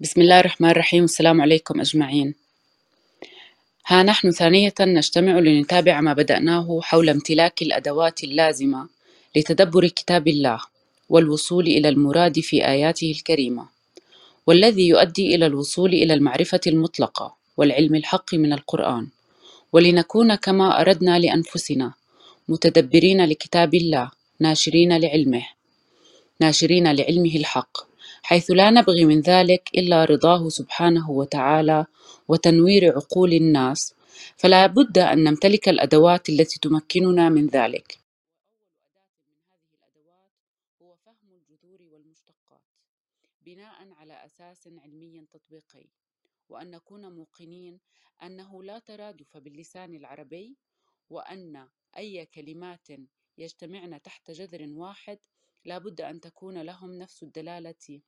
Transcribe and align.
بسم 0.00 0.20
الله 0.20 0.40
الرحمن 0.40 0.70
الرحيم 0.70 1.04
السلام 1.04 1.40
عليكم 1.40 1.80
أجمعين. 1.80 2.34
ها 3.86 4.02
نحن 4.02 4.30
ثانية 4.30 4.74
نجتمع 4.80 5.38
لنتابع 5.38 6.00
ما 6.00 6.12
بدأناه 6.12 6.80
حول 6.82 7.08
امتلاك 7.08 7.62
الأدوات 7.62 8.24
اللازمة 8.24 8.88
لتدبر 9.36 9.88
كتاب 9.88 10.28
الله 10.28 10.60
والوصول 11.08 11.66
إلى 11.66 11.88
المراد 11.88 12.40
في 12.40 12.66
آياته 12.68 13.10
الكريمة 13.10 13.66
والذي 14.46 14.88
يؤدي 14.88 15.34
إلى 15.34 15.46
الوصول 15.46 15.94
إلى 15.94 16.14
المعرفة 16.14 16.60
المطلقة 16.66 17.34
والعلم 17.56 17.94
الحق 17.94 18.34
من 18.34 18.52
القرآن. 18.52 19.08
ولنكون 19.72 20.34
كما 20.34 20.80
أردنا 20.80 21.18
لأنفسنا 21.18 21.92
متدبرين 22.48 23.24
لكتاب 23.24 23.74
الله 23.74 24.10
ناشرين 24.40 24.96
لعلمه 24.96 25.46
ناشرين 26.40 26.92
لعلمه 26.92 27.36
الحق. 27.36 27.93
حيث 28.24 28.50
لا 28.50 28.70
نبغي 28.70 29.04
من 29.04 29.20
ذلك 29.20 29.70
إلا 29.74 30.04
رضاه 30.04 30.48
سبحانه 30.48 31.10
وتعالى 31.10 31.86
وتنوير 32.28 32.92
عقول 32.96 33.32
الناس 33.32 33.94
فلا 34.36 34.66
بد 34.66 34.98
أن 34.98 35.24
نمتلك 35.24 35.68
الأدوات 35.68 36.28
التي 36.28 36.60
تمكننا 36.60 37.28
من 37.28 37.46
ذلك. 37.46 37.98
بناء 43.46 43.92
على 43.92 44.24
أساس 44.24 44.68
علمي 44.68 45.26
تطبيقي 45.32 45.86
وأن 46.48 46.70
نكون 46.70 47.12
موقنين 47.12 47.80
أنه 48.22 48.62
لا 48.62 48.78
ترادف 48.78 49.36
باللسان 49.36 49.94
العربي 49.94 50.56
وأن 51.10 51.68
أي 51.96 52.26
كلمات 52.26 52.88
يجتمعن 53.38 54.02
تحت 54.02 54.30
جذر 54.30 54.68
واحد 54.68 55.18
لا 55.64 55.78
بد 55.78 56.00
أن 56.00 56.20
تكون 56.20 56.62
لهم 56.62 56.92
نفس 56.98 57.22
الدلالة 57.22 58.00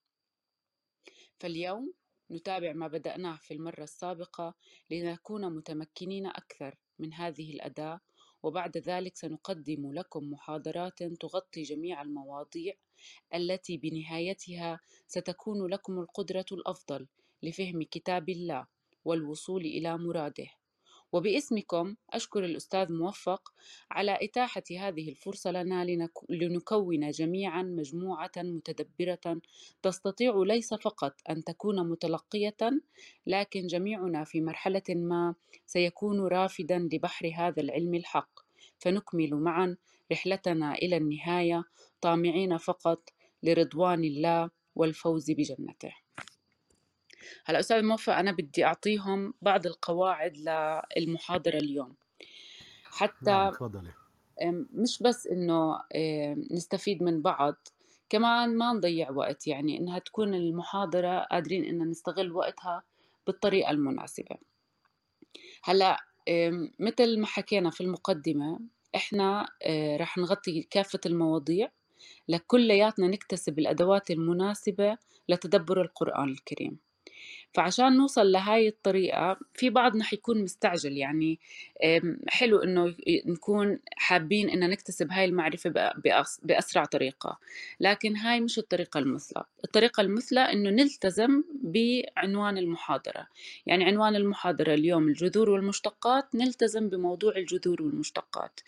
فاليوم 1.39 1.93
نتابع 2.31 2.73
ما 2.73 2.89
بدأناه 2.89 3.37
في 3.37 3.55
المرة 3.55 3.83
السابقة 3.83 4.55
لنكون 4.91 5.57
متمكنين 5.57 6.27
أكثر 6.27 6.79
من 6.99 7.13
هذه 7.15 7.55
الأداة 7.55 8.01
وبعد 8.43 8.77
ذلك 8.79 9.17
سنقدم 9.17 9.93
لكم 9.93 10.31
محاضرات 10.31 11.03
تغطي 11.03 11.63
جميع 11.63 12.03
المواضيع 12.03 12.75
التي 13.35 13.77
بنهايتها 13.77 14.81
ستكون 15.07 15.67
لكم 15.67 15.99
القدرة 15.99 16.47
الأفضل 16.53 17.09
لفهم 17.43 17.83
كتاب 17.83 18.29
الله 18.29 18.67
والوصول 19.05 19.61
إلى 19.61 19.99
مراده. 19.99 20.49
وباسمكم 21.13 21.95
أشكر 22.11 22.45
الأستاذ 22.45 22.93
موفق 22.93 23.53
على 23.91 24.19
إتاحة 24.23 24.63
هذه 24.79 25.09
الفرصة 25.09 25.51
لنا 25.51 25.87
لنكون 26.31 27.11
جميعا 27.11 27.63
مجموعة 27.63 28.31
متدبرة 28.37 29.41
تستطيع 29.83 30.43
ليس 30.47 30.75
فقط 30.75 31.15
أن 31.31 31.45
تكون 31.45 31.89
متلقية 31.89 32.57
لكن 33.27 33.67
جميعنا 33.67 34.25
في 34.25 34.41
مرحلة 34.41 34.83
ما 34.89 35.35
سيكون 35.67 36.21
رافدا 36.21 36.89
لبحر 36.93 37.33
هذا 37.37 37.63
العلم 37.63 37.95
الحق. 37.95 38.31
فنكمل 38.79 39.35
معا 39.35 39.77
رحلتنا 40.13 40.75
إلى 40.75 40.97
النهاية 40.97 41.65
طامعين 42.01 42.57
فقط 42.57 43.09
لرضوان 43.43 44.05
الله 44.05 44.51
والفوز 44.75 45.31
بجنته. 45.31 46.06
هلا 47.45 47.59
أستاذ 47.61 47.83
موفق 47.83 48.13
أنا 48.13 48.33
بدي 48.33 48.65
أعطيهم 48.65 49.35
بعض 49.43 49.67
القواعد 49.67 50.37
للمحاضرة 50.97 51.57
اليوم. 51.57 51.95
حتى 52.85 53.31
نعم 53.31 53.53
تفضلي. 53.53 53.93
مش 54.73 55.03
بس 55.03 55.27
إنه 55.27 55.81
نستفيد 56.51 57.03
من 57.03 57.23
بعض 57.23 57.55
كمان 58.09 58.57
ما 58.57 58.73
نضيع 58.73 59.11
وقت 59.11 59.47
يعني 59.47 59.79
إنها 59.79 59.99
تكون 59.99 60.35
المحاضرة 60.35 61.19
قادرين 61.19 61.65
ان 61.65 61.91
نستغل 61.91 62.33
وقتها 62.33 62.83
بالطريقة 63.27 63.71
المناسبة. 63.71 64.37
هلا 65.65 65.97
مثل 66.79 67.21
ما 67.21 67.27
حكينا 67.27 67.71
في 67.71 67.81
المقدمة 67.81 68.61
إحنا 68.97 69.49
رح 70.01 70.19
نغطي 70.19 70.63
كافة 70.63 71.01
المواضيع 71.07 71.71
لكلياتنا 72.29 73.09
نكتسب 73.09 73.59
الأدوات 73.59 74.11
المناسبة 74.11 74.99
لتدبر 75.29 75.83
القرآن 75.83 76.29
الكريم. 76.29 76.79
فعشان 77.53 77.97
نوصل 77.97 78.33
لهاي 78.33 78.69
الطريقة 78.69 79.37
في 79.55 79.71
بعضنا 79.71 80.05
حيكون 80.05 80.43
مستعجل 80.43 80.97
يعني 80.97 81.39
حلو 82.29 82.59
إنه 82.59 82.95
نكون 83.27 83.79
حابين 83.97 84.51
إن 84.51 84.71
نكتسب 84.71 85.11
هاي 85.11 85.25
المعرفة 85.25 85.93
بأسرع 86.43 86.85
طريقة 86.85 87.39
لكن 87.81 88.17
هاي 88.17 88.41
مش 88.41 88.59
الطريقة 88.59 88.99
المثلى. 88.99 89.45
الطريقة 89.65 90.01
المثلى 90.01 90.41
إنه 90.41 90.71
نلتزم 90.71 91.43
بعنوان 91.63 92.59
المحاضرة. 92.59 93.27
يعني 93.67 93.85
عنوان 93.85 94.17
المحاضرة 94.17 94.75
اليوم 94.75 95.09
الجذور 95.09 95.51
والمشتقات 95.51 96.35
نلتزم 96.35 96.89
بموضوع 96.89 97.37
الجذور 97.37 97.83
والمشتقات. 97.83 98.61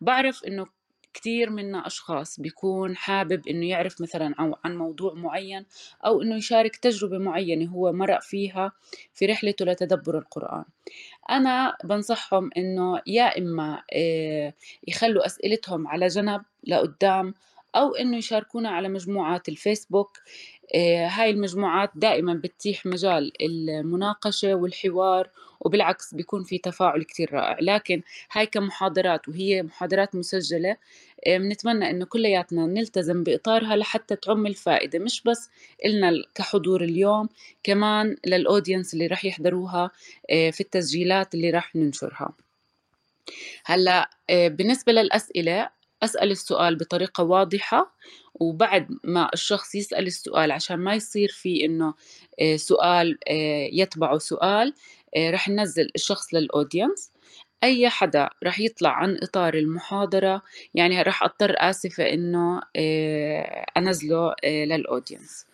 بعرف 0.00 0.44
إنه 0.44 0.66
كتير 1.14 1.50
منا 1.50 1.86
أشخاص 1.86 2.40
بيكون 2.40 2.96
حابب 2.96 3.48
إنه 3.48 3.68
يعرف 3.68 4.00
مثلا 4.00 4.34
عن 4.64 4.76
موضوع 4.76 5.14
معين 5.14 5.66
أو 6.06 6.22
إنه 6.22 6.36
يشارك 6.36 6.76
تجربة 6.76 7.18
معينة 7.18 7.70
هو 7.70 7.92
مرق 7.92 8.22
فيها 8.22 8.72
في 9.14 9.26
رحلته 9.26 9.64
لتدبر 9.64 10.18
القرآن. 10.18 10.64
أنا 11.30 11.76
بنصحهم 11.84 12.50
إنه 12.56 13.02
يا 13.06 13.38
إما 13.38 13.82
آه، 13.92 14.54
يخلوا 14.88 15.26
أسئلتهم 15.26 15.88
على 15.88 16.06
جنب 16.06 16.42
لقدام 16.64 17.34
أو 17.76 17.94
إنه 17.94 18.16
يشاركونا 18.16 18.68
على 18.70 18.88
مجموعات 18.88 19.48
الفيسبوك. 19.48 20.18
آه، 20.74 21.06
هاي 21.06 21.30
المجموعات 21.30 21.90
دائما 21.94 22.34
بتتيح 22.34 22.86
مجال 22.86 23.32
المناقشة 23.42 24.54
والحوار 24.54 25.30
وبالعكس 25.60 26.14
بيكون 26.14 26.44
في 26.44 26.58
تفاعل 26.58 27.02
كتير 27.02 27.32
رائع. 27.32 27.56
لكن 27.60 28.02
هاي 28.32 28.46
كمحاضرات 28.46 29.28
وهي 29.28 29.62
محاضرات 29.62 30.14
مسجلة 30.14 30.76
آه، 31.26 31.38
بنتمنى 31.38 31.90
إنه 31.90 32.04
كلياتنا 32.04 32.66
نلتزم 32.66 33.22
بإطارها 33.24 33.76
لحتى 33.76 34.16
تعم 34.16 34.46
الفائدة. 34.46 34.98
مش 34.98 35.22
بس 35.22 35.50
إلنا 35.84 36.12
كحضور 36.34 36.84
اليوم 36.84 37.28
كمان 37.62 38.16
للأودينس 38.26 38.94
اللي 38.94 39.06
راح 39.06 39.24
يحضروها 39.24 39.90
آه، 40.30 40.50
في 40.50 40.60
التسجيلات 40.60 41.34
اللي 41.34 41.50
راح 41.50 41.76
ننشرها. 41.76 42.32
هلأ 43.64 44.10
بالنسبة 44.30 44.92
للأسئلة 44.92 45.68
أسأل 46.02 46.30
السؤال 46.30 46.76
بطريقة 46.76 47.24
واضحة 47.24 47.94
وبعد 48.34 48.88
ما 49.04 49.28
الشخص 49.34 49.74
يسأل 49.74 50.06
السؤال 50.06 50.52
عشان 50.52 50.76
ما 50.76 50.94
يصير 50.94 51.28
في 51.28 51.64
إنه 51.64 51.94
آه، 52.40 52.56
سؤال 52.56 53.18
آه، 53.28 53.68
يتبعه 53.72 54.18
سؤال 54.18 54.74
آه، 55.16 55.30
رح 55.30 55.48
ننزل 55.48 55.90
الشخص 55.94 56.34
للأودينس 56.34 57.10
أي 57.64 57.88
حدا 57.88 58.28
رح 58.44 58.60
يطلع 58.60 58.90
عن 58.90 59.18
إطار 59.22 59.54
المحاضرة 59.54 60.42
يعني 60.74 61.02
رح 61.02 61.22
أضطر 61.22 61.54
آسفة 61.58 62.04
إنه 62.04 62.60
أنزله 63.76 64.34
للأودينس 64.44 65.46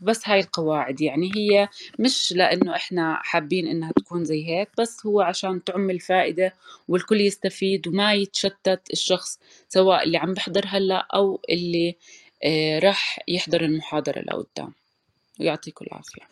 بس 0.00 0.28
هاي 0.28 0.40
القواعد 0.40 1.00
يعني 1.00 1.30
هي 1.36 1.68
مش 1.98 2.32
لأنه 2.32 2.76
إحنا 2.76 3.18
حابين 3.22 3.66
إنها 3.66 3.92
تكون 3.92 4.24
زي 4.24 4.46
هيك 4.46 4.68
بس 4.78 5.06
هو 5.06 5.20
عشان 5.20 5.64
تعم 5.64 5.90
الفائدة 5.90 6.54
والكل 6.88 7.20
يستفيد 7.20 7.88
وما 7.88 8.14
يتشتت 8.14 8.80
الشخص 8.92 9.38
سواء 9.68 10.04
اللي 10.04 10.18
عم 10.18 10.34
بحضر 10.34 10.64
هلأ 10.66 11.06
أو 11.14 11.40
اللي 11.50 11.96
آه، 12.44 12.78
راح 12.78 13.18
يحضر 13.28 13.64
المحاضرة 13.64 14.20
لقدام. 14.20 14.72
ويعطيكم 15.40 15.84
العافية. 15.86 16.22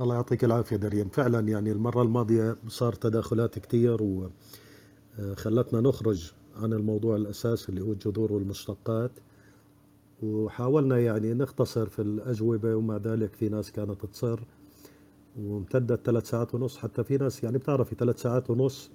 الله 0.00 0.14
يعطيك 0.14 0.44
العافية 0.44 0.76
دريم 0.76 1.08
فعلا 1.08 1.48
يعني 1.48 1.72
المرة 1.72 2.02
الماضية 2.02 2.56
صار 2.68 2.92
تداخلات 2.92 3.58
كتير 3.58 4.02
وخلتنا 4.02 5.78
آه، 5.78 5.82
نخرج 5.82 6.32
عن 6.56 6.72
الموضوع 6.72 7.16
الأساسي 7.16 7.68
اللي 7.68 7.80
هو 7.80 7.92
الجذور 7.92 8.32
والمشتقات. 8.32 9.10
وحاولنا 10.22 10.98
يعني 10.98 11.34
نختصر 11.34 11.88
في 11.88 12.02
الأجوبة 12.02 12.76
ومع 12.76 12.96
ذلك 12.96 13.34
في 13.34 13.48
ناس 13.48 13.72
كانت 13.72 14.06
تصر 14.06 14.40
وامتدت 15.40 16.06
ثلاث 16.06 16.30
ساعات 16.30 16.54
ونص 16.54 16.78
حتى 16.78 17.04
في 17.04 17.16
ناس 17.16 17.44
يعني 17.44 17.58
بتعرفي 17.58 17.94
ثلاث 17.94 18.22
ساعات 18.22 18.50
ونص 18.50 18.90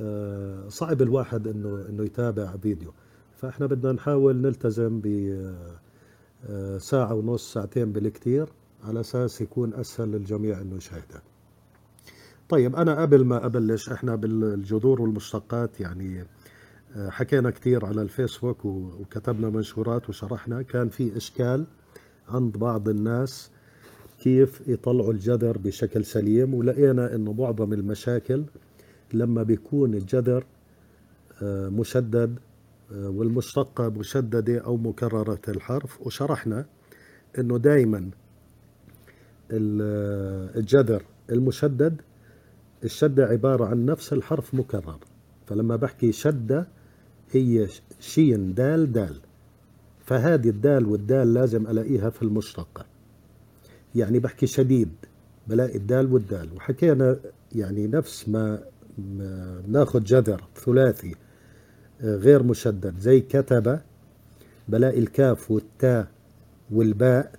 آه، 0.00 0.68
صعب 0.68 1.02
الواحد 1.02 1.48
إنه 1.48 1.86
إنه 1.88 2.04
يتابع 2.04 2.56
فيديو 2.56 2.92
فإحنا 3.36 3.66
بدنا 3.66 3.92
نحاول 3.92 4.36
نلتزم 4.36 5.00
ب 5.00 5.06
آه، 6.48 6.78
ساعة 6.78 7.14
ونص 7.14 7.52
ساعتين 7.52 7.92
بالكثير 7.92 8.48
على 8.84 9.00
أساس 9.00 9.40
يكون 9.40 9.74
أسهل 9.74 10.08
للجميع 10.08 10.60
إنه 10.60 10.76
يشاهدها. 10.76 11.22
طيب 12.48 12.76
أنا 12.76 13.02
قبل 13.02 13.24
ما 13.24 13.46
أبلش 13.46 13.88
إحنا 13.88 14.16
بالجذور 14.16 15.02
والمشتقات 15.02 15.80
يعني 15.80 16.24
حكينا 16.96 17.50
كثير 17.50 17.86
على 17.86 18.02
الفيسبوك 18.02 18.64
وكتبنا 18.64 19.50
منشورات 19.50 20.08
وشرحنا. 20.08 20.62
كان 20.62 20.88
في 20.88 21.16
إشكال 21.16 21.64
عند 22.28 22.56
بعض 22.56 22.88
الناس 22.88 23.50
كيف 24.20 24.68
يطلعوا 24.68 25.12
الجذر 25.12 25.58
بشكل 25.58 26.04
سليم 26.04 26.54
ولقينا 26.54 27.14
إنه 27.14 27.32
معظم 27.32 27.72
المشاكل 27.72 28.44
لما 29.12 29.42
بيكون 29.42 29.94
الجذر 29.94 30.44
آه، 31.42 31.68
مشدد 31.68 32.38
آه، 32.92 33.08
والمشتقة 33.08 33.88
مشددة 33.88 34.58
أو 34.58 34.76
مكررة 34.76 35.40
الحرف. 35.48 36.06
وشرحنا 36.06 36.66
إنه 37.38 37.58
دائما 37.58 38.10
الجذر 39.50 41.02
المشدد 41.30 42.00
الشدة 42.84 43.26
عبارة 43.26 43.64
عن 43.64 43.86
نفس 43.86 44.12
الحرف 44.12 44.54
مكرر. 44.54 44.98
فلما 45.46 45.76
بحكي 45.76 46.12
شدة 46.12 46.68
هي 47.32 47.68
شين 48.00 48.54
دال 48.54 48.92
دال. 48.92 49.20
فهذه 50.04 50.48
الدال 50.48 50.86
والدال 50.86 51.34
لازم 51.34 51.66
ألاقيها 51.66 52.10
في 52.10 52.22
المشتقة 52.22 52.84
يعني 53.94 54.18
بحكي 54.18 54.46
شديد 54.46 54.92
بلاقي 55.48 55.76
الدال 55.76 56.12
والدال. 56.12 56.48
وحكينا 56.56 57.18
يعني 57.54 57.86
نفس 57.86 58.28
ما, 58.28 58.62
ناخذ 59.68 60.04
جذر 60.04 60.44
ثلاثي 60.64 61.14
غير 62.02 62.42
مشدد. 62.42 62.98
زي 62.98 63.20
كتب 63.20 63.80
بلاقي 64.68 64.98
الكاف 64.98 65.50
والتاء 65.50 66.08
والباء 66.70 67.32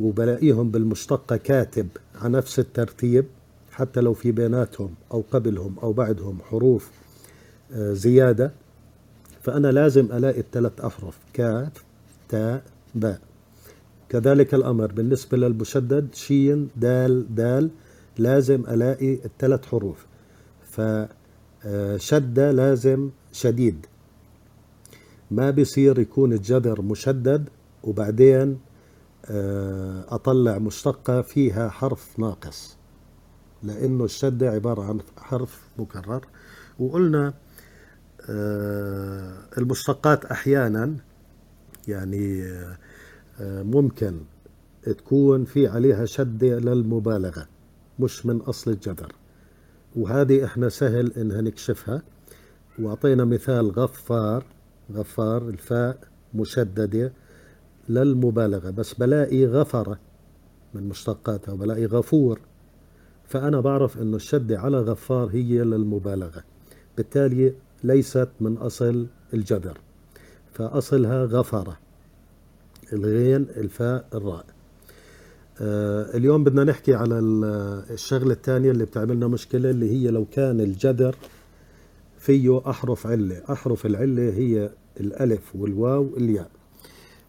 وبلاقيهم 0.00 0.70
بالمشتقة 0.70 1.36
كاتب 1.36 1.88
على 2.14 2.32
نفس 2.32 2.58
الترتيب 2.58 3.24
حتى 3.70 4.00
لو 4.00 4.14
في 4.14 4.32
بيناتهم 4.32 4.94
أو 5.12 5.24
قبلهم 5.30 5.78
أو 5.82 5.92
بعدهم 5.92 6.38
حروف 6.42 6.90
آه، 7.72 7.92
زيادة. 7.92 8.52
فأنا 9.48 9.68
لازم 9.68 10.12
ألاقي 10.12 10.40
الثلاث 10.40 10.80
أحرف 10.80 11.18
كاف 11.32 11.84
تاء 12.28 12.62
باء 12.94 13.20
كذلك 14.08 14.54
الأمر 14.54 14.92
بالنسبة 14.92 15.36
للمشدد 15.38 16.14
شين 16.14 16.68
دال 16.76 17.34
دال 17.34 17.70
لازم 18.18 18.64
ألاقي 18.68 19.14
الثلاث 19.14 19.66
حروف. 19.66 20.06
فشدة 20.70 22.50
لازم 22.52 23.10
شديد. 23.32 23.86
ما 25.30 25.50
بيصير 25.50 25.98
يكون 25.98 26.32
الجذر 26.32 26.82
مشدد 26.82 27.48
وبعدين 27.82 28.58
آه، 29.24 30.04
أطلع 30.08 30.58
مشتقة 30.58 31.22
فيها 31.22 31.68
حرف 31.68 32.18
ناقص 32.18 32.76
لأنه 33.62 34.04
الشدة 34.04 34.50
عبارة 34.50 34.82
عن 34.82 35.00
حرف 35.16 35.62
مكرر. 35.78 36.26
وقلنا 36.78 37.26
آه، 37.26 37.47
المشتقات 39.58 40.24
أحيانا 40.24 40.94
يعني 41.88 42.44
آه، 43.40 43.62
ممكن 43.62 44.20
تكون 44.82 45.44
في 45.44 45.68
عليها 45.68 46.04
شدة 46.04 46.58
للمبالغة 46.58 47.46
مش 47.98 48.26
من 48.26 48.36
أصل 48.40 48.70
الجذر 48.70 49.12
وهذه 49.96 50.44
إحنا 50.44 50.68
سهل 50.68 51.12
إنها 51.12 51.40
نكشفها. 51.40 52.02
وأعطينا 52.78 53.24
مثال 53.24 53.70
غفار 53.70 54.44
غفار 54.92 55.48
الفاء 55.48 55.98
مشددة 56.34 57.12
للمبالغة 57.88 58.70
بس 58.70 58.94
بلاقي 58.94 59.46
غفرة 59.46 59.98
من 60.74 60.88
مشتقاتها 60.88 61.52
وبلاقي 61.52 61.86
غفور. 61.86 62.40
فأنا 63.24 63.60
بعرف 63.60 63.98
أنه 63.98 64.16
الشدة 64.16 64.60
على 64.60 64.80
غفار 64.80 65.28
هي 65.32 65.58
للمبالغة. 65.58 66.44
بالتالي 66.96 67.54
ليست 67.84 68.28
من 68.40 68.56
أصل 68.56 69.06
الجذر 69.34 69.78
فأصلها 70.52 71.24
غفرة 71.24 71.76
الغين 72.92 73.46
الفاء 73.56 74.08
الراء. 74.14 74.44
آه 75.60 76.16
اليوم 76.16 76.44
بدنا 76.44 76.64
نحكي 76.64 76.94
على 76.94 77.18
الشغلة 77.90 78.32
الثانية 78.32 78.70
اللي 78.70 78.84
بتعملنا 78.84 79.28
مشكلة 79.28 79.70
اللي 79.70 79.90
هي 79.90 80.10
لو 80.10 80.24
كان 80.32 80.60
الجذر 80.60 81.16
فيه 82.18 82.70
أحرف 82.70 83.06
علة 83.06 83.42
أحرف 83.52 83.86
العلة 83.86 84.22
هي 84.22 84.70
الألف 85.00 85.56
والواو 85.56 86.16
الياء. 86.16 86.50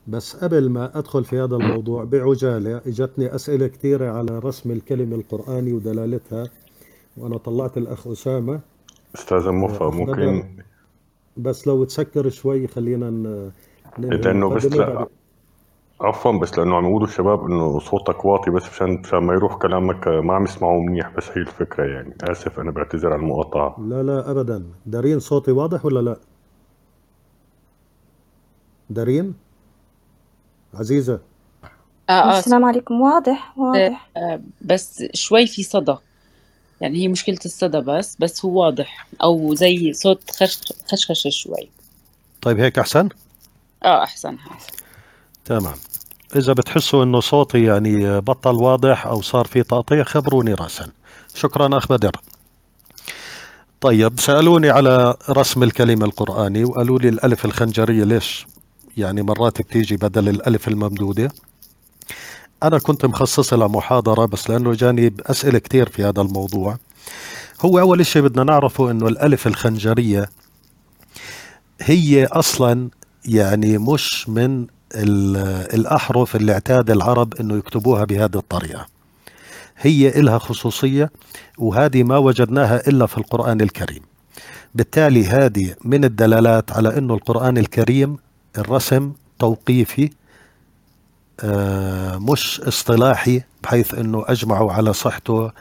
بس 0.07 0.35
قبل 0.35 0.69
ما 0.69 0.97
أدخل 0.99 1.25
في 1.25 1.39
هذا 1.39 1.55
الموضوع 1.55 2.03
بعجالة 2.03 2.77
إجتني 2.77 3.35
أسئلة 3.35 3.67
كثيرة 3.67 4.11
على 4.11 4.39
رسم 4.39 4.71
الكلمة 4.71 5.15
القرآني 5.15 5.73
ودلالتها 5.73 6.49
وأنا 7.17 7.37
طلعت 7.37 7.77
الأخ 7.77 8.07
أسامة. 8.07 8.59
أستاذ 9.15 9.49
موفق 9.49 9.89
ممكن 9.93 10.43
بس 11.37 11.67
لو 11.67 11.83
تسكر 11.83 12.29
شوي 12.29 12.67
خلينا 12.67 13.05
لأنه 13.97 14.49
بس 14.49 14.65
لا. 14.65 15.07
عفوا 16.01 16.31
بس 16.31 16.59
لأنه 16.59 16.75
عم 16.75 16.85
يقولوا 16.85 17.07
الشباب 17.07 17.45
إنه 17.45 17.79
صوتك 17.79 18.25
واطي 18.25 18.51
بس 18.51 18.69
مشان 18.69 18.99
مشان 18.99 19.19
ما 19.19 19.33
يروح 19.33 19.55
كلامك 19.55 20.07
ما 20.07 20.33
عم 20.33 20.43
يسمعوا 20.43 20.81
منيح 20.81 21.09
بس 21.17 21.29
هي 21.29 21.41
الفكرة 21.41 21.85
يعني. 21.85 22.15
آسف 22.23 22.59
أنا 22.59 22.71
بعتذر 22.71 23.13
عن 23.13 23.19
المقاطعة. 23.19 23.75
لا 23.79 24.03
لا 24.03 24.31
أبدا. 24.31 24.63
دارين 24.85 25.19
صوتي 25.19 25.51
واضح 25.51 25.85
ولا 25.85 25.99
لا؟ 25.99 26.17
دارين؟ 28.89 29.33
عزيزة. 30.73 31.19
آه 32.09 32.11
آه 32.11 32.39
السلام 32.39 32.65
عليكم. 32.65 33.01
واضح 33.01 33.57
واضح. 33.57 34.09
آه 34.17 34.41
بس 34.61 35.03
شوي 35.13 35.47
في 35.47 35.63
صدى. 35.63 35.95
يعني 36.81 36.97
هي 36.99 37.07
مشكلة 37.07 37.39
الصدى 37.45 37.79
بس 37.79 38.15
بس 38.19 38.45
هو 38.45 38.63
واضح. 38.63 39.07
أو 39.23 39.55
زي 39.55 39.93
صوت 39.93 40.31
خش 40.31 40.59
خشخشة 40.91 41.29
شوي. 41.29 41.69
طيب 42.41 42.59
هيك 42.59 42.79
أحسن؟ 42.79 43.09
آه 43.85 44.03
أحسن. 44.03 44.35
أحسن 44.35 44.73
تمام. 45.45 45.75
إذا 46.35 46.53
بتحسوا 46.53 47.03
إنه 47.03 47.19
صوتي 47.19 47.63
يعني 47.63 48.21
بطل 48.21 48.55
واضح 48.55 49.07
أو 49.07 49.21
صار 49.21 49.45
في 49.47 49.63
تقطيع 49.63 50.03
خبروني 50.03 50.53
رأسا. 50.53 50.87
شكرا 51.35 51.77
أخ 51.77 51.87
بدر 51.87 52.11
طيب 53.81 54.19
سألوني 54.19 54.69
على 54.69 55.15
رسم 55.29 55.63
الكلمة 55.63 56.05
القرآني 56.05 56.63
وقالوا 56.63 56.99
لي 56.99 57.09
الألف 57.09 57.45
الخنجرية 57.45 58.03
ليش 58.03 58.47
يعني 58.97 59.21
مرات 59.21 59.61
بتيجي 59.61 59.97
بدل 59.97 60.29
الألف 60.29 60.67
الممدودة؟ 60.67 61.31
أنا 62.63 62.79
كنت 62.79 63.05
مخصص 63.05 63.53
لها 63.53 63.67
محاضرة 63.67 64.25
بس 64.25 64.49
لأنه 64.49 64.73
جاني 64.73 65.13
أسئلة 65.25 65.59
كتير 65.59 65.89
في 65.89 66.03
هذا 66.03 66.21
الموضوع. 66.21 66.77
هو 67.61 67.79
أول 67.79 68.05
شيء 68.05 68.21
بدنا 68.21 68.43
نعرفه 68.43 68.91
أنه 68.91 69.07
الألف 69.07 69.47
الخنجرية 69.47 70.29
هي 71.81 72.25
أصلا 72.25 72.89
يعني 73.25 73.77
مش 73.77 74.29
من 74.29 74.67
الأحرف 75.73 76.35
اللي 76.35 76.53
اعتاد 76.53 76.91
العرب 76.91 77.33
أنه 77.33 77.57
يكتبوها 77.57 78.05
بهذه 78.05 78.35
الطريقة. 78.35 78.87
هي 79.77 80.19
إلها 80.19 80.37
خصوصية 80.37 81.11
وهذه 81.57 82.03
ما 82.03 82.17
وجدناها 82.17 82.87
إلا 82.87 83.05
في 83.05 83.17
القرآن 83.17 83.61
الكريم. 83.61 84.01
بالتالي 84.75 85.27
هذه 85.27 85.75
من 85.85 86.03
الدلالات 86.03 86.71
على 86.71 86.97
أنه 86.97 87.13
القرآن 87.13 87.57
الكريم 87.57 88.17
الرسم 88.57 89.11
توقيفي 89.39 90.09
مش 92.19 92.61
اصطلاحي 92.61 93.41
بحيث 93.63 93.93
إنه 93.93 94.23
اجمعوا 94.27 94.71
على 94.73 94.93
صحته 94.93 95.51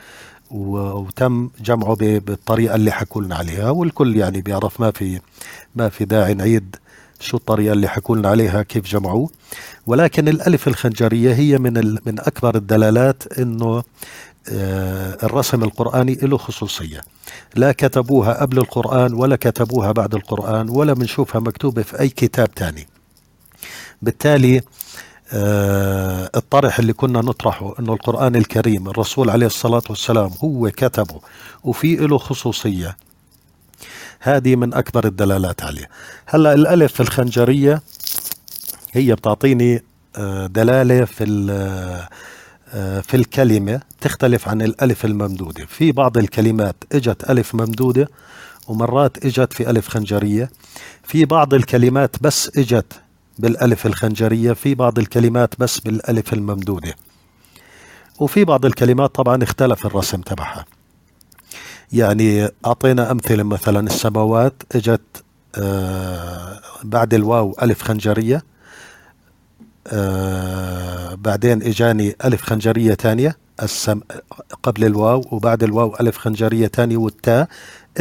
وتم 0.51 1.51
جمعه 1.61 1.95
بالطريقة 2.01 2.75
اللي 2.75 2.91
حكوا 2.91 3.23
لنا 3.23 3.35
عليها. 3.37 3.71
والكل 3.71 4.17
يعني 4.17 4.41
بيعرف 4.41 4.81
ما 4.81 4.91
في 4.91 5.21
ما 5.77 5.89
في 5.89 6.05
داعي 6.05 6.35
نعيد 6.35 6.77
شو 7.21 7.37
الطريقة 7.37 7.73
اللي 7.73 7.89
حكوا 7.89 8.17
لنا 8.17 8.29
عليها 8.29 8.63
كيف 8.63 8.85
جمعوه. 8.85 9.31
ولكن 9.87 10.29
الألف 10.29 10.69
الخنجرية 10.69 11.35
هي 11.35 11.59
من 11.59 11.75
من 12.07 12.21
أكبر 12.21 12.57
الدلالات 12.57 13.39
إنه 13.39 13.83
آه، 14.53 15.19
الرسم 15.23 15.63
القرآني 15.65 16.15
له 16.15 16.37
خصوصية. 16.37 17.01
لا 17.55 17.73
كتبوها 17.73 18.41
قبل 18.41 18.59
القرآن 18.59 19.15
ولا 19.15 19.37
كتبوها 19.37 19.93
بعد 19.93 20.15
القرآن 20.15 20.69
ولا 20.69 20.93
بنشوفها 20.93 21.41
مكتوبة 21.41 21.83
في 21.83 22.01
أي 22.01 22.09
كتاب 22.09 22.55
تاني. 22.55 22.87
بالتالي 24.03 24.57
آه 24.59 24.63
الطرح 25.33 26.79
اللي 26.79 26.93
كنا 26.93 27.21
نطرحه 27.21 27.75
إنه 27.81 27.93
القرآن 27.93 28.37
الكريم 28.37 28.89
الرسول 28.89 29.31
عليه 29.31 29.47
الصلاة 29.47 29.83
والسلام 29.91 30.31
هو 30.45 30.71
كتبه 30.71 31.21
وفي 31.65 31.97
له 31.97 32.19
خصوصية. 32.19 32.97
هذه 34.21 34.57
من 34.57 34.75
أكبر 34.75 35.07
الدلالات 35.07 35.63
عليه. 35.63 35.89
هلأ 36.27 36.55
الألف 36.55 37.01
الخنجرية 37.01 37.83
هي 38.93 39.15
بتعطيني 39.15 39.83
آه 40.17 40.47
دلالة 40.47 41.05
في 41.05 41.25
آه، 42.75 43.01
في 43.01 43.17
الكلمة 43.17 43.81
تختلف 44.01 44.49
عن 44.49 44.63
الألف 44.63 45.05
الممدودة. 45.05 45.67
في 45.67 45.93
بعض 45.93 46.19
الكلمات 46.19 46.77
إجت 46.93 47.31
ألف 47.31 47.55
ممدودة 47.55 48.09
ومرات 48.69 49.25
إجت 49.25 49.53
في 49.53 49.71
ألف 49.71 49.89
خنجرية. 49.89 50.51
في 51.03 51.25
بعض 51.25 51.55
الكلمات 51.55 52.17
بس 52.21 52.51
إجت 52.59 52.93
بالألف 53.39 53.87
الخنجرية 53.87 54.53
في 54.53 54.75
بعض 54.75 54.99
الكلمات 54.99 55.55
بس 55.59 55.79
بالألف 55.81 56.33
الممدودة. 56.33 56.95
وفي 58.21 58.45
بعض 58.45 58.67
الكلمات 58.67 59.15
طبعا 59.15 59.43
اختلف 59.43 59.87
الرسم 59.87 60.21
تبعها. 60.21 60.65
يعني 61.93 62.49
أعطينا 62.67 63.11
أمثلة 63.11 63.43
مثلا 63.43 63.87
السماوات 63.87 64.63
إجت 64.75 65.25
آه 65.57 66.61
بعد 66.85 67.15
الواو 67.15 67.57
ألف 67.63 67.83
خنجرية 67.83 68.45
آه 69.87 71.15
بعدين 71.15 71.63
إجاني 71.63 72.17
ألف 72.25 72.43
خنجرية 72.43 72.95
ثانية 72.95 73.37
السم 73.63 74.01
قبل 74.63 74.85
الواو 74.85 75.25
وبعد 75.31 75.63
الواو 75.63 75.97
ألف 76.01 76.19
خنجرية 76.19 76.67
ثانية 76.67 76.97
والتاء 76.97 77.49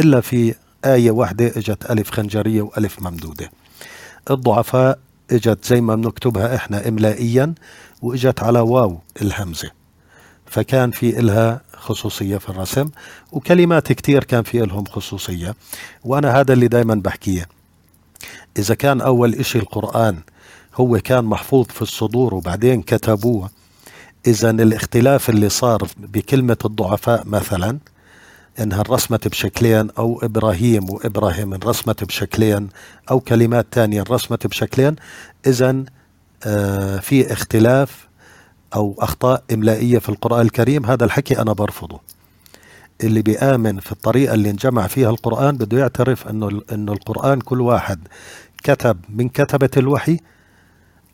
إلا 0.00 0.20
في 0.20 0.54
آية 0.84 1.10
واحدة 1.10 1.46
إجت 1.46 1.90
ألف 1.90 2.10
خنجرية 2.10 2.62
وألف 2.62 3.02
ممدودة. 3.02 3.50
الضعفاء 4.30 4.98
إجت 5.30 5.64
زي 5.64 5.80
ما 5.80 5.94
بنكتبها 5.94 6.54
إحنا 6.56 6.88
املائيا 6.88 7.54
وإجت 8.02 8.42
على 8.42 8.60
واو 8.60 8.98
الهمزة. 9.22 9.70
فكان 10.46 10.90
في 10.90 11.18
إلها 11.18 11.60
خصوصية 11.76 12.36
في 12.38 12.48
الرسم 12.48 12.90
وكلمات 13.32 13.92
كتير 13.92 14.24
كان 14.24 14.42
في 14.42 14.58
لهم 14.58 14.84
خصوصية 14.84 15.54
وأنا 16.04 16.40
هذا 16.40 16.52
اللي 16.52 16.68
دايما 16.68 16.94
بحكيه. 16.94 17.48
إذا 18.58 18.74
كان 18.74 19.00
أول 19.00 19.34
إشي 19.34 19.58
القرآن 19.58 20.18
هو 20.74 20.98
كان 20.98 21.24
محفوظ 21.24 21.66
في 21.66 21.82
الصدور 21.82 22.34
وبعدين 22.34 22.82
كتبوه. 22.82 23.50
إذا 24.26 24.50
الاختلاف 24.50 25.30
اللي 25.30 25.48
صار 25.48 25.88
بكلمة 25.96 26.56
الضعفاء 26.64 27.26
مثلا 27.26 27.78
إنها 28.60 28.80
انرسمت 28.80 29.28
بشكلين 29.28 29.90
أو 29.98 30.20
إبراهيم 30.22 30.90
وإبراهيم 30.90 31.54
انرسمت 31.54 32.04
بشكلين 32.04 32.68
أو 33.10 33.20
كلمات 33.20 33.66
تانية 33.70 34.00
انرسمت 34.00 34.46
بشكلين. 34.46 34.96
إذا 35.46 35.84
آه 36.46 36.96
في 36.98 37.32
اختلاف 37.32 38.08
أو 38.74 38.96
أخطاء 38.98 39.44
إملائية 39.52 39.98
في 39.98 40.08
القرآن 40.08 40.40
الكريم. 40.40 40.86
هذا 40.86 41.04
الحكي 41.04 41.38
أنا 41.40 41.52
برفضه. 41.52 42.00
اللي 43.04 43.22
بيآمن 43.22 43.80
في 43.80 43.92
الطريقة 43.92 44.34
اللي 44.34 44.50
انجمع 44.50 44.86
فيها 44.86 45.10
القرآن 45.10 45.56
بده 45.56 45.78
يعترف 45.78 46.28
أنه, 46.28 46.62
إنه 46.72 46.92
القرآن 46.92 47.40
كل 47.40 47.60
واحد 47.60 48.08
كتب 48.64 48.98
من 49.08 49.28
كتبة 49.28 49.70
الوحي 49.76 50.18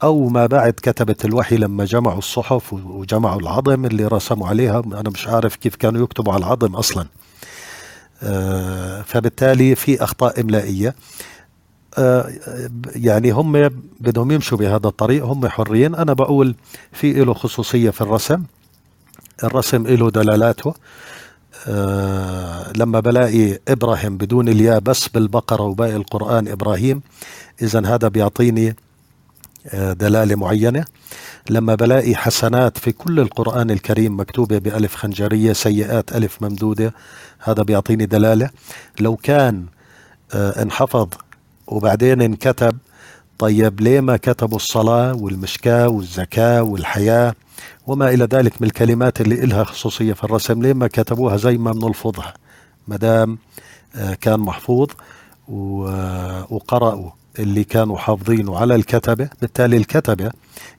أو 0.02 0.28
ما 0.28 0.46
بعد 0.46 0.72
كتبة 0.72 1.16
الوحي 1.24 1.56
لما 1.56 1.84
جمعوا 1.84 2.18
الصحف 2.18 2.72
وجمعوا 2.72 3.40
العظم 3.40 3.84
اللي 3.84 4.06
رسموا 4.06 4.48
عليها. 4.48 4.80
أنا 4.80 5.10
مش 5.10 5.28
عارف 5.28 5.56
كيف 5.56 5.76
كانوا 5.76 6.04
يكتبوا 6.04 6.32
على 6.32 6.44
العظم 6.44 6.76
أصلا. 6.76 7.02
آه، 7.02 7.08
فبالتالي 9.04 9.74
في 9.74 10.04
أخطاء 10.04 10.40
إملائية. 10.40 10.94
آه، 11.98 12.32
يعني 12.96 13.30
هم 13.30 13.68
بدهم 14.00 14.30
يمشوا 14.30 14.58
بهذا 14.58 14.86
الطريق 14.86 15.24
هم 15.24 15.48
حرين 15.48 15.94
أنا 15.94 16.12
بقول 16.12 16.54
في 16.92 17.12
له 17.12 17.34
خصوصية 17.34 17.90
في 17.90 18.00
الرسم. 18.00 18.42
الرسم 19.44 19.86
له 19.86 20.10
دلالاته. 20.10 20.74
آه 21.68 22.72
لما 22.76 23.00
بلاقي 23.00 23.58
إبراهيم 23.68 24.16
بدون 24.16 24.48
الياء 24.48 24.78
بس 24.78 25.08
بالبقرة 25.08 25.62
وباقي 25.62 25.96
القرآن 25.96 26.48
إبراهيم 26.48 27.02
إذا 27.62 27.86
هذا 27.86 28.08
بيعطيني 28.08 28.76
آه 29.68 29.92
دلالة 29.92 30.34
معينة. 30.34 30.84
لما 31.50 31.74
بلاقي 31.74 32.16
حسنات 32.16 32.78
في 32.78 32.92
كل 32.92 33.20
القرآن 33.20 33.70
الكريم 33.70 34.20
مكتوبة 34.20 34.58
بألف 34.58 34.94
خنجرية 34.94 35.52
سيئات 35.52 36.16
ألف 36.16 36.42
ممدودة 36.42 36.94
هذا 37.38 37.62
بيعطيني 37.62 38.06
دلالة. 38.06 38.50
لو 39.00 39.16
كان 39.16 39.66
آه 40.34 40.62
انحفظ 40.62 41.08
وبعدين 41.66 42.22
انكتب 42.22 42.78
طيب 43.38 43.80
ليه 43.80 44.00
ما 44.00 44.16
كتبوا 44.16 44.56
الصلاة 44.56 45.14
والمشكاة 45.14 45.88
والزكاة 45.88 46.62
والحياة 46.62 47.34
وما 47.86 48.08
إلى 48.08 48.24
ذلك 48.24 48.62
من 48.62 48.66
الكلمات 48.68 49.20
اللي 49.20 49.44
إلها 49.44 49.64
خصوصية 49.64 50.12
في 50.12 50.24
الرسم؟ 50.24 50.62
ليه 50.62 50.72
ما 50.72 50.86
كتبوها 50.86 51.36
زي 51.36 51.58
ما 51.58 51.72
بنلفظها؟ 51.72 52.34
مدام 52.88 53.38
آه، 53.96 54.14
كان 54.14 54.40
محفوظ 54.40 54.88
وقرأوا. 56.50 57.10
اللي 57.38 57.64
كانوا 57.64 57.98
حافظينه 57.98 58.58
على 58.58 58.74
الكتبة 58.74 59.28
بالتالي 59.40 59.76
الكتبة 59.76 60.30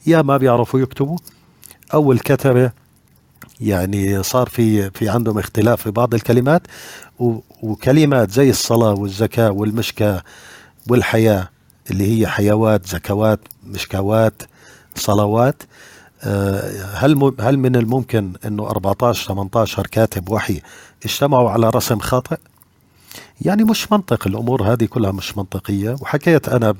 يا 0.07 0.21
ما 0.21 0.37
بيعرفوا 0.37 0.79
يكتبوا 0.79 1.17
أو 1.93 2.11
الكتبة 2.11 2.71
يعني 3.61 4.23
صار 4.23 4.49
في 4.49 4.91
في 4.91 5.09
عندهم 5.09 5.39
اختلاف 5.39 5.81
في 5.81 5.91
بعض 5.91 6.13
الكلمات 6.13 6.61
وكلمات 7.61 8.31
زي 8.31 8.49
الصلاة 8.49 8.93
والزكاة 8.93 9.51
والمشكاة 9.51 10.23
والحياة 10.89 11.49
اللي 11.91 12.19
هي 12.19 12.27
حيوات 12.27 12.87
زكوات 12.87 13.39
مشكوات 13.63 14.43
صلوات 14.95 15.63
آه، 16.23 16.85
هل 16.93 17.33
هل 17.39 17.57
من 17.59 17.75
الممكن 17.75 18.33
إنه 18.45 18.67
14 18.67 19.27
18 19.27 19.87
كاتب 19.87 20.29
وحي 20.29 20.61
اجتمعوا 21.05 21.49
على 21.49 21.69
رسم 21.69 21.99
خاطئ؟ 21.99 22.37
يعني 23.41 23.63
مش 23.63 23.91
منطق 23.91 24.27
الأمور 24.27 24.63
هذه 24.73 24.85
كلها 24.85 25.11
مش 25.11 25.37
منطقية. 25.37 25.95
وحكيت 26.01 26.49
أنا 26.49 26.75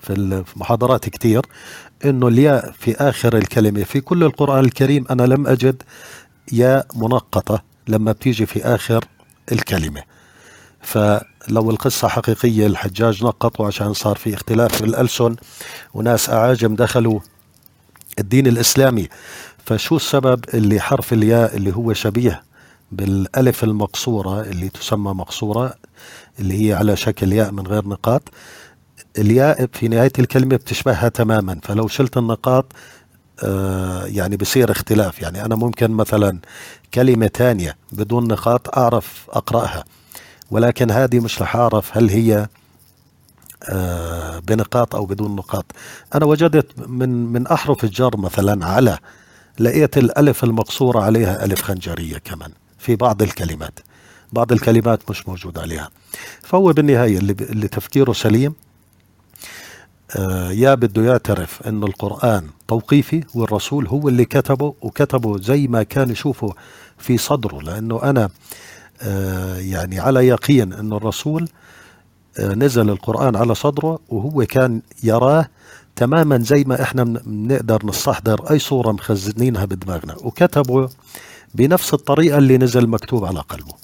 في 0.00 0.12
المحاضرات 0.12 1.08
كثير 1.08 1.46
إنه 2.04 2.28
الياء 2.28 2.72
في 2.78 2.94
آخر 2.96 3.36
الكلمة 3.36 3.82
في 3.84 4.00
كل 4.00 4.24
القرآن 4.24 4.64
الكريم 4.64 5.04
أنا 5.10 5.22
لم 5.22 5.46
أجد 5.46 5.82
ياء 6.52 6.86
منقطة 6.94 7.62
لما 7.88 8.12
بتيجي 8.12 8.46
في 8.46 8.64
آخر 8.64 9.04
الكلمة. 9.52 10.02
فلو 10.80 11.70
القصة 11.70 12.08
حقيقية 12.08 12.66
الحجاج 12.66 13.24
نقطوا 13.24 13.66
عشان 13.66 13.92
صار 13.92 14.16
في 14.16 14.34
اختلاف 14.34 14.74
في 14.76 14.84
الألسن 14.84 15.36
وناس 15.94 16.30
أعاجم 16.30 16.74
دخلوا 16.74 17.20
الدين 18.18 18.46
الإسلامي. 18.46 19.08
فشو 19.66 19.96
السبب 19.96 20.44
اللي 20.54 20.80
حرف 20.80 21.12
الياء 21.12 21.56
اللي 21.56 21.76
هو 21.76 21.92
شبيه 21.92 22.42
بالألف 22.92 23.64
المقصورة 23.64 24.40
اللي 24.40 24.68
تسمى 24.68 25.12
مقصورة 25.12 25.74
اللي 26.38 26.68
هي 26.68 26.74
على 26.74 26.96
شكل 26.96 27.32
ياء 27.32 27.50
من 27.52 27.66
غير 27.66 27.88
نقاط. 27.88 28.22
الياء 29.18 29.68
في 29.72 29.88
نهاية 29.88 30.12
الكلمة 30.18 30.56
بتشبهها 30.56 31.08
تماما 31.08 31.60
فلو 31.62 31.88
شلت 31.88 32.16
النقاط 32.16 32.72
آه 33.44 34.04
يعني 34.06 34.36
بصير 34.36 34.70
اختلاف. 34.70 35.22
يعني 35.22 35.44
أنا 35.44 35.54
ممكن 35.54 35.90
مثلا 35.90 36.38
كلمة 36.94 37.30
ثانية 37.34 37.76
بدون 37.92 38.28
نقاط 38.28 38.78
أعرف 38.78 39.26
أقرأها 39.30 39.84
ولكن 40.50 40.90
هذه 40.90 41.20
مش 41.20 41.42
رح 41.42 41.56
أعرف 41.56 41.96
هل 41.96 42.10
هي 42.10 42.48
آه، 43.68 44.38
بنقاط 44.38 44.94
أو 44.94 45.06
بدون 45.06 45.36
نقاط. 45.36 45.64
أنا 46.14 46.24
وجدت 46.24 46.88
من 46.88 47.08
من 47.08 47.46
أحرف 47.46 47.84
الجر 47.84 48.16
مثلا 48.16 48.66
على 48.66 48.98
لقيت 49.58 49.98
الألف 49.98 50.44
المقصورة 50.44 51.00
عليها 51.00 51.44
ألف 51.44 51.62
خنجرية 51.62 52.18
كمان. 52.18 52.50
في 52.82 52.96
بعض 52.96 53.22
الكلمات. 53.22 53.80
بعض 54.32 54.52
الكلمات 54.52 55.10
مش 55.10 55.28
موجود 55.28 55.58
عليها. 55.58 55.90
فهو 56.42 56.72
بالنهاية 56.72 57.18
اللي, 57.18 57.32
اللي 57.40 57.68
تفكيره 57.68 58.12
سليم 58.12 58.54
آه 60.16 60.50
يا 60.50 60.74
بده 60.74 61.02
يعترف 61.02 61.62
انه 61.68 61.86
القرآن 61.86 62.46
توقيفي 62.68 63.24
والرسول 63.34 63.86
هو 63.86 64.08
اللي 64.08 64.24
كتبه 64.24 64.74
وكتبه 64.82 65.38
زي 65.38 65.66
ما 65.66 65.82
كان 65.82 66.10
يشوفه 66.10 66.54
في 66.98 67.18
صدره. 67.18 67.60
لأنه 67.62 68.02
أنا 68.02 68.28
آه 69.02 69.56
يعني 69.58 70.00
على 70.00 70.26
يقين 70.28 70.72
انه 70.72 70.96
الرسول 70.96 71.48
آه، 72.38 72.54
نزل 72.54 72.90
القرآن 72.90 73.36
على 73.36 73.54
صدره 73.54 73.98
وهو 74.08 74.46
كان 74.46 74.82
يراه 75.02 75.48
تماما 75.96 76.38
زي 76.38 76.64
ما 76.64 76.82
إحنا 76.82 77.04
بنقدر 77.04 77.86
نستحضر 77.86 78.50
أي 78.50 78.58
صورة 78.58 78.92
مخزنينها 78.92 79.64
بدماغنا. 79.64 80.16
وكتبه 80.22 80.88
بنفس 81.54 81.94
الطريقة 81.94 82.38
اللي 82.38 82.58
نزل 82.58 82.86
مكتوب 82.86 83.24
على 83.24 83.40
قلبه. 83.40 83.74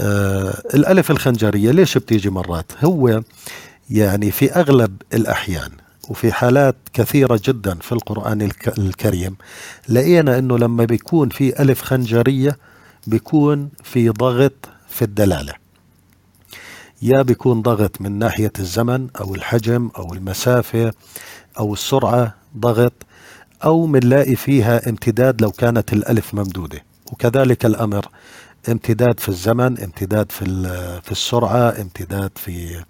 آه 0.00 0.62
الألف 0.74 1.10
الخنجرية 1.10 1.70
ليش 1.70 1.98
بتيجي 1.98 2.30
مرات؟ 2.30 2.72
هو 2.84 3.22
يعني 3.90 4.30
في 4.30 4.52
أغلب 4.52 5.02
الأحيان 5.14 5.70
وفي 6.08 6.32
حالات 6.32 6.76
كثيرة 6.92 7.40
جدا 7.44 7.74
في 7.74 7.92
القرآن 7.92 8.50
الكريم 8.78 9.36
لقينا 9.88 10.38
أنه 10.38 10.58
لما 10.58 10.84
بيكون 10.84 11.28
في 11.28 11.62
ألف 11.62 11.82
خنجرية 11.82 12.58
بيكون 13.06 13.68
في 13.84 14.08
ضغط 14.08 14.68
في 14.88 15.02
الدلالة. 15.02 15.52
يا 17.02 17.22
بيكون 17.22 17.62
ضغط 17.62 18.00
من 18.00 18.18
ناحية 18.18 18.52
الزمن 18.58 19.08
أو 19.20 19.34
الحجم 19.34 19.90
أو 19.98 20.14
المسافة 20.14 20.92
أو 21.58 21.72
السرعة 21.72 22.34
ضغط 22.56 22.92
أو 23.64 23.86
منلاقي 23.86 24.36
فيها 24.36 24.88
امتداد 24.88 25.42
لو 25.42 25.50
كانت 25.50 25.92
الألف 25.92 26.34
ممدودة. 26.34 26.82
وكذلك 27.12 27.66
الأمر 27.66 28.06
امتداد 28.68 29.20
في 29.20 29.28
الزمن 29.28 29.78
امتداد 29.80 30.32
في 30.32 30.44
في 31.02 31.12
السرعة 31.12 31.80
امتداد 31.80 32.30
في 32.36 32.84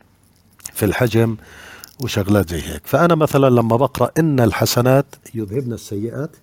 في 0.72 0.84
الحجم 0.84 1.36
وشغلات 2.02 2.50
زي 2.50 2.62
هيك. 2.62 2.86
فأنا 2.86 3.14
مثلا 3.14 3.50
لما 3.50 3.76
بقرأ 3.76 4.10
إن 4.18 4.40
الحسنات 4.40 5.06
يذهبن 5.34 5.72
السيئات 5.72 6.36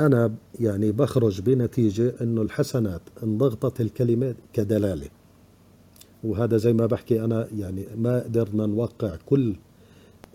أنا 0.00 0.34
يعني 0.60 0.92
بخرج 0.92 1.40
بنتيجة 1.40 2.14
إنه 2.20 2.42
الحسنات 2.42 3.02
انضغطت 3.22 3.80
الكلمة 3.80 4.34
كدلالة. 4.52 5.08
وهذا 6.24 6.56
زي 6.56 6.72
ما 6.72 6.86
بحكي 6.86 7.24
أنا 7.24 7.48
يعني 7.58 7.86
ما 7.96 8.20
قدرنا 8.20 8.66
نوقع 8.66 9.16
كل 9.26 9.56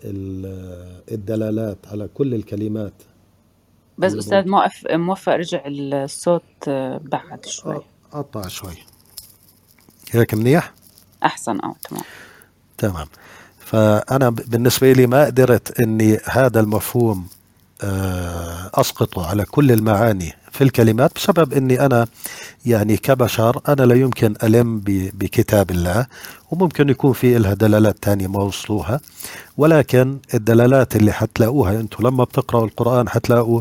الدلالات 0.04 1.78
على 1.86 2.08
كل 2.14 2.34
الكلمات. 2.34 2.92
بس 3.98 4.14
أستاذ 4.14 4.48
موقف 4.48 4.86
موفق 4.90 5.32
رجع 5.32 5.62
الصوت 5.66 6.68
بعد 7.00 7.46
شوي. 7.46 7.74
آه، 7.74 7.84
قطع 8.12 8.48
شوي. 8.48 8.76
هيك 10.10 10.34
منيح؟ 10.34 10.72
أحسن 11.24 11.60
أه 11.60 11.74
تمام. 11.88 12.04
تمام. 12.78 13.06
فأنا 13.58 14.30
بالنسبة 14.30 14.92
لي 14.92 15.06
ما 15.06 15.24
قدرت 15.24 15.80
أني 15.80 16.18
هذا 16.24 16.60
المفهوم 16.60 17.26
آه، 17.84 18.70
أسقطه 18.74 19.26
على 19.26 19.44
كل 19.44 19.72
المعاني. 19.72 20.32
في 20.52 20.64
الكلمات 20.64 21.12
بسبب 21.16 21.52
أني 21.52 21.86
أنا 21.86 22.06
يعني 22.66 22.96
كبشر 22.96 23.60
أنا 23.68 23.82
لا 23.82 23.94
يمكن 23.94 24.34
ألم 24.42 24.82
بكتاب 24.84 25.70
الله 25.70 26.06
وممكن 26.50 26.88
يكون 26.88 27.12
في 27.12 27.36
إلها 27.36 27.54
دلالات 27.54 27.96
تانية 28.02 28.26
ما 28.26 28.42
وصلوها 28.42 29.00
ولكن 29.56 30.18
الدلالات 30.34 30.96
اللي 30.96 31.12
حتلاقوها 31.12 31.80
أنتم 31.80 32.06
لما 32.06 32.24
بتقرأوا 32.24 32.64
القرآن 32.66 33.08
حتلاقوا 33.08 33.60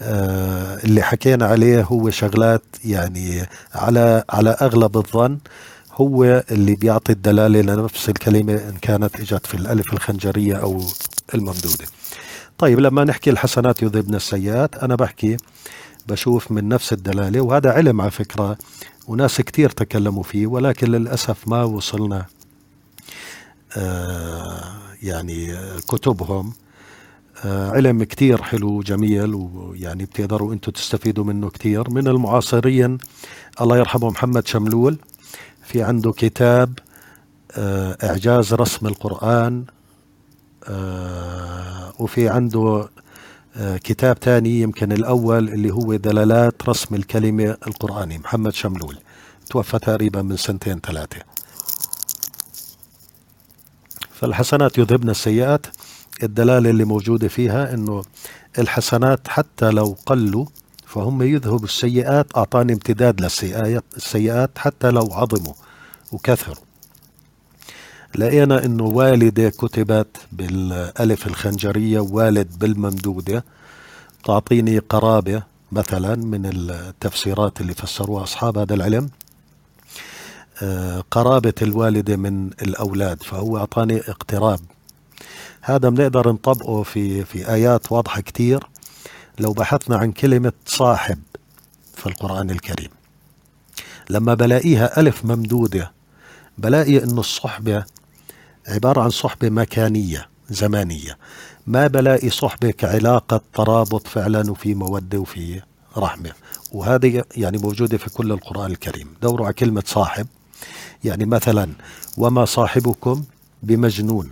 آه 0.00 0.78
اللي 0.84 1.02
حكينا 1.02 1.46
عليه 1.46 1.82
هو 1.82 2.10
شغلات 2.10 2.62
يعني 2.84 3.42
على 3.74 4.24
على 4.30 4.50
أغلب 4.50 4.96
الظن 4.96 5.38
هو 5.92 6.44
اللي 6.50 6.74
بيعطي 6.74 7.12
الدلالة 7.12 7.60
لنفس 7.60 8.08
الكلمة 8.08 8.52
إن 8.54 8.74
كانت 8.82 9.20
إجت 9.20 9.46
في 9.46 9.54
الألف 9.54 9.92
الخنجرية 9.92 10.54
أو 10.54 10.82
الممدودة. 11.34 11.84
طيب 12.58 12.80
لما 12.80 13.04
نحكي 13.04 13.30
الحسنات 13.30 13.82
يذهبن 13.82 14.14
السيئات 14.14 14.74
أنا 14.76 14.94
بحكي 14.94 15.36
بشوف 16.08 16.50
من 16.52 16.68
نفس 16.68 16.92
الدلالة 16.92 17.40
وهذا 17.40 17.70
علم 17.72 18.00
على 18.00 18.10
فكرة 18.10 18.58
وناس 19.08 19.40
كتير 19.40 19.70
تكلموا 19.70 20.22
فيه 20.22 20.46
ولكن 20.46 20.86
للأسف 20.90 21.48
ما 21.48 21.62
وصلنا 21.62 22.26
آه 23.76 24.62
يعني 25.02 25.56
كتبهم. 25.88 26.52
آه 27.44 27.70
علم 27.70 28.04
كتير 28.04 28.42
حلو 28.42 28.80
جميل 28.82 29.34
ويعني 29.34 30.04
بتقدروا 30.04 30.52
أنتم 30.52 30.72
تستفيدوا 30.72 31.24
منه 31.24 31.48
كتير. 31.50 31.90
من 31.90 32.08
المعاصرين 32.08 32.98
الله 33.60 33.76
يرحمه 33.78 34.10
محمد 34.10 34.46
شملول 34.46 34.98
في 35.62 35.82
عنده 35.82 36.12
كتاب 36.12 36.78
آه 37.52 37.96
إعجاز 38.02 38.54
رسم 38.54 38.86
القرآن 38.86 39.64
وفي 41.98 42.28
عنده 42.28 42.88
كتاب 43.58 44.20
تاني 44.20 44.60
يمكن 44.60 44.92
الأول 44.92 45.48
اللي 45.48 45.70
هو 45.70 45.96
دلالات 45.96 46.68
رسم 46.68 46.94
الكلمة 46.94 47.56
القرآني. 47.66 48.18
محمد 48.18 48.54
شملول 48.54 48.98
توفى 49.50 49.78
تقريبا 49.78 50.22
من 50.22 50.36
سنتين 50.36 50.80
ثلاثة. 50.80 51.16
فالحسنات 54.12 54.78
يذهبن 54.78 55.10
السيئات. 55.10 55.66
الدلالة 56.22 56.70
اللي 56.70 56.84
موجودة 56.84 57.28
فيها 57.28 57.74
أنه 57.74 58.04
الحسنات 58.58 59.28
حتى 59.28 59.70
لو 59.70 59.96
قلوا 60.06 60.46
فهم 60.86 61.22
يذهبوا 61.22 61.64
السيئات 61.64 62.36
أعطاني 62.36 62.72
امتداد 62.72 63.20
للسيئات 63.20 64.58
حتى 64.58 64.90
لو 64.90 65.08
عظموا 65.12 65.54
وكثروا. 66.12 66.67
لقينا 68.14 68.64
إنه 68.64 68.84
والدة 68.84 69.50
كتبت 69.50 70.16
بالألف 70.32 71.26
الخنجرية 71.26 72.00
والد 72.00 72.58
بالممدودة 72.58 73.44
تعطيني 74.24 74.78
قرابة 74.78 75.42
مثلا 75.72 76.14
من 76.14 76.46
التفسيرات 76.46 77.60
اللي 77.60 77.74
فسروها 77.74 78.22
أصحاب 78.22 78.58
هذا 78.58 78.74
العلم. 78.74 79.10
آه، 80.62 81.04
قرابة 81.10 81.54
الوالدة 81.62 82.16
من 82.16 82.50
الأولاد 82.62 83.22
فهو 83.22 83.58
أعطاني 83.58 83.98
اقتراب. 83.98 84.60
هذا 85.60 85.88
بنقدر 85.88 86.32
نطبقه 86.32 86.82
في 86.82 87.24
في 87.24 87.48
آيات 87.52 87.92
واضحة 87.92 88.20
كتير. 88.20 88.68
لو 89.40 89.52
بحثنا 89.52 89.96
عن 89.96 90.12
كلمة 90.12 90.52
صاحب 90.66 91.18
في 91.94 92.06
القرآن 92.06 92.50
الكريم 92.50 92.90
لما 94.10 94.34
بلاقيها 94.34 95.00
ألف 95.00 95.24
ممدودة 95.24 95.92
بلاقي 96.58 97.04
أن 97.04 97.18
الصحبة 97.18 97.84
عبارة 98.68 99.00
عن 99.00 99.10
صحبة 99.10 99.50
مكانية 99.50 100.28
زمانية. 100.50 101.18
ما 101.66 101.86
بلاقي 101.86 102.30
صحبة 102.30 102.70
كعلاقة 102.70 103.40
ترابط 103.54 104.06
فعلا 104.06 104.50
وفي 104.50 104.74
مودة 104.74 105.18
وفي 105.18 105.62
رحمة. 105.96 106.32
وهذه 106.72 107.24
يعني 107.36 107.58
موجودة 107.58 107.98
في 107.98 108.10
كل 108.10 108.32
القرآن 108.32 108.70
الكريم. 108.70 109.14
دوروا 109.22 109.46
على 109.46 109.54
كلمة 109.54 109.82
صاحب. 109.86 110.26
يعني 111.04 111.24
مثلا 111.24 111.72
وما 112.16 112.44
صاحبكم 112.44 113.24
بمجنون. 113.62 114.30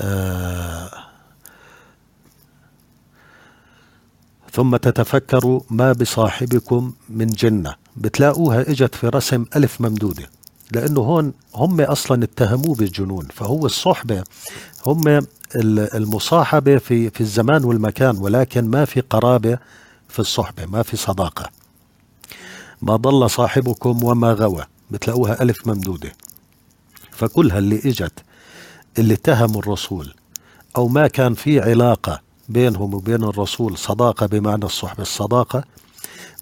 آه 0.00 0.90
ثم 4.52 4.76
تتفكروا 4.76 5.60
ما 5.70 5.92
بصاحبكم 5.92 6.92
من 7.08 7.26
جنة. 7.26 7.74
بتلاقوها 7.96 8.60
إجت 8.60 8.94
في 8.94 9.08
رسم 9.08 9.44
ألف 9.56 9.80
ممدودة. 9.80 10.37
لأنه 10.72 11.00
هون 11.00 11.32
هم 11.54 11.80
أصلا 11.80 12.24
اتهموه 12.24 12.74
بالجنون 12.74 13.28
فهو 13.34 13.66
الصحبة 13.66 14.24
هم 14.86 15.26
المصاحبة 15.94 16.78
في, 16.78 17.10
في 17.10 17.20
الزمان 17.20 17.64
والمكان 17.64 18.16
ولكن 18.16 18.64
ما 18.70 18.84
في 18.84 19.00
قرابة 19.00 19.58
في 20.08 20.18
الصحبة 20.18 20.66
ما 20.66 20.82
في 20.82 20.96
صداقة. 20.96 21.50
ما 22.82 22.96
ضل 22.96 23.30
صاحبكم 23.30 24.04
وما 24.04 24.32
غوى 24.32 24.64
بتلاقوها 24.90 25.42
ألف 25.42 25.66
ممدودة. 25.66 26.12
فكلها 27.10 27.58
اللي 27.58 27.76
إجت 27.76 28.12
اللي 28.98 29.14
اتهموا 29.14 29.60
الرسول 29.60 30.14
أو 30.76 30.88
ما 30.88 31.06
كان 31.08 31.34
في 31.34 31.60
علاقة 31.60 32.20
بينهم 32.48 32.94
وبين 32.94 33.24
الرسول 33.24 33.78
صداقة 33.78 34.26
بمعنى 34.26 34.64
الصحبة. 34.64 35.02
الصداقة 35.02 35.64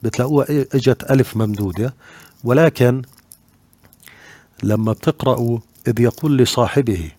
بتلاقوها 0.02 0.46
إجت 0.50 1.10
ألف 1.10 1.36
ممدودة 1.36 1.94
ولكن 2.44 3.02
لما 4.62 4.92
بتقرأوا 4.92 5.58
إذ 5.88 6.00
يقول 6.00 6.38
لصاحبه 6.38 7.10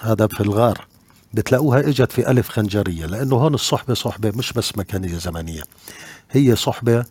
هذا 0.00 0.26
في 0.26 0.40
الغار 0.40 0.86
بتلاقوها 1.34 1.80
إجت 1.80 2.12
في 2.12 2.30
ألف 2.30 2.48
خنجرية 2.48 3.06
لأنه 3.06 3.36
هون 3.36 3.54
الصحبة 3.54 3.94
صحبة 3.94 4.30
مش 4.30 4.52
بس 4.52 4.78
مكانية 4.78 5.18
زمنية 5.18 5.62
هي 6.30 6.56
صحبة 6.56 7.04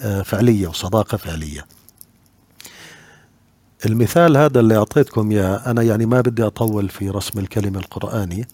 آه، 0.00 0.22
فعلية 0.22 0.68
وصداقة 0.68 1.16
فعلية. 1.16 1.66
المثال 3.86 4.36
هذا 4.36 4.60
اللي 4.60 4.76
أعطيتكم 4.76 5.30
إياه 5.30 5.62
أنا 5.66 5.82
يعني 5.82 6.06
ما 6.06 6.20
بدي 6.20 6.46
أطول 6.46 6.88
في 6.88 7.10
رسم 7.10 7.38
الكلمة 7.38 7.78
القرآني. 7.78 8.48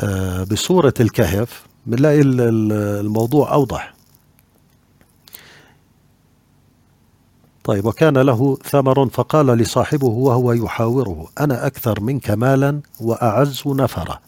آه، 0.00 0.44
بسورة 0.44 0.94
الكهف 1.00 1.62
بنلاقي 1.86 2.20
الموضوع 2.20 3.52
أوضح. 3.52 3.94
طيب 7.68 7.84
وكان 7.84 8.18
له 8.18 8.58
ثمر 8.64 9.08
فقال 9.08 9.46
لصاحبه 9.46 10.06
وهو 10.06 10.52
يحاوره 10.52 11.28
أنا 11.40 11.66
أكثر 11.66 12.00
منك 12.00 12.30
مالا 12.30 12.80
وأعز 13.00 13.62
نفرا 13.66 14.20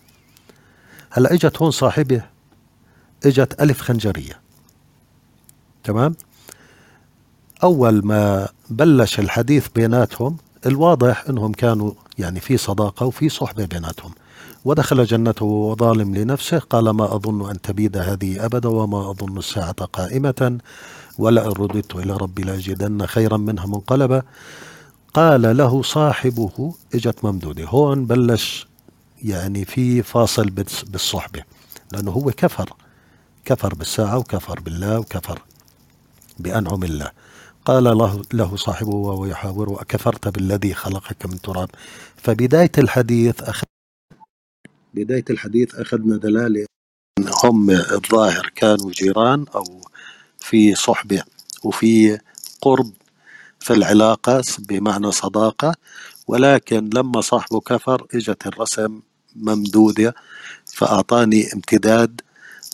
هلا 1.11 1.35
إجت 1.35 1.63
هون 1.63 1.71
صاحبه 1.71 2.23
إجت 3.27 3.61
ألف 3.61 3.81
خنجرية. 3.81 4.41
تمام؟ 5.85 6.15
أول 7.63 8.07
ما 8.07 8.49
بلش 8.71 9.21
الحديث 9.21 9.69
بيناتهم 9.69 10.37
الواضح 10.67 11.25
أنهم 11.29 11.53
كانوا 11.53 11.93
يعني 12.19 12.41
في 12.41 12.57
صداقة 12.57 13.07
وفي 13.07 13.29
صحبة 13.29 13.65
بيناتهم. 13.65 14.13
ودخل 14.65 15.05
جنته 15.05 15.45
وظالم 15.45 16.17
لنفسه 16.17 16.59
قال 16.59 16.91
ما 16.91 17.15
أظن 17.15 17.51
أن 17.51 17.61
تبيد 17.61 17.97
هذه 17.97 18.45
أبدا 18.45 18.69
وما 18.69 19.11
أظن 19.11 19.39
الساعة 19.39 19.85
قائمة. 19.85 20.59
ولئن 21.21 21.49
رددت 21.49 21.95
إلى 21.97 22.17
ربي 22.17 22.43
لأجدن 22.43 23.07
خيرا 23.07 23.37
منها 23.37 23.67
منقلبا 23.67 24.23
قال 25.15 25.57
له 25.57 25.83
صاحبه 25.83 26.75
اجت 26.95 27.25
ممدودة 27.25 27.65
هون 27.65 28.07
بلش 28.07 28.67
يعني 29.23 29.65
في 29.65 30.03
فاصل 30.03 30.51
بالصحبة 30.87 31.43
لأنه 31.93 32.11
هو 32.11 32.31
كفر 32.31 32.73
كفر 33.45 33.75
بالساعة 33.75 34.19
وكفر 34.19 34.61
بالله 34.61 34.99
وكفر 34.99 35.43
بأنعم 36.39 36.85
الله. 36.85 37.11
قال 37.65 37.85
له, 37.85 38.23
له 38.33 38.57
صاحبه 38.57 38.95
وهو 38.95 39.27
يحاوره 39.27 39.81
أكفرت 39.81 40.29
بالذي 40.29 40.75
خلقك 40.75 41.27
من 41.27 41.41
تراب. 41.41 41.69
فبداية 42.17 42.73
الحديث 42.79 43.43
أخذ 43.43 43.67
بداية 44.95 45.25
الحديث 45.31 45.75
أخذنا 45.75 46.17
دلالة 46.17 46.67
هم 47.45 47.71
الظاهر 47.71 48.51
كانوا 48.55 48.91
جيران 48.91 49.47
أو 49.55 49.65
في 50.41 50.75
صحبة 50.75 51.23
وفي 51.65 52.19
قرب 52.63 52.93
في 53.61 53.73
العلاقة 53.73 54.43
بمعنى 54.59 55.13
صداقة. 55.13 55.75
ولكن 56.29 56.91
لما 56.95 57.21
صاحبه 57.21 57.61
كفر 57.61 58.07
إجت 58.15 58.47
الرسم 58.47 59.01
ممدودة 59.37 60.15
فأعطاني 60.67 61.53
امتداد 61.55 62.21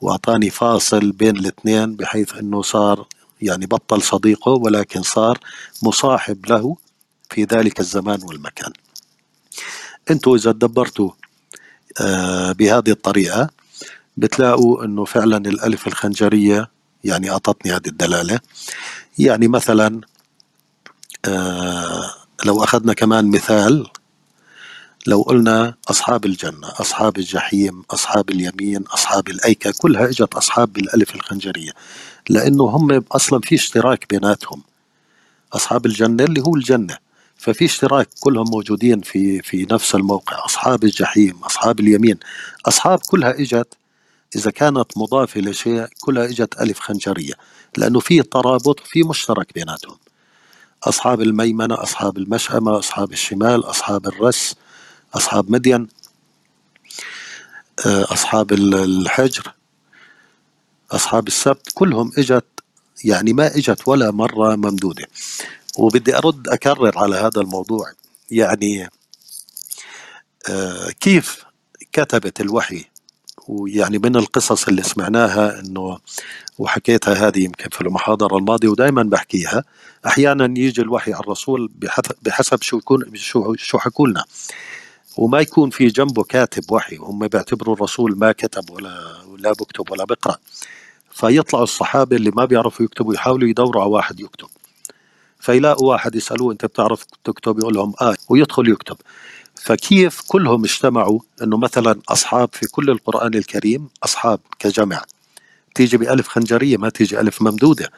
وأعطاني 0.03 0.51
فاصل 0.51 1.13
بين 1.13 1.37
الاثنين 1.37 1.97
بحيث 1.97 2.35
أنه 2.35 2.63
صار 2.63 3.07
يعني 3.43 3.67
بطل 3.67 4.03
صديقه 4.03 4.53
ولكن 4.53 5.03
صار 5.03 5.39
مصاحب 5.83 6.47
له 6.47 6.77
في 7.31 7.45
ذلك 7.45 7.81
الزمان 7.81 8.21
والمكان. 8.23 8.73
أنتوا 10.11 10.37
إذا 10.37 10.53
تدبرتوا 10.53 11.11
آه، 12.01 12.53
بهذه 12.53 12.91
الطريقة 12.91 13.51
بتلاقوا 14.17 14.85
أنه 14.85 15.05
فعلا 15.05 15.37
الألف 15.37 15.87
الخنجرية 15.87 16.71
يعني 17.07 17.31
أعطتني 17.31 17.73
هذه 17.73 17.87
الدلالة. 17.89 18.41
يعني 19.19 19.49
مثلا 19.49 20.01
آه 21.25 22.11
لو 22.45 22.65
أخذنا 22.65 22.93
كمان 22.93 23.31
مثال 23.31 23.87
لو 25.07 25.23
قلنا 25.23 25.75
أصحاب 25.91 26.25
الجنة 26.27 26.69
أصحاب 26.81 27.19
الجحيم 27.19 27.83
أصحاب 27.91 28.31
اليمين 28.31 28.83
أصحاب 28.83 29.29
الأيكة 29.29 29.73
كلها 29.79 30.05
إجت 30.09 30.35
أصحاب 30.35 30.73
بالألف 30.73 31.15
الخنجرية. 31.15 31.71
لأنه 32.29 32.65
هم 32.65 33.05
أصلا 33.13 33.41
في 33.41 33.55
اشتراك 33.55 34.07
بيناتهم. 34.11 34.63
أصحاب 35.53 35.87
الجنة 35.87 36.25
اللي 36.25 36.41
هو 36.41 36.55
الجنة. 36.57 36.99
ففي 37.37 37.65
اشتراك 37.65 38.09
كلهم 38.21 38.47
موجودين 38.51 39.01
في 39.01 39.43
في 39.43 39.67
نفس 39.71 39.95
الموقع. 39.95 40.45
أصحاب 40.45 40.85
الجحيم 40.85 41.37
أصحاب 41.45 41.81
اليمين. 41.81 42.19
أصحاب 42.67 42.99
كلها 42.99 43.31
إجت 43.41 43.75
إذا 44.37 44.51
كانت 44.51 44.87
مضافة 44.97 45.41
لشيء 45.41 45.87
كلها 46.01 46.25
إجت 46.25 46.61
ألف 46.61 46.81
خنجرية 46.81 47.35
لأنه 47.77 48.01
في 48.01 48.23
ترابط 48.23 48.81
في 48.81 49.03
مشترك 49.03 49.55
بيناتهم. 49.55 49.97
أصحاب 50.85 51.21
الميمنة 51.21 51.83
أصحاب 51.83 52.19
المشأمة 52.19 52.79
أصحاب 52.79 53.13
الشمال 53.13 53.65
أصحاب 53.65 54.07
الرس 54.07 54.55
أصحاب 55.15 55.51
مدين 55.51 55.89
آه، 57.87 58.13
أصحاب 58.13 58.53
الحجر 58.53 59.53
أصحاب 60.91 61.27
السبت 61.27 61.73
كلهم 61.75 62.13
إجت 62.19 62.45
يعني 63.05 63.33
ما 63.33 63.57
إجت 63.57 63.89
ولا 63.89 64.11
مرة 64.11 64.57
ممدودة. 64.57 65.07
وبدي 65.79 66.17
أرد 66.17 66.49
أكرر 66.49 66.99
على 66.99 67.17
هذا 67.17 67.41
الموضوع. 67.41 67.93
يعني 68.31 68.91
آه، 70.51 70.91
كيف 71.01 71.45
كتبت 71.93 72.41
الوحي؟ 72.41 72.85
ويعني 73.49 73.99
من 73.99 74.17
القصص 74.17 74.69
اللي 74.69 74.83
سمعناها 74.83 75.61
إنه 75.61 75.99
وحكيتها 76.59 77.29
هذه 77.29 77.45
يمكن 77.45 77.69
في 77.71 77.81
المحاضرة 77.81 78.37
الماضية 78.37 78.69
ودائما 78.69 79.03
بحكيها. 79.03 79.65
أحيانا 80.07 80.45
يجي 80.61 80.83
الوحي 80.83 81.13
على 81.13 81.21
الرسول 81.21 81.71
بحسب 82.23 82.63
شو 82.63 82.77
يكون 82.79 83.05
شو 83.15 83.55
شو 83.55 83.79
حكوا 83.79 84.09
لنا. 84.09 84.25
وما 85.17 85.41
يكون 85.41 85.71
في 85.71 85.87
جنبه 85.87 86.23
كاتب 86.23 86.73
وحي 86.73 86.97
هم 86.97 87.27
بيعتبروا 87.29 87.75
الرسول 87.75 88.19
ما 88.19 88.33
كتب 88.33 88.71
ولا 88.71 89.17
ولا 89.29 89.53
بكتب 89.53 89.91
ولا 89.91 90.05
بقرأ. 90.05 90.37
فيطلعوا 91.11 91.65
الصحابة 91.65 92.17
اللي 92.17 92.31
ما 92.31 92.45
بيعرفوا 92.45 92.85
يكتبوا 92.87 93.15
يحاولوا 93.15 93.49
يدوروا 93.49 93.83
على 93.83 93.91
واحد 93.91 94.21
يكتب. 94.21 94.49
فيلاقوا 95.41 95.91
واحد 95.91 96.15
يسألوه 96.15 96.53
أنت 96.53 96.67
بتعرف 96.67 97.05
تكتب؟ 97.25 97.59
يقول 97.59 97.75
لهم 97.75 97.93
آه 98.01 98.17
ويدخل 98.29 98.69
يكتب. 98.69 98.97
فكيف 99.63 100.21
كلهم 100.29 100.65
اجتمعوا 100.65 101.21
إنه 101.43 101.57
مثلا 101.57 102.01
أصحاب 102.09 102.49
في 102.53 102.67
كل 102.67 102.91
القرآن 102.91 103.35
الكريم 103.35 103.89
أصحاب 104.05 104.41
كجمع؟ 104.59 105.03
تيجي 105.75 105.97
بألف 105.97 106.29
خنجرية 106.29 106.77
ما 106.77 106.89
تيجي 106.89 107.21
ألف 107.21 107.43
ممدودة. 107.43 107.91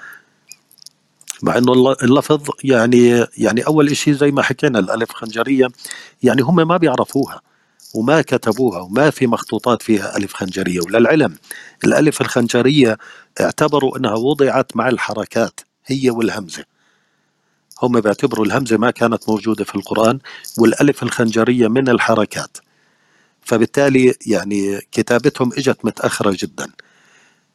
مع 1.43 1.59
إنه 1.59 1.73
اللفظ 2.03 2.51
يعني 2.65 3.27
يعني 3.39 3.67
أول 3.67 3.97
شيء 3.97 4.15
زي 4.15 4.31
ما 4.31 4.43
حكينا 4.43 4.79
الألف 4.79 5.13
خنجرية 5.13 5.69
يعني 6.23 6.43
هم 6.43 6.69
ما 6.69 6.77
بيعرفوها 6.77 7.41
وما 7.95 8.23
كتبوها 8.23 8.81
وما 8.81 9.11
في 9.11 9.27
مخطوطات 9.27 9.83
فيها 9.83 10.17
ألف 10.17 10.35
خنجرية. 10.35 10.81
وللعلم 10.81 11.35
الألف 11.85 12.21
الخنجرية 12.21 12.99
اعتبروا 13.41 13.99
إنها 13.99 14.15
وضعت 14.15 14.77
مع 14.77 14.89
الحركات 14.89 15.61
هي 15.87 16.11
والهمزة. 16.11 16.65
هم 17.83 18.01
بيعتبروا 18.01 18.47
الهمزة 18.47 18.77
ما 18.77 18.91
كانت 18.91 19.29
موجودة 19.29 19.65
في 19.65 19.75
القرآن 19.75 20.19
والألف 20.59 21.03
الخنجرية 21.03 21.69
من 21.69 21.89
الحركات. 21.89 22.59
فبالتالي 23.43 24.15
يعني 24.27 24.81
كتابتهم 24.93 25.53
إجت 25.53 25.85
متأخرة 25.85 26.37
جدا. 26.39 26.71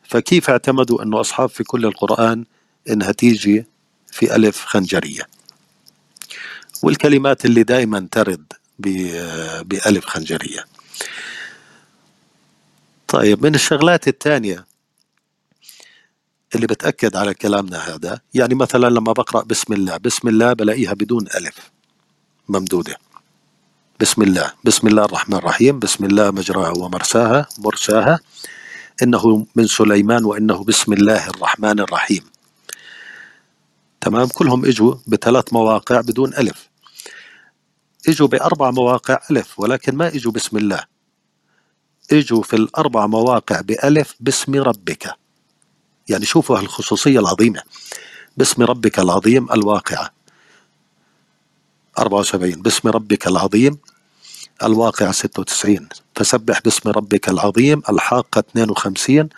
فكيف 0.03 0.49
اعتمدوا 0.49 1.03
أنه 1.03 1.21
أصحاب 1.21 1.49
في 1.49 1.63
كل 1.63 1.85
القرآن 1.85 2.45
إنها 2.89 3.11
تيجي 3.11 3.65
في 4.11 4.35
ألف 4.35 4.65
خنجرية؟ 4.65 5.27
والكلمات 6.83 7.45
اللي 7.45 7.63
دائما 7.63 8.07
ترد 8.11 8.53
بألف 9.65 10.05
خنجرية. 10.05 10.65
طيب 13.07 13.45
من 13.45 13.55
الشغلات 13.55 14.07
الثانية 14.07 14.65
اللي 16.55 16.67
بتأكد 16.67 17.15
على 17.15 17.33
كلامنا 17.33 17.77
هذا. 17.77 18.19
يعني 18.33 18.55
مثلا 18.55 18.89
لما 18.89 19.13
بقرأ 19.13 19.43
بسم 19.43 19.73
الله 19.73 19.97
بسم 19.97 20.27
الله 20.27 20.53
بلاقيها 20.53 20.93
بدون 20.93 21.27
ألف 21.35 21.71
ممدودة. 22.49 22.97
بسم 24.01 24.21
الله 24.21 24.53
بسم 24.63 24.87
الله 24.87 25.05
الرحمن 25.05 25.37
الرحيم 25.37 25.79
بسم 25.79 26.05
الله 26.05 26.31
مجراها 26.31 26.69
ومرساها 26.77 27.47
مرساها 27.57 28.19
إنه 29.03 29.45
من 29.55 29.67
سليمان 29.67 30.25
وإنه 30.25 30.63
بسم 30.63 30.93
الله 30.93 31.29
الرحمن 31.29 31.79
الرحيم. 31.79 32.23
تمام؟ 34.01 34.27
كلهم 34.27 34.65
إجوا 34.65 34.95
بثلاث 35.07 35.53
مواقع 35.53 36.01
بدون 36.01 36.33
ألف. 36.33 36.69
إجوا 38.07 38.27
بأربع 38.27 38.71
مواقع 38.71 39.19
ألف 39.31 39.59
ولكن 39.59 39.95
ما 39.95 40.07
إجوا 40.07 40.31
بسم 40.31 40.57
الله. 40.57 40.83
إجوا 42.11 42.43
في 42.43 42.55
الأربع 42.55 43.07
مواقع 43.07 43.61
بألف 43.61 44.15
باسم 44.19 44.55
ربك. 44.55 45.22
يعني 46.09 46.25
شوفوا 46.25 46.59
هالخصوصية 46.59 47.19
العظيمة. 47.19 47.61
باسم 48.37 48.63
ربك 48.63 48.99
العظيم 48.99 49.51
الواقعة. 49.51 50.09
74 51.99 52.61
باسم 52.61 52.89
ربك 52.89 53.27
العظيم 53.27 53.77
الواقع 54.63 55.11
96 55.11 55.89
فسبح 56.15 56.61
باسم 56.61 56.89
ربك 56.89 57.29
العظيم 57.29 57.81
الحاقة 57.89 58.39
52 58.39 59.29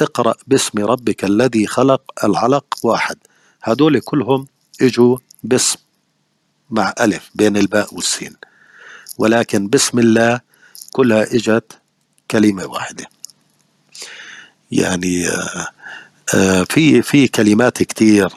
اقرأ 0.00 0.34
باسم 0.46 0.78
ربك 0.78 1.24
الذي 1.24 1.66
خلق 1.66 2.02
العلق 2.24 2.64
واحد. 2.82 3.16
هدول 3.62 4.00
كلهم 4.00 4.46
إجوا 4.80 5.18
باسم 5.44 5.78
مع 6.70 6.94
ألف 7.00 7.30
بين 7.34 7.56
الباء 7.56 7.94
والسين. 7.94 8.36
ولكن 9.18 9.68
بسم 9.68 9.98
الله 9.98 10.40
كلها 10.92 11.22
إجت 11.22 11.78
كلمة 12.30 12.66
واحدة. 12.66 13.06
يعني 14.72 15.28
آه، 15.28 15.68
في 16.68 17.02
في 17.02 17.28
كلمات 17.28 17.82
كتير 17.82 18.28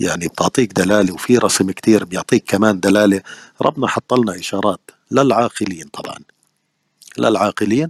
يعني 0.00 0.28
بتعطيك 0.28 0.72
دلالة 0.72 1.14
وفي 1.14 1.38
رسم 1.38 1.70
كتير 1.70 2.04
بيعطيك 2.04 2.44
كمان 2.46 2.80
دلالة. 2.80 3.22
ربنا 3.62 3.86
حط 3.88 4.14
لنا 4.14 4.38
إشارات 4.38 4.80
للعاقلين 5.10 5.88
طبعا. 5.92 6.18
للعاقلين 7.18 7.88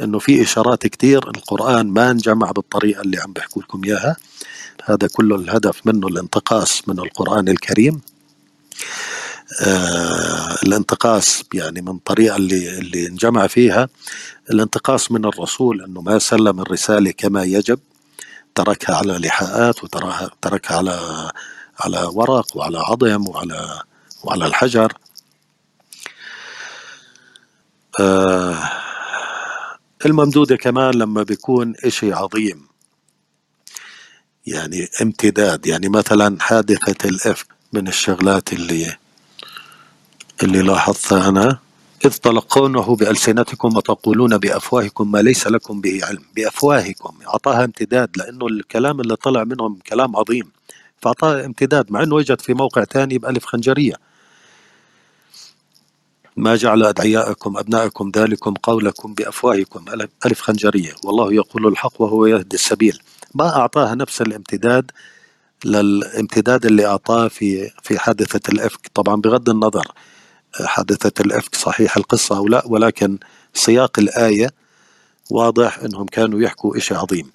إنه 0.00 0.18
في 0.18 0.42
إشارات 0.42 0.86
كتير 0.86 1.28
القرآن 1.30 1.86
ما 1.86 2.10
انجمع 2.10 2.50
بالطريقة 2.50 3.00
اللي 3.00 3.18
عم 3.20 3.32
بحكوا 3.32 3.62
لكم 3.62 3.84
إياها. 3.84 4.16
هذا 4.84 5.08
كله 5.12 5.36
الهدف 5.36 5.86
منه 5.86 6.06
الانتقاص 6.08 6.88
من 6.88 6.98
القرآن 6.98 7.48
الكريم. 7.48 8.00
آه 9.60 10.56
الانتقاص 10.62 11.42
يعني 11.54 11.82
من 11.82 11.88
الطريقة 11.88 12.36
اللي, 12.36 12.78
اللي 12.78 13.06
انجمع 13.06 13.46
فيها. 13.46 13.88
الانتقاص 14.50 15.12
من 15.12 15.24
الرسول 15.24 15.82
أنه 15.82 16.00
ما 16.00 16.18
سلم 16.18 16.60
الرسالة 16.60 17.10
كما 17.10 17.42
يجب. 17.44 17.78
تركها 18.56 18.96
على 18.96 19.18
لحاءات 19.18 19.84
وتركها 19.84 20.76
على 20.76 21.30
على 21.80 22.02
ورق 22.02 22.56
وعلى 22.56 22.78
عظم 22.78 23.28
وعلى 23.28 23.82
وعلى 24.24 24.46
الحجر. 24.46 24.92
آه 28.00 28.70
الممدودة 30.06 30.56
كمان 30.56 30.94
لما 30.94 31.22
بيكون 31.22 31.74
إشي 31.84 32.12
عظيم. 32.12 32.66
يعني 34.46 34.88
امتداد 35.02 35.66
يعني 35.66 35.88
مثلا 35.88 36.40
حادثة 36.40 37.08
الإفك 37.08 37.46
من 37.72 37.88
الشغلات 37.88 38.52
اللي 38.52 38.96
اللي 40.42 40.62
لاحظتها 40.62 41.28
أنا. 41.28 41.58
إذ 42.04 42.10
تلقونه 42.10 42.96
بألسنتكم 42.96 43.76
وتقولون 43.76 44.38
بأفواهكم 44.38 45.12
ما 45.12 45.18
ليس 45.22 45.46
لكم 45.46 45.80
به 45.80 46.00
علم. 46.04 46.22
بأفواهكم. 46.36 47.14
أعطاها 47.28 47.64
امتداد 47.64 48.10
لأنه 48.16 48.46
الكلام 48.46 49.00
اللي 49.00 49.16
طلع 49.16 49.44
منهم 49.44 49.78
كلام 49.88 50.16
عظيم. 50.16 50.50
فأعطاها 51.02 51.44
امتداد 51.46 51.92
مع 51.92 52.02
أنه 52.02 52.14
وجد 52.14 52.40
في 52.40 52.54
موقع 52.54 52.84
ثاني 52.84 53.18
بألف 53.18 53.44
خنجرية. 53.44 53.94
ما 56.36 56.56
جعل 56.56 56.84
أدعياءكم 56.84 57.56
أبناءكم 57.56 58.12
ذلكم 58.16 58.54
قولكم 58.54 59.14
بأفواهكم. 59.14 59.84
ألف 60.26 60.40
خنجرية. 60.40 60.92
والله 61.04 61.32
يقول 61.34 61.66
الحق 61.66 62.02
وهو 62.02 62.26
يهدي 62.26 62.56
السبيل. 62.56 62.98
ما 63.34 63.56
أعطاها 63.56 63.94
نفس 63.94 64.22
الامتداد 64.22 64.90
للامتداد 65.64 66.66
اللي 66.66 66.86
أعطاه 66.86 67.28
في 67.28 67.70
في 67.82 67.98
حادثة 67.98 68.40
الإفك. 68.52 68.90
طبعا 68.94 69.16
بغض 69.20 69.50
النظر. 69.50 69.92
حادثة 70.64 71.22
الإفك 71.24 71.54
صحيح 71.54 71.96
القصة 71.96 72.36
أو 72.36 72.48
لا 72.48 72.62
ولكن 72.66 73.18
سياق 73.54 73.98
الآية 73.98 74.50
واضح 75.30 75.78
أنهم 75.78 76.06
كانوا 76.06 76.40
يحكوا 76.40 76.76
إشي 76.76 76.94
عظيم. 76.94 77.30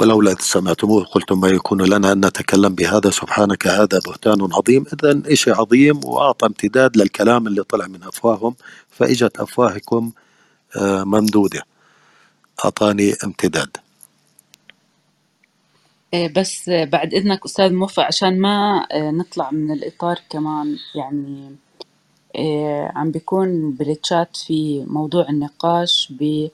ولولا 0.00 0.32
إذ 0.32 0.40
سمعتموه 0.40 1.04
قلتم 1.04 1.40
ما 1.40 1.48
يكون 1.48 1.82
لنا 1.82 2.12
أن 2.12 2.26
نتكلم 2.26 2.74
بهذا 2.74 3.10
سبحانك 3.10 3.66
هذا 3.66 4.00
بهتان 4.06 4.48
عظيم. 4.52 4.84
إذا 4.92 5.22
إشي 5.26 5.50
عظيم 5.50 6.04
وأعطى 6.04 6.46
امتداد 6.46 6.96
للكلام 6.96 7.46
اللي 7.46 7.62
طلع 7.62 7.86
من 7.86 8.02
أفواههم 8.02 8.54
فإجت 8.90 9.36
أفواهكم 9.36 10.12
آه، 10.76 11.04
ممدودة. 11.04 11.62
أعطاني 12.64 13.14
امتداد. 13.24 13.76
بس 16.14 16.68
بعد 16.68 17.14
إذنك 17.14 17.44
أستاذ 17.44 17.72
موفق 17.74 18.02
عشان 18.02 18.40
ما 18.40 18.86
آه، 18.92 19.10
نطلع 19.10 19.50
من 19.50 19.72
الإطار 19.72 20.20
كمان 20.30 20.76
يعني 20.94 21.56
آه، 22.36 22.92
عم 22.94 23.10
بيكون 23.10 23.72
بالتشات 23.72 24.36
في 24.36 24.84
موضوع 24.86 25.28
النقاش 25.28 26.12
ب 26.20 26.48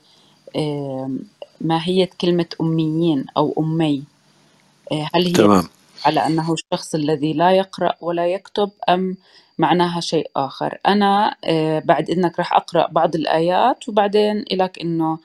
ماهية 1.60 2.10
كلمة 2.20 2.46
أميين 2.60 3.24
أو 3.36 3.54
أمي؟ 3.58 4.04
هل 4.92 5.26
هي 5.26 5.32
تمام. 5.32 5.64
على 6.04 6.26
أنه 6.26 6.52
الشخص 6.52 6.94
الذي 6.94 7.32
لا 7.32 7.50
يقرأ 7.50 7.94
ولا 8.00 8.26
يكتب 8.26 8.70
أم 8.88 9.16
معناها 9.58 10.00
شيء 10.00 10.30
آخر؟ 10.36 10.78
أنا 10.86 11.36
بعد 11.84 12.10
إذنك 12.10 12.38
راح 12.38 12.52
أقرأ 12.52 12.88
بعض 12.90 13.14
الآيات 13.14 13.88
وبعدين 13.88 14.44
إلك 14.52 14.78
إنه 14.80 15.18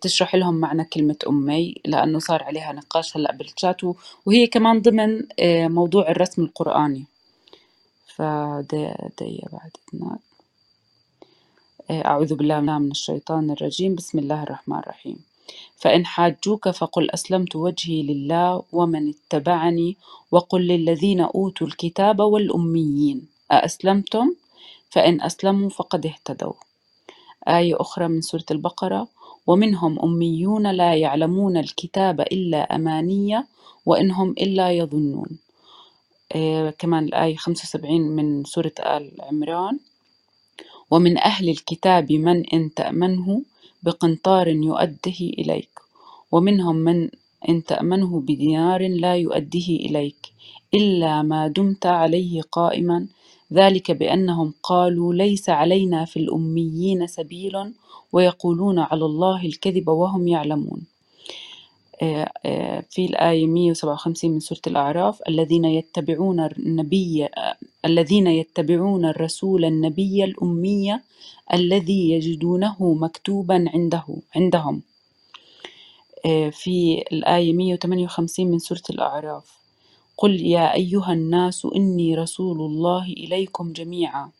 تشرح 0.00 0.34
لهم 0.34 0.54
معنى 0.54 0.84
كلمة 0.84 1.16
أمي 1.28 1.74
لأنه 1.84 2.18
صار 2.18 2.42
عليها 2.42 2.72
نقاش 2.72 3.16
هلأ 3.16 3.32
بالشات 3.32 3.80
وهي 4.26 4.46
كمان 4.46 4.80
ضمن 4.80 5.22
موضوع 5.74 6.10
الرسم 6.10 6.42
القرآني. 6.42 7.04
فدي 8.06 9.42
بعد 9.52 9.70
إذنك 9.94 10.20
أعوذ 11.90 12.34
بالله 12.34 12.60
من 12.60 12.90
الشيطان 12.90 13.50
الرجيم. 13.50 13.94
بسم 13.94 14.18
الله 14.18 14.42
الرحمن 14.42 14.78
الرحيم. 14.78 15.18
فإن 15.76 16.06
حاجوك 16.06 16.68
فقل 16.68 17.10
أسلمت 17.10 17.56
وجهي 17.56 18.02
لله 18.02 18.62
ومن 18.72 19.08
اتبعني 19.08 19.96
وقل 20.30 20.60
للذين 20.60 21.20
أوتوا 21.20 21.66
الكتاب 21.66 22.20
والأميين. 22.20 23.26
أأسلمتم؟ 23.52 24.34
فإن 24.90 25.20
أسلموا 25.22 25.68
فقد 25.70 26.06
اهتدوا. 26.06 26.52
آية 27.48 27.80
أخرى 27.80 28.08
من 28.08 28.20
سورة 28.20 28.44
البقرة. 28.50 29.08
ومنهم 29.46 30.00
أميون 30.00 30.70
لا 30.70 30.94
يعلمون 30.94 31.56
الكتاب 31.56 32.20
إلا 32.20 32.76
أمانية 32.76 33.46
وإنهم 33.86 34.30
إلا 34.30 34.72
يظنون. 34.72 35.38
آه 36.36 36.70
كمان 36.70 37.04
الآية 37.04 37.36
75 37.36 38.02
من 38.02 38.44
سورة 38.44 38.72
آل 38.80 39.12
عمران. 39.20 39.78
ومن 40.90 41.18
أهل 41.18 41.48
الكتاب 41.48 42.12
من 42.12 42.46
إن 42.46 42.74
تأمنه 42.74 43.42
بقنطار 43.82 44.48
يؤده 44.48 45.20
إليك. 45.20 45.70
ومنهم 46.32 46.76
من 46.76 47.10
إن 47.48 47.64
تأمنه 47.64 48.20
بدينار 48.20 48.88
لا 48.88 49.16
يؤديه 49.16 49.76
إليك. 49.76 50.32
إلا 50.74 51.22
ما 51.22 51.48
دمت 51.48 51.86
عليه 51.86 52.42
قائما 52.52 53.06
ذلك 53.52 53.90
بأنهم 53.90 54.54
قالوا 54.62 55.14
ليس 55.14 55.50
علينا 55.50 56.04
في 56.04 56.16
الأميين 56.20 57.06
سبيل 57.06 57.52
ويقولون 58.12 58.78
على 58.78 59.04
الله 59.04 59.46
الكذب 59.46 59.88
وهم 59.88 60.28
يعلمون. 60.28 60.82
آه، 62.02 62.30
آه، 62.46 62.84
في 62.90 63.04
الآية 63.06 63.46
157 63.46 64.32
من 64.32 64.40
سورة 64.40 64.60
الأعراف 64.66 65.22
الذين 65.28 65.64
يتبعون 65.64 66.40
النبي 66.40 67.28
الذين 67.84 68.26
يتبعون 68.26 69.04
الرسول 69.04 69.64
النبي 69.64 70.24
الأمي 70.24 71.00
الذي 71.54 72.10
يجدونه 72.10 72.94
مكتوبا 72.94 73.64
عنده 73.74 74.04
عندهم. 74.36 74.82
آه، 76.26 76.50
في 76.50 77.04
الآية 77.12 77.52
158 77.52 78.50
من 78.50 78.58
سورة 78.58 78.82
الأعراف. 78.90 79.59
قل 80.20 80.34
يا 80.56 80.74
أيها 80.74 81.12
الناس 81.12 81.66
إني 81.76 82.14
رسول 82.14 82.58
الله 82.60 83.04
إليكم 83.06 83.72
جميعا 83.72 84.30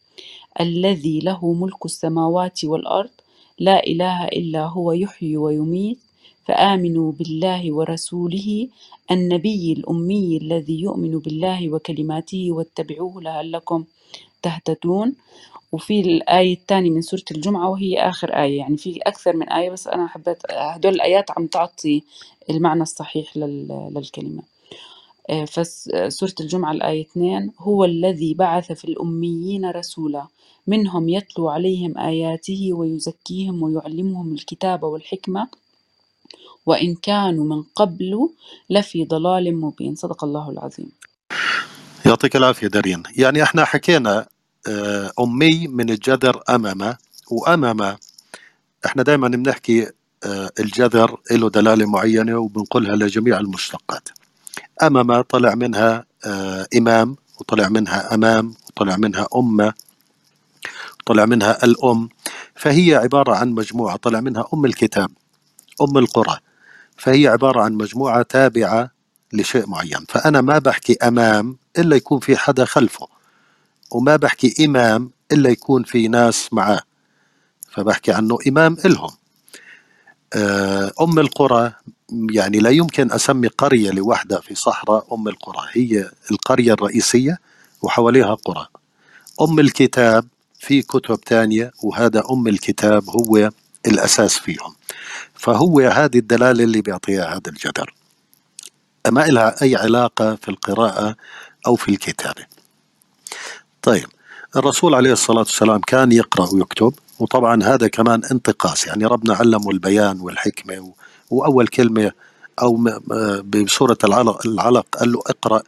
الذي 0.61 1.21
له 1.21 1.53
ملك 1.53 1.83
السماوات 1.87 2.65
والأرض 2.65 3.11
لا 3.59 3.87
إله 3.87 4.25
إلا 4.25 4.67
هو 4.67 4.93
يحيي 4.93 5.37
ويميت 5.37 5.99
فآمنوا 6.47 7.13
بالله 7.13 7.73
ورسوله 7.77 8.69
النبي 9.11 9.73
الأمي 9.73 10.37
الذي 10.37 10.81
يؤمن 10.81 11.19
بالله 11.19 11.71
وكلماته 11.75 12.43
واتبعوه 12.53 13.23
لعلكم 13.23 13.85
تهتدون. 14.43 15.15
وفي 15.73 16.01
الآية 16.01 16.55
الثانية 16.55 16.91
من 16.91 17.03
سورة 17.03 17.25
الجمعة 17.31 17.71
وهي 17.71 17.99
آخر 18.11 18.31
آية 18.45 18.59
يعني 18.59 18.77
في 18.77 18.99
أكثر 19.03 19.37
من 19.37 19.49
آية 19.49 19.71
بس 19.71 19.89
أنا 19.89 20.07
حبيت 20.09 20.39
هدول 20.53 20.95
الآيات 20.95 21.31
عم 21.31 21.47
تعطي 21.47 22.03
المعنى 22.51 22.83
الصحيح 22.83 23.37
للكلمة. 23.37 24.43
فسورة 25.45 26.35
الجمعة 26.41 26.73
الآية 26.73 27.03
2 27.03 27.51
هو 27.59 27.85
الذي 27.85 28.35
بعث 28.35 28.73
في 28.73 28.85
الأميين 28.85 29.71
رسولا 29.71 30.27
منهم 30.67 31.09
يتلو 31.09 31.49
عليهم 31.49 31.99
آياته 31.99 32.71
ويزكيهم 32.73 33.63
ويعلمهم 33.63 34.33
الكتاب 34.35 34.83
والحكمة 34.83 35.49
وإن 36.67 36.95
كانوا 36.95 37.45
من 37.45 37.63
قبل 37.63 38.31
لفي 38.71 39.05
ضلال 39.05 39.57
مبين. 39.61 39.95
صدق 39.95 40.25
الله 40.25 40.51
العظيم. 40.51 40.91
يعطيك 42.07 42.37
العافية 42.37 42.67
دارين. 42.67 43.03
يعني 43.17 43.43
إحنا 43.43 43.65
حكينا 43.65 44.27
آه، 44.69 45.13
أمي 45.21 45.69
من 45.69 45.91
الجذر 45.91 46.43
أمامة 46.51 46.97
وأمامة 47.31 47.99
إحنا 48.87 49.03
دائما 49.03 49.29
بنحكي 49.29 49.91
آه، 50.25 50.51
الجذر 50.61 51.17
له 51.31 51.51
دلالة 51.51 51.87
معينة 51.87 52.39
وبنقولها 52.39 52.97
لجميع 52.97 53.41
المشتقات. 53.41 54.09
أمامة 54.83 55.21
طلع 55.23 55.55
منها 55.55 56.05
آه، 56.27 56.67
إمام 56.77 57.17
وطلع 57.41 57.69
منها 57.69 58.15
أمام 58.15 58.55
وطلع 58.69 58.97
منها 58.97 59.27
أمة 59.37 59.75
وطلع 61.01 61.27
منها 61.27 61.65
الأم. 61.65 62.09
فهي 62.55 62.95
عبارة 62.95 63.35
عن 63.37 63.51
مجموعة 63.51 63.97
طلع 63.97 64.21
منها 64.21 64.45
أم 64.55 64.65
الكتاب 64.65 65.11
أم 65.83 65.99
القرى. 65.99 66.39
فهي 66.97 67.29
عبارة 67.29 67.63
عن 67.63 67.73
مجموعة 67.75 68.23
تابعة 68.23 68.91
لشيء 69.33 69.69
معين. 69.69 70.05
فأنا 70.09 70.41
ما 70.41 70.59
بحكي 70.59 70.97
أمام 71.03 71.57
إلا 71.79 71.97
يكون 71.97 72.21
في 72.21 72.37
حدا 72.37 72.65
خلفه 72.65 73.09
وما 73.91 74.17
بحكي 74.17 74.65
إمام 74.67 75.11
إلا 75.33 75.51
يكون 75.51 75.83
في 75.85 76.09
ناس 76.09 76.49
معاه. 76.53 76.81
فبحكي 77.71 78.13
عنه 78.13 78.39
إمام 78.49 78.77
إلهم. 78.85 79.11
آه، 80.35 80.93
أم 81.01 81.19
القرى 81.19 81.73
يعني 82.13 82.59
لا 82.59 82.71
يمكن 82.71 83.13
أسمي 83.13 83.49
قرية 83.49 83.91
لوحدها 83.91 84.41
في 84.41 84.55
صحراء 84.55 85.15
أم 85.15 85.29
القرى. 85.29 85.67
هي 85.73 86.11
القرية 86.31 86.73
الرئيسية 86.73 87.39
وحواليها 87.83 88.35
قرى. 88.35 88.67
أم 89.41 89.61
الكتاب 89.61 90.27
في 90.59 90.83
كتب 90.83 91.21
تانية 91.21 91.73
وهذا 91.83 92.23
أم 92.31 92.49
الكتاب 92.49 93.11
هو 93.11 93.51
الأساس 93.87 94.39
فيهم. 94.39 94.75
فهو 95.35 95.81
هذه 95.81 96.19
الدلالة 96.19 96.65
اللي 96.65 96.81
بيعطيها 96.83 97.25
هذا 97.25 97.49
الجدر. 97.49 97.95
ما 99.09 99.21
لها 99.21 99.63
أي 99.63 99.77
علاقة 99.77 100.35
في 100.35 100.49
القراءة 100.49 101.17
أو 101.67 101.77
في 101.77 101.89
الكتابة. 101.89 102.47
طيب 103.83 104.07
الرسول 104.57 104.95
عليه 104.95 105.13
الصلاة 105.13 105.39
والسلام 105.39 105.81
كان 105.81 106.13
يقرأ 106.13 106.55
ويكتب 106.55 106.95
وطبعا 107.19 107.63
هذا 107.63 107.89
كمان 107.89 108.25
انتقاص. 108.25 108.87
يعني 108.87 109.07
ربنا 109.07 109.35
علمه 109.35 109.71
البيان 109.71 110.21
والحكمة 110.21 110.93
وأول 111.31 111.67
كلمة 111.67 112.13
أو 112.63 112.77
بسورة 113.45 113.99
العلق, 114.05 114.47
العلق 114.47 114.87
قال 114.99 115.13
له 115.13 115.23
اقرأ 115.27 115.63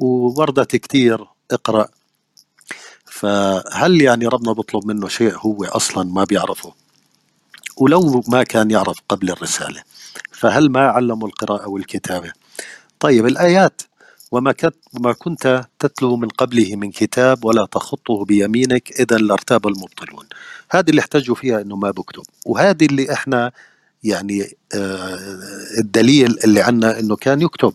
ووردت 0.00 0.76
كتير 0.76 1.26
اقرأ. 1.50 1.88
فهل 3.04 4.02
يعني 4.02 4.26
ربنا 4.26 4.52
بيطلب 4.52 4.86
منه 4.86 5.08
شيء 5.08 5.36
هو 5.38 5.64
أصلا 5.64 6.04
ما 6.04 6.24
بيعرفه؟ 6.24 6.72
ولو 7.76 8.22
ما 8.28 8.42
كان 8.42 8.70
يعرف 8.70 8.96
قبل 9.08 9.30
الرسالة. 9.30 9.82
فهل 10.32 10.70
ما 10.70 10.80
علموا 10.80 11.28
القراءة 11.28 11.68
والكتابة؟ 11.68 12.32
طيب 13.00 13.26
الآيات 13.26 13.82
وما 14.32 14.54
وما 14.94 15.12
كنت 15.12 15.66
تتلو 15.78 16.16
من 16.16 16.28
قبله 16.28 16.76
من 16.76 16.90
كتاب 16.90 17.44
ولا 17.44 17.66
تخطه 17.66 18.24
بيمينك 18.24 19.00
إذا 19.00 19.16
لارتاب 19.16 19.66
المبطلون. 19.66 20.26
هذه 20.70 20.90
اللي 20.90 21.00
احتجوا 21.00 21.34
فيها 21.34 21.60
إنه 21.60 21.76
ما 21.76 21.90
بكتب. 21.90 22.22
وهذه 22.46 22.86
اللي 22.86 23.12
إحنا 23.12 23.52
يعني 24.02 24.56
آه 24.74 25.18
الدليل 25.78 26.38
اللي 26.44 26.62
عنا 26.62 27.00
إنه 27.00 27.16
كان 27.16 27.42
يكتب. 27.42 27.74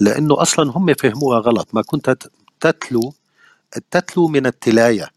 لأنه 0.00 0.42
أصلا 0.42 0.70
هم 0.70 0.94
فهموها 0.94 1.38
غلط. 1.40 1.68
ما 1.72 1.82
كنت 1.82 2.16
تتلو 2.60 3.14
تتلو 3.90 4.28
من 4.28 4.46
التلاية 4.46 5.10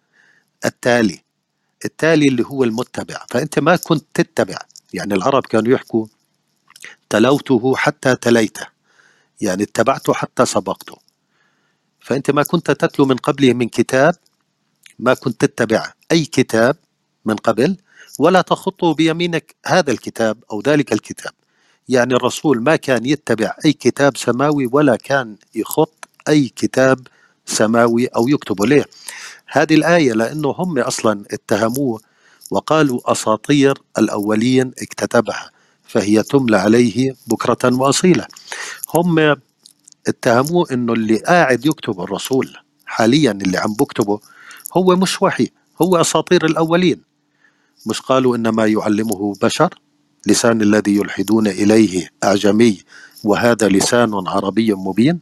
التالي 0.65 1.19
التالي 1.85 2.27
اللي 2.27 2.43
هو 2.45 2.63
المتبع. 2.63 3.25
فأنت 3.29 3.59
ما 3.59 3.75
كنت 3.75 4.05
تتبع. 4.13 4.57
يعني 4.93 5.13
العرب 5.13 5.45
كانوا 5.45 5.73
يحكوا 5.73 6.05
تلوته 7.09 7.75
حتى 7.75 8.15
تليته. 8.15 8.67
يعني 9.41 9.63
اتبعته 9.63 10.13
حتى 10.13 10.45
سبقته. 10.45 10.97
فأنت 11.99 12.31
ما 12.31 12.43
كنت 12.43 12.71
تتلو 12.71 13.05
من 13.05 13.15
قبله 13.15 13.53
من 13.53 13.69
كتاب 13.69 14.15
ما 14.99 15.13
كنت 15.13 15.45
تتبع 15.45 15.93
أي 16.11 16.25
كتاب 16.25 16.75
من 17.25 17.35
قبل 17.35 17.77
ولا 18.21 18.41
تخطه 18.41 18.93
بيمينك 18.93 19.55
هذا 19.65 19.91
الكتاب 19.91 20.38
أو 20.51 20.62
ذلك 20.62 20.93
الكتاب. 20.93 21.31
يعني 21.89 22.13
الرسول 22.13 22.63
ما 22.63 22.75
كان 22.75 23.05
يتبع 23.05 23.55
أي 23.65 23.73
كتاب 23.73 24.17
سماوي 24.17 24.69
ولا 24.71 24.95
كان 24.95 25.36
يخط 25.55 26.07
أي 26.29 26.49
كتاب 26.55 26.99
سماوي 27.45 28.05
أو 28.05 28.27
يكتبه 28.27 28.65
ليه 28.65 28.86
هذه 29.47 29.75
الآية 29.75 30.13
لأنه 30.13 30.49
هم 30.49 30.79
أصلا 30.79 31.23
اتهموه 31.31 32.01
وقالوا 32.51 33.12
أساطير 33.12 33.81
الأولين 33.97 34.71
اكتتبها 34.81 35.51
فهي 35.84 36.23
تملى 36.23 36.57
عليه 36.57 37.15
بكرة 37.27 37.75
وأصيلة. 37.75 38.25
هم 38.95 39.36
اتهموه 40.07 40.67
إنه 40.71 40.93
اللي 40.93 41.17
قاعد 41.17 41.65
يكتب 41.65 42.01
الرسول 42.01 42.57
حاليا 42.86 43.31
اللي 43.31 43.57
عم 43.57 43.73
بكتبه 43.73 44.19
هو 44.77 44.95
مش 44.95 45.21
وحي 45.21 45.49
هو 45.81 46.01
أساطير 46.01 46.45
الأولين. 46.45 47.11
مش 47.85 48.01
قالوا 48.01 48.35
إنما 48.35 48.65
يعلمه 48.65 49.33
بشر؟ 49.41 49.79
لسان 50.27 50.61
الذي 50.61 50.95
يلحدون 50.95 51.47
إليه 51.47 52.09
أعجمي 52.23 52.79
وهذا 53.23 53.67
لسان 53.67 54.11
عربي 54.27 54.73
مبين. 54.73 55.19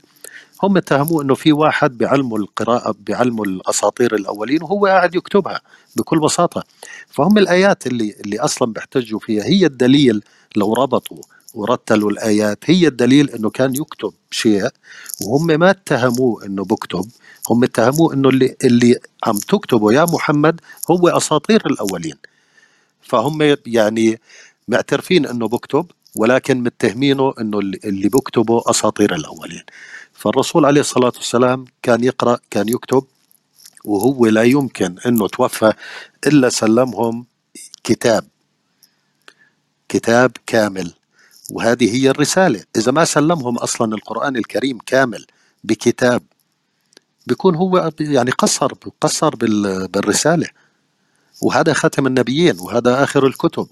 هم 0.64 0.78
اتهموه 0.78 1.24
إنه 1.24 1.36
في 1.36 1.52
واحد 1.54 1.98
بعلمه 1.98 2.36
القراءة 2.36 2.96
بعلمه 3.08 3.44
الأساطير 3.44 4.16
الأولين 4.16 4.64
وهو 4.64 4.86
قاعد 4.86 5.16
يكتبها 5.16 5.62
بكل 5.96 6.20
بساطة. 6.20 6.64
فهم 7.10 7.38
الآيات 7.38 7.88
اللي 7.88 8.16
اللي 8.26 8.40
أصلا 8.40 8.74
بيحتجوا 8.74 9.20
فيها 9.20 9.44
هي 9.44 9.66
الدليل 9.66 10.24
لو 10.56 10.74
ربطوا 10.74 11.18
ورتلوا 11.54 12.12
الآيات 12.12 12.60
هي 12.66 12.88
الدليل 12.88 13.30
إنه 13.30 13.50
كان 13.50 13.76
يكتب 13.76 14.14
شيء 14.32 14.68
وهم 15.26 15.48
ما 15.48 15.70
اتهموه 15.70 16.46
إنه 16.46 16.64
بكتب. 16.64 17.06
هم 17.50 17.64
اتهموه 17.64 18.14
إنه 18.14 18.30
اللي 18.30 18.56
اللي 18.64 18.96
عم 19.24 19.38
تكتبه 19.38 19.94
يا 19.94 20.04
محمد 20.06 20.62
هو 20.92 21.08
أساطير 21.08 21.62
الأولين. 21.66 22.16
فهم 23.10 23.58
يعني 23.66 24.20
معترفين 24.68 25.26
إنه 25.26 25.48
بكتب 25.48 25.86
ولكن 26.16 26.64
متهمينه 26.64 27.34
إنه 27.42 27.60
اللي 27.60 28.10
بكتبه 28.10 28.64
أساطير 28.68 29.16
الأولين. 29.16 29.64
فالرسول 30.14 30.66
عليه 30.66 30.82
الصلاة 30.82 31.14
والسلام 31.16 31.66
كان 31.84 32.04
يقرأ 32.04 32.40
كان 32.52 32.70
يكتب 32.70 33.04
وهو 33.86 34.26
لا 34.26 34.44
يمكن 34.44 34.96
إنه 35.06 35.28
توفى 35.28 35.74
إلا 36.28 36.50
سلمهم 36.50 37.26
كتاب 37.84 38.26
كتاب 39.90 40.32
كامل. 40.48 40.94
وهذه 41.52 41.96
هي 41.96 42.10
الرسالة. 42.10 42.64
إذا 42.76 42.92
ما 42.92 43.06
سلمهم 43.06 43.58
أصلا 43.58 43.96
القرآن 43.96 44.36
الكريم 44.38 44.78
كامل 44.86 45.26
بكتاب 45.64 46.22
بيكون 47.28 47.56
هو 47.56 47.92
يعني 48.00 48.32
قصر 48.32 48.72
قصر 49.02 49.36
بالرسالة. 49.94 50.48
وهذا 51.42 51.74
ختم 51.74 52.08
النبيين 52.08 52.60
وهذا 52.60 53.04
آخر 53.04 53.28
الكتب. 53.28 53.68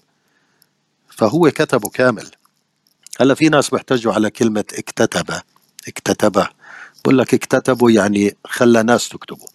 فهو 1.09 1.51
كتبه 1.51 1.89
كامل. 1.89 2.31
هلا 3.19 3.33
في 3.33 3.49
ناس 3.49 3.69
بيحتجوا 3.69 4.13
على 4.13 4.29
كلمة 4.29 4.65
اكتتب. 4.73 5.41
اكتتبه 5.87 6.49
بقول 7.03 7.17
لك 7.17 7.33
اكتتبوا 7.33 7.91
يعني 7.91 8.37
خلى 8.45 8.83
ناس 8.83 9.09
تكتبوا 9.09 9.47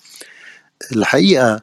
الحقيقة 0.92 1.60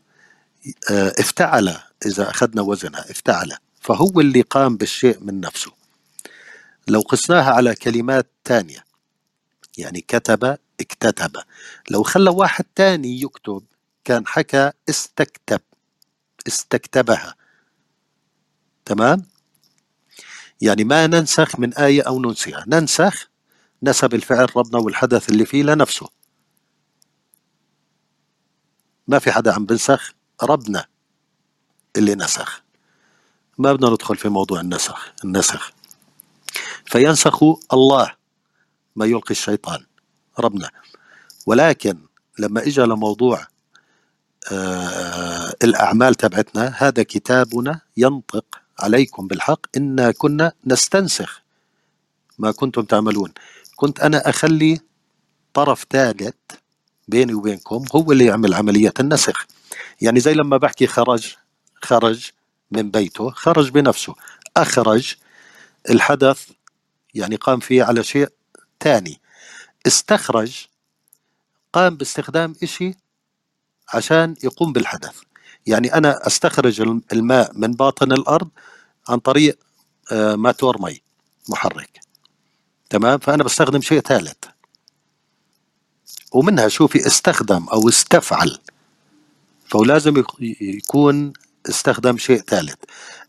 آه، 0.91 1.13
افتعل 1.19 1.77
إذا 2.05 2.29
أخذنا 2.29 2.61
وزنها 2.61 3.11
افتعل. 3.11 3.51
فهو 3.81 4.19
اللي 4.19 4.41
قام 4.41 4.77
بالشيء 4.77 5.17
من 5.21 5.39
نفسه. 5.39 5.71
لو 6.87 7.01
قسناها 7.01 7.51
على 7.51 7.75
كلمات 7.75 8.27
تانية 8.43 8.85
يعني 9.77 10.01
كتب 10.01 10.57
اكتتب. 10.81 11.31
لو 11.89 12.03
خلى 12.03 12.29
واحد 12.29 12.65
تاني 12.75 13.21
يكتب 13.21 13.63
كان 14.05 14.27
حكى 14.27 14.71
استكتب. 14.89 15.61
استكتبها. 16.49 17.35
تمام؟ 18.85 19.25
يعني 20.61 20.83
ما 20.83 21.07
ننسخ 21.07 21.59
من 21.59 21.73
آية 21.73 22.01
أو 22.01 22.21
ننسيها 22.21 22.65
ننسخ 22.67 23.29
نسب 23.83 24.13
الفعل 24.13 24.57
ربنا 24.57 24.77
والحدث 24.79 25.29
اللي 25.29 25.45
فيه 25.45 25.63
لنفسه. 25.63 26.09
ما 29.07 29.19
في 29.19 29.31
حدا 29.31 29.53
عم 29.53 29.65
بنسخ؟ 29.65 30.13
ربنا 30.43 30.85
اللي 31.97 32.15
نسخ. 32.15 32.63
ما 33.57 33.73
بدنا 33.73 33.89
ندخل 33.89 34.15
في 34.15 34.29
موضوع 34.29 34.59
النسخ 34.59 35.13
النسخ. 35.23 35.71
فينسخ 36.85 37.43
الله 37.73 38.15
ما 38.95 39.05
يلقي 39.05 39.31
الشيطان 39.31 39.85
ربنا. 40.39 40.71
ولكن 41.45 41.99
لما 42.39 42.61
اجى 42.61 42.81
لموضوع 42.81 43.47
الأعمال 45.63 46.15
تبعتنا. 46.15 46.73
هذا 46.77 47.03
كتابنا 47.03 47.81
ينطق 47.97 48.45
عليكم 48.79 49.27
بالحق 49.27 49.59
إنا 49.77 50.11
كنا 50.11 50.51
نستنسخ 50.65 51.41
ما 52.39 52.51
كنتم 52.51 52.81
تعملون. 52.81 53.33
كنت 53.75 53.99
أنا 53.99 54.29
أخلي 54.29 54.79
طرف 55.53 55.85
ثالث 55.89 56.35
بيني 57.07 57.33
وبينكم 57.33 57.85
هو 57.95 58.11
اللي 58.11 58.25
يعمل 58.25 58.53
عملية 58.53 58.93
النسخ. 58.99 59.45
يعني 60.01 60.19
زي 60.19 60.33
لما 60.33 60.57
بحكي 60.57 60.87
خرج 60.87 61.35
خرج 61.81 62.29
من 62.71 62.91
بيته 62.91 63.29
خرج 63.29 63.69
بنفسه 63.69 64.15
أخرج 64.57 65.15
الحدث 65.89 66.49
يعني 67.13 67.35
قام 67.35 67.59
فيه 67.59 67.83
على 67.83 68.03
شيء 68.03 68.29
ثاني. 68.79 69.21
استخرج 69.87 70.65
قام 71.73 71.95
باستخدام 71.95 72.55
إشي 72.63 72.93
عشان 73.93 74.35
يقوم 74.43 74.73
بالحدث. 74.73 75.15
يعني 75.67 75.93
أنا 75.93 76.27
أستخرج 76.27 76.81
الماء 77.13 77.51
من 77.53 77.71
باطن 77.71 78.11
الأرض 78.11 78.49
عن 79.09 79.19
طريق 79.19 79.59
آه، 80.11 80.35
ماتور 80.35 80.81
مي 80.81 81.01
محرك. 81.49 81.99
تمام؟ 82.89 83.19
فأنا 83.19 83.43
بستخدم 83.43 83.81
شيء 83.81 83.99
ثالث. 83.99 84.37
ومنها 86.31 86.67
شوفي 86.67 87.07
استخدم 87.07 87.67
أو 87.67 87.89
استفعل. 87.89 88.59
فهو 89.65 89.83
لازم 89.83 90.23
يكون 90.61 91.33
استخدم 91.69 92.17
شيء 92.17 92.41
ثالث. 92.41 92.75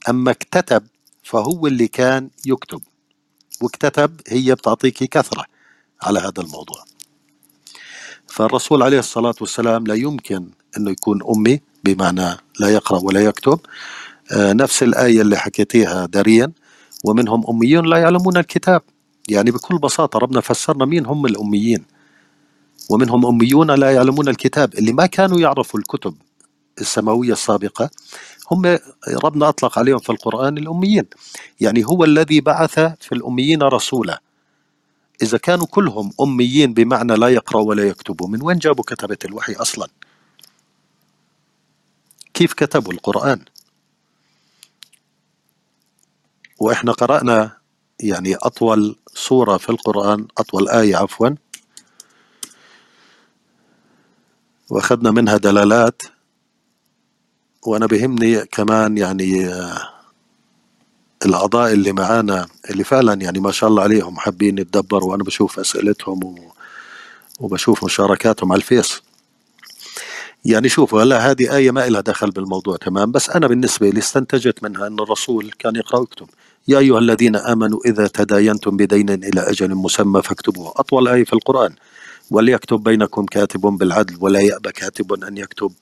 أما 0.08 0.30
اكتتب 0.30 0.86
فهو 1.22 1.66
اللي 1.66 1.88
كان 1.88 2.30
يكتب. 2.46 2.82
واكتتب 3.62 4.20
هي 4.28 4.54
بتعطيك 4.54 5.04
كثرة 5.04 5.44
على 6.02 6.18
هذا 6.18 6.42
الموضوع. 6.42 6.84
فالرسول 8.30 8.82
عليه 8.82 8.98
الصلاة 8.98 9.34
والسلام 9.40 9.86
لا 9.86 9.94
يمكن 9.94 10.46
أنه 10.76 10.90
يكون 10.90 11.20
أمي 11.36 11.60
بمعنى 11.84 12.36
لا 12.60 12.68
يقرأ 12.68 12.98
ولا 13.02 13.20
يكتب. 13.24 13.60
آه، 14.32 14.52
نفس 14.52 14.82
الآية 14.82 15.20
اللي 15.20 15.36
حكيتيها 15.36 16.06
داريا 16.06 16.52
ومنهم 17.04 17.44
أميون 17.48 17.86
لا 17.86 17.96
يعلمون 17.96 18.36
الكتاب. 18.36 18.82
يعني 19.28 19.50
بكل 19.50 19.78
بساطة 19.78 20.18
ربنا 20.18 20.40
فسرنا 20.40 20.84
مين 20.84 21.06
هم 21.06 21.26
الأميين. 21.26 21.84
ومنهم 22.90 23.26
أميون 23.26 23.70
لا 23.70 23.90
يعلمون 23.90 24.28
الكتاب. 24.28 24.74
اللي 24.74 24.92
ما 24.92 25.06
كانوا 25.06 25.40
يعرفوا 25.40 25.80
الكتب 25.80 26.14
السماوية 26.80 27.32
السابقة 27.32 27.90
هم 28.50 28.78
ربنا 29.24 29.48
أطلق 29.48 29.78
عليهم 29.78 29.98
في 29.98 30.10
القرآن 30.10 30.58
الأميين. 30.58 31.04
يعني 31.60 31.84
هو 31.86 32.04
الذي 32.04 32.40
بعث 32.40 32.74
في 32.78 33.12
الأميين 33.12 33.62
رسولا. 33.62 34.20
إذا 35.22 35.38
كانوا 35.38 35.66
كلهم 35.66 36.12
أميين 36.20 36.74
بمعنى 36.74 37.14
لا 37.14 37.28
يقرأوا 37.28 37.68
ولا 37.68 37.88
يكتبوا 37.88 38.28
من 38.28 38.42
وين 38.42 38.58
جابوا 38.58 38.84
كتبة 38.84 39.18
الوحي 39.24 39.52
أصلا؟ 39.52 39.88
كيف 42.34 42.52
كتبوا 42.52 42.92
القرآن؟ 42.92 43.44
وإحنا 46.58 46.92
قرأنا 46.92 47.56
يعني 48.00 48.34
أطول 48.34 48.96
سورة 49.14 49.56
في 49.56 49.70
القرآن 49.70 50.28
أطول 50.38 50.68
آية 50.68 50.96
عفوا 50.96 51.28
وأخذنا 54.70 55.10
منها 55.10 55.36
دلالات 55.36 56.02
وأنا 57.66 57.86
بهمني 57.86 58.46
كمان 58.46 58.98
يعني 58.98 59.50
الأعضاء 61.26 61.72
اللي 61.72 61.92
معانا 61.92 62.46
اللي 62.70 62.84
فعلا 62.84 63.14
يعني 63.14 63.40
ما 63.40 63.52
شاء 63.52 63.70
الله 63.70 63.82
عليهم 63.82 64.16
حابين 64.16 64.58
يتدبروا 64.58 65.10
وأنا 65.10 65.24
بشوف 65.24 65.58
أسئلتهم 65.60 66.34
وبشوف 67.40 67.84
مشاركاتهم 67.84 68.52
على 68.52 68.58
الفيس. 68.58 69.02
يعني 70.44 70.68
شوفوا 70.68 71.02
هلا 71.02 71.30
هذه 71.30 71.56
آية 71.56 71.70
ما 71.70 71.88
لها 71.88 72.00
دخل 72.00 72.30
بالموضوع 72.30 72.76
تمام؟ 72.76 73.12
بس 73.12 73.30
أنا 73.30 73.46
بالنسبة 73.46 73.90
لي 73.90 73.98
استنتجت 73.98 74.62
منها 74.62 74.86
أن 74.86 75.00
الرسول 75.00 75.50
كان 75.58 75.76
يقرأ 75.76 75.98
ويكتب. 76.00 76.26
يا 76.68 76.78
أيها 76.78 76.98
الذين 76.98 77.36
آمنوا 77.36 77.80
إذا 77.86 78.06
تداينتم 78.06 78.76
بدين 78.76 79.10
إلى 79.10 79.40
أجل 79.40 79.74
مسمى 79.74 80.22
فاكتبوه. 80.22 80.72
أطول 80.76 81.08
آية 81.08 81.24
في 81.24 81.32
القرآن. 81.32 81.74
وليكتب 82.30 82.82
بينكم 82.82 83.24
كاتب 83.24 83.60
بالعدل 83.60 84.16
ولا 84.20 84.40
يأبى 84.40 84.72
كاتب 84.72 85.24
أن 85.24 85.38
يكتب. 85.38 85.72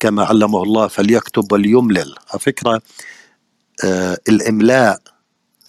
كما 0.00 0.24
علمه 0.24 0.62
الله 0.62 0.88
فليكتب 0.88 1.52
وليملل. 1.52 2.14
على 2.30 2.40
فكرة 2.40 2.82
آه 3.84 4.18
الإملاء 4.28 5.00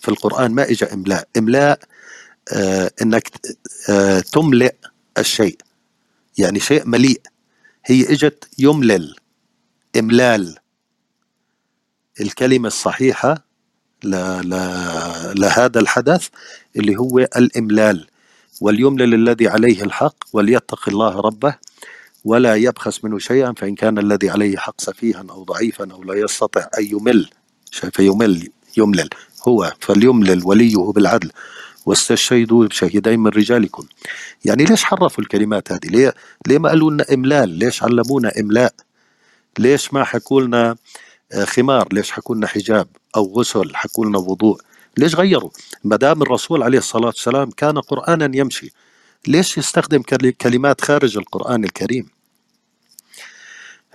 في 0.01 0.07
القرآن 0.09 0.51
ما 0.51 0.63
إجا 0.71 0.93
إملاء. 0.93 1.27
إملاء 1.37 1.79
آه 2.53 2.91
إنك 3.01 3.31
آه 3.89 4.19
تملئ 4.19 4.75
الشيء. 5.17 5.57
يعني 6.37 6.59
شيء 6.59 6.87
مليء. 6.87 7.21
هي 7.85 8.01
إجت 8.13 8.47
يملل 8.57 9.15
إملال. 9.97 10.57
الكلمة 12.21 12.67
الصحيحة 12.67 13.45
ل... 14.03 14.15
ل... 14.49 14.49
لهذا 15.41 15.79
الحدث 15.79 16.27
اللي 16.75 16.97
هو 16.97 17.19
الإملال. 17.19 18.07
وليملل 18.61 19.13
الذي 19.13 19.47
عليه 19.47 19.83
الحق 19.83 20.15
وليتق 20.33 20.89
الله 20.89 21.19
ربه 21.19 21.55
ولا 22.25 22.55
يبخس 22.55 23.03
منه 23.03 23.19
شيئا 23.19 23.53
فإن 23.53 23.75
كان 23.75 23.97
الذي 23.97 24.29
عليه 24.29 24.57
حق 24.57 24.81
سفيها 24.81 25.25
أو 25.29 25.43
ضعيفا 25.43 25.91
أو 25.91 26.03
لا 26.03 26.13
يستطع 26.15 26.67
أن 26.79 26.85
يمل. 26.85 27.29
فيمل 27.71 28.49
يملل. 28.77 29.09
هو 29.47 29.73
فليملل 29.79 30.41
وليه 30.45 30.75
بالعدل. 30.77 31.31
واستشهدوا 31.85 32.65
بشهيدين 32.65 33.19
من 33.19 33.27
رجالكم. 33.27 33.85
يعني 34.45 34.65
ليش 34.65 34.83
حرفوا 34.83 35.23
الكلمات 35.23 35.71
هذه؟ 35.71 35.85
ليه, 35.85 36.13
ليه 36.47 36.57
ما 36.57 36.69
قالوا 36.69 36.91
لنا 36.91 37.05
إملال؟ 37.13 37.49
ليش 37.49 37.83
علمونا 37.83 38.31
إملاء؟ 38.39 38.73
ليش 39.59 39.93
ما 39.93 40.03
حكوا 40.03 40.41
لنا 40.41 40.75
آه، 41.31 41.45
خمار؟ 41.45 41.87
ليش 41.93 42.11
حكوا 42.11 42.35
لنا 42.35 42.47
حجاب 42.47 42.87
أو 43.15 43.33
غسل؟ 43.37 43.75
حكوا 43.75 44.05
لنا 44.05 44.17
وضوء. 44.17 44.61
ليش 44.97 45.15
غيروا؟ 45.15 45.49
ما 45.83 45.95
دام 45.95 46.21
الرسول 46.21 46.63
عليه 46.63 46.77
الصلاة 46.77 47.05
والسلام 47.05 47.49
كان 47.51 47.79
قرانا 47.79 48.31
يمشي 48.37 48.71
ليش 49.27 49.57
يستخدم 49.57 50.01
كلمات 50.41 50.81
خارج 50.81 51.17
القرآن 51.17 51.63
الكريم؟ 51.63 52.09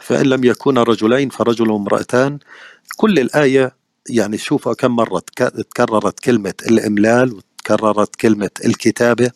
فإن 0.07 0.27
لم 0.27 0.45
يكونا 0.45 0.83
رجلين 0.83 1.29
فرجل 1.29 1.71
وامرأتان 1.71 2.39
كل 2.97 3.19
الآية 3.19 3.75
يعني 4.11 4.39
شوفوا 4.39 4.75
كم 4.75 4.91
مره 4.97 5.23
تكررت 5.71 6.21
كلمة 6.21 6.55
الإملال 6.71 7.33
وتكررت 7.35 8.17
كلمة 8.17 8.51
الكتابة 8.65 9.31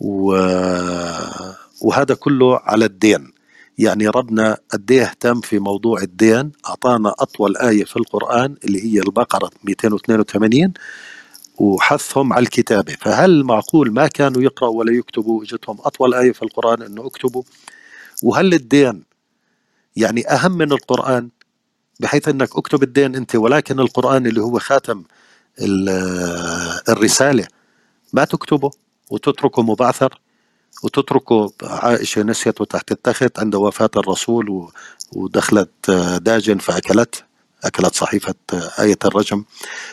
و... 0.00 0.32
وهذا 1.82 2.14
كله 2.14 2.60
على 2.64 2.84
الدين. 2.84 3.32
يعني 3.78 4.08
ربنا 4.08 4.56
قد 4.70 4.90
إيه 4.90 5.02
اهتم 5.02 5.40
في 5.40 5.58
موضوع 5.58 6.00
الدين 6.02 6.52
أعطانا 6.68 7.14
أطول 7.18 7.56
آية 7.56 7.84
في 7.84 7.96
القرآن 7.96 8.54
اللي 8.64 8.84
هي 8.84 9.00
البقرة 9.00 9.50
282 9.64 10.72
وحثهم 11.58 12.32
على 12.32 12.42
الكتابة. 12.42 12.92
فهل 13.00 13.44
معقول 13.44 13.92
ما 13.92 14.06
كانوا 14.06 14.42
يقرأوا 14.42 14.78
ولا 14.78 14.92
يكتبوا؟ 14.92 15.42
اجتهم 15.42 15.76
أطول 15.80 16.14
آية 16.14 16.32
في 16.32 16.42
القرآن 16.42 16.82
إنه 16.82 17.06
اكتبوا. 17.06 17.42
وهل 18.22 18.54
الدين 18.54 19.05
يعني 19.96 20.28
أهم 20.28 20.52
من 20.52 20.72
القرآن 20.72 21.28
بحيث 22.00 22.28
أنك 22.28 22.56
اكتب 22.56 22.82
الدين 22.82 23.14
أنت 23.16 23.36
ولكن 23.36 23.80
القرآن 23.80 24.26
اللي 24.26 24.40
هو 24.40 24.58
خاتم 24.58 25.02
الرسالة 26.88 27.46
ما 28.12 28.24
تكتبه 28.24 28.70
وتتركه 29.10 29.62
مبعثر 29.62 30.20
وتتركه 30.82 31.52
عائشة 31.62 32.22
نسيته 32.22 32.64
تحت 32.64 32.92
التخت 32.92 33.38
عند 33.38 33.54
وفاة 33.54 33.90
الرسول 33.96 34.68
ودخلت 35.12 35.90
داجن 36.22 36.58
فأكلت 36.58 37.24
أكلت 37.64 37.94
صحيفة 37.94 38.34
آية 38.78 38.98
الرجم. 39.04 39.44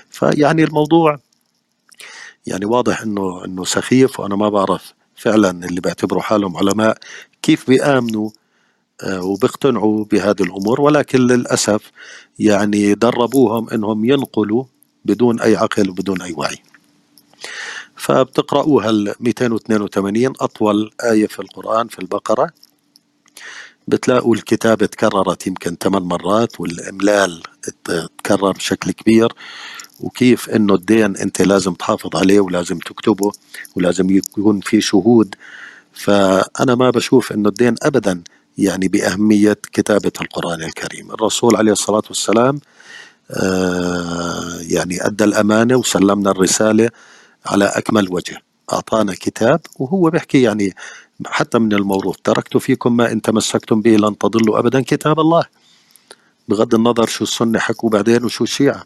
فيعني 0.09 0.63
الموضوع 0.63 1.19
يعني 2.45 2.65
واضح 2.65 3.01
انه 3.01 3.45
إنه 3.45 3.65
سخيف 3.65 4.19
وأنا 4.19 4.35
ما 4.35 4.49
بعرف 4.49 4.93
فعلا 5.15 5.49
اللي 5.65 5.81
بيعتبروا 5.81 6.21
حالهم 6.21 6.57
علماء 6.57 6.97
كيف 7.41 7.67
بيآمنوا 7.67 8.29
وبيقتنعوا 9.03 10.05
بهذه 10.05 10.41
الأمور 10.43 10.81
ولكن 10.81 11.19
للأسف 11.19 11.91
يعني 12.39 12.93
دربوهم 12.93 13.69
إنهم 13.69 14.05
ينقلوا 14.05 14.63
بدون 15.05 15.41
أي 15.41 15.55
عقل 15.55 15.89
وبدون 15.89 16.21
أي 16.21 16.33
وعي. 16.37 16.57
فبتقرأوها 17.95 18.89
ال 18.89 19.15
282 19.19 20.33
أطول 20.41 20.91
آية 21.03 21.27
في 21.27 21.39
القرآن 21.39 21.87
في 21.87 21.99
البقرة. 21.99 22.49
بتلاقوا 23.87 24.35
الكتابة 24.35 24.85
تكررت 24.85 25.47
يمكن 25.47 25.75
ثمان 25.81 26.03
مرات 26.03 26.59
والإملال 26.59 27.43
تكرر 28.23 28.51
بشكل 28.51 28.91
كبير. 28.91 29.33
وكيف 29.99 30.49
إنه 30.49 30.73
الدين 30.73 31.17
أنت 31.17 31.41
لازم 31.41 31.73
تحافظ 31.73 32.15
عليه 32.15 32.39
ولازم 32.39 32.79
تكتبه 32.79 33.31
ولازم 33.75 34.09
يكون 34.09 34.59
في 34.59 34.81
شهود. 34.81 35.35
فأنا 35.93 36.75
ما 36.75 36.89
بشوف 36.89 37.31
إنه 37.31 37.49
الدين 37.49 37.75
ابدا 37.83 38.23
يعني 38.57 38.87
بأهمية 38.87 39.57
كتابة 39.73 40.11
القرآن 40.21 40.63
الكريم. 40.63 41.11
الرسول 41.11 41.55
عليه 41.55 41.71
الصلاة 41.71 42.03
والسلام 42.07 42.59
آه 43.31 44.57
يعني 44.61 45.05
أدى 45.05 45.23
الأمانة 45.23 45.75
وسلمنا 45.75 46.31
الرسالة 46.31 46.89
على 47.45 47.65
أكمل 47.65 48.13
وجه. 48.13 48.41
أعطانا 48.73 49.13
كتاب 49.13 49.61
وهو 49.79 50.09
بيحكي 50.09 50.41
يعني 50.41 50.75
حتى 51.25 51.59
من 51.59 51.73
الموروث. 51.73 52.15
تركت 52.23 52.57
فيكم 52.57 52.97
ما 52.97 53.11
إن 53.11 53.21
تمسكتم 53.21 53.81
به 53.81 53.91
لن 53.97 54.17
تضلوا 54.17 54.59
أبدا 54.59 54.81
كتاب 54.81 55.19
الله. 55.19 55.43
بغض 56.47 56.75
النظر 56.75 57.07
شو 57.07 57.23
السنة 57.23 57.59
حكوا 57.59 57.89
بعدين 57.89 58.25
وشو 58.25 58.43
الشيعة. 58.43 58.83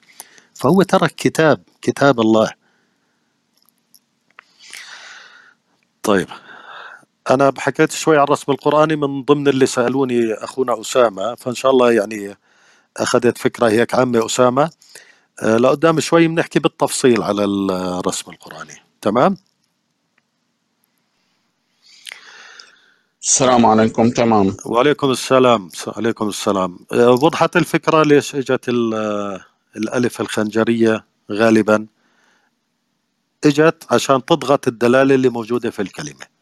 فهو 0.54 0.84
ترك 0.84 1.16
كتاب 1.16 1.62
كتاب 1.82 2.20
الله. 2.20 2.50
طيب. 6.04 6.28
أنا 7.30 7.54
حكيت 7.58 7.92
شوي 7.92 8.18
عن 8.18 8.24
الرسم 8.24 8.52
القرآني 8.52 8.96
من 8.96 9.24
ضمن 9.24 9.48
اللي 9.48 9.66
سألوني 9.66 10.34
أخونا 10.34 10.82
أسامة 10.82 11.36
فإن 11.36 11.56
شاء 11.56 11.72
الله 11.72 11.92
يعني 11.92 12.38
أخذت 12.98 13.38
فكرة 13.38 13.70
هيك 13.70 13.96
عامة 13.96 14.26
أسامة. 14.26 14.72
آه، 15.44 15.58
لقدام 15.58 16.00
شوي 16.00 16.28
بنحكي 16.28 16.60
بالتفصيل 16.60 17.22
على 17.24 17.46
الرسم 17.46 18.32
القرآني. 18.32 18.74
تمام؟ 19.02 19.38
السلام 23.22 23.66
عليكم 23.66 24.10
تمام. 24.10 24.58
وعليكم 24.66 25.12
السلام 25.12 25.70
عليكم 25.88 26.30
السلام. 26.30 26.80
آه، 26.92 27.10
وضحت 27.12 27.58
الفكرة 27.58 28.04
ليش 28.04 28.36
إجت 28.36 28.70
الألف 29.76 30.22
الخنجرية 30.22 31.06
غالبا. 31.32 31.88
إجت 33.46 33.84
عشان 33.92 34.26
تضغط 34.26 34.68
الدلالة 34.68 35.16
اللي 35.16 35.30
موجودة 35.30 35.70
في 35.70 35.82
الكلمة. 35.82 36.37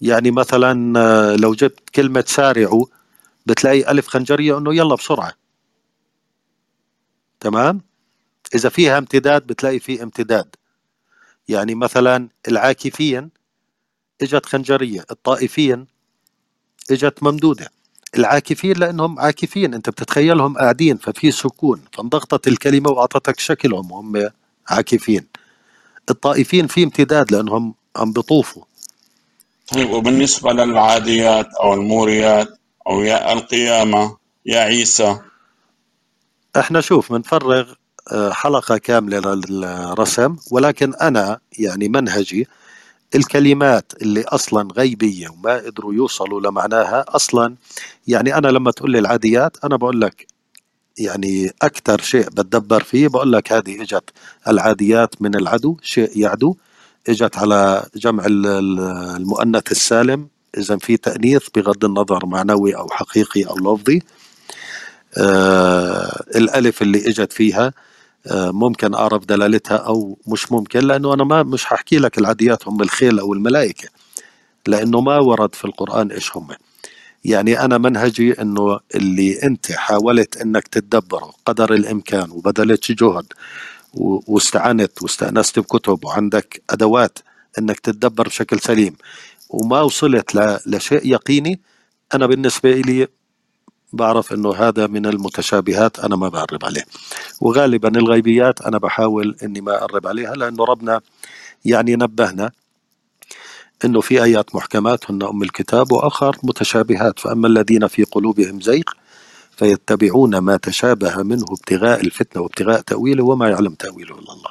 يعني 0.00 0.30
مثلا 0.30 1.00
آه، 1.00 1.36
لو 1.36 1.54
جبت 1.54 1.90
كلمة 1.90 2.24
سارعوا 2.26 2.86
بتلاقي 3.46 3.90
ألف 3.90 4.08
خنجرية 4.08 4.58
أنه 4.58 4.74
يلا 4.74 4.94
بسرعة. 4.94 5.32
تمام؟ 7.40 7.80
إذا 8.54 8.68
فيها 8.68 8.98
امتداد 8.98 9.46
بتلاقي 9.46 9.78
فيه 9.78 10.02
امتداد. 10.02 10.56
يعني 11.48 11.74
مثلا 11.74 12.28
العاكفين 12.48 13.30
إجت 14.22 14.46
خنجرية 14.46 15.04
الطائفين 15.10 15.86
إجت 16.90 17.22
ممدودة. 17.22 17.70
العاكفين 18.18 18.76
لأنهم 18.76 19.18
عاكفين 19.20 19.74
أنت 19.74 19.90
بتتخيلهم 19.90 20.58
قاعدين 20.58 20.96
ففي 20.96 21.30
سكون. 21.30 21.82
فانضغطت 21.92 22.48
الكلمة 22.48 22.90
وأعطتك 22.90 23.40
شكلهم 23.40 23.92
هم 23.92 24.30
عاكفين. 24.68 25.26
الطائفين 26.10 26.66
في 26.66 26.84
امتداد 26.84 27.32
لأنهم 27.32 27.74
عم 27.96 28.12
بيطوفوا 28.12 28.64
طيب 29.74 29.90
وبالنسبة 29.90 30.52
للعاديات 30.52 31.46
أو 31.62 31.74
الموريات 31.74 32.48
أو 32.88 33.02
يا 33.02 33.32
القيامة 33.32 34.16
يا 34.46 34.60
عيسى. 34.60 35.18
إحنا 36.56 36.80
شوف 36.80 37.12
بنفرغ 37.12 37.72
آه، 38.12 38.30
حلقة 38.30 38.78
كاملة 38.78 39.34
للرسم 39.34 40.36
ولكن 40.50 40.94
أنا 40.94 41.38
يعني 41.58 41.88
منهجي 41.88 42.48
الكلمات 43.14 43.92
اللي 44.02 44.22
أصلا 44.22 44.68
غيبية 44.72 45.28
وما 45.28 45.56
قدروا 45.56 45.94
يوصلوا 45.94 46.40
لمعناها 46.40 47.04
أصلا. 47.08 47.54
يعني 48.06 48.34
أنا 48.38 48.48
لما 48.48 48.70
تقول 48.70 48.90
لي 48.90 48.98
العاديات 48.98 49.56
أنا 49.64 49.76
بقول 49.76 50.00
لك 50.00 50.26
يعني 50.98 51.52
أكثر 51.62 52.00
شيء 52.00 52.28
بتدبر 52.28 52.82
فيه 52.82 53.08
بقول 53.08 53.32
لك 53.32 53.52
هذه 53.52 53.82
إجت 53.82 54.10
العاديات 54.48 55.22
من 55.22 55.34
العدو 55.34 55.76
شيء 55.82 56.10
يعدو. 56.18 56.56
إجت 57.08 57.38
على 57.38 57.86
جمع 57.96 58.24
المؤنث 58.28 59.70
السالم. 59.72 60.28
إذا 60.58 60.76
في 60.76 60.96
تأنيث 60.96 61.48
بغض 61.54 61.84
النظر 61.84 62.26
معنوي 62.26 62.76
أو 62.76 62.88
حقيقي 62.90 63.42
أو 63.42 63.56
لفظي. 63.58 64.02
آه 65.16 66.24
الألف 66.36 66.82
اللي 66.82 66.98
إجت 67.08 67.32
فيها 67.32 67.72
آه 68.26 68.50
ممكن 68.50 68.94
أعرف 68.94 69.24
دلالتها 69.24 69.76
أو 69.76 70.18
مش 70.26 70.52
ممكن 70.52 70.80
لأنه 70.80 71.14
أنا 71.14 71.24
ما 71.24 71.42
مش 71.42 71.72
هحكي 71.72 71.98
لك 71.98 72.18
العاديات 72.18 72.68
هم 72.68 72.82
الخيل 72.82 73.18
أو 73.18 73.32
الملائكة 73.34 73.88
لأنه 74.66 75.00
ما 75.00 75.18
ورد 75.18 75.54
في 75.54 75.64
القرآن 75.64 76.10
إيش 76.12 76.36
هم. 76.36 76.48
يعني 77.24 77.60
أنا 77.60 77.78
منهجي 77.78 78.32
إنه 78.42 78.80
اللي 78.94 79.42
أنت 79.42 79.72
حاولت 79.72 80.36
إنك 80.36 80.68
تتدبره 80.68 81.32
قدر 81.46 81.74
الإمكان 81.74 82.30
وبذلت 82.30 82.92
جهد 82.92 83.26
واستعنت 83.94 85.02
واستأنست 85.02 85.58
بكتب 85.58 86.04
وعندك 86.04 86.62
أدوات 86.70 87.18
إنك 87.58 87.80
تتدبر 87.80 88.28
بشكل 88.28 88.60
سليم. 88.60 88.96
وما 89.48 89.80
وصلت 89.80 90.36
لشيء 90.66 91.06
يقيني 91.06 91.60
أنا 92.14 92.26
بالنسبة 92.26 92.72
لي 92.74 93.08
بعرف 93.92 94.32
إنه 94.32 94.54
هذا 94.54 94.86
من 94.86 95.06
المتشابهات 95.06 95.98
أنا 95.98 96.16
ما 96.16 96.28
بقرب 96.28 96.64
عليه. 96.64 96.84
وغالبا 97.40 97.88
الغيبيات 97.88 98.60
أنا 98.60 98.78
بحاول 98.78 99.36
إني 99.42 99.60
ما 99.60 99.84
أقرب 99.84 100.06
عليها 100.06 100.34
لأنه 100.34 100.64
ربنا 100.64 101.00
يعني 101.64 101.96
نبهنا 101.96 102.50
إنه 103.84 104.00
في 104.00 104.22
آيات 104.22 104.54
محكمات 104.54 105.10
هن 105.10 105.22
أم 105.22 105.42
الكتاب 105.42 105.92
وآخر 105.92 106.36
متشابهات. 106.42 107.18
فأما 107.18 107.48
الذين 107.48 107.86
في 107.86 108.04
قلوبهم 108.04 108.60
زيغ 108.60 108.82
فيتبعون 109.58 110.38
ما 110.38 110.56
تشابه 110.56 111.22
منه 111.22 111.44
ابتغاء 111.50 112.00
الفتنة 112.00 112.42
وابتغاء 112.42 112.80
تأويله 112.80 113.24
وما 113.24 113.48
يعلم 113.48 113.74
تأويله 113.74 114.18
إلا 114.18 114.32
الله. 114.32 114.50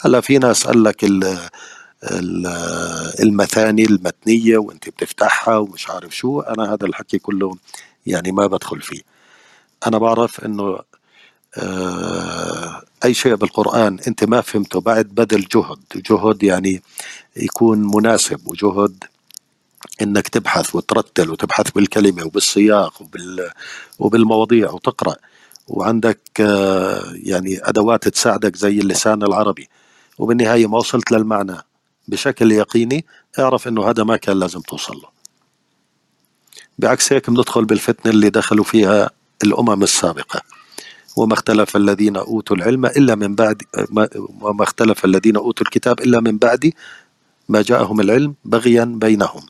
هلا 0.00 0.20
في 0.20 0.38
ناس 0.38 0.66
قال 0.66 0.82
لك 0.82 1.04
المثاني 3.22 3.84
المتنية 3.84 4.58
وانت 4.58 4.88
بتفتحها 4.88 5.56
ومش 5.56 5.90
عارف 5.90 6.16
شو 6.16 6.40
أنا 6.40 6.74
هذا 6.74 6.86
الحكي 6.86 7.18
كله 7.18 7.56
يعني 8.06 8.32
ما 8.32 8.46
بدخل 8.46 8.80
فيه. 8.80 9.00
أنا 9.86 9.98
بعرف 9.98 10.44
أنه 10.44 10.78
آه 11.56 12.82
أي 13.04 13.14
شيء 13.14 13.34
بالقرآن 13.34 13.98
أنت 14.08 14.24
ما 14.24 14.40
فهمته 14.40 14.80
بعد 14.80 15.06
بذل 15.14 15.46
جهد. 15.54 15.78
جهد 16.10 16.42
يعني 16.42 16.82
يكون 17.36 17.78
مناسب 17.94 18.40
وجهد 18.46 19.04
إنك 20.02 20.28
تبحث 20.28 20.74
وترتل 20.76 21.30
وتبحث 21.30 21.70
بالكلمة 21.70 22.24
وبالسياق 22.24 23.02
وبال 23.02 23.50
وبالمواضيع 23.98 24.70
وتقرأ. 24.70 25.16
وعندك 25.68 26.20
آه، 26.40 27.12
يعني 27.14 27.58
أدوات 27.62 28.08
تساعدك 28.08 28.56
زي 28.56 28.78
اللسان 28.80 29.22
العربي. 29.22 29.68
وبالنهاية 30.18 30.66
ما 30.66 30.78
وصلت 30.78 31.12
للمعنى 31.12 31.56
بشكل 32.08 32.52
يقيني 32.52 33.04
اعرف 33.38 33.68
إنه 33.68 33.90
هذا 33.90 34.04
ما 34.04 34.16
كان 34.16 34.38
لازم 34.38 34.60
توصل 34.60 34.94
له. 34.94 35.08
بعكس 36.78 37.12
هيك 37.12 37.30
بندخل 37.30 37.64
بالفتنة 37.64 38.12
اللي 38.12 38.30
دخلوا 38.30 38.64
فيها 38.64 39.10
الأمم 39.44 39.82
السابقة. 39.82 40.42
وما 41.16 41.34
اختلف 41.34 41.76
الذين 41.76 42.16
أوتوا 42.16 42.56
العلم 42.56 42.86
إلا 42.86 43.14
من 43.14 43.34
بعد 43.34 43.62
وما 44.40 44.62
اختلف 44.62 45.04
الذين 45.04 45.36
أوتوا 45.36 45.66
الكتاب 45.66 46.00
إلا 46.00 46.20
من 46.20 46.38
بعد 46.38 46.72
ما 47.48 47.62
جاءهم 47.62 48.00
العلم 48.00 48.34
بغيا 48.44 48.84
بينهم. 48.84 49.46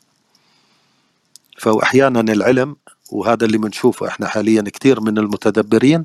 فأحيانا 1.58 2.20
العلم 2.20 2.76
وهذا 3.12 3.44
اللي 3.46 3.58
بنشوفه 3.58 4.08
إحنا 4.08 4.28
حاليا 4.28 4.62
كثير 4.62 5.00
من 5.00 5.18
المتدبرين 5.18 6.04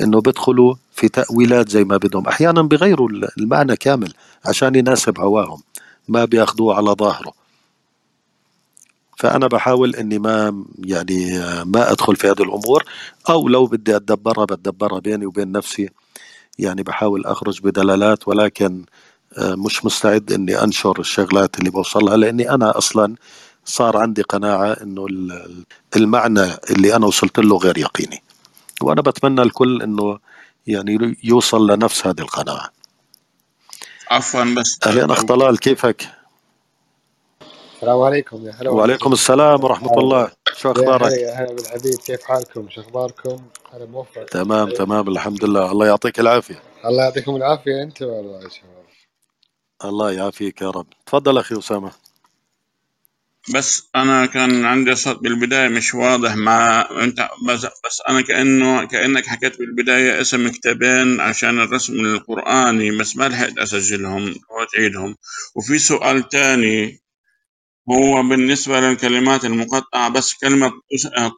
إنه 0.00 0.20
بيدخلوا 0.20 0.74
في 0.92 1.08
تأويلات 1.08 1.68
زي 1.68 1.84
ما 1.84 1.96
بدهم. 1.96 2.26
أحيانا 2.28 2.62
بغيروا 2.62 3.08
المعنى 3.38 3.76
كامل 3.76 4.12
عشان 4.44 4.74
يناسب 4.74 5.20
هواهم 5.20 5.62
ما 6.08 6.24
بياخذوه 6.24 6.76
على 6.76 6.90
ظاهره. 6.90 7.32
فأنا 9.16 9.46
بحاول 9.46 9.96
إني 9.96 10.18
ما 10.18 10.64
يعني 10.84 11.38
ما 11.64 11.92
أدخل 11.92 12.16
في 12.16 12.26
هذه 12.26 12.42
الأمور 12.42 12.84
أو 13.28 13.48
لو 13.48 13.66
بدي 13.66 13.96
أتدبرها 13.96 14.44
بتدبرها 14.44 14.98
بيني 14.98 15.26
وبين 15.26 15.52
نفسي. 15.52 15.90
يعني 16.58 16.82
بحاول 16.82 17.26
أخرج 17.26 17.60
بدلالات 17.60 18.28
ولكن 18.28 18.84
آه، 19.38 19.54
مش 19.54 19.84
مستعد 19.84 20.32
إني 20.32 20.62
أنشر 20.62 21.00
الشغلات 21.00 21.58
اللي 21.58 21.70
بوصلها 21.70 22.16
لأني 22.16 22.50
أنا 22.50 22.78
أصلا 22.78 23.14
صار 23.64 23.96
عندي 23.96 24.22
قناعة 24.22 24.72
إنه 24.72 25.06
المعنى 25.96 26.46
اللي 26.70 26.96
أنا 26.96 27.06
وصلت 27.06 27.38
له 27.38 27.56
غير 27.56 27.78
يقيني. 27.78 28.22
وأنا 28.82 29.02
بتمنى 29.02 29.42
الكل 29.42 29.82
إنه 29.82 30.18
يعني 30.66 31.18
يوصل 31.24 31.70
لنفس 31.70 32.06
هذه 32.06 32.20
القناعة. 32.20 32.70
عفوا 34.10 34.54
بس. 34.56 34.78
أهلين 34.86 35.10
أخ 35.10 35.22
طلال 35.22 35.58
كيفك؟ 35.58 36.08
السلام 37.74 38.00
عليكم 38.02 38.46
يا 38.46 38.52
هلا 38.52 38.70
وعليكم 38.70 39.12
السلام 39.12 39.64
ورحمة 39.64 39.92
الله. 39.98 40.30
شو 40.56 40.70
أخبارك؟ 40.70 41.12
يا 41.12 41.34
هلا 41.34 41.52
بالحبيب 41.52 41.94
كيف 42.06 42.22
حالكم؟ 42.22 42.68
شو 42.70 42.80
أخباركم؟ 42.80 43.42
هلا 43.72 43.86
موفق. 43.86 44.24
تمام 44.24 44.70
تمام 44.70 45.08
الحمد 45.08 45.44
لله. 45.44 45.72
الله 45.72 45.86
يعطيك 45.86 46.20
العافية. 46.20 46.62
الله 46.84 47.04
يعطيكم 47.04 47.36
العافية 47.36 47.82
أنت 47.82 48.02
والله 48.02 48.42
يا 48.42 48.48
شباب. 48.48 48.84
الله 49.84 50.12
يعافيك 50.12 50.62
يا 50.62 50.70
رب. 50.70 50.86
تفضل 51.06 51.38
أخي 51.38 51.58
أسامة. 51.58 52.03
بس 53.48 53.88
أنا 53.96 54.26
كان 54.26 54.64
عندي 54.64 54.94
صوت 54.94 55.18
بالبداية 55.22 55.68
مش 55.68 55.94
واضح 55.94 56.34
مع 56.36 56.88
أنت 57.04 57.28
بس, 57.48 57.60
بس 57.86 58.02
أنا 58.08 58.20
كأنه 58.20 58.84
كأنك 58.86 59.26
حكيت 59.26 59.58
بالبداية 59.58 60.20
اسم 60.20 60.48
كتابين 60.48 61.20
عشان 61.20 61.60
الرسم 61.60 61.92
القرآني 62.00 62.98
بس 62.98 63.16
ما 63.16 63.28
لحقت 63.28 63.58
أسجلهم 63.58 64.34
وتعيدهم 64.60 65.16
وفي 65.56 65.78
سؤال 65.78 66.28
تاني 66.28 67.00
هو 67.90 68.22
بالنسبة 68.22 68.80
للكلمات 68.80 69.44
المقطعة 69.44 70.08
بس 70.10 70.34
كلمة 70.34 70.72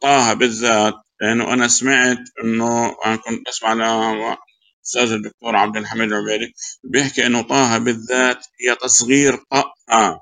طه 0.03 0.33
بالذات 0.33 0.93
لأنه 1.21 1.53
أنا 1.53 1.67
سمعت 1.67 2.19
إنه 2.43 2.95
أنا 3.05 3.15
كنت 3.15 3.47
بسمع 3.49 3.73
الاستاذ 3.73 5.11
الدكتور 5.11 5.55
عبد 5.55 5.77
الحميد 5.77 6.13
العبيدي 6.13 6.53
بيحكي 6.83 7.25
إنه 7.25 7.41
طه 7.41 7.77
بالذات 7.77 8.45
هي 8.61 8.75
تصغير 8.75 9.37
طه. 9.51 10.21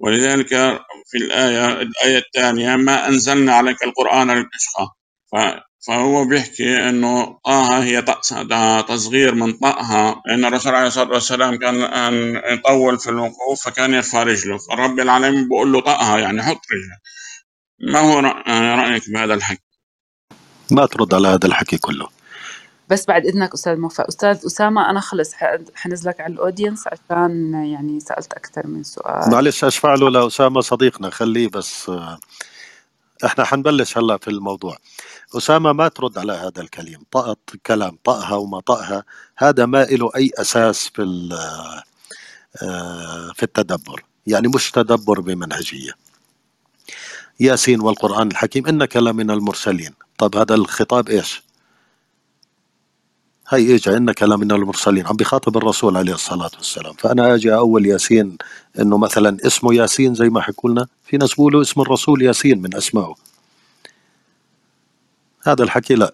ولذلك 0.00 0.48
في 1.06 1.18
الآية 1.18 1.66
الآية 1.82 2.18
الثانية 2.18 2.76
ما 2.76 3.08
أنزلنا 3.08 3.54
عليك 3.54 3.84
القرآن 3.84 4.30
لتشقى. 4.30 4.96
فهو 5.86 6.24
بيحكي 6.24 6.88
إنه 6.88 7.38
طه 7.44 7.82
هي 7.82 8.02
تصغير 8.88 9.34
من 9.34 9.52
طأها 9.52 10.22
لأن 10.26 10.44
الرسول 10.44 10.74
عليه 10.74 10.86
الصلاة 10.86 11.10
والسلام 11.10 11.56
كان 11.58 11.76
يطول 12.52 12.98
في 12.98 13.10
الوقوف 13.10 13.64
فكان 13.64 13.94
يرفع 13.94 14.22
رجله. 14.22 14.58
فرب 14.58 15.00
العالمين 15.00 15.44
بيقول 15.48 15.72
له 15.72 15.80
طأها 15.80 16.18
يعني 16.18 16.42
حط 16.42 16.60
رجله. 16.72 16.98
ما 17.92 18.00
هو 18.00 18.20
رأيك 18.82 19.10
بهذا 19.10 19.34
الحكي؟ 19.34 19.62
ما 20.70 20.86
ترد 20.86 21.14
على 21.14 21.28
هذا 21.28 21.46
الحكي 21.46 21.78
كله. 21.78 22.19
بس 22.90 23.06
بعد 23.06 23.26
إذنك 23.26 23.54
أستاذ 23.54 23.76
موفق. 23.76 24.06
أستاذ 24.08 24.46
أسامة 24.46 24.90
أنا 24.90 25.00
خلص 25.00 25.34
حنزلك 25.74 26.20
على 26.20 26.32
الأودينس 26.32 26.84
عشان 26.88 27.54
يعني 27.54 28.00
سألت 28.00 28.32
أكثر 28.32 28.66
من 28.66 28.82
سؤال. 28.82 29.30
معلش 29.30 29.64
أشفع 29.64 29.94
له 29.94 30.10
لاسامه 30.10 30.60
صديقنا. 30.60 31.10
خليه 31.10 31.48
بس 31.48 31.88
آه، 31.88 32.18
إحنا 33.24 33.44
حنبلش 33.44 33.98
هلأ 33.98 34.16
في 34.16 34.28
الموضوع. 34.28 34.76
أسامة 35.36 35.72
ما 35.72 35.88
ترد 35.88 36.18
على 36.18 36.32
هذا 36.32 36.60
الكلام 36.62 37.04
طأت 37.10 37.50
كلام 37.66 37.98
طأها 38.04 38.34
وما 38.34 38.60
طأها. 38.60 39.04
هذا 39.36 39.66
ما 39.66 39.84
له 39.84 40.10
أي 40.16 40.30
أساس 40.38 40.88
في 40.94 41.28
آه، 42.62 43.32
في 43.34 43.42
التدبر. 43.42 44.04
يعني 44.26 44.48
مش 44.48 44.70
تدبر 44.70 45.20
بمنهجية. 45.20 45.92
ياسين 47.40 47.80
والقرآن 47.80 48.30
الحكيم 48.30 48.66
إنك 48.66 48.96
لمن 48.96 49.30
المرسلين. 49.30 49.94
طب 50.18 50.36
هذا 50.36 50.54
الخطاب 50.54 51.08
إيش؟ 51.08 51.49
هي 53.52 53.74
اجى 53.74 53.96
انك 53.96 54.22
لمن 54.22 54.52
المرسلين. 54.52 55.06
عم 55.06 55.16
بيخاطب 55.16 55.56
الرسول 55.56 55.96
عليه 55.96 56.14
الصلاة 56.14 56.50
والسلام. 56.56 56.92
فأنا 56.92 57.34
أجي 57.34 57.54
أول 57.54 57.86
ياسين 57.86 58.38
إنه 58.78 58.98
مثلا 58.98 59.36
اسمه 59.46 59.74
ياسين 59.74 60.14
زي 60.14 60.28
ما 60.28 60.40
حكوا 60.40 60.70
لنا. 60.70 60.86
في 61.04 61.16
ناس 61.16 61.30
بيقولوا 61.30 61.62
اسم 61.62 61.80
الرسول 61.80 62.22
ياسين 62.22 62.62
من 62.62 62.76
أسمائه. 62.76 63.14
هذا 65.42 65.64
الحكي 65.64 65.94
لا. 65.94 66.12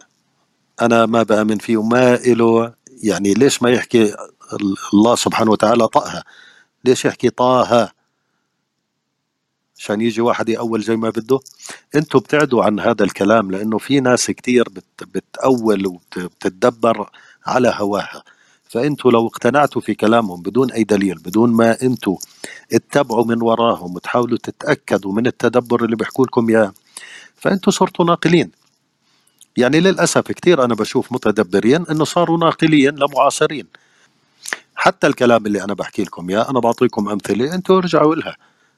أنا 0.83 1.07
ما 1.07 1.23
بأمن 1.23 1.59
فيه 1.59 1.77
وما 1.77 2.17
له 2.17 2.73
يعني 3.03 3.35
ليش 3.35 3.63
ما 3.63 3.71
يحكي 3.71 4.15
الله 4.95 5.15
سبحانه 5.15 5.51
وتعالى 5.51 5.89
طأها؟ 5.89 6.25
ليش 6.85 7.05
يحكي 7.05 7.31
طه 7.31 7.93
عشان 9.79 10.01
يجي 10.01 10.21
واحد 10.21 10.49
يأول 10.49 10.83
زي 10.83 10.97
ما 10.97 11.11
بده. 11.11 11.41
أنتوا 11.95 12.21
بتعدوا 12.21 12.65
عن 12.65 12.81
هذا 12.81 13.05
الكلام 13.05 13.51
لأنه 13.51 13.79
في 13.79 14.01
ناس 14.01 14.27
كتير 14.31 14.69
بت 14.69 15.05
بتأول 15.05 15.87
وبتتدبر 15.87 17.11
على 17.47 17.75
هواها. 17.77 18.23
فأنتوا 18.69 19.11
لو 19.11 19.27
اقتنعتوا 19.27 19.81
في 19.81 19.95
كلامهم 19.95 20.43
بدون 20.43 20.73
أي 20.73 20.85
دليل 20.85 21.15
بدون 21.19 21.53
ما 21.53 21.83
أنتوا 21.83 22.17
اتبعوا 22.73 23.25
من 23.25 23.43
وراهم 23.43 23.95
وتحاولوا 23.95 24.39
تتأكدوا 24.43 25.13
من 25.13 25.27
التدبر 25.27 25.85
اللي 25.85 25.97
بيحكوا 25.97 26.27
لكم 26.27 26.49
إياه 26.49 26.73
فأنتوا 27.37 27.73
صرتوا 27.73 28.05
ناقلين. 28.05 28.51
يعني 29.57 29.81
للأسف 29.81 30.33
كثير 30.33 30.65
أنا 30.65 30.75
بشوف 30.75 31.13
متدبرين 31.13 31.87
إنه 31.91 32.05
صاروا 32.05 32.39
ناقلين 32.39 32.95
لمعاصرين 32.95 33.67
حتى 34.75 35.07
الكلام 35.07 35.47
اللي 35.47 35.65
أنا 35.65 35.75
بحكي 35.75 36.03
لكم 36.03 36.31
إياه 36.31 36.51
أنا 36.51 36.61
بعطيكم 36.61 37.09
أمثلة 37.09 37.55
أنتوا 37.55 37.79
ارجعوا 37.79 38.15
لها 38.15 38.37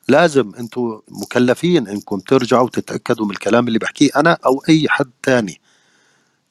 لازم 0.09 0.53
أنتوا 0.59 1.01
مكلفين 1.09 1.89
إنكم 1.89 2.19
ترجعوا 2.19 2.69
تتأكدوا 2.69 3.25
من 3.27 3.31
الكلام 3.31 3.69
اللي 3.69 3.79
بحكيه 3.79 4.11
أنا 4.17 4.39
أو 4.47 4.63
أي 4.69 4.89
حد 4.89 5.11
تاني. 5.23 5.61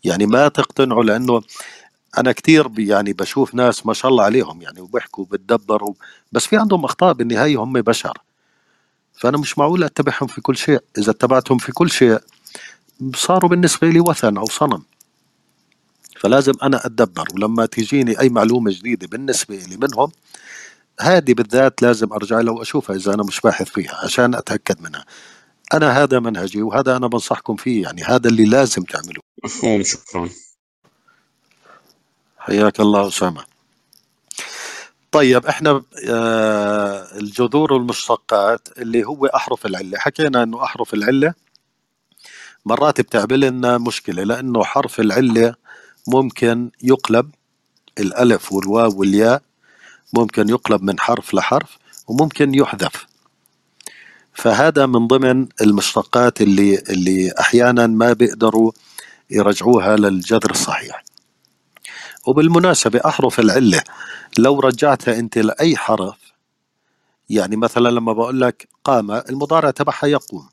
يعني 0.03 0.25
ما 0.25 0.47
تقتنعوا 0.47 1.03
لأنه 1.03 1.41
أنا 2.17 2.31
كثير 2.31 2.79
يعني 2.79 3.13
بشوف 3.13 3.55
ناس 3.55 3.85
ما 3.85 3.93
شاء 3.93 4.11
الله 4.11 4.23
عليهم 4.23 4.61
يعني 4.61 4.81
وبيحكوا 4.81 5.23
وبتدبروا 5.23 5.93
بس 6.31 6.45
في 6.45 6.57
عندهم 6.57 6.85
أخطاء 6.85 7.13
بالنهاية 7.13 7.63
هم 7.63 7.73
بشر. 7.73 8.17
فأنا 9.13 9.37
مش 9.37 9.57
معقول 9.57 9.83
أتبعهم 9.83 10.27
في 10.27 10.41
كل 10.41 10.57
شيء. 10.57 10.79
إذا 10.97 11.11
اتبعتهم 11.11 11.57
في 11.57 11.71
كل 11.71 11.89
شيء 11.89 12.19
صاروا 13.15 13.49
بالنسبة 13.49 13.89
لي 13.89 13.99
وثن 13.99 14.37
أو 14.37 14.45
صنم. 14.45 14.83
فلازم 16.19 16.53
أنا 16.63 16.85
أتدبر. 16.85 17.27
ولما 17.33 17.65
تجيني 17.65 18.19
أي 18.19 18.29
معلومة 18.29 18.71
جديدة 18.71 19.07
بالنسبة 19.07 19.55
لي 19.55 19.77
منهم 19.77 20.11
هذه 20.99 21.33
بالذات 21.33 21.81
لازم 21.81 22.13
أرجع 22.13 22.39
لها 22.39 22.53
وأشوفها 22.53 22.95
إذا 22.95 23.13
أنا 23.13 23.23
مش 23.23 23.41
باحث 23.41 23.69
فيها 23.69 23.95
عشان 24.03 24.35
أتأكد 24.35 24.81
منها. 24.81 25.05
أنا 25.73 26.03
هذا 26.03 26.19
منهجي 26.19 26.61
وهذا 26.61 26.97
أنا 26.97 27.07
بنصحكم 27.07 27.55
فيه 27.55 27.83
يعني 27.83 28.03
هذا 28.03 28.29
اللي 28.29 28.45
لازم 28.45 28.83
تعملوه. 28.83 29.23
مفهوم 29.43 29.83
شكرا. 29.83 30.29
حياك 32.47 32.79
الله 32.79 33.07
أسامة. 33.07 33.43
طيب 35.11 35.45
إحنا 35.45 35.83
آه 36.09 37.17
الجذور 37.17 37.73
والمشتقات 37.73 38.67
اللي 38.77 39.03
هو 39.03 39.25
أحرف 39.25 39.65
العلة. 39.65 39.97
حكينا 39.97 40.43
إنه 40.43 40.63
أحرف 40.63 40.93
العلة 40.93 41.33
مرات 42.65 43.01
بتعمل 43.01 43.39
لنا 43.39 43.77
مشكلة 43.77 44.23
لأنه 44.23 44.63
حرف 44.63 44.99
العلة 44.99 45.55
ممكن 46.07 46.71
يقلب 46.83 47.29
الألف 47.99 48.53
والواو 48.53 48.99
والياء 48.99 49.41
ممكن 50.13 50.49
يقلب 50.49 50.83
من 50.83 50.99
حرف 50.99 51.33
لحرف 51.33 51.77
وممكن 52.07 52.53
يحذف. 52.55 53.07
فهذا 54.33 54.85
من 54.85 55.07
ضمن 55.07 55.47
المشتقات 55.61 56.41
اللي 56.41 56.79
اللي 56.89 57.31
أحيانا 57.39 57.87
ما 57.87 58.13
بيقدروا 58.13 58.71
يرجعوها 59.29 59.97
للجذر 59.97 60.51
الصحيح. 60.51 61.06
وبالمناسبة 62.27 63.01
أحرف 63.05 63.39
العلة 63.39 63.83
لو 64.37 64.59
رجعتها 64.59 65.19
أنت 65.19 65.37
لأي 65.37 65.77
حرف 65.77 66.17
يعني 67.29 67.55
مثلا 67.55 67.89
لما 67.89 68.13
بقول 68.13 68.41
لك 68.41 68.67
قام 68.83 69.11
المضارع 69.11 69.71
تبعها 69.71 70.05
يقوم. 70.05 70.49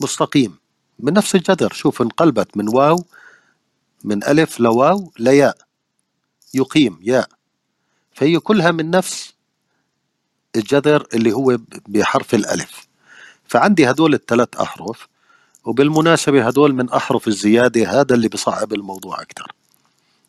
مستقيم. 0.00 0.58
من 0.98 1.12
نفس 1.12 1.34
الجذر. 1.34 1.72
شوف 1.72 2.02
انقلبت 2.02 2.56
من 2.56 2.68
واو 2.68 3.04
من 4.04 4.24
ألف 4.24 4.60
لواو 4.60 5.12
لياء. 5.18 5.56
يقيم 6.54 6.98
ياء. 7.02 7.28
فهي 8.12 8.38
كلها 8.38 8.70
من 8.70 8.90
نفس 8.90 9.34
الجذر 10.56 11.06
اللي 11.14 11.32
هو 11.32 11.58
بحرف 11.88 12.34
الألف. 12.34 12.88
فعندي 13.44 13.90
هدول 13.90 14.14
الثلاث 14.14 14.56
أحرف 14.56 15.08
وبالمناسبة 15.64 16.46
هدول 16.46 16.74
من 16.74 16.90
أحرف 16.90 17.28
الزيادة 17.28 18.00
هذا 18.00 18.14
اللي 18.14 18.28
بصعب 18.28 18.72
الموضوع 18.72 19.22
أكثر 19.22 19.52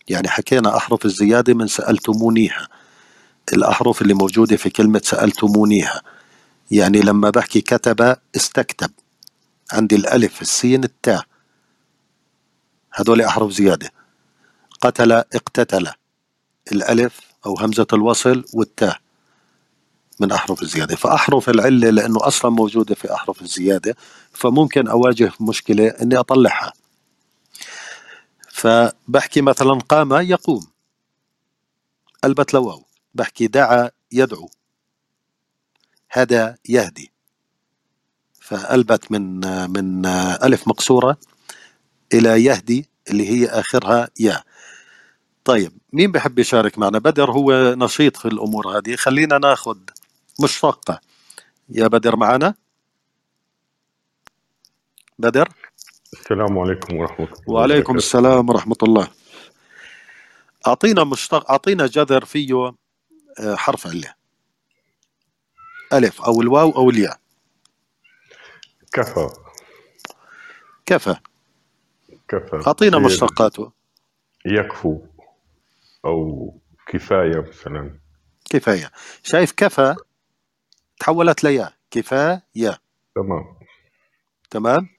يعني 0.09 0.27
حكينا 0.27 0.77
أحرف 0.77 1.05
الزيادة 1.05 1.53
من 1.53 1.67
سألتمونيها. 1.67 2.67
الأحرف 3.53 4.01
اللي 4.01 4.13
موجودة 4.13 4.57
في 4.57 4.69
كلمة 4.69 5.01
سألتمونيها. 5.03 6.01
يعني 6.71 7.01
لما 7.01 7.29
بحكي 7.29 7.61
كتب 7.61 8.15
استكتب. 8.35 8.91
عندي 9.71 9.95
الألف 9.95 10.41
السين 10.41 10.83
التاء. 10.83 11.23
هدول 12.93 13.21
أحرف 13.21 13.51
زيادة. 13.51 13.91
قتل 14.81 15.11
اقتتل. 15.11 15.87
الألف 16.71 17.19
أو 17.45 17.59
همزة 17.59 17.87
الوصل 17.93 18.45
والتاء 18.53 18.99
من 20.19 20.31
أحرف 20.31 20.61
الزيادة. 20.61 20.95
فأحرف 20.95 21.49
العلة 21.49 21.89
لأنه 21.89 22.17
أصلا 22.21 22.51
موجودة 22.51 22.95
في 22.95 23.13
أحرف 23.13 23.41
الزيادة. 23.41 23.95
فممكن 24.33 24.87
أواجه 24.87 25.31
مشكلة 25.39 25.87
أني 25.87 26.17
أطلعها. 26.17 26.73
فبحكي 28.63 29.41
مثلا 29.41 29.73
قام 29.73 30.13
يقوم. 30.13 30.67
البت 32.25 32.53
لواو. 32.53 32.85
بحكي 33.13 33.47
دعا 33.47 33.91
يدعو. 34.11 34.49
هدى 36.11 36.53
يهدي. 36.69 37.11
فألبت 38.41 39.11
من 39.11 39.39
من 39.69 40.05
ألف 40.43 40.67
مقصورة 40.67 41.17
إلى 42.13 42.43
يهدي 42.43 42.89
اللي 43.09 43.29
هي 43.29 43.47
آخرها 43.47 44.09
يا. 44.19 44.43
طيب 45.45 45.77
مين 45.93 46.11
بحب 46.11 46.39
يشارك 46.39 46.79
معنا؟ 46.79 46.99
بدر 46.99 47.31
هو 47.31 47.75
نشيط 47.77 48.17
في 48.17 48.27
الأمور 48.27 48.77
هذه. 48.77 48.95
خلينا 48.95 49.37
ناخذ 49.37 49.77
مشتقة 50.43 51.01
يا 51.69 51.87
بدر 51.87 52.15
معنا؟ 52.15 52.55
بدر؟ 55.19 55.49
السلام 56.13 56.59
عليكم 56.59 56.97
ورحمة 56.97 57.25
الله 57.25 57.43
وعليكم 57.47 57.95
السلام 57.95 58.49
ورحمة 58.49 58.75
الله. 58.83 59.07
أعطينا 60.67 61.03
مشتق 61.03 61.51
أعطينا 61.51 61.87
جذر 61.87 62.25
فيه 62.25 62.53
آه، 63.39 63.55
حرف 63.55 63.87
علة 63.87 64.13
ألف 65.93 66.21
أو 66.21 66.41
الواو 66.41 66.71
أو 66.71 66.89
الياء. 66.89 67.19
كفى. 68.93 69.29
كفى. 70.85 71.15
كفى. 72.27 72.63
أعطينا 72.67 72.99
مشتقاته 72.99 73.71
يكفو 74.45 75.01
أو 76.05 76.53
كفاية 76.87 77.39
مثلا. 77.49 77.99
كفاية. 78.49 78.91
شايف 79.23 79.51
كفى؟ 79.51 79.95
تحولت 80.99 81.43
ليا 81.43 81.73
كفاية. 81.91 82.81
تمام. 83.15 83.57
تمام؟ 84.49 84.92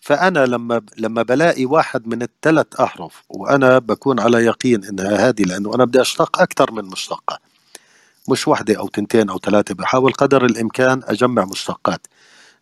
فأنا 0.00 0.46
لما 0.46 0.82
لما 0.98 1.22
بلاقي 1.22 1.64
واحد 1.64 2.06
من 2.08 2.22
الثلاث 2.22 2.66
أحرف 2.80 3.22
وأنا 3.28 3.78
بكون 3.78 4.20
على 4.20 4.38
يقين 4.44 4.84
إنها 4.84 5.28
هذه 5.28 5.42
لأنه 5.42 5.74
أنا 5.74 5.84
بدي 5.84 6.00
أشتق 6.00 6.40
أكثر 6.40 6.72
من 6.72 6.84
مشتقة 6.84 7.38
مش 8.28 8.48
واحدة 8.48 8.78
أو 8.78 8.88
تنتين 8.88 9.30
أو 9.30 9.38
ثلاثة 9.38 9.74
بحاول 9.74 10.12
قدر 10.12 10.44
الإمكان 10.44 11.02
أجمع 11.04 11.44
مشتقات 11.44 12.06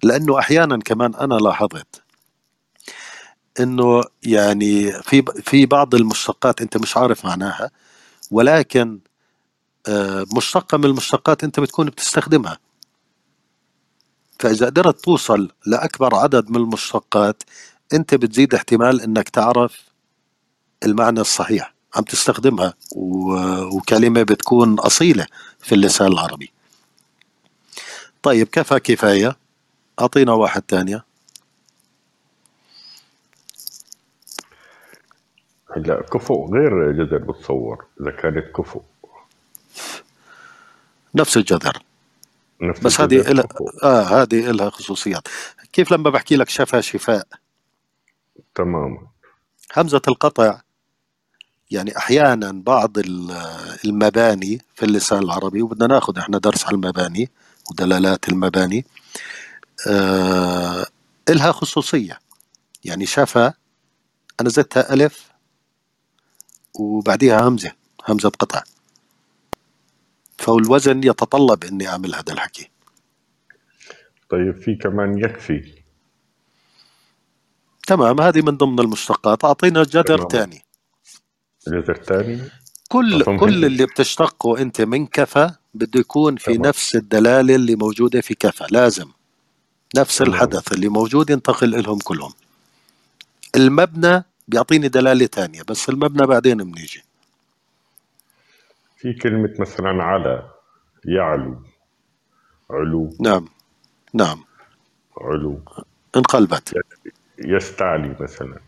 لأنه 0.03 0.39
أحيانا 0.39 0.77
كمان 0.79 1.15
أنا 1.15 1.35
لاحظت 1.35 2.03
إنه 3.61 4.03
يعني 4.23 4.93
في 5.03 5.23
في 5.43 5.67
بعض 5.67 5.95
المشتقات 5.95 6.61
أنت 6.61 6.77
مش 6.77 6.97
عارف 6.97 7.25
معناها 7.25 7.71
ولكن 8.31 9.01
آه، 9.89 10.27
مشتقة 10.37 10.79
من 10.79 10.85
المشتقات 10.85 11.45
أنت 11.45 11.61
بتكون 11.61 11.87
بتستخدمها. 11.87 12.59
فإذا 14.39 14.67
قدرت 14.67 15.05
توصل 15.05 15.51
لأكبر 15.67 16.15
عدد 16.15 16.51
من 16.51 16.57
المشتقات 16.57 17.43
أنت 17.93 18.15
بتزيد 18.15 18.55
احتمال 18.55 19.01
أنك 19.01 19.29
تعرف 19.29 19.83
المعنى 20.85 21.21
الصحيح 21.21 21.75
عم 21.95 22.03
تستخدمها 22.03 22.75
وكلمة 23.73 24.23
بتكون 24.23 24.79
أصيلة 24.79 25.27
في 25.59 25.75
اللسان 25.75 26.07
العربي. 26.07 26.51
طيب 28.23 28.47
كفى 28.47 28.81
كفاية. 28.81 29.37
أعطينا 30.01 30.33
واحد 30.33 30.63
تانية 30.63 31.05
هلا 35.77 36.03
كفؤ 36.03 36.53
غير 36.53 36.93
جذر 36.93 37.19
بتصور 37.19 37.85
إذا 38.01 38.11
كانت 38.11 38.57
كفؤ 38.57 38.83
نفس 41.15 41.37
الجذر 41.37 41.83
بس 42.61 43.01
هذه 43.01 43.21
إلها 43.31 43.49
آه 43.83 44.03
هذه 44.03 44.51
لها 44.51 44.71
خصوصيات. 44.71 45.29
كيف 45.73 45.93
لما 45.93 46.11
بحكي 46.11 46.37
لك 46.37 46.49
شفى 46.49 46.83
شفاء؟ 46.83 47.27
تمام. 48.55 49.09
همزة 49.77 50.03
القطع 50.09 50.61
يعني 51.71 51.97
أحيانا 51.97 52.53
بعض 52.53 52.99
المباني 53.85 54.63
في 54.75 54.85
اللسان 54.85 55.19
العربي 55.19 55.63
وبدنا 55.63 55.87
ناخذ 55.87 56.19
إحنا 56.19 56.39
درس 56.39 56.65
على 56.67 56.75
المباني 56.75 57.31
ودلالات 57.71 58.29
المباني 58.29 58.87
آه 59.89 60.87
إلها 61.29 61.53
خصوصية. 61.53 62.19
يعني 62.85 63.07
شفا 63.07 63.53
أنا 64.41 64.49
زدتها 64.49 64.95
ألف 64.95 65.29
وبعديها 66.75 67.49
همزة 67.49 67.73
همزة 68.09 68.29
قطع. 68.29 68.63
فالوزن 70.39 71.05
يتطلب 71.05 71.65
إني 71.65 71.89
أعمل 71.89 72.15
هذا 72.15 72.33
الحكي. 72.33 72.71
طيب 74.31 74.63
في 74.63 74.75
كمان 74.75 75.19
يكفي. 75.19 75.73
تمام 77.87 78.21
هذه 78.21 78.43
من 78.43 78.57
ضمن 78.57 78.81
المشتقات. 78.81 79.45
أعطينا 79.45 79.83
جذر 79.83 80.29
ثاني 80.29 80.63
جذر 81.69 81.95
ثاني 81.95 82.41
كل 82.89 83.37
كل 83.39 83.65
اللي 83.65 83.87
بتشتقه 83.87 84.59
أنت 84.59 84.81
من 84.81 85.07
كفى 85.07 85.51
بده 85.75 86.01
يكون 86.01 86.37
في 86.37 86.55
تمام. 86.55 86.67
نفس 86.67 86.97
الدلالة 86.97 87.55
اللي 87.55 87.77
موجودة 87.77 88.21
في 88.21 88.35
كفى 88.35 88.65
لازم. 88.71 89.09
نفس 89.97 90.19
تمام. 90.19 90.31
الحدث 90.31 90.73
اللي 90.73 90.89
موجود 90.89 91.31
ينتقل 91.31 91.83
لهم 91.83 91.99
كلهم. 91.99 92.33
المبنى 93.57 94.25
بيعطيني 94.49 94.89
دلالة 94.89 95.27
ثانية 95.27 95.63
بس 95.63 95.89
المبنى 95.89 96.27
بعدين 96.27 96.57
بنيجي. 96.57 97.03
في 98.99 99.13
كلمة 99.13 99.55
مثلا 99.59 100.03
على 100.03 100.51
يعلو 101.05 101.63
علو. 102.71 103.17
نعم 103.21 103.49
نعم. 104.15 104.45
علو. 105.21 105.61
انقلبت. 106.17 106.75
يستعلي 107.39 108.17
مثلا. 108.21 108.61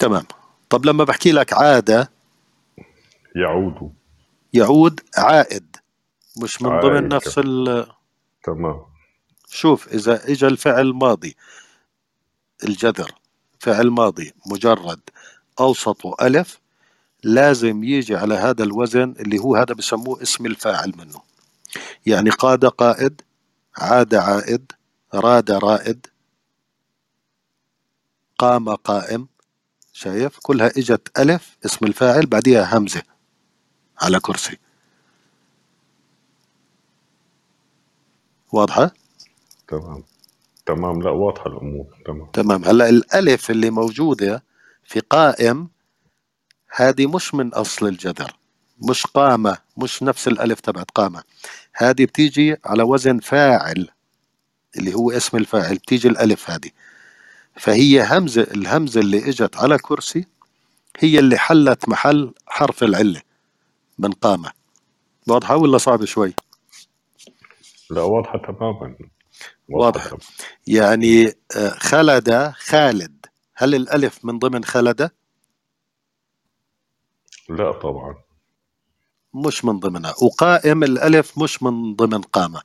تمام. 0.00 0.24
طب 0.68 0.86
لما 0.86 1.04
بحكي 1.04 1.32
لك 1.32 1.52
عاد 1.52 2.08
يعود. 3.36 3.92
يعود 4.52 5.00
عائد 5.18 5.76
مش 6.42 6.62
من 6.62 6.80
ضمن 6.80 7.08
نفس 7.08 7.38
ال 7.38 7.86
تمام. 8.44 8.80
شوف 9.46 9.88
إذا 9.88 10.32
إجا 10.32 10.48
الفعل 10.48 10.92
ماضي 10.92 11.36
الجذر 12.64 13.10
فعل 13.58 13.90
ماضي 13.90 14.32
مجرد 14.46 15.00
أوسطه 15.60 16.14
ألف 16.22 16.61
لازم 17.22 17.84
يجي 17.84 18.16
على 18.16 18.34
هذا 18.34 18.64
الوزن 18.64 19.14
اللي 19.20 19.38
هو 19.38 19.56
هذا 19.56 19.74
بسموه 19.74 20.22
اسم 20.22 20.46
الفاعل 20.46 20.92
منه. 20.98 21.22
يعني 22.06 22.30
قاد 22.30 22.64
قائد 22.64 23.20
عاد 23.76 24.14
عائد 24.14 24.72
راد 25.14 25.50
رائد 25.50 26.06
قام 28.38 28.74
قائم. 28.74 29.28
شايف؟ 29.92 30.38
كلها 30.42 30.66
إجت 30.66 31.18
ألف 31.18 31.56
اسم 31.66 31.86
الفاعل 31.86 32.26
بعديها 32.26 32.78
همزة 32.78 33.02
على 34.00 34.20
كرسي. 34.20 34.58
واضحة؟ 38.52 38.90
تمام. 39.68 40.04
تمام. 40.66 41.02
لا 41.02 41.10
واضحة 41.10 41.46
الأمور. 41.46 41.86
تمام. 42.06 42.30
تمام. 42.32 42.64
هلا 42.64 42.88
الألف 42.88 43.50
اللي 43.50 43.70
موجودة 43.70 44.44
في 44.84 45.00
قائم 45.00 45.68
هذه 46.74 47.06
مش 47.06 47.34
من 47.34 47.54
أصل 47.54 47.86
الجذر 47.86 48.36
مش 48.90 49.06
قامة 49.06 49.58
مش 49.76 50.02
نفس 50.02 50.28
الألف 50.28 50.60
تبعت 50.60 50.90
قامة. 50.90 51.22
هذه 51.74 52.04
بتيجي 52.04 52.56
على 52.64 52.82
وزن 52.82 53.18
فاعل 53.18 53.88
اللي 54.76 54.94
هو 54.94 55.10
اسم 55.10 55.36
الفاعل 55.36 55.74
بتيجي 55.74 56.08
الألف 56.08 56.50
هذه. 56.50 56.70
فهي 57.56 58.06
همزة 58.10 58.42
الهمزة 58.42 59.00
اللي 59.00 59.28
إجت 59.28 59.56
على 59.56 59.78
كرسي 59.78 60.26
هي 60.98 61.18
اللي 61.18 61.38
حلت 61.38 61.88
محل 61.88 62.34
حرف 62.46 62.82
العلة 62.82 63.22
من 63.98 64.12
قامة. 64.12 64.52
واضحة 65.28 65.56
ولا 65.56 65.78
صعبة 65.78 66.04
شوي؟ 66.04 66.34
لا 67.90 68.02
واضحة 68.02 68.38
تماما. 68.38 68.96
واضحة 69.68 70.18
يعني 70.66 71.26
آه، 71.56 71.68
خلد 71.68 72.52
خالد. 72.56 73.26
هل 73.54 73.74
الألف 73.74 74.24
من 74.24 74.38
ضمن 74.38 74.64
خلد؟ 74.64 75.10
لا 77.56 77.72
طبعا. 77.72 78.14
مش 79.34 79.64
من 79.64 79.80
ضمنها. 79.80 80.14
وقائم 80.22 80.84
الألف 80.84 81.38
مش 81.38 81.62
من 81.62 81.96
ضمن 81.96 82.20
قامة. 82.20 82.62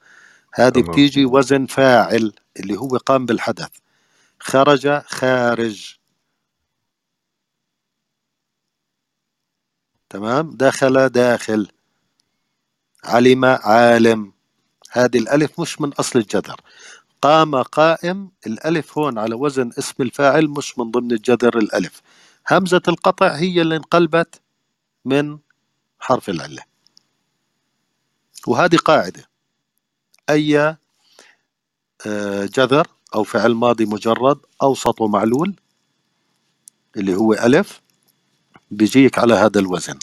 هذه 0.53 0.81
بتيجي 0.81 1.25
وزن 1.25 1.65
فاعل 1.65 2.33
اللي 2.59 2.77
هو 2.77 2.97
قام 2.97 3.25
بالحدث. 3.25 3.69
خرج 4.39 5.01
خارج. 5.05 5.97
تمام؟ 10.09 10.49
دخل 10.49 11.09
داخل. 11.09 11.67
علم 13.03 13.45
عالم. 13.45 14.33
هذه 14.91 15.17
الألف 15.17 15.59
مش 15.59 15.81
من 15.81 15.93
أصل 15.93 16.19
الجذر 16.19 16.61
قام 17.21 17.55
قائم. 17.55 18.31
الألف 18.47 18.97
هون 18.97 19.17
على 19.17 19.35
وزن 19.35 19.71
اسم 19.79 20.03
الفاعل 20.03 20.47
مش 20.47 20.79
من 20.79 20.91
ضمن 20.91 21.11
الجذر 21.11 21.57
الألف. 21.57 22.01
همزة 22.51 22.81
القطع 22.87 23.35
هي 23.35 23.61
اللي 23.61 23.75
انقلبت. 23.75 24.41
من 25.07 25.39
حرف 25.99 26.29
العلة 26.29 26.63
وهذه 28.47 28.75
قاعدة. 28.75 29.29
أي 30.29 30.77
آه، 32.05 32.45
جذر 32.45 32.87
أو 33.15 33.23
فعل 33.23 33.53
ماضي 33.53 33.85
مجرد 33.85 34.39
أوسط 34.61 35.01
معلول 35.01 35.55
اللي 36.97 37.15
هو 37.15 37.33
ألف 37.33 37.81
بيجيك 38.71 39.19
على 39.19 39.33
هذا 39.33 39.59
الوزن. 39.59 39.99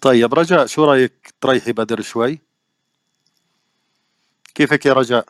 طيب 0.00 0.34
رجاء 0.34 0.66
شو 0.66 0.84
رأيك 0.84 1.34
تريحي 1.40 1.72
بدر 1.72 2.02
شوي؟ 2.02 2.38
كيفك 4.54 4.86
يا 4.86 4.92
رجاء؟ 4.92 5.26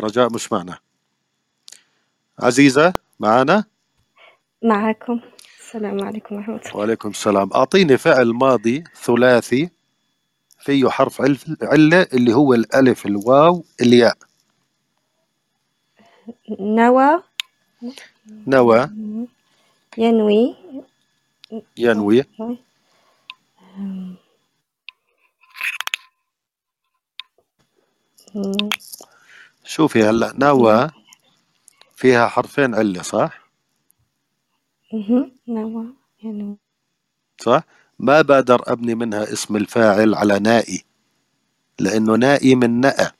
رجاء 0.00 0.32
مش 0.34 0.52
معنا. 0.52 0.87
عزيزة 2.42 2.94
معنا 3.20 3.64
معكم 4.62 5.20
السلام 5.60 6.04
عليكم 6.04 6.36
ورحمة 6.36 6.56
الله. 6.56 6.76
وعليكم 6.76 7.08
السلام. 7.08 7.52
أعطيني 7.52 7.98
فعل 7.98 8.32
ماضي 8.32 8.84
ثلاثي 9.04 9.70
فيه 10.60 10.88
حرف 10.88 11.22
علة 11.62 12.06
اللي 12.12 12.34
هو 12.34 12.54
الألف 12.54 13.06
الواو 13.06 13.64
الياء. 13.80 14.16
نوى. 16.60 17.22
نوى. 18.46 18.90
ينوي. 19.98 20.56
ينوي. 21.76 22.24
شوفي 29.64 30.02
هلا 30.04 30.32
نوى. 30.38 30.90
فيها 31.98 32.28
حرفين 32.28 32.74
علة 32.74 33.02
صح؟ 33.02 33.48
نوى 35.48 35.86
ينوي 36.24 36.56
صح؟ 37.40 37.62
ما 37.98 38.22
بقدر 38.22 38.62
أبني 38.72 38.94
منها 38.94 39.32
اسم 39.32 39.56
الفاعل 39.56 40.14
على 40.14 40.38
نائي 40.38 40.84
لأنه 41.78 42.14
نائي 42.14 42.54
من 42.54 42.80
نأى 42.80 43.10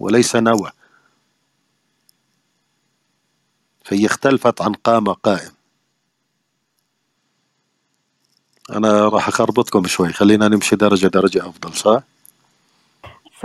وليس 0.00 0.36
نوى 0.36 0.70
فهي 3.84 4.06
اختلفت 4.06 4.62
عن 4.62 4.72
قام 4.72 5.12
قائم 5.12 5.52
أنا 8.70 9.08
راح 9.08 9.28
أخربطكم 9.28 9.86
شوي 9.86 10.12
خلينا 10.12 10.48
نمشي 10.48 10.76
درجة 10.76 11.06
درجة 11.06 11.48
أفضل 11.48 11.74
صح؟ 11.74 12.02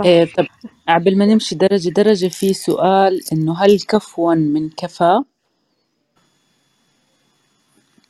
صح. 0.00 0.06
إيه 0.06 0.26
طب 0.34 0.46
قبل 0.88 1.18
ما 1.18 1.26
نمشي 1.26 1.54
درجة 1.54 1.88
درجة 1.90 2.28
في 2.28 2.54
سؤال 2.54 3.22
إنه 3.32 3.58
هل 3.58 3.80
كفوا 3.80 4.34
من 4.34 4.70
كفى؟ 4.70 5.22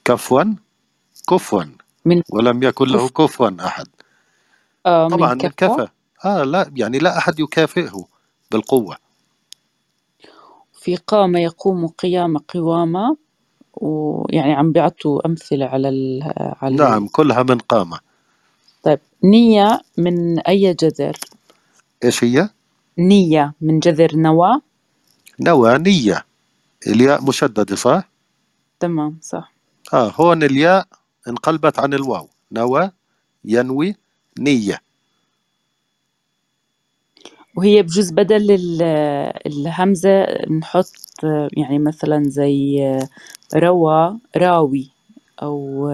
كفوا 0.04 0.44
كفوا 1.30 1.64
من 2.04 2.22
ولم 2.32 2.62
يكن 2.62 2.86
له 2.86 3.08
كفوا 3.08 3.66
أحد. 3.66 3.88
آه 4.86 5.08
طبعا 5.08 5.34
من 5.34 5.50
كفى 5.50 5.88
آه 6.24 6.44
لا 6.44 6.70
يعني 6.76 6.98
لا 6.98 7.18
أحد 7.18 7.40
يكافئه 7.40 8.06
بالقوة. 8.52 8.96
في 10.74 10.96
قام 10.96 11.36
يقوم 11.36 11.86
قيام 11.88 12.38
قوامة 12.38 13.16
ويعني 13.74 14.52
عم 14.54 14.72
بيعطوا 14.72 15.26
أمثلة 15.26 15.66
على 15.66 15.88
ال 15.88 16.22
على 16.36 16.76
نعم 16.76 17.08
كلها 17.08 17.42
من 17.42 17.58
قامة. 17.58 18.00
طيب 18.82 19.00
نية 19.24 19.80
من 19.98 20.40
أي 20.40 20.74
جذر؟ 20.74 21.16
إيش 22.04 22.24
هي؟ 22.24 22.48
نية 22.98 23.54
من 23.60 23.78
جذر 23.78 24.16
نوى. 24.16 24.60
نوى 25.40 25.78
نية. 25.78 26.24
الياء 26.86 27.24
مشددة 27.24 27.76
صح؟ 27.76 28.08
تمام 28.80 29.18
صح. 29.22 29.52
آه 29.92 30.12
هون 30.16 30.42
الياء 30.42 30.86
انقلبت 31.28 31.78
عن 31.78 31.94
الواو. 31.94 32.28
نوى 32.52 32.90
ينوي 33.44 33.96
نية. 34.38 34.80
وهي 37.56 37.82
بجوز 37.82 38.10
بدل 38.10 38.58
الهمزة 39.46 40.26
نحط 40.60 40.92
يعني 41.56 41.78
مثلا 41.78 42.22
زي 42.26 42.78
روى 43.54 44.18
راوي 44.36 44.90
أو 45.42 45.88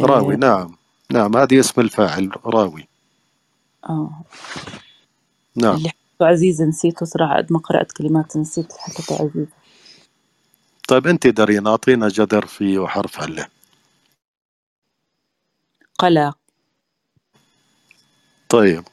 راوي 0.00 0.36
نعم. 0.36 0.76
نعم 1.10 1.36
هذه 1.36 1.60
اسم 1.60 1.80
الفاعل 1.80 2.30
راوي. 2.46 2.91
آه. 3.88 4.24
نعم. 5.56 5.76
اللي 5.76 5.88
حكيته 5.88 6.26
عزيزة 6.26 6.64
نسيته 6.64 7.06
صراحة 7.06 7.36
قد 7.36 7.52
ما 7.52 7.58
قرأت 7.58 7.92
كلمات 7.92 8.36
نسيت 8.36 8.70
اللي 8.70 8.80
حكيته 8.80 9.14
عزيزة 9.14 9.52
طيب 10.88 11.06
أنت 11.06 11.26
دارين 11.26 11.66
أعطينا 11.66 12.08
جدر 12.08 12.46
في 12.46 12.86
حرف 12.86 13.20
هلا 13.20 13.48
قلا 15.98 16.32
طيب. 18.48 18.84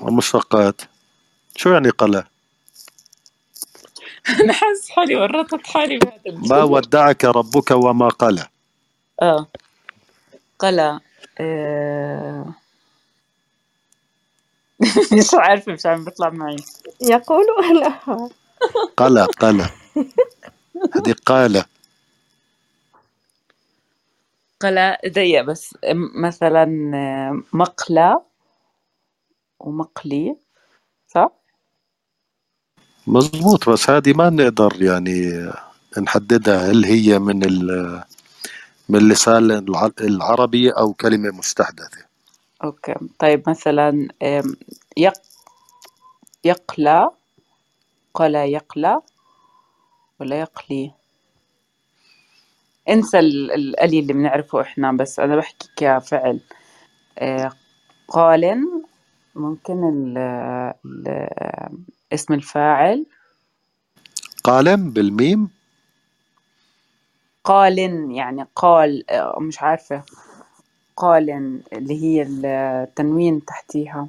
ومشتقات. 0.00 0.80
شو 1.56 1.70
يعني 1.70 1.90
قلا؟ 1.90 2.24
أنا 4.40 4.52
حاسس 4.60 4.90
حالي 4.90 5.16
ورطت 5.16 5.66
حالي 5.66 5.98
بهذا 5.98 6.38
ما 6.48 6.62
ودعك 6.62 7.24
ربك 7.24 7.70
وما 7.70 8.08
قلى 8.08 8.46
آه. 9.22 9.46
قلى 10.58 10.82
آه... 10.82 11.00
مش 15.18 15.34
عارفة 15.34 15.72
مش 15.72 15.86
عم 15.86 16.04
بيطلع 16.04 16.30
معي. 16.30 16.56
يقول 17.02 17.44
أنا 17.64 17.98
قلى 18.98 19.24
قلى 19.24 19.70
هذه 20.96 21.16
قالة 21.26 21.64
قلى 24.60 24.98
ضيق 25.08 25.42
بس 25.42 25.78
مثلا 26.22 26.66
مقلى 27.52 28.20
ومقلي 29.60 30.36
صح؟ 31.08 31.32
مزبوط 33.06 33.70
بس 33.70 33.90
هذه 33.90 34.12
ما 34.14 34.30
نقدر 34.30 34.82
يعني 34.82 35.50
نحددها 35.98 36.70
هل 36.70 36.84
هي 36.84 37.18
من 37.18 37.44
من 38.88 38.98
اللسان 38.98 39.50
العربي 40.00 40.70
أو 40.70 40.92
كلمة 40.92 41.30
مستحدثة. 41.30 42.04
أوكي. 42.64 42.94
طيب 43.18 43.48
مثلا 43.48 44.08
يق 44.96 45.14
يقلى 46.44 47.10
قلى 48.14 48.52
يقلى 48.52 49.00
ولا 50.20 50.40
يقلي؟ 50.40 50.92
انسى 52.88 53.18
القلي 53.18 53.98
اللي 53.98 54.12
بنعرفه 54.12 54.60
إحنا 54.60 54.92
بس 54.92 55.20
أنا 55.20 55.36
بحكي 55.36 55.68
كفعل. 55.76 56.40
آه، 57.18 57.52
قال 58.08 58.68
ممكن 59.34 59.84
ال 59.84 60.18
ال 60.84 61.28
اسم 62.12 62.34
الفاعل. 62.34 63.06
قالم 64.44 64.90
بالميم. 64.90 65.50
قال 67.44 67.78
يعني 68.10 68.46
قال 68.56 69.04
مش 69.40 69.62
عارفة 69.62 70.02
قال 70.96 71.30
اللي 71.72 72.02
هي 72.02 72.22
التنوين 72.22 73.44
تحتيها. 73.44 74.08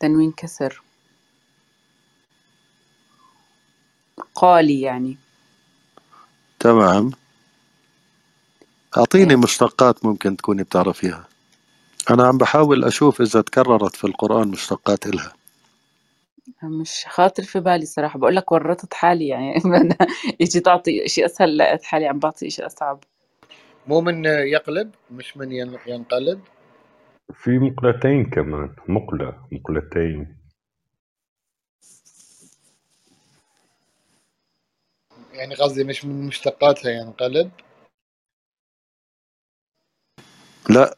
تنوين 0.00 0.32
كسر. 0.32 0.82
قالي 4.34 4.80
يعني. 4.80 5.16
تمام. 6.60 7.10
أعطيني 8.96 9.30
إيه. 9.30 9.40
مشتقات 9.40 10.04
ممكن 10.04 10.36
تكوني 10.36 10.62
بتعرفيها. 10.62 11.28
أنا 12.10 12.26
عم 12.26 12.38
بحاول 12.38 12.84
أشوف 12.84 13.20
إذا 13.20 13.40
تكررت 13.40 13.96
في 13.96 14.04
القرآن 14.06 14.48
مشتقات 14.48 15.06
إلها. 15.06 15.32
مش 16.62 17.04
خاطر 17.08 17.42
في 17.42 17.60
بالي 17.60 17.86
صراحة 17.86 18.18
بقول 18.18 18.36
لك 18.36 18.52
ورطت 18.52 18.94
حالي 18.94 19.28
يعني. 19.28 19.54
يجي 20.40 20.60
تعطي 20.60 21.08
شيء 21.08 21.24
أسهل 21.26 21.58
لقيت 21.58 21.84
حالي 21.84 22.06
عم 22.06 22.18
بعطي 22.18 22.50
شيء 22.50 22.66
أصعب. 22.66 23.04
مو 23.86 24.00
من 24.00 24.24
يقلب؟ 24.26 24.92
مش 25.10 25.36
من 25.36 25.52
ين- 25.52 25.78
ينقلب؟ 25.86 26.40
في 27.34 27.50
مقلتين 27.58 28.24
كمان 28.30 28.76
مقلة 28.88 29.46
مقلتين. 29.52 30.36
يعني 35.32 35.54
قصدي 35.54 35.84
مش 35.84 36.04
من 36.04 36.26
مشتقاتها 36.26 36.90
ينقلب؟ 36.90 37.50
لا 40.70 40.96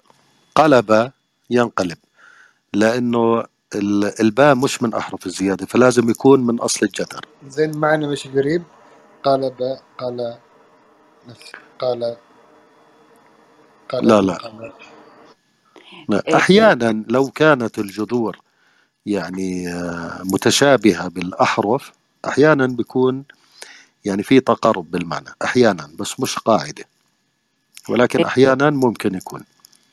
قلب 0.55 1.13
ينقلب 1.51 1.99
لأنه 2.75 3.45
الباء 4.21 4.55
مش 4.55 4.83
من 4.83 4.95
أحرف 4.95 5.27
الزيادة 5.27 5.67
فلازم 5.67 6.11
يكون 6.11 6.47
من 6.47 6.61
أصل 6.61 6.87
الجذر 6.87 7.27
زين 7.49 7.79
معنى 7.79 8.09
مش 8.09 8.29
قريب. 8.29 8.65
قال 9.25 10.39
نفس 11.29 11.53
قال 11.79 12.17
قلب 13.89 14.09
لا 14.09 14.23
لا. 14.23 14.43
قال. 14.43 14.73
لا. 16.09 16.25
إيه، 16.29 16.37
أحيانا 16.37 17.05
لو 17.09 17.29
كانت 17.31 17.79
الجذور 17.79 18.39
يعني 19.07 19.69
آه، 19.75 20.23
متشابهة 20.25 21.09
بالأحرف 21.09 21.93
أحيانا 22.29 22.67
بيكون 22.67 23.25
يعني 24.05 24.23
في 24.23 24.41
تقارب 24.41 24.91
بالمعنى 24.91 25.31
أحيانا 25.45 25.91
بس 26.01 26.21
مش 26.21 26.39
قاعدة. 26.39 26.85
ولكن 27.89 28.21
إيه، 28.21 28.27
أحيانا 28.27 28.71
ممكن 28.71 29.15
يكون. 29.15 29.45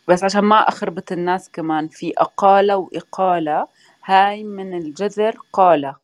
بس 0.10 0.24
عشان 0.24 0.42
ما 0.42 0.56
أخربط 0.70 1.12
الناس 1.12 1.50
كمان 1.52 1.88
في 1.88 2.14
أقالة 2.18 2.78
وإقالة. 2.78 3.68
هاي 4.06 4.44
من 4.44 4.78
الجذر 4.78 5.38
قالة 5.54 5.96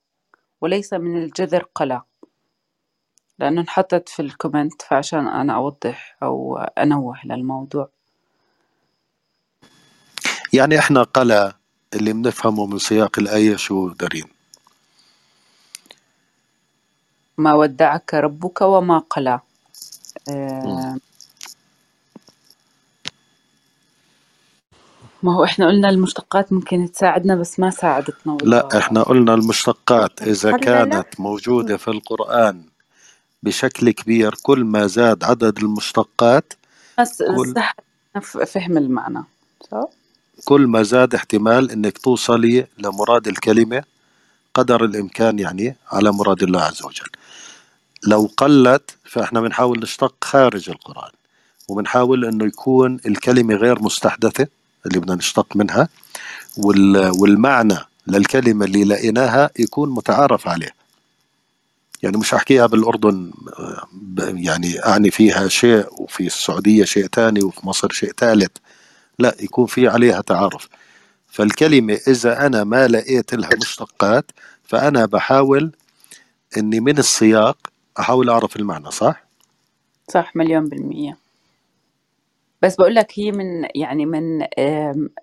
وليس 0.62 0.94
من 0.94 1.24
الجذر 1.24 1.64
قلة. 1.76 2.04
لأنه 3.40 3.62
انحطت 3.62 4.10
في 4.10 4.22
الكومنت 4.22 4.82
فعشان 4.82 5.28
أنا 5.28 5.56
أوضح 5.56 6.18
أو 6.24 6.58
أنوه 6.58 7.20
للموضوع. 7.26 7.90
يعني 10.54 10.80
إحنا 10.80 11.04
قلا 11.04 11.54
اللي 11.94 12.14
بنفهمه 12.14 12.66
من 12.66 12.80
سياق 12.80 13.20
الآية 13.20 13.56
شو 13.56 13.90
دارين. 13.90 14.26
ما 17.38 17.54
ودعك 17.54 18.14
ربك 18.14 18.62
وما 18.62 19.00
قلى. 19.00 19.40
آه، 20.30 21.00
ما 25.24 25.36
هو 25.36 25.44
إحنا 25.44 25.68
قلنا 25.68 25.90
المشتقات 25.90 26.54
ممكن 26.54 26.92
تساعدنا 26.92 27.36
بس 27.36 27.60
ما 27.60 27.70
ساعدتنا 27.70 28.38
لا 28.44 28.64
والله 28.64 28.78
إحنا 28.78 29.04
قلنا 29.04 29.34
المشتقات 29.34 30.22
إذا 30.22 30.58
كانت 30.58 31.20
موجودة 31.20 31.78
في 31.78 31.88
القرآن 31.88 32.64
بشكل 33.44 33.92
كبير 33.92 34.36
كل 34.44 34.64
ما 34.64 34.88
زاد 34.88 35.24
عدد 35.24 35.58
المشتقات 35.58 36.54
بس 37.00 37.24
كل 37.24 37.54
سهل 37.54 38.46
فهم 38.48 38.78
المعنى. 38.78 39.24
صح؟ 39.72 39.84
كل 40.46 40.68
ما 40.68 40.84
زاد 40.84 41.16
احتمال 41.16 41.72
إنك 41.72 41.98
توصلي 41.98 42.68
لمراد 42.78 43.28
الكلمة 43.28 43.84
قدر 44.54 44.86
الإمكان 44.86 45.40
يعني 45.40 45.76
على 45.92 46.12
مراد 46.12 46.44
الله 46.44 46.62
عز 46.62 46.84
وجل. 46.84 47.10
لو 48.08 48.30
قلت 48.38 48.98
فإحنا 49.04 49.42
بنحاول 49.42 49.80
نشتق 49.80 50.16
خارج 50.22 50.70
القرآن 50.70 51.12
وبنحاول 51.68 52.26
إنه 52.26 52.46
يكون 52.46 53.00
الكلمة 53.06 53.56
غير 53.56 53.82
مستحدثة 53.82 54.48
اللي 54.86 55.00
بدنا 55.00 55.16
نشتق 55.16 55.56
منها 55.56 55.90
وال- 56.58 57.12
والمعنى 57.22 57.78
للكلمة 58.08 58.66
اللي 58.66 58.84
لقيناها 58.84 59.50
يكون 59.60 59.90
متعارف 59.90 60.48
عليه. 60.48 60.76
يعني 62.04 62.18
مش 62.18 62.34
أحكيها 62.34 62.66
بالأردن 62.66 63.32
يعني 64.20 64.86
أعني 64.86 65.12
فيها 65.12 65.48
شيء 65.48 65.88
وفي 66.02 66.26
السعودية 66.28 66.86
شيء 66.86 67.06
تاني 67.08 67.44
وفي 67.44 67.68
مصر 67.68 67.92
شيء 67.92 68.12
ثالث 68.18 68.52
لا 69.20 69.36
يكون 69.40 69.66
في 69.66 69.88
عليها 69.88 70.22
تعارف. 70.22 70.68
فالكلمة 71.28 72.00
إذا 72.08 72.46
أنا 72.46 72.64
ما 72.64 72.88
لقيت 72.88 73.34
لها 73.34 73.50
مشتقات 73.62 74.32
فأنا 74.64 75.06
بحاول 75.06 75.72
إني 76.58 76.80
من 76.80 76.98
السياق 76.98 77.58
أحاول 78.00 78.30
أعرف 78.30 78.56
المعنى 78.56 78.92
صح؟ 78.92 79.24
صح 80.14 80.36
مليون 80.36 80.70
بالمية. 80.70 81.18
بس 82.62 82.76
بقول 82.76 82.96
لك 82.96 83.20
هي 83.20 83.32
من 83.32 83.68
يعني 83.76 84.06
من 84.06 84.44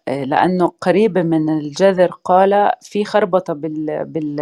لأنه 0.08 0.68
قريبة 0.82 1.22
من 1.22 1.48
الجذر 1.50 2.10
قال 2.24 2.72
في 2.82 3.04
خربطة 3.04 3.52
بال 3.54 4.04
بال 4.04 4.40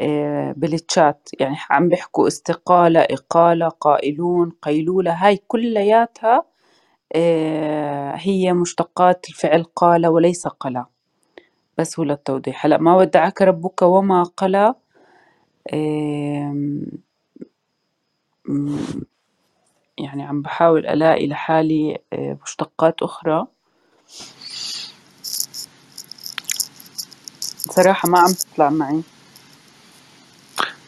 آه، 0.00 0.52
بالتشات. 0.58 1.28
يعني 1.40 1.56
عم 1.70 1.88
بيحكوا 1.88 2.28
استقالة 2.28 3.00
إقالة 3.00 3.68
قائلون 3.68 4.50
قيلولة. 4.62 5.12
هاي 5.12 5.36
كلياتها 5.48 6.44
آه، 7.16 8.12
هي 8.16 8.52
مشتقات 8.54 9.26
الفعل 9.30 9.64
قال 9.64 10.06
وليس 10.06 10.48
قلى 10.48 10.86
بس 11.78 11.98
هو 12.00 12.04
للتوضيح. 12.04 12.66
هلا 12.66 12.78
ما 12.78 12.96
ودعك 12.96 13.42
ربك 13.42 13.82
وما 13.82 14.22
م- 18.48 19.04
يعني 19.98 20.22
عم 20.22 20.42
بحاول 20.42 20.86
ألاقي 20.86 21.26
لحالي 21.26 21.98
آه، 22.12 22.38
مشتقات 22.42 23.02
أخرى. 23.02 23.46
صراحة 27.70 28.08
ما 28.08 28.18
عم 28.18 28.32
تطلع 28.32 28.70
معي. 28.70 29.02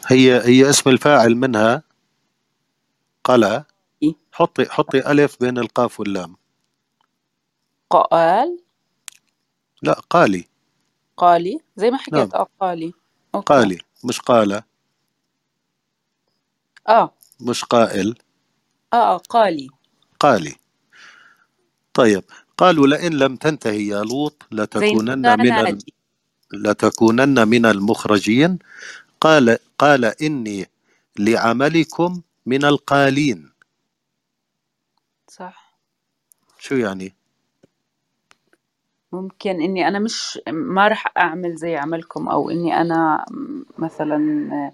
هي 0.07 0.41
هي 0.45 0.71
اسم 0.71 0.91
الفاعل 0.91 1.35
منها 1.35 1.83
قلى 3.25 3.65
إيه؟ 4.03 4.15
حطي 4.33 4.65
حطي 4.65 5.11
ألف 5.11 5.37
بين 5.41 5.59
القاف 5.59 6.01
واللام. 6.01 6.37
قال؟ 7.91 8.59
لا 9.83 9.93
قالي. 10.11 10.49
قالي؟ 11.17 11.61
زي 11.77 11.91
ما 11.91 11.99
نعم. 12.13 12.21
حكيت 12.23 12.35
آه 12.35 12.49
قالي. 12.61 12.93
أوكي. 13.35 13.55
قالي 13.55 13.79
مش 14.05 14.21
قال. 14.21 14.63
آه. 16.89 17.15
مش 17.41 17.65
قائل. 17.65 18.15
آه 18.97 19.15
آه 19.15 19.19
قالي. 19.19 19.69
قالي. 20.21 20.57
طيب 21.95 22.25
قالوا 22.59 22.87
لئن 22.87 23.13
لم 23.15 23.37
تنتهي 23.37 23.87
يا 23.89 24.03
لوط 24.05 24.43
لتكونن 24.53 25.39
من 25.39 25.59
ال... 25.59 25.79
لتكونن 26.55 27.49
من 27.49 27.67
المخرجين. 27.67 28.59
قال 29.21 29.59
قال 29.79 30.05
إني 30.23 30.67
لعملكم 31.19 32.23
من 32.47 32.65
القالين. 32.65 33.53
صح. 35.29 35.79
شو 36.59 36.75
يعني؟ 36.77 37.15
ممكن 39.13 39.51
إني 39.63 39.89
أنا 39.89 39.99
مش 39.99 40.41
ما 40.49 40.89
رح 40.89 41.13
أعمل 41.19 41.57
زي 41.57 41.77
عملكم 41.77 42.29
أو 42.29 42.51
إني 42.51 42.81
أنا 42.81 43.27
مثلا 43.79 44.73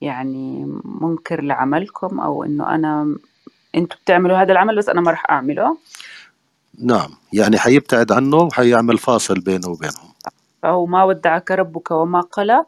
يعني 0.00 0.66
منكر 0.84 1.42
لعملكم 1.42 2.20
أو 2.20 2.44
إنه 2.44 2.74
أنا 2.74 3.18
أنتوا 3.74 3.98
بتعملوا 4.04 4.36
هذا 4.36 4.52
العمل 4.52 4.76
بس 4.76 4.88
أنا 4.88 5.00
ما 5.00 5.10
رح 5.10 5.30
أعمله. 5.30 5.76
نعم 6.78 7.10
يعني 7.32 7.58
حيبتعد 7.58 8.12
عنه 8.12 8.36
وحيعمل 8.36 8.98
فاصل 8.98 9.40
بينه 9.40 9.68
وبينهم. 9.68 10.12
فهو 10.62 10.86
ما 10.86 11.04
ودعك 11.04 11.50
ربك 11.50 11.90
وما 11.90 12.20
قلى 12.20 12.64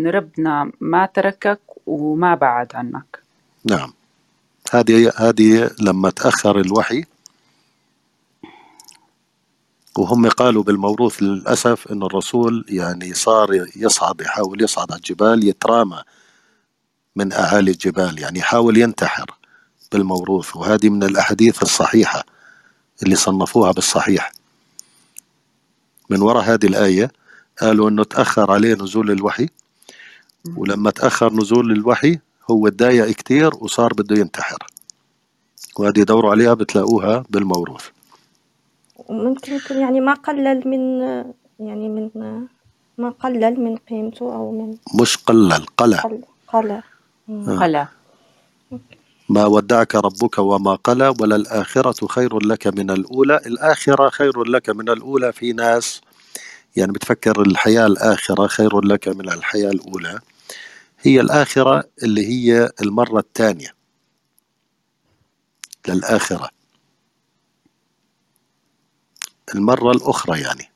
إن 0.00 0.06
ربنا 0.06 0.72
ما 0.80 1.06
تركك 1.06 1.60
وما 1.86 2.34
بعد 2.34 2.68
عنك. 2.74 3.22
نعم 3.64 3.92
هذه 4.72 5.12
هذه 5.16 5.70
لما 5.80 6.10
تأخر 6.10 6.60
الوحي 6.60 7.04
وهم 9.98 10.28
قالوا 10.28 10.62
بالموروث 10.62 11.22
للأسف 11.22 11.92
أن 11.92 12.02
الرسول 12.02 12.64
يعني 12.68 13.14
صار 13.14 13.48
يصعد 13.76 14.20
يحاول 14.20 14.62
يصعد 14.62 14.92
على 14.92 14.98
الجبال 14.98 15.48
يترامى 15.48 16.02
من 17.16 17.32
أعالي 17.32 17.70
الجبال 17.70 18.18
يعني 18.18 18.38
يحاول 18.38 18.76
ينتحر. 18.76 19.30
بالموروث 19.92 20.56
وهذه 20.56 20.88
من 20.88 21.02
الأحاديث 21.02 21.62
الصحيحة 21.62 22.24
اللي 23.02 23.16
صنفوها 23.16 23.72
بالصحيح. 23.72 24.32
من 26.10 26.22
وراء 26.22 26.44
هذه 26.44 26.66
الآية 26.66 27.10
قالوا 27.60 27.88
أنه 27.90 28.04
تأخر 28.04 28.50
عليه 28.50 28.74
نزول 28.74 29.10
الوحي 29.10 29.48
ولما 30.56 30.90
تأخر 30.90 31.32
نزول 31.32 31.72
الوحي 31.72 32.18
هو 32.50 32.68
تضايق 32.68 33.10
كتير 33.10 33.50
وصار 33.60 33.92
بده 33.92 34.16
ينتحر. 34.16 34.66
وهذه 35.78 36.02
دوروا 36.02 36.30
عليها 36.30 36.54
بتلاقوها 36.54 37.24
بالموروث. 37.30 37.84
وممكن 38.96 39.54
يكون 39.54 39.76
يعني 39.76 40.00
ما 40.00 40.14
قلل 40.14 40.68
من 40.68 41.00
يعني 41.60 41.88
من 41.88 42.10
ما 42.98 43.10
قلل 43.10 43.60
من 43.60 43.76
قيمته 43.76 44.34
أو 44.34 44.52
من 44.52 44.76
مش 45.00 45.16
قلل 45.16 45.66
قلى 45.76 45.96
قل 45.96 46.22
قلى. 46.48 46.82
قلى 47.28 47.88
ما 49.28 49.46
ودعك 49.46 49.94
ربك 49.94 50.38
وما 50.38 50.74
قلى 50.74 51.08
وللآخرة 51.20 52.06
خير 52.06 52.38
لك 52.46 52.66
من 52.66 52.90
الأولى. 52.90 53.36
الآخرة 53.36 54.10
خير 54.10 54.44
لك 54.44 54.70
من 54.70 54.88
الأولى 54.88 55.32
في 55.32 55.52
ناس. 55.52 56.00
يعني 56.76 56.92
بتفكر 56.92 57.42
الحياة 57.42 57.86
الآخرة 57.86 58.46
خير 58.46 58.80
لك 58.84 59.08
من 59.08 59.28
الحياة 59.32 59.70
الأولى. 59.70 60.20
هي 61.00 61.20
الآخرة 61.20 61.84
اللي 62.02 62.26
هي 62.26 62.70
المرة 62.82 63.18
الثانية. 63.18 63.74
للآخرة. 65.88 66.50
المرة 69.54 69.90
الأخرى 69.92 70.40
يعني. 70.40 70.70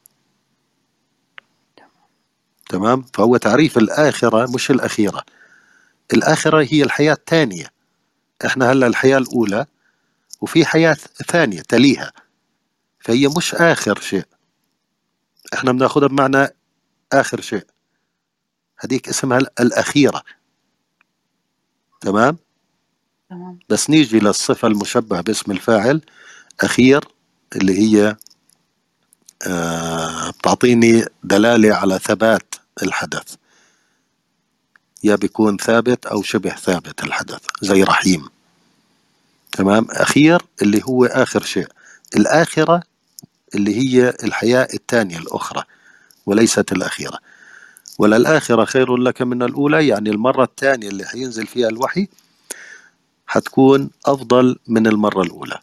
تمام؟ 2.68 3.04
فهو 3.14 3.36
تعريف 3.36 3.78
الآخرة 3.78 4.50
مش 4.54 4.70
الأخيرة. 4.70 5.22
الآخرة 6.12 6.66
هي 6.70 6.82
الحياة 6.82 7.12
الثانية. 7.12 7.79
إحنا 8.46 8.72
هلا 8.72 8.86
الحياة 8.86 9.18
الأولى 9.18 9.66
وفي 10.40 10.64
حياة 10.66 10.96
ثانية 11.28 11.60
تليها 11.62 12.12
فهي 13.00 13.28
مش 13.36 13.54
آخر 13.54 14.00
شيء. 14.00 14.24
إحنا 15.54 15.72
بناخذها 15.72 16.08
بمعنى 16.08 16.48
آخر 17.12 17.40
شيء. 17.40 17.64
هذيك 18.78 19.08
اسمها 19.08 19.38
الأخيرة. 19.60 20.22
تمام؟ 22.00 22.36
تمام. 23.30 23.58
بس 23.68 23.90
نيجي 23.90 24.18
للصفة 24.20 24.68
المشبهة 24.68 25.20
باسم 25.20 25.52
الفاعل 25.52 26.00
أخير 26.60 27.04
اللي 27.56 27.78
هي 27.78 28.16
آه 29.46 30.30
بتعطيني 30.30 31.04
دلالة 31.24 31.74
على 31.74 31.98
ثبات 31.98 32.54
الحدث. 32.82 33.34
يا 35.04 35.16
بيكون 35.16 35.56
ثابت 35.56 36.06
أو 36.06 36.22
شبه 36.22 36.50
ثابت 36.50 37.04
الحدث 37.04 37.40
زي 37.62 37.82
رحيم. 37.82 38.28
تمام؟ 39.52 39.86
أخير 39.90 40.42
اللي 40.62 40.82
هو 40.84 41.04
آخر 41.04 41.42
شيء. 41.42 41.66
الآخرة 42.16 42.82
اللي 43.54 43.76
هي 43.76 44.14
الحياة 44.24 44.68
الثانية 44.74 45.18
الأخرى 45.18 45.62
وليست 46.26 46.72
الأخيرة. 46.72 47.18
وللآخرة 47.98 48.64
خير 48.64 48.96
لك 48.96 49.22
من 49.22 49.42
الأولى 49.42 49.88
يعني 49.88 50.10
المرة 50.10 50.44
الثانية 50.44 50.88
اللي 50.88 51.06
حينزل 51.06 51.46
فيها 51.46 51.68
الوحي 51.68 52.08
حتكون 53.26 53.90
أفضل 54.06 54.58
من 54.68 54.86
المرة 54.86 55.22
الأولى. 55.22 55.58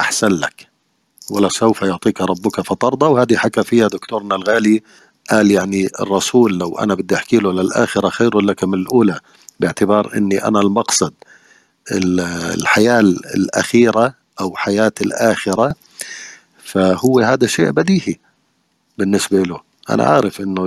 أحسن 0.00 0.28
لك. 0.28 0.68
ولسوف 1.30 1.82
يعطيك 1.82 2.20
ربك 2.20 2.60
فترضى 2.60 3.06
وهذه 3.06 3.36
حكى 3.36 3.64
فيها 3.64 3.88
دكتورنا 3.88 4.34
الغالي 4.34 4.82
قال 5.30 5.50
يعني 5.50 5.88
الرسول 6.00 6.58
لو 6.58 6.78
أنا 6.78 6.94
بدي 6.94 7.14
أحكي 7.14 7.36
له 7.36 7.52
للآخرة 7.52 8.08
خير 8.08 8.40
لك 8.40 8.64
من 8.64 8.74
الأولى 8.74 9.20
باعتبار 9.60 10.16
أني 10.16 10.44
أنا 10.44 10.60
المقصد 10.60 11.12
الحياة 11.92 13.00
الأخيرة 13.34 14.14
أو 14.40 14.56
حياة 14.56 14.92
الآخرة 15.00 15.74
فهو 16.64 17.20
هذا 17.20 17.46
شيء 17.46 17.70
بديهي 17.70 18.16
بالنسبة 18.98 19.42
له. 19.42 19.60
أنا 19.90 20.04
عارف 20.04 20.40
إنه 20.40 20.66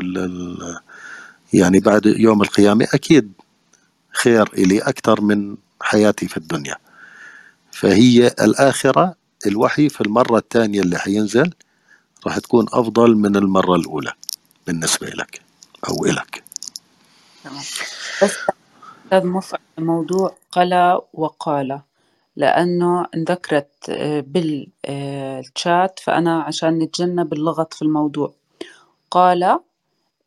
يعني 1.53 1.80
بعد 1.80 2.05
يوم 2.05 2.41
القيامة 2.41 2.88
أكيد 2.93 3.32
خير 4.14 4.49
إلي 4.53 4.80
أكثر 4.80 5.22
من 5.22 5.55
حياتي 5.82 6.28
في 6.28 6.38
الدنيا. 6.38 6.76
فهي 7.72 8.28
الآخرة 8.28 9.16
الوحي 9.47 9.89
في 9.89 10.01
المرة 10.01 10.38
الثانية 10.38 10.82
اللي 10.82 10.97
حينزل 10.97 11.53
راح 12.28 12.39
تكون 12.39 12.66
أفضل 12.74 13.16
من 13.16 13.36
المرة 13.36 13.76
الأولى. 13.76 14.12
بالنسبة 14.68 15.07
لك 15.07 15.41
أو 15.89 16.05
إلك. 16.05 16.43
تمام. 17.43 17.64
بس 18.24 18.38
أستاذ 19.05 19.26
موضوع 19.78 20.36
قلا 20.51 21.01
وقال 21.14 21.82
لأنه 22.36 23.07
انذكرت 23.16 23.89
آه، 23.89 24.24
بالشات 24.28 25.99
فأنا 25.99 26.41
عشان 26.41 26.80
نتجنب 26.80 27.34
اللغط 27.34 27.74
في 27.74 27.82
الموضوع. 27.82 28.34
قال 29.12 29.59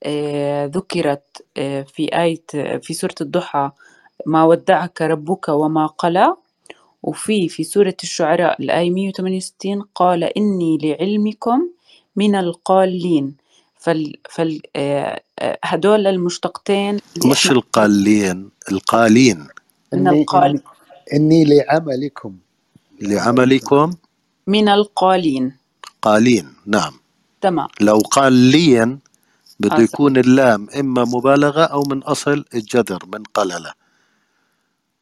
آه، 0.02 0.66
ذكرت 0.66 1.44
آه، 1.56 1.82
في 1.82 2.18
آية 2.18 2.44
في 2.78 2.94
سورة 2.94 3.14
الضحى 3.20 3.70
ما 4.26 4.44
ودعك 4.44 5.02
ربك 5.02 5.48
وما 5.48 5.86
قلى 5.86 6.36
وفي 7.02 7.48
في 7.48 7.64
سورة 7.64 7.96
الشعراء 8.02 8.62
الآية 8.62 8.90
168 8.90 9.82
قال 9.94 10.24
إني 10.24 10.78
لعلمكم 10.82 11.70
من 12.16 12.34
القالين. 12.34 13.36
فال 13.84 14.16
فال 14.30 14.60
هدول 15.64 16.06
المشتقتين 16.06 17.00
مش 17.26 17.50
القالين 17.50 18.50
القالين. 18.72 19.48
من 19.92 20.08
القال 20.08 20.60
إني 21.12 21.44
لعملكم. 21.44 22.36
لعملكم؟ 23.00 23.94
من 24.46 24.68
القالين. 24.68 25.56
قالين 26.02 26.54
نعم. 26.66 26.92
تمام. 27.40 27.68
لو 27.80 27.98
قال 27.98 28.32
لين 28.32 28.98
بده 29.60 29.76
آه، 29.76 29.80
يكون 29.80 30.16
اللام 30.16 30.68
إما 30.80 31.04
مبالغة 31.04 31.62
أو 31.64 31.82
من 31.82 32.02
أصل 32.02 32.44
الجذر 32.54 32.98
من 33.12 33.22
قللة. 33.22 33.72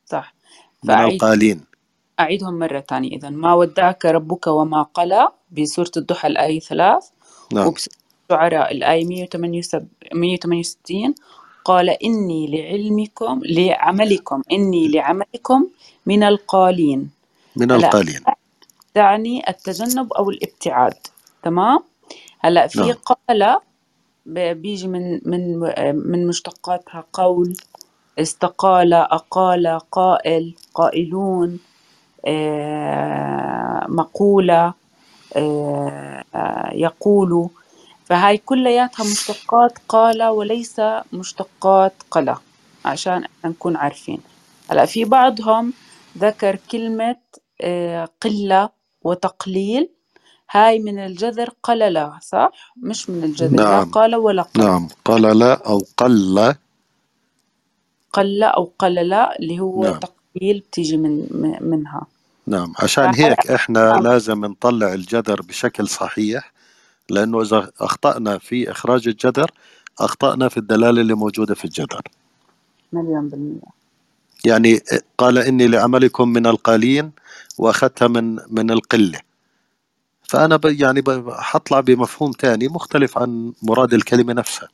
صح. 0.07 0.35
من 0.85 0.95
القالين 0.95 1.61
أعيدهم 2.20 2.59
مرة 2.59 2.80
ثانية 2.80 3.16
إذا 3.16 3.30
ما 3.30 3.55
ودعك 3.55 4.05
ربك 4.05 4.47
وما 4.47 4.83
قلى 4.83 5.28
بسورة 5.51 5.91
الضحى 5.97 6.28
الآية 6.28 6.61
ثلاث. 6.61 7.05
نعم. 7.53 7.66
وبسورة 7.66 8.01
الشعراء 8.33 8.72
الآية 8.72 9.05
168 9.05 11.14
قال 11.64 11.91
إني 11.91 12.47
لعلمكم 12.47 13.41
لعملكم 13.45 14.43
إني 14.53 14.89
لعملكم 14.89 15.66
من 16.07 16.22
القالين. 16.22 17.11
من 17.57 17.72
القالين. 17.72 18.20
تعني 18.95 19.49
التجنب 19.49 20.12
أو 20.12 20.30
الابتعاد. 20.30 20.95
تمام؟ 21.43 21.78
هلا 22.41 22.66
في 22.66 22.80
نعم. 22.80 22.95
قال 23.05 23.57
بيجي 24.26 24.89
من 24.89 25.20
من 25.24 25.59
من 25.95 26.26
مشتقاتها 26.26 27.05
قول 27.12 27.57
استقال 28.18 28.95
أقال 28.95 29.78
قائل 29.91 30.55
قائلون 30.74 31.59
آه، 32.26 33.87
مقولة 33.89 34.74
آه، 35.37 36.24
يقول. 36.72 37.49
فهاي 38.12 38.38
كلياتها 38.38 39.04
مشتقات 39.04 39.78
قال 39.90 40.24
وليس 40.24 40.82
مشتقات 41.14 41.94
قلى 42.12 42.38
عشان 42.86 43.24
نكون 43.46 43.76
عارفين. 43.76 44.20
هلأ 44.70 44.86
في 44.86 45.06
بعضهم 45.06 45.74
ذكر 46.18 46.56
كلمة 46.72 47.16
آه، 47.62 48.08
قلة 48.22 48.70
وتقليل. 49.02 49.90
هاي 50.52 50.80
من 50.80 51.00
الجذر 51.00 51.50
قلل 51.64 52.12
صح؟ 52.22 52.52
مش 52.76 53.10
من 53.10 53.24
الجذر 53.24 53.64
لا 53.64 53.64
نعم. 53.64 53.90
قال 53.92 54.16
ولا 54.16 54.42
قل 54.42 54.62
نعم 54.62 54.88
قال 55.06 55.22
لا 55.40 55.54
أو 55.68 55.78
قل 55.98 56.54
قل 58.14 58.44
أو 58.44 58.72
قلل 58.80 59.14
اللي 59.14 59.60
هو 59.60 59.84
نعم. 59.84 60.00
تقليل 60.00 60.60
بتيجي 60.60 60.98
من 60.98 61.28
من- 61.30 61.58
منها. 61.70 62.06
نعم 62.48 62.74
عشان 62.80 63.14
هيك 63.14 63.50
إحنا 63.50 63.92
نعم. 63.92 64.02
لازم 64.02 64.46
نطلع 64.46 64.94
الجذر 64.94 65.42
بشكل 65.42 65.88
صحيح. 65.88 66.51
لأنه 67.11 67.42
إذا 67.42 67.70
أخطأنا 67.80 68.38
في 68.38 68.70
إخراج 68.70 69.09
الجذر 69.09 69.50
أخطأنا 70.00 70.48
في 70.48 70.57
الدلالة 70.57 71.00
اللي 71.00 71.14
موجودة 71.14 71.55
في 71.55 71.64
الجذر 71.64 72.03
مليون 72.92 73.28
بالمية. 73.28 73.72
يعني 74.44 74.80
قال 75.18 75.38
إني 75.38 75.68
لعملكم 75.68 76.28
من 76.28 76.46
القالين 76.46 77.12
وأخذتها 77.59 78.09
من 78.09 78.38
من 78.50 78.70
القلة. 78.70 79.20
فأنا 80.22 80.57
ب 80.57 80.64
يعني 80.64 81.03
حطلع 81.28 81.80
بمفهوم 81.80 82.32
تاني 82.32 82.68
مختلف 82.68 83.18
عن 83.18 83.53
مراد 83.62 83.94
الكلمة 83.94 84.32
نفسها. 84.32 84.68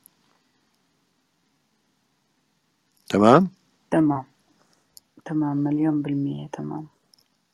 تمام؟ 3.09 3.49
تمام. 3.91 4.23
تمام 5.25 5.57
مليون 5.57 6.01
بالمية 6.01 6.47
تمام. 6.47 6.87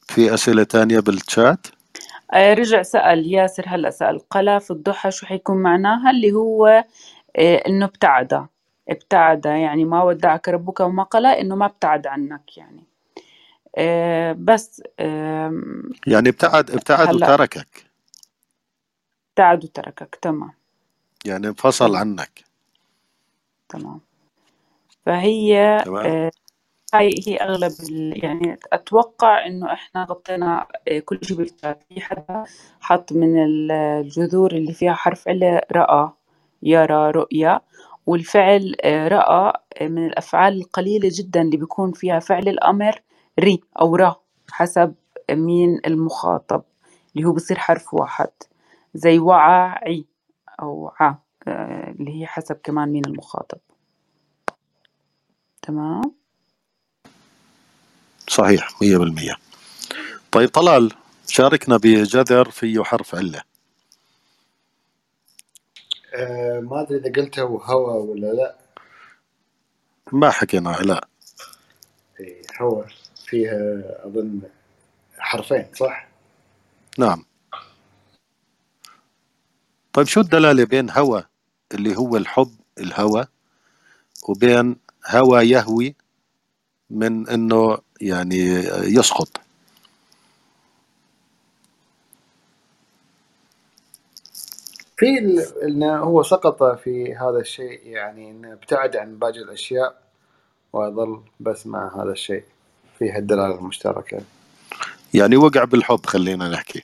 في 0.07 0.33
أسئلة 0.33 0.63
تانية 0.63 0.99
بالشات 0.99 1.67
آه، 2.33 2.53
رجع 2.53 2.81
سأل 2.81 3.33
ياسر 3.33 3.63
هلأ 3.67 3.89
سأل 3.89 4.19
قلا 4.29 4.59
في 4.59 4.71
الضحى 4.71 5.11
شو 5.11 5.25
حيكون 5.25 5.57
معناها؟ 5.57 6.11
اللي 6.11 6.31
هو 6.31 6.85
آه، 7.37 7.55
إنه 7.67 7.85
ابتعد 7.85 8.47
ابتعد 8.89 9.45
يعني 9.45 9.85
ما 9.85 10.03
ودعك 10.03 10.49
ربك 10.49 10.79
وما 10.79 11.03
قلى 11.03 11.41
إنه 11.41 11.55
ما 11.55 11.65
ابتعد 11.65 12.07
عنك 12.07 12.57
يعني. 12.57 12.83
آه، 13.77 14.35
بس 14.39 14.83
آم، 14.99 15.91
يعني 16.07 16.29
ابتعد 16.29 16.71
ابتعد 16.71 17.15
وتركك. 17.15 17.85
ابتعد 19.29 19.63
وتركك 19.63 20.17
تمام. 20.21 20.51
يعني 21.25 21.47
انفصل 21.47 21.95
عنك. 21.95 22.43
تمام. 23.69 23.99
فهي 25.05 25.81
تمام. 25.85 26.31
هاي 26.97 27.15
هي 27.27 27.37
أغلب 27.37 27.71
ال... 27.89 28.23
يعني 28.23 28.59
أتوقع 28.73 29.45
إنه 29.45 29.73
إحنا 29.73 30.03
غطينا 30.03 30.67
آه، 30.87 30.99
كل 30.99 31.19
شيء 31.23 31.37
بالشات 31.37 31.83
في 31.89 32.01
حدا 32.01 32.43
حط 32.81 33.13
من 33.13 33.43
ال- 33.43 33.71
الجذور 33.71 34.51
اللي 34.51 34.73
فيها 34.73 34.93
حرف 34.93 35.27
ال 35.27 35.61
رأى 35.71 36.09
يرى 36.63 37.11
رؤيا. 37.11 37.61
والفعل 38.05 38.75
آه، 38.83 39.07
رأى 39.07 39.53
آه، 39.81 39.87
من 39.87 40.05
الأفعال 40.05 40.57
القليلة 40.61 41.09
جدا 41.13 41.41
اللي 41.41 41.57
بيكون 41.57 41.91
فيها 41.91 42.19
فعل 42.19 42.47
الأمر 42.47 43.01
ري 43.39 43.61
أو 43.81 43.95
را 43.95 44.15
حسب 44.51 44.95
مين 45.31 45.79
المخاطب 45.85 46.63
اللي 47.15 47.27
هو 47.27 47.33
بصير 47.33 47.57
حرف 47.57 47.93
واحد. 47.93 48.29
زي 48.93 49.19
وعى 49.19 50.03
أو 50.61 50.91
ع 50.99 51.15
اللي 51.47 52.21
هي 52.21 52.25
حسب 52.27 52.55
كمان 52.63 52.89
مين 52.89 53.05
المخاطب. 53.05 53.57
تمام؟ 55.61 56.01
صحيح 58.27 58.69
100% 58.69 59.35
طيب 60.31 60.49
طلال 60.49 60.91
شاركنا 61.27 61.77
بجذر 61.77 62.49
فيه 62.51 62.83
حرف 62.83 63.15
علة 63.15 63.43
آه 66.13 66.59
ما 66.59 66.81
أدري 66.81 66.97
إذا 66.97 67.21
قلته 67.21 67.43
هوا 67.43 67.93
ولا 67.93 68.27
لا. 68.33 68.55
ما 70.11 70.29
حكينا 70.29 70.69
علاء 70.71 71.07
إيه، 72.19 72.41
هوا 72.61 72.83
فيها 73.25 73.81
أظن 74.05 74.41
حرفين 75.19 75.65
صح؟ 75.73 76.07
نعم. 76.99 77.25
طيب 79.93 80.07
شو 80.07 80.21
الدلالة 80.21 80.63
بين 80.63 80.89
هوى 80.89 81.23
اللي 81.73 81.97
هو 81.97 82.17
الحب 82.17 82.55
الهوى 82.77 83.27
وبين 84.29 84.75
هوى 85.07 85.41
يهوي 85.49 85.95
من 86.89 87.29
إنه 87.29 87.77
يعني 88.01 88.37
يسقط. 88.83 89.45
في 94.97 95.07
انه 95.63 95.97
هو 95.97 96.23
سقط 96.23 96.63
في 96.63 97.15
هذا 97.15 97.39
الشيء 97.39 97.81
يعني 97.87 98.31
انه 98.31 98.53
ابتعد 98.53 98.95
عن 98.95 99.19
باقي 99.19 99.39
الأشياء 99.39 100.01
وظل 100.73 101.21
بس 101.39 101.67
مع 101.67 102.03
هذا 102.03 102.11
الشيء 102.11 102.43
فيها 102.99 103.17
الدلاله 103.17 103.55
المشتركة. 103.55 104.21
يعني 105.13 105.37
وقع 105.37 105.63
بالحب 105.63 106.05
خلينا 106.05 106.49
نحكي. 106.49 106.83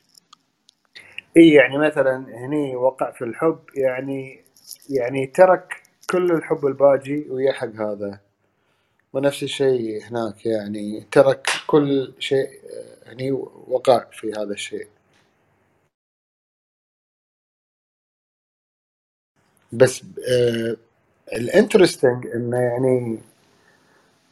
إي 1.37 1.49
يعني 1.49 1.77
مثلا 1.77 2.25
هني 2.45 2.75
وقع 2.75 3.11
في 3.11 3.23
الحب 3.23 3.59
يعني 3.75 4.43
يعني 4.89 5.27
ترك 5.27 5.83
كل 6.09 6.31
الحب 6.31 6.65
الباجي 6.65 7.25
ويحق 7.29 7.75
هذا. 7.75 8.19
ونفس 9.13 9.43
الشيء 9.43 10.03
هناك 10.03 10.45
يعني 10.45 11.07
ترك 11.11 11.47
كل 11.67 12.13
شيء 12.19 12.49
آه، 12.49 13.13
هني 13.13 13.31
وقع 13.67 14.05
في 14.11 14.33
هذا 14.33 14.53
الشيء. 14.53 14.87
بس 19.73 20.03
آه 20.29 20.77
الانترستنج 21.33 22.27
إنه 22.27 22.57
يعني 22.57 23.19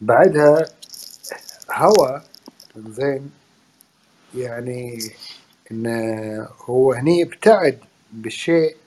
بعدها 0.01 0.65
هوى 1.71 2.21
زين 2.77 3.31
يعني 4.35 4.99
انه 5.71 6.43
هو 6.65 6.93
هني 6.93 7.23
ابتعد 7.23 7.79
بالشيء 8.13 8.77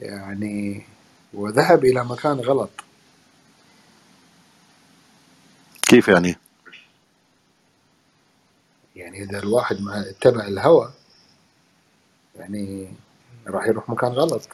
يعني 0.00 0.82
وذهب 1.34 1.84
إلى 1.84 2.04
مكان 2.04 2.40
غلط. 2.40 2.70
كيف 5.88 6.08
يعني؟ 6.08 6.36
يعني 8.96 9.22
إذا 9.22 9.38
الواحد 9.38 9.80
ما 9.80 10.10
اتبع 10.10 10.46
الهوى 10.46 10.92
يعني 12.36 12.92
راح 13.46 13.66
يروح 13.66 13.88
مكان 13.88 14.12
غلط. 14.12 14.48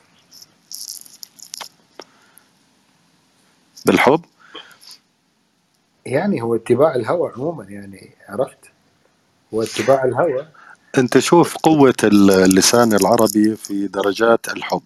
بالحب؟ 3.87 4.25
يعني 6.07 6.43
هو 6.43 6.55
اتباع 6.55 6.95
الهوى 6.95 7.33
عموما 7.37 7.65
يعني 7.65 8.11
عرفت؟ 8.29 8.59
هو 9.55 9.63
اتباع 9.63 10.05
الهوى. 10.05 10.49
أنت 10.99 11.19
شوف 11.19 11.57
قوة 11.57 11.95
اللسان 12.05 12.93
العربي 12.93 13.57
في 13.57 13.87
درجات 13.87 14.49
الحب. 14.49 14.83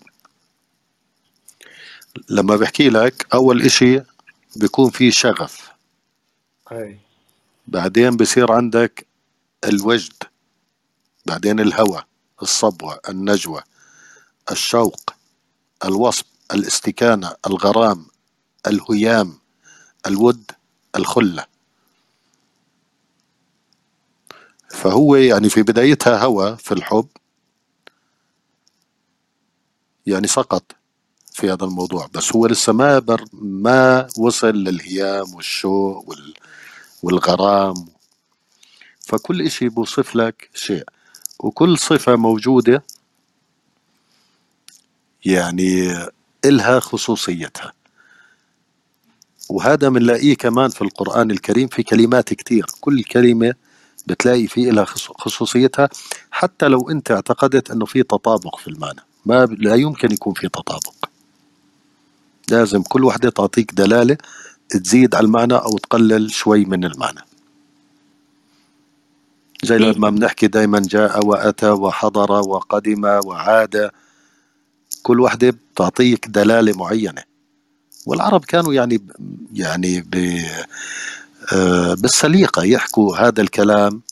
لما 2.28 2.56
بحكي 2.56 2.88
لك 2.88 3.26
أول 3.34 3.62
إشي 3.62 4.02
بيكون 4.56 4.90
في 4.90 5.10
شغف. 5.10 5.77
أي. 6.72 6.98
بعدين 7.66 8.16
بصير 8.16 8.52
عندك 8.52 9.06
الوجد 9.64 10.22
بعدين 11.26 11.60
الهوى 11.60 12.04
الصبوة 12.42 13.00
النجوى 13.08 13.62
الشوق 14.50 15.10
الوصب 15.84 16.24
الاستكانة 16.52 17.34
الغرام 17.46 18.06
الهيام 18.66 19.38
الود 20.06 20.50
الخلة. 20.96 21.46
فهو 24.70 25.16
يعني 25.16 25.48
في 25.48 25.62
بدايتها 25.62 26.24
هوى 26.24 26.56
في 26.56 26.72
الحب 26.72 27.08
يعني 30.06 30.26
سقط 30.26 30.72
في 31.32 31.50
هذا 31.52 31.64
الموضوع 31.64 32.08
بس 32.14 32.36
هو 32.36 32.46
لسه 32.46 32.72
ما 32.72 32.98
بر 32.98 33.24
ما 33.32 34.08
وصل 34.18 34.54
للهيام 34.54 35.34
والشوق 35.34 36.08
وال 36.08 36.34
والغرام. 37.02 37.74
فكل 39.00 39.42
إشي 39.42 39.68
بوصف 39.68 40.16
لك 40.16 40.50
شيء 40.54 40.84
وكل 41.40 41.78
صفة 41.78 42.16
موجودة 42.16 42.84
يعني 45.24 45.94
إلها 46.44 46.80
خصوصيتها. 46.80 47.72
وهذا 49.48 49.88
بنلاقيه 49.88 50.36
كمان 50.36 50.70
في 50.70 50.82
القرآن 50.82 51.30
الكريم 51.30 51.68
في 51.68 51.82
كلمات 51.82 52.34
كتير. 52.34 52.66
كل 52.80 53.02
كلمة 53.02 53.54
بتلاقي 54.06 54.46
في 54.46 54.70
لها 54.70 54.84
خصوصيتها 54.84 55.88
حتى 56.30 56.68
لو 56.68 56.90
أنت 56.90 57.10
اعتقدت 57.10 57.70
أنه 57.70 57.84
في 57.84 58.02
تطابق 58.02 58.58
في 58.58 58.68
المعنى. 58.68 59.00
ما 59.26 59.44
لا 59.46 59.74
يمكن 59.74 60.12
يكون 60.12 60.34
في 60.34 60.48
تطابق. 60.48 60.94
لازم 62.50 62.82
كل 62.82 63.04
وحدة 63.04 63.30
تعطيك 63.30 63.74
دلالة 63.74 64.16
تزيد 64.68 65.14
على 65.14 65.24
المعنى 65.26 65.54
أو 65.54 65.78
تقلل 65.78 66.30
شوي 66.30 66.64
من 66.64 66.84
المعنى. 66.84 67.20
زي 69.64 69.78
لما 69.78 70.10
بنحكي 70.10 70.46
دايما 70.46 70.82
جاء 70.84 71.26
وأتى 71.26 71.70
وحضر 71.70 72.32
وقدم 72.32 73.04
وعاد 73.04 73.90
كل 75.02 75.20
وحدة 75.20 75.50
بتعطيك 75.74 76.28
دلالة 76.28 76.78
معينة. 76.78 77.22
والعرب 78.06 78.44
كانوا 78.44 78.74
يعني 78.74 79.00
يعني 79.52 80.00
ب 80.00 80.40
آه، 81.52 81.94
بالسليقة 81.94 82.64
يحكوا 82.64 83.16
هذا 83.16 83.42
الكلام 83.42 84.02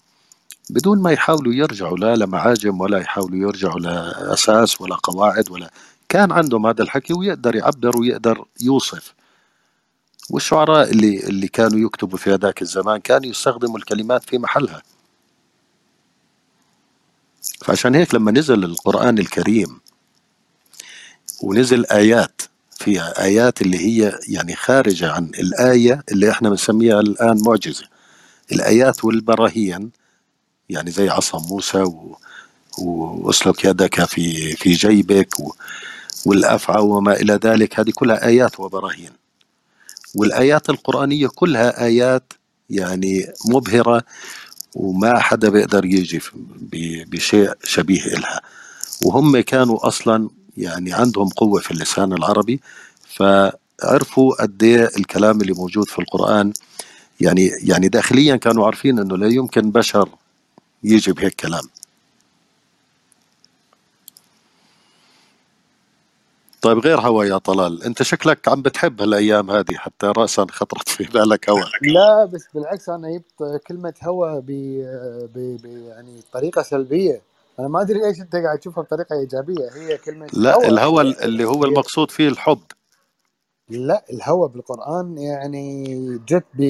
بدون 0.70 1.02
ما 1.02 1.12
يحاولوا 1.12 1.54
يرجعوا 1.54 1.98
لا 1.98 2.16
لمعاجم 2.16 2.80
ولا 2.80 2.98
يحاولوا 2.98 3.38
يرجعوا 3.38 3.80
لأساس 3.80 4.80
ولا 4.80 4.96
قواعد 4.96 5.50
ولا 5.50 5.70
كان 6.08 6.32
عندهم 6.32 6.66
هذا 6.66 6.82
الحكي 6.82 7.14
ويقدر 7.14 7.56
يعبر 7.56 8.00
ويقدر 8.00 8.44
يوصف. 8.60 9.14
والشعراء 10.30 10.90
اللي 10.90 11.20
اللي 11.20 11.48
كانوا 11.48 11.86
يكتبوا 11.86 12.18
في 12.18 12.34
هذاك 12.34 12.62
الزمان 12.62 13.00
كانوا 13.00 13.26
يستخدموا 13.30 13.78
الكلمات 13.78 14.24
في 14.24 14.38
محلها 14.38 14.82
فعشان 17.64 17.94
هيك 17.94 18.14
لما 18.14 18.32
نزل 18.32 18.64
القرآن 18.64 19.18
الكريم 19.18 19.80
ونزل 21.42 21.86
آيات 21.86 22.42
فيها 22.78 23.22
آيات 23.24 23.62
اللي 23.62 23.78
هي 23.78 24.18
يعني 24.28 24.56
خارجة 24.56 25.12
عن 25.12 25.24
الآية 25.24 26.04
اللي 26.12 26.30
إحنا 26.30 26.50
بنسميها 26.50 27.00
الآن 27.00 27.42
معجزة 27.46 27.84
الآيات 28.52 29.04
والبراهين 29.04 29.90
يعني 30.68 30.90
زي 30.90 31.08
عصا 31.08 31.38
موسى. 31.38 31.84
واسلك 32.78 33.64
يدك 33.64 34.04
في 34.04 34.52
في 34.56 34.72
جيبك. 34.72 35.28
والأفعى 36.26 36.82
وما 36.82 37.12
إلى 37.16 37.32
ذلك 37.44 37.80
هذه 37.80 37.90
كلها 37.94 38.26
آيات 38.26 38.60
وبراهين 38.60 39.10
والآيات 40.16 40.70
القرآنية 40.70 41.28
كلها 41.34 41.84
آيات 41.84 42.32
يعني 42.70 43.26
مبهرة 43.48 44.02
وما 44.74 45.18
حدا 45.20 45.48
بيقدر 45.50 45.84
يجي 45.84 46.20
بشيء 47.04 47.52
شبيه 47.64 48.04
إلها. 48.06 48.40
وهم 49.04 49.40
كانوا 49.40 49.88
أصلا 49.88 50.28
يعني 50.56 50.92
عندهم 50.92 51.28
قوة 51.28 51.60
في 51.60 51.70
اللسان 51.70 52.12
العربي 52.12 52.60
فعرفوا 53.16 54.42
قد 54.42 54.62
إيه 54.62 54.90
الكلام 54.98 55.40
اللي 55.40 55.52
موجود 55.52 55.88
في 55.88 55.98
القرآن. 55.98 56.52
يعني 57.20 57.46
يعني 57.62 57.88
داخليا 57.88 58.36
كانوا 58.36 58.66
عارفين 58.66 58.98
إنه 58.98 59.16
لا 59.16 59.28
يمكن 59.28 59.70
بشر 59.70 60.08
يجي 60.84 61.12
بهيك 61.12 61.34
كلام. 61.34 61.64
طيب 66.66 66.78
غير 66.78 67.00
هوا 67.00 67.24
يا 67.24 67.38
طلال 67.38 67.82
أنت 67.82 68.02
شكلك 68.02 68.48
عم 68.48 68.62
بتحب 68.62 69.00
هالأيام 69.00 69.50
هذه 69.50 69.74
حتى 69.74 70.06
راسا 70.06 70.46
خطرت 70.50 70.88
في 70.88 71.04
بالك 71.04 71.50
هوا 71.50 71.62
لا 71.82 72.24
بس 72.24 72.44
بالعكس 72.54 72.88
أنا 72.88 73.08
جبت 73.10 73.62
كلمة 73.66 73.94
هوى 74.02 74.40
ب 74.40 74.50
يعني 75.88 76.20
طريقة 76.32 76.62
سلبية. 76.62 77.22
أنا 77.58 77.68
ما 77.68 77.82
أدري 77.82 77.98
ليش 77.98 78.20
أنت 78.20 78.36
قاعد 78.36 78.58
تشوفها 78.58 78.82
بطريقة 78.82 79.16
إيجابية 79.20 79.68
هي 79.74 79.98
كلمة 79.98 80.26
لا 80.32 80.54
هوى 80.54 80.66
الهوى 80.66 81.02
اللي 81.02 81.44
هو 81.44 81.64
المقصود 81.64 82.10
فيه 82.10 82.28
الحب. 82.28 82.62
لا 83.68 84.04
الهوى 84.12 84.48
بالقرآن 84.48 85.18
يعني 85.18 85.94
جت 86.28 86.44
ب 86.54 86.62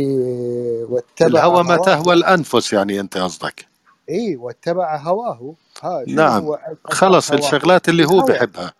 واتبع 0.90 1.26
الهوى 1.26 1.64
ما 1.64 1.76
تهوى 1.76 2.14
الأنفس 2.14 2.72
يعني 2.72 3.00
أنت 3.00 3.18
قصدك. 3.18 3.66
إي 4.10 4.36
واتبع 4.36 4.96
هواه. 4.96 5.54
ها 5.82 6.04
نعم 6.08 6.56
خلص 6.84 7.32
الشغلات 7.32 7.88
اللي 7.88 8.04
هو 8.04 8.20
بحبها 8.20 8.72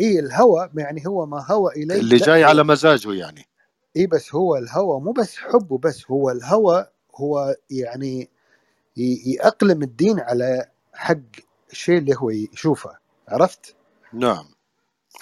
اي 0.00 0.18
الهوى 0.18 0.70
يعني 0.74 1.06
هو 1.06 1.26
ما 1.26 1.46
هوى 1.50 1.72
اليه 1.72 2.00
اللي 2.00 2.16
جاي 2.16 2.44
هو 2.44 2.48
على 2.48 2.64
مزاجه 2.64 3.12
يعني. 3.12 3.46
اي 3.96 4.06
بس 4.06 4.34
هو 4.34 4.56
الهوى 4.56 5.00
مو 5.00 5.12
بس 5.12 5.36
حبه 5.36 5.78
بس 5.78 6.04
هو 6.10 6.30
الهوى 6.30 6.86
هو 7.16 7.56
يعني 7.70 8.30
يأقلم 8.96 9.82
الدين 9.82 10.20
على 10.20 10.66
حق 10.94 11.16
الشيء 11.72 11.98
اللي 11.98 12.14
هو 12.16 12.30
يشوفه 12.30 12.90
عرفت؟ 13.28 13.74
نعم. 14.12 14.44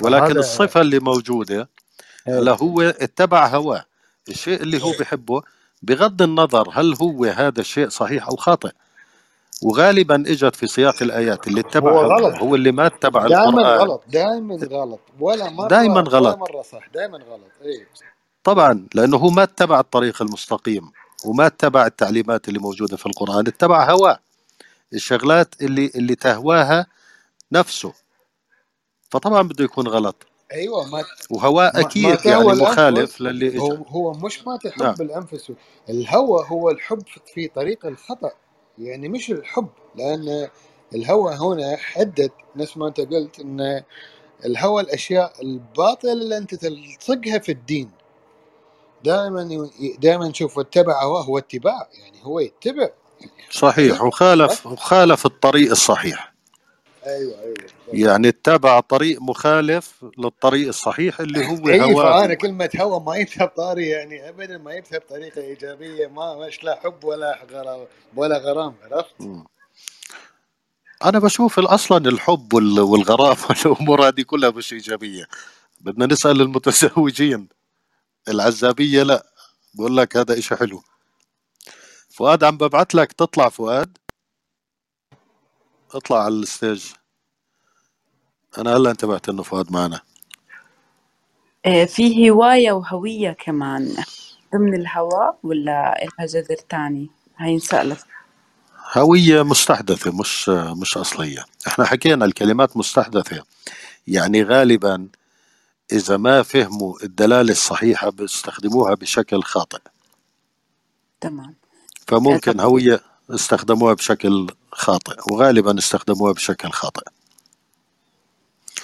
ولكن 0.02 0.38
الصفة 0.38 0.80
اللي 0.80 0.98
موجودة 0.98 1.68
هلا 2.26 2.52
إيه 2.52 2.58
هو 2.58 2.80
اتبع 2.82 3.46
هواه. 3.46 3.84
الشيء 4.28 4.62
اللي 4.62 4.82
هو 4.82 4.92
بحبه 5.00 5.42
بغض 5.82 6.22
النظر 6.22 6.70
هل 6.72 6.94
هو 6.94 7.24
هذا 7.24 7.60
الشيء 7.60 7.88
صحيح 7.88 8.28
أو 8.28 8.36
خاطئ. 8.36 8.70
وغالبا 9.62 10.14
إجت 10.14 10.56
في 10.56 10.66
سياق 10.66 11.02
الآيات 11.02 11.48
اللي 11.48 11.60
اتبع 11.60 11.92
هو 11.92 12.00
غلط. 12.00 12.34
هو 12.38 12.54
اللي 12.54 12.72
ما 12.72 12.86
اتبع 12.86 13.26
دائما 13.26 13.48
القرآن. 13.48 13.78
غلط 13.78 14.02
دائما 14.08 14.56
غلط. 14.56 15.00
ولا 15.20 15.68
دائما 15.68 15.94
مرة 15.94 16.00
ولا 16.02 16.18
غلط. 16.18 16.38
مرة 16.38 16.62
صح 16.62 16.88
دائما 16.94 17.18
غلط. 17.18 17.50
اي 17.64 17.86
طبعا 18.44 18.86
لأنه 18.94 19.16
هو 19.16 19.30
ما 19.30 19.42
اتبع 19.42 19.80
الطريق 19.80 20.22
المستقيم 20.22 20.92
وما 21.24 21.46
اتبع 21.46 21.86
التعليمات 21.86 22.48
اللي 22.48 22.58
موجودة 22.58 22.96
في 22.96 23.06
القرآن 23.06 23.46
اتبع 23.46 23.90
هواه. 23.90 24.18
الشغلات 24.94 25.54
اللي 25.62 25.90
اللي 25.94 26.14
تهواها 26.14 26.86
نفسه. 27.52 27.92
فطبعا 29.10 29.42
بده 29.42 29.64
يكون 29.64 29.88
غلط. 29.88 30.26
أيوه 30.52 30.86
ما 30.86 31.04
وهواه 31.30 31.72
ما, 31.74 31.82
ما 31.96 32.20
يعني 32.24 32.62
مخالف 32.62 33.20
للي 33.20 33.58
هو 33.58 33.72
هو 33.72 34.12
مش 34.12 34.46
ما 34.46 34.58
نعم. 34.80 34.94
تحب 34.94 35.02
الأنفس. 35.02 35.52
الهوى 35.88 36.44
هو 36.48 36.70
الحب 36.70 37.02
في 37.34 37.48
طريق 37.48 37.86
الخطأ. 37.86 38.30
يعني 38.80 39.08
مش 39.08 39.30
الحب 39.30 39.68
لأن 39.96 40.48
الهوى 40.94 41.34
هنا 41.34 41.76
حدد 41.76 42.30
نفس 42.56 42.76
ما 42.76 42.88
أنت 42.88 43.00
قلت 43.00 43.40
إن 43.40 43.82
الهوى 44.44 44.82
الأشياء 44.82 45.32
الباطلة 45.42 46.12
اللي 46.12 46.36
أنت 46.36 46.54
تلصقها 46.54 47.38
في 47.38 47.52
الدين. 47.52 47.90
دائما 49.04 49.70
دائما 49.98 50.28
نشوف 50.28 50.58
اتبع 50.58 51.02
هواه 51.02 51.22
هو 51.22 51.38
اتباع 51.38 51.88
يعني 52.02 52.18
هو 52.22 52.40
يتبع. 52.40 52.88
صحيح 53.50 53.88
طريقه 53.90 54.04
وخالف؟ 54.04 54.66
وخالف 54.66 55.26
الطريق 55.26 55.70
الصحيح. 55.70 56.34
أيوه 57.06 57.40
أيوه. 57.42 57.56
يعني 57.92 58.28
اتبع 58.28 58.80
طريق 58.80 59.22
مخالف 59.22 60.04
للطريق 60.18 60.68
الصحيح 60.68 61.20
اللي 61.20 61.46
هو 61.48 61.68
اي 61.68 61.80
هواه. 61.80 62.20
فأنا 62.20 62.32
هو 62.32 62.36
كلمه 62.36 62.70
هوى 62.80 63.00
ما 63.00 63.16
يبثها 63.16 63.46
بطاري 63.46 63.88
يعني 63.88 64.28
ابدا 64.28 64.58
ما 64.58 64.72
يبثها 64.74 64.98
بطريقه 64.98 65.40
إيجابية 65.42 66.06
ما 66.06 66.46
مش 66.46 66.64
لا 66.64 66.80
حب 66.84 67.04
ولا 67.04 67.38
غرام 67.52 67.86
ولا 68.16 68.38
غرام 68.38 68.74
عرفت؟ 68.90 69.14
مم. 69.20 69.44
أنا 71.04 71.18
بشوف 71.18 71.58
أصلا 71.58 72.08
الحب 72.08 72.54
وال- 72.54 72.80
والغرام 72.80 73.36
والأمور 73.66 74.08
هذه 74.08 74.22
كلها 74.22 74.50
مش 74.50 74.72
إيجابية. 74.72 75.24
بدنا 75.80 76.06
نسأل 76.06 76.40
المتزوجين. 76.40 77.48
العزابية 78.28 79.02
لا. 79.02 79.26
بقول 79.74 79.96
لك 79.96 80.16
هذا 80.16 80.38
إشي 80.38 80.56
حلو. 80.56 80.82
فؤاد 82.10 82.44
عم 82.44 82.56
ببعث 82.56 82.94
لك 82.94 83.12
تطلع 83.12 83.48
فؤاد. 83.48 83.98
اطلع 85.94 86.24
على 86.24 86.34
الستيج. 86.34 86.84
أنا 88.58 88.76
هلا 88.76 88.90
انتبهت 88.90 89.28
إنه 89.28 89.42
فؤاد 89.42 89.72
معنا. 89.72 90.00
آه، 91.66 91.84
في 91.84 92.30
هواية 92.30 92.72
وهوية 92.72 93.30
كمان 93.30 93.96
ضمن 94.54 94.74
الهوى 94.74 95.34
ولا 95.42 96.02
إلها 96.02 96.26
جذر 96.26 96.56
تاني؟ 96.68 97.10
هاي 97.36 97.54
انسألت 97.54 98.04
هوية 98.96 99.42
مستحدثة 99.42 100.18
مش 100.20 100.48
مش 100.48 100.96
أصلية. 100.96 101.44
إحنا 101.66 101.84
حكينا 101.84 102.24
الكلمات 102.24 102.76
مستحدثة. 102.76 103.42
يعني 104.06 104.42
غالبا 104.42 105.08
إذا 105.92 106.16
ما 106.16 106.42
فهموا 106.42 107.02
الدلالة 107.02 107.52
الصحيحة 107.52 108.10
بيستخدموها 108.10 108.94
بشكل 108.94 109.42
خاطئ. 109.42 109.80
تمام. 111.20 111.54
فممكن 112.06 112.52
طب 112.52 112.60
هوية 112.60 113.00
استخدموها 113.30 113.94
بشكل 113.94 114.46
خاطئ 114.72 115.16
وغالبا 115.32 115.78
استخدموها 115.78 116.32
بشكل 116.32 116.70
خاطئ. 116.70 117.04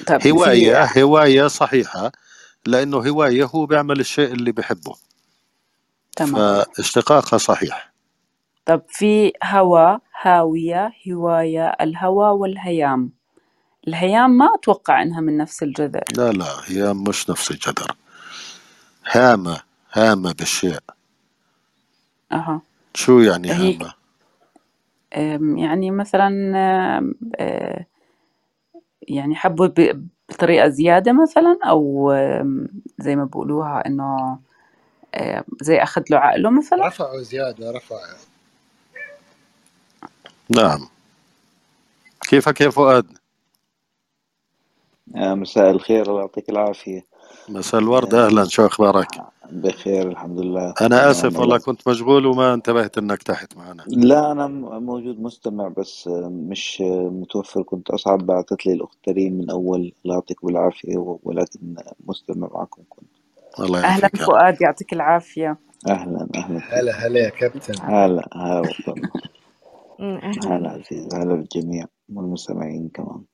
طب 0.06 0.20
في 0.20 0.30
هواية 0.30 0.84
هواية 0.84 1.46
صحيحة 1.46 2.12
لأنه 2.66 2.96
هواية 2.96 3.44
هو 3.44 3.66
بيعمل 3.66 4.00
الشيء 4.00 4.32
اللي 4.32 4.52
بحبه 4.52 4.96
تمام. 6.16 6.64
فاشتقاقها 6.76 7.38
صحيح. 7.38 7.92
طب 8.66 8.82
في 8.88 9.32
هوى 9.44 9.98
هاوية 10.22 10.92
هواية 11.12 11.66
الهوى 11.80 12.28
والهيام. 12.30 13.10
الهيام 13.88 14.30
ما 14.30 14.54
أتوقع 14.54 15.02
إنها 15.02 15.20
من 15.20 15.36
نفس 15.36 15.62
الجذر. 15.62 16.04
لا 16.16 16.32
لا 16.32 16.46
هي 16.64 16.94
مش 16.94 17.30
نفس 17.30 17.50
الجدر 17.50 17.96
هامة 19.10 19.60
هامة 19.92 20.32
بالشيء. 20.32 20.78
أها. 22.32 22.60
شو 22.94 23.20
يعني 23.20 23.52
أم، 23.52 23.90
يعني 25.56 25.90
مثلا 25.90 26.52
أه، 27.40 27.86
يعني 29.08 29.34
حبوا 29.36 29.66
ب- 29.66 30.08
بطريقة 30.28 30.68
زيادة 30.68 31.12
مثلا 31.12 31.58
أو 31.64 32.12
زي 32.98 33.16
ما 33.16 33.24
بقولوها 33.24 33.86
إنه 33.86 34.38
زي 35.62 35.82
أخذ 35.82 36.02
له 36.10 36.18
عقله 36.18 36.50
مثلا؟ 36.50 36.86
رفعوا 36.86 37.22
زيادة 37.22 37.70
رفعوا. 37.70 38.00
نعم. 40.50 40.88
كيفك 42.28 42.60
يا 42.60 42.70
فؤاد؟ 42.70 43.18
آه، 45.16 45.34
مساء 45.34 45.70
الخير 45.70 46.02
الله 46.10 46.20
يعطيك 46.20 46.48
العافية. 46.50 47.04
مساء 47.48 47.80
الورد 47.80 48.14
أهلا 48.14 48.44
شو 48.48 48.66
أخبارك؟ 48.66 49.08
بخير 49.52 50.08
الحمد 50.08 50.40
لله. 50.40 50.76
أنا 50.82 51.10
آسف 51.12 51.40
والله 51.40 51.40
والله. 51.40 51.58
كنت 51.58 51.88
مشغول 51.88 52.26
وما 52.26 52.54
انتبهت 52.54 52.98
إنك 52.98 53.22
تحت 53.24 53.56
معنا. 53.56 53.86
لا 53.86 54.32
أنا 54.32 54.46
م- 54.46 54.84
موجود 54.86 55.20
مستمع 55.20 55.68
بس 55.68 56.08
آه، 56.08 56.28
مش 56.28 56.82
آه، 56.86 57.10
متوفر. 57.10 57.62
كنت 57.62 57.90
أصعب 57.90 58.26
بعثت 58.26 58.66
لي 58.66 58.72
الأخت 58.72 59.08
ريم 59.08 59.34
من 59.38 59.50
أول. 59.50 59.92
الله 60.04 60.14
يعطيكم 60.16 60.48
العافية 60.48 60.98
و- 60.98 61.20
ولكن 61.24 61.76
مستمع 62.06 62.48
معكم 62.54 62.82
كنت. 62.90 63.10
الله 63.60 63.86
رب. 63.92 64.10
فؤاد 64.16 64.62
يعطيك 64.62 64.92
العافية. 64.92 65.58
أهلا 65.88 66.28
أهلا. 66.36 66.60
فيك 66.60 66.64
هلا 66.72 66.92
هلا 67.06 67.20
يا 67.20 67.30
كابتن. 67.30 67.82
هلا 67.82 68.28
هلا 68.34 68.74
هلا 70.46 70.70
عزيز 70.70 71.14
هلا 71.14 71.34
بالجميع 71.34 71.86
والمستمعين 72.08 72.90
كمان. 72.94 73.24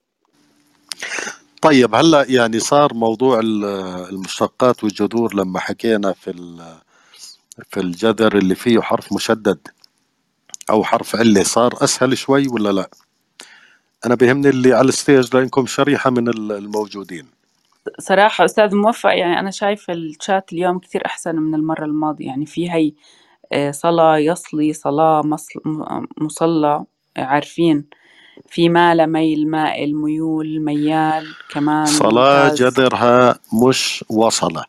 طيب 1.63 1.95
هلأ 1.95 2.27
يعني 2.31 2.59
صار 2.61 2.95
موضوع 2.95 3.41
ال- 3.41 3.65
المشتقات 4.11 4.85
والجذور 4.85 5.35
لما 5.35 5.61
حكينا 5.61 6.13
في 6.13 6.31
في 7.71 7.81
الجذر 7.81 8.39
اللي 8.39 8.55
فيه 8.55 8.81
حرف 8.81 9.13
مشدد 9.13 9.69
أو 10.71 10.85
حرف 10.85 11.17
عله 11.17 11.43
صار 11.43 11.85
أسهل 11.85 12.19
شوي 12.19 12.49
ولا 12.49 12.73
لأ؟ 12.73 12.91
أنا 14.07 14.15
بيهمني 14.15 14.49
اللي 14.49 14.73
على 14.73 14.89
الستيج 14.89 15.37
لأنكم 15.37 15.67
شريحة 15.67 16.11
من 16.11 16.29
ال- 16.29 16.53
الموجودين 16.53 17.27
صراحة 18.01 18.45
أستاذ 18.45 18.77
موفق 18.77 19.11
يعني 19.11 19.41
أنا 19.41 19.51
شايفة 19.51 19.93
الشات 19.93 20.53
اليوم 20.53 20.79
كثير 20.79 21.07
أحسن 21.07 21.37
من 21.37 21.55
المرة 21.55 21.85
الماضية 21.85 22.27
يعني 22.27 22.47
في 22.47 22.73
هي 22.73 22.93
آه، 23.53 23.71
صلاة 23.71 24.19
يصلي 24.19 24.73
صلاة 24.73 25.23
مصل 25.25 25.61
مصلى 26.19 26.85
عارفين 27.17 27.87
في 28.49 28.69
مال 28.69 29.13
ميل 29.13 29.51
مائل 29.51 29.95
ميول 29.97 30.61
ميال 30.65 31.27
كمان 31.51 31.87
صلاة 31.87 32.43
ممتاز. 32.45 32.63
جذرها 32.63 33.39
مش 33.69 34.05
وصلة. 34.11 34.65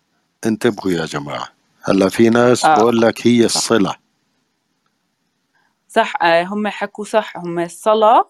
انتبهوا 0.45 0.91
يا 0.91 1.05
جماعة. 1.05 1.47
هلا 1.83 2.09
في 2.09 2.29
ناس 2.29 2.65
آه 2.65 2.75
بقول 2.75 3.01
لك 3.01 3.27
هي 3.27 3.49
صح. 3.49 3.55
الصلة. 3.55 3.95
صح 5.87 6.13
آه، 6.23 6.43
هم 6.43 6.67
حكوا 6.67 7.05
صح. 7.05 7.37
هم 7.37 7.59
الصلاة 7.59 8.27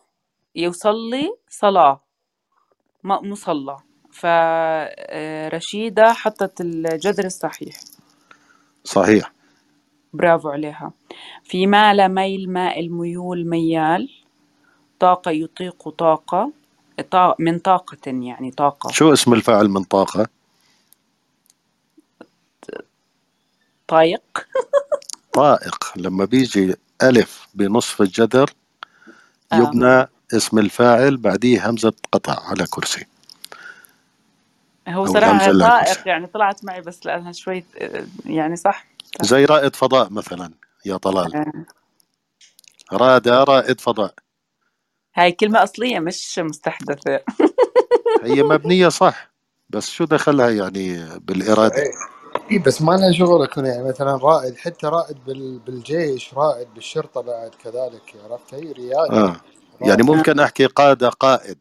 يصلي 0.55 1.33
صلاة 1.49 2.01
م- 3.03 3.31
مصلى. 3.31 3.77
فرشيدة 4.11 6.13
حطت 6.13 6.61
الجذر 6.61 7.25
الصحيح. 7.25 7.75
صحيح. 8.83 9.33
برافو 10.13 10.49
عليها. 10.49 10.91
في 11.43 11.67
مال 11.67 12.13
ميل 12.15 12.51
مائل 12.51 12.91
ميول 12.93 13.49
ميال. 13.49 14.09
طاقة 15.03 15.31
يطيق 15.31 15.89
طاقة 15.89 16.51
طا- 17.01 17.35
من 17.39 17.59
طاقة 17.59 17.97
يعني 18.07 18.51
طاقة. 18.51 18.91
شو 18.91 19.13
اسم 19.13 19.33
الفاعل 19.33 19.69
من 19.69 19.83
طاقة؟ 19.83 20.27
طايق. 23.87 24.21
طائق. 25.33 25.91
لما 25.95 26.25
بيجي 26.25 26.75
ألف 27.03 27.47
بنصف 27.53 28.01
الجذر 28.01 28.49
آه. 29.53 29.55
يبنى 29.55 30.07
اسم 30.37 30.59
الفاعل 30.59 31.17
بعديه 31.17 31.69
همزة 31.69 31.93
قطع 32.11 32.39
على 32.49 32.65
كرسي. 32.69 33.05
هو 34.87 35.05
صراحة 35.05 35.45
الهمزة 35.45 35.69
طائق 35.69 36.07
يعني 36.07 36.27
طلعت 36.27 36.65
معي 36.65 36.81
بس 36.81 37.05
لأنها 37.05 37.31
شوي 37.31 37.63
آه، 37.77 38.05
يعني 38.25 38.55
صح؟ 38.55 38.85
زي 39.21 39.45
رائد 39.45 39.75
فضاء 39.75 40.09
مثلا 40.09 40.51
يا 40.85 40.97
طلال. 40.97 41.35
آه. 41.35 41.53
رادة 42.93 43.43
رائد 43.43 43.81
فضاء. 43.81 44.13
هاي 45.15 45.31
كلمة 45.31 45.63
أصلية 45.63 45.99
مش 45.99 46.39
مستحدثة. 46.39 47.19
هي 48.23 48.43
مبنية 48.43 48.89
صح 48.89 49.33
بس 49.69 49.89
شو 49.89 50.05
دخلها 50.05 50.49
يعني 50.49 51.19
بالإرادة؟ 51.19 51.83
اي 52.51 52.59
بس 52.59 52.81
ما 52.81 52.91
لها 52.91 53.11
شغل 53.11 53.43
يكون 53.43 53.65
يعني 53.65 53.83
مثلا 53.83 54.15
رائد 54.15 54.57
حتى 54.57 54.87
رائد 54.87 55.17
بال... 55.25 55.59
بالجيش 55.59 56.33
رائد 56.33 56.67
بالشرطة 56.73 57.21
بعد 57.21 57.51
كذلك 57.63 58.15
عرفت؟ 58.23 58.53
هي 58.53 58.71
ريادة. 58.71 59.25
آه 59.25 59.35
يعني 59.81 60.03
ممكن 60.03 60.39
أحكي 60.39 60.65
قادة 60.65 61.09
قائد 61.09 61.57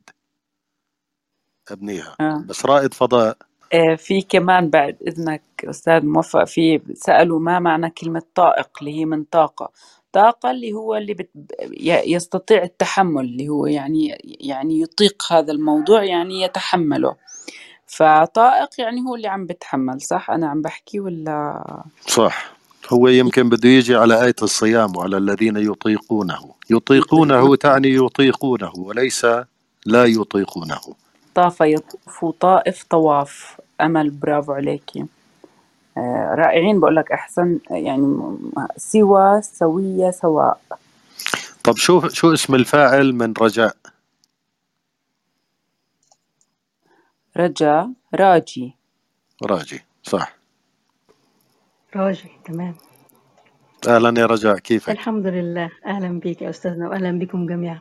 أبنيها 1.70 2.16
آه. 2.20 2.44
بس 2.46 2.66
رائد 2.66 2.94
فضاء. 2.94 3.36
آه، 3.72 3.94
في 3.94 4.22
كمان 4.22 4.70
بعد 4.70 4.96
إذنك 5.08 5.42
أستاذ 5.64 6.06
موفق 6.06 6.44
في 6.44 6.80
سألوا 6.94 7.40
ما 7.40 7.58
معنى 7.58 7.90
كلمة 7.90 8.22
طائق 8.34 8.68
اللي 8.80 9.00
هي 9.00 9.04
من 9.04 9.24
طاقة. 9.24 9.72
طاقة 10.12 10.50
اللي 10.50 10.72
هو 10.72 10.96
اللي 10.96 11.14
بت... 11.14 11.30
يستطيع 12.06 12.62
التحمل 12.62 13.24
اللي 13.24 13.48
هو 13.48 13.66
يعني 13.66 14.18
يعني 14.40 14.80
يطيق 14.80 15.32
هذا 15.32 15.52
الموضوع 15.52 16.04
يعني 16.04 16.42
يتحمله. 16.42 17.16
فطائق 17.86 18.68
يعني 18.78 19.00
هو 19.00 19.14
اللي 19.14 19.28
عم 19.28 19.46
بتحمل 19.46 20.00
صح؟ 20.00 20.30
أنا 20.30 20.48
عم 20.48 20.62
بحكي 20.62 21.00
ولا؟ 21.00 21.64
صح. 22.06 22.52
هو 22.88 23.08
يمكن 23.08 23.48
بده 23.48 23.68
يجي 23.68 23.94
على 23.94 24.24
آية 24.24 24.34
الصيام 24.42 24.96
وعلى 24.96 25.16
الذين 25.16 25.56
يطيقونه. 25.56 26.54
يطيقونه 26.70 27.56
تعني 27.56 27.94
يطيقونه 27.94 28.72
وليس 28.76 29.26
لا 29.86 30.04
يطيقونه. 30.04 30.80
طاف 31.34 31.60
يطوف 31.60 32.24
طائف 32.40 32.84
طواف. 32.90 33.60
أمل 33.80 34.10
برافو 34.10 34.52
عليكي. 34.52 35.06
رائعين. 36.34 36.80
بقول 36.80 36.96
لك 36.96 37.12
أحسن 37.12 37.58
يعني 37.70 38.38
سوى 38.76 39.42
سوية 39.42 40.10
سواء. 40.10 40.60
طب 41.64 41.76
شو 41.76 42.08
شو 42.08 42.32
اسم 42.32 42.54
الفاعل 42.54 43.12
من 43.12 43.32
رجاء؟ 43.40 43.76
رجا 47.36 47.92
راجي. 48.14 48.76
راجي 49.42 49.84
صح. 50.02 50.36
راجي 51.96 52.30
تمام. 52.44 52.74
أهلا 53.88 54.20
يا 54.20 54.26
رجاء 54.26 54.58
كيفك؟ 54.58 54.90
الحمد 54.90 55.26
لله. 55.26 55.70
أهلا 55.86 56.20
بك 56.20 56.42
يا 56.42 56.50
أستاذنا 56.50 56.88
وأهلا 56.88 57.18
بكم 57.18 57.46
جميعا. 57.46 57.78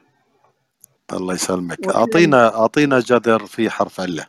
الله 1.13 1.33
يسلمك. 1.33 1.79
وأهلا. 1.79 1.97
أعطينا 1.99 2.55
أعطينا 2.55 2.99
جدر 2.99 3.45
في 3.45 3.69
حرف 3.69 3.99
علة. 3.99 4.25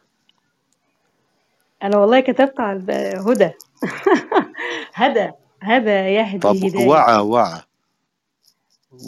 أنا 1.82 1.98
والله 1.98 2.20
كتبت 2.20 2.60
على 2.60 2.78
الب- 2.78 2.90
هدى. 3.28 3.50
هدى 4.94 5.30
هدى 5.62 5.90
يهدي 5.90 6.38
طب 6.38 6.56
هداية. 6.56 6.86
وعى 6.88 7.16
وعى 7.18 7.62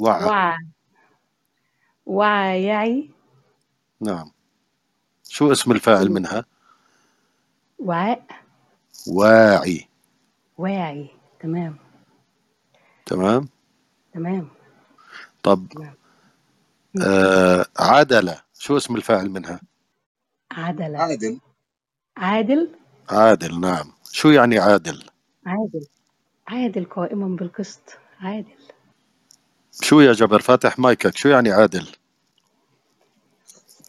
وعى 0.00 0.24
وعى 0.24 0.56
وعى 2.06 2.64
يعي. 2.64 3.10
نعم. 4.00 4.30
شو 5.28 5.52
اسم 5.52 5.72
الفاعل 5.72 6.10
منها؟ 6.10 6.44
وعاء 7.78 8.24
واعي. 9.08 9.88
واعي. 10.58 11.10
تمام. 11.40 11.76
تمام. 13.06 13.48
تمام. 14.12 14.48
طب 15.42 15.66
تمام. 15.70 15.94
آه 17.06 17.66
عدلة 17.78 18.42
شو 18.58 18.76
اسم 18.76 18.96
الفاعل 18.96 19.30
منها؟ 19.30 19.60
عدل 20.52 20.96
عادل. 20.96 21.40
عادل؟ 22.16 22.70
عادل 23.08 23.60
نعم. 23.60 23.92
شو 24.12 24.30
يعني 24.30 24.58
عادل؟ 24.58 25.04
عادل. 25.46 25.86
عادل 26.48 26.84
قائما 26.84 27.36
بالقسط. 27.36 27.98
عادل. 28.20 28.54
شو 29.82 30.00
يا 30.00 30.12
جبر؟ 30.12 30.40
فاتح 30.40 30.78
مايكك. 30.78 31.16
شو 31.16 31.28
يعني 31.28 31.52
عادل؟ 31.52 31.88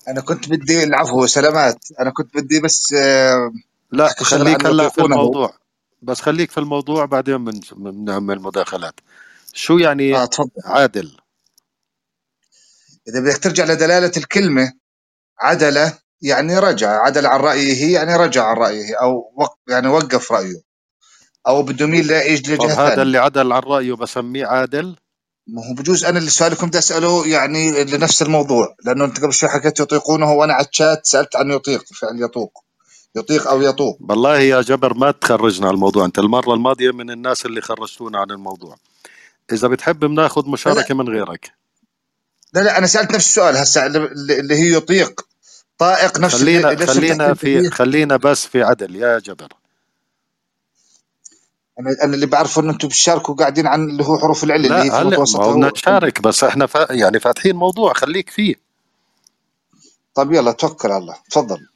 أنا 0.07 0.21
كنت 0.21 0.49
بدي 0.49 0.83
العفو 0.83 1.25
سلامات. 1.25 1.85
أنا 1.99 2.09
كنت 2.09 2.37
بدي 2.37 2.59
بس 2.59 2.93
آه، 2.93 3.51
لا 3.91 4.05
احكي 4.05 4.25
شغله 4.25 4.43
خليك 4.43 4.65
عن 4.65 4.71
هلا 4.71 4.89
في 4.89 5.01
الموضوع. 5.01 5.53
بس 6.01 6.21
خليك 6.21 6.51
في 6.51 6.57
الموضوع 6.57 7.05
بعدين 7.05 7.41
من 7.41 7.59
بنعمل 7.75 8.39
مداخلات. 8.39 8.99
شو 9.53 9.77
يعني 9.77 10.15
آه 10.15 10.25
تفضل. 10.25 10.49
عادل؟ 10.65 11.17
إذا 13.07 13.19
بدك 13.19 13.37
ترجع 13.37 13.65
لدلالة 13.65 14.11
الكلمة 14.17 14.73
عدله 15.39 15.99
يعني 16.25 16.59
رجع 16.59 16.89
عدل 16.89 17.25
عن 17.25 17.39
رأيه 17.39 17.93
يعني 17.93 18.15
رجع 18.15 18.43
عن 18.45 18.55
رأيه 18.55 18.95
أو 19.01 19.33
وق 19.35 19.57
يعني 19.67 19.87
وقف 19.87 20.31
رأيه. 20.31 20.61
أو 21.47 21.63
بده 21.63 21.85
يميل 21.85 22.07
لا 22.07 22.23
يجي 22.23 22.57
طب 22.57 22.63
لجهة 22.65 22.73
هذا 22.73 22.89
ثانية. 22.89 23.01
اللي 23.01 23.17
عدل 23.17 23.51
عن 23.51 23.61
رأيه 23.61 23.93
بسميه 23.93 24.45
عادل؟ 24.45 24.95
ما 25.47 25.61
هو 25.69 25.73
بجوز 25.73 26.05
أنا 26.05 26.19
اللي 26.19 26.29
سؤالكم 26.29 26.67
بدي 26.67 26.77
اساله 26.77 27.27
يعني 27.27 27.83
لنفس 27.83 28.21
الموضوع 28.21 28.75
لأنه 28.85 29.05
أنت 29.05 29.19
قبل 29.19 29.33
شوي 29.33 29.49
حكيت 29.49 29.79
يطيقونه 29.79 30.31
وأنا 30.33 30.53
على 30.53 30.65
الشات 30.65 31.05
سألت 31.05 31.35
عن 31.35 31.51
يطيق 31.51 31.83
فعل 31.93 32.23
يطوق. 32.23 32.63
يطيق 33.15 33.47
أو 33.47 33.61
يطوق. 33.61 33.97
والله 34.09 34.39
يا 34.39 34.61
جبر 34.61 34.93
ما 34.93 35.11
تخرجنا 35.11 35.67
على 35.67 35.75
الموضوع 35.75 36.05
أنت 36.05 36.19
المرة 36.19 36.53
الماضية 36.53 36.91
من 36.91 37.11
الناس 37.11 37.45
اللي 37.45 37.61
خرجتونا 37.61 38.19
عن 38.19 38.31
الموضوع. 38.31 38.75
إذا 39.51 39.67
بتحب 39.67 39.99
بناخذ 39.99 40.41
لا 40.45 40.51
مشاركة 40.51 40.95
من 40.95 41.09
غيرك. 41.09 41.51
لا, 42.53 42.59
لا 42.61 42.77
أنا 42.77 42.87
سألت 42.87 43.11
نفس 43.11 43.27
السؤال 43.27 43.57
هسه 43.57 43.85
اللي 43.85 44.55
هي 44.55 44.73
يطيق. 44.73 45.34
طائق 45.77 46.19
نفس 46.19 46.41
خلينا 46.41 46.73
نفس 46.73 46.85
خلينا 46.85 47.33
في 47.33 47.61
فيه 47.61 47.69
خلينا 47.69 48.17
بس 48.17 48.45
في 48.47 48.63
عدل 48.63 48.95
يا 48.95 49.19
جبر. 49.19 49.53
أنا 51.79 51.95
أنا 52.03 52.15
اللي 52.15 52.25
بعرفه 52.25 52.61
إن 52.61 52.69
أنتم 52.69 52.87
بتشاركوا 52.87 53.35
قاعدين 53.35 53.67
عن 53.67 53.89
اللي 53.89 54.03
هو 54.03 54.19
حروف 54.19 54.43
العله 54.43 54.67
اللي 54.67 54.77
هي 54.77 54.91
في 54.91 54.97
هلا 54.97 55.03
ما 55.03 55.09
متوسط 55.09 55.39
هو 55.39 55.57
نشارك 55.57 56.21
بس 56.21 56.43
إحنا 56.43 56.65
فا 56.65 56.93
يعني 56.93 57.19
فاتحين 57.19 57.55
موضوع 57.55 57.93
خليك 57.93 58.29
فيه. 58.29 58.55
طب 60.13 60.33
يلا 60.33 60.51
توكل 60.51 60.91
على 60.91 61.01
الله. 61.01 61.17
تفضل. 61.31 61.67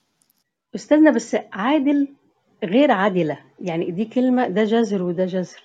أستاذنا 0.76 1.11
بس 1.11 1.35
عادل 1.53 2.07
غير 2.63 2.91
عادلة. 2.91 3.39
يعني 3.59 3.91
دي 3.91 4.05
كلمة 4.05 4.47
ده 4.47 4.63
جذر 4.63 5.03
وده 5.03 5.26
جذر. 5.26 5.63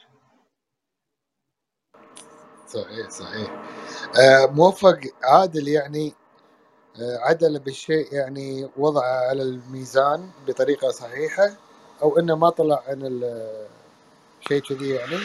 صحيح 2.69 3.11
صحيح. 3.11 3.63
آه 4.19 4.47
موفق 4.47 4.99
عادل 5.25 5.69
يعني 5.69 6.15
عدل 7.01 7.59
بالشيء 7.61 8.15
يعني 8.15 8.71
وضعه 8.77 9.29
على 9.31 9.43
الميزان 9.43 10.31
بطريقة 10.49 10.91
صحيحة 10.91 11.51
أو 12.03 12.19
إنه 12.19 12.37
ما 12.37 12.51
طلع 12.51 12.83
عن 12.89 13.03
ال- 13.07 13.69
شيء 14.41 14.63
كذي 14.63 14.91
يعني؟ 14.91 15.19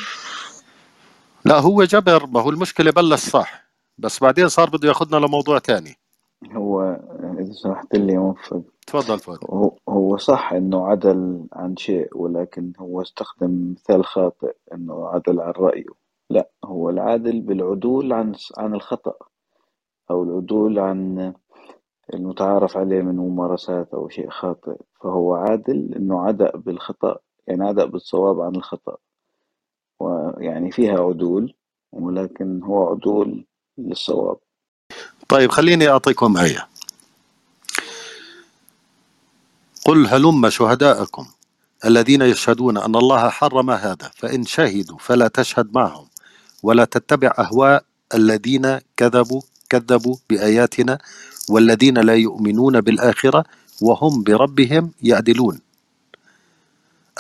لا 1.46 1.60
هو 1.60 1.84
جبر 1.84 2.28
ما 2.28 2.42
هو 2.42 2.50
المشكلة 2.50 2.92
بلش 2.92 3.30
صح 3.30 3.66
بس 3.98 4.20
بعدين 4.24 4.50
صار 4.50 4.70
بده 4.70 4.88
ياخذنا 4.88 5.18
لموضوع 5.26 5.60
تاني. 5.60 5.96
هو 6.54 6.82
إذا 7.40 7.54
سمحت 7.54 7.96
لي 7.96 8.18
موفق. 8.18 8.64
تفضل 8.88 9.20
فادي 9.20 9.48
هو 9.50 9.78
هو 9.90 10.18
صح 10.18 10.54
إنه 10.54 10.88
عدل 10.88 11.48
عن 11.54 11.78
شيء 11.78 12.18
ولكن 12.18 12.74
هو 12.80 13.02
استخدم 13.02 13.72
مثال 13.72 14.06
خاطئ 14.06 14.56
إنه 14.74 15.08
عدل 15.10 15.42
عن 15.42 15.52
رأيه. 15.52 15.86
لا 16.30 16.50
هو 16.66 16.90
العادل 16.90 17.42
بالعدول 17.42 18.14
عن 18.14 18.36
عن 18.58 18.76
الخطأ 18.76 19.16
أو 20.12 20.24
العدول 20.24 20.80
عن 20.80 21.34
المتعارف 22.14 22.78
عليه 22.78 23.02
من 23.02 23.16
ممارسات 23.16 23.94
أو 23.94 24.10
شيء 24.10 24.30
خاطئ 24.30 24.76
فهو 25.02 25.36
عادل 25.36 25.94
إنه 25.96 26.22
عدأ 26.22 26.52
بالخطأ 26.56 27.18
يعني 27.48 27.68
عدأ 27.68 27.86
بالصواب 27.86 28.42
عن 28.42 28.56
الخطأ. 28.56 28.98
ويعني 30.00 30.72
فيها 30.72 31.00
عدول 31.00 31.54
ولكن 31.92 32.64
هو 32.64 32.90
عدول 32.90 33.46
للصواب. 33.78 34.38
طيب 35.30 35.52
خليني 35.52 35.90
أعطيكم 35.90 36.38
آية. 36.38 36.68
قل 39.86 40.08
هلم 40.08 40.50
شهداءكم 40.50 41.26
الذين 41.86 42.22
يشهدون 42.22 42.78
أن 42.78 42.96
الله 42.96 43.30
حرم 43.30 43.72
هذا 43.72 44.12
فإن 44.16 44.46
شهدوا 44.46 44.98
فلا 44.98 45.28
تشهد 45.28 45.74
معهم 45.74 46.08
ولا 46.64 46.86
تتبع 46.86 47.34
أهواء 47.40 47.84
الذين 48.14 48.80
كذبوا 48.98 49.42
كذبوا 49.70 50.16
بآياتنا 50.30 50.98
والذين 51.50 51.98
لا 51.98 52.16
يؤمنون 52.16 52.82
بالآخرة 52.82 53.44
وهم 53.82 54.24
بربهم 54.24 54.92
يعدلون. 55.04 55.62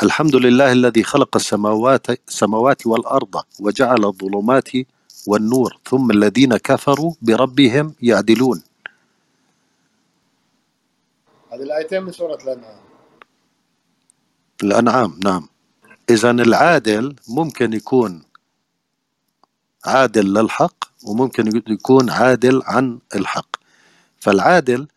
الحمد 0.03 0.35
لله 0.35 0.71
الذي 0.71 1.03
خلق 1.03 1.35
السماوات 1.35 2.07
السماوات 2.27 2.87
والأرض 2.87 3.43
وجعل 3.59 4.05
الظلمات 4.05 4.69
والنور 5.27 5.77
ثم 5.89 6.11
الذين 6.11 6.57
كفروا 6.57 7.13
بربهم 7.21 7.93
يعدلون. 8.01 8.63
هذه 11.51 11.63
الآيتين 11.63 12.03
من 12.03 12.11
سورة 12.11 12.35
الأنعام. 12.35 12.79
الأنعام 14.63 15.19
نعم. 15.23 15.47
إذا 16.09 16.31
العادل 16.31 17.15
ممكن 17.27 17.73
يكون 17.73 18.23
عادل 19.85 20.33
للحق 20.33 20.85
وممكن 21.03 21.61
يكون 21.67 22.09
عادل 22.09 22.61
عن 22.65 22.99
الحق. 23.15 23.58
فالعادل 24.19 24.87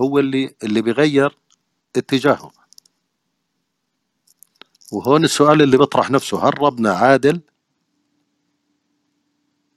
هو 0.00 0.18
اللي 0.18 0.54
اللي 0.62 0.82
بيغير 0.82 1.38
اتجاهه. 1.96 2.50
وهون 4.92 5.24
السؤال 5.24 5.62
اللي 5.62 5.76
بيطرح 5.76 6.10
نفسه 6.10 6.48
هل 6.48 6.62
ربنا 6.62 6.92
عادل؟ 6.92 7.40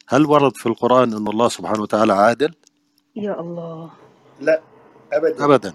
هل 0.07 0.25
ورد 0.25 0.55
في 0.57 0.65
القرآن 0.65 1.13
أن 1.13 1.27
الله 1.27 1.49
سبحانه 1.49 1.81
وتعالى 1.81 2.13
عادل؟ 2.13 2.53
يا 3.15 3.39
الله. 3.39 3.91
لا 4.39 4.61
ابدا. 5.13 5.45
أبدا. 5.45 5.73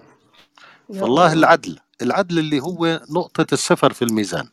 يا 0.91 1.01
فالله 1.01 1.07
الله. 1.07 1.33
العدل 1.33 1.79
العدل 2.03 2.39
اللي 2.39 2.61
هو 2.61 3.01
نقطة 3.11 3.47
الصفر 3.53 3.93
في 3.93 4.03
الميزان. 4.03 4.49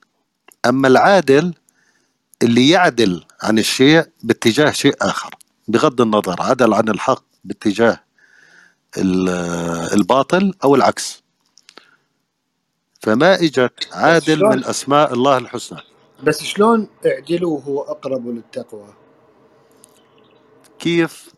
أما 0.66 0.88
العادل 0.88 1.54
اللي 2.44 2.70
يعدل 2.70 3.26
عن 3.44 3.60
الشيء 3.60 4.06
باتجاه 4.24 4.72
شيء 4.72 4.96
آخر 5.02 5.36
بغض 5.68 6.02
النظر 6.02 6.42
عدل 6.42 6.74
عن 6.74 6.90
الحق 6.90 7.24
باتجاه 7.44 8.04
الباطل 8.98 10.54
أو 10.64 10.76
العكس. 10.76 11.24
فما 13.02 13.36
اجت 13.36 13.90
عادل 13.92 14.44
من 14.46 14.66
أسماء 14.66 15.14
الله 15.14 15.38
الحسنى. 15.38 15.80
بس 16.24 16.44
شلون 16.44 16.88
اعدلوا 17.06 17.62
هو 17.62 17.82
أقرب 17.82 18.28
للتقوى؟ 18.28 18.94
كيف؟ 20.80 21.30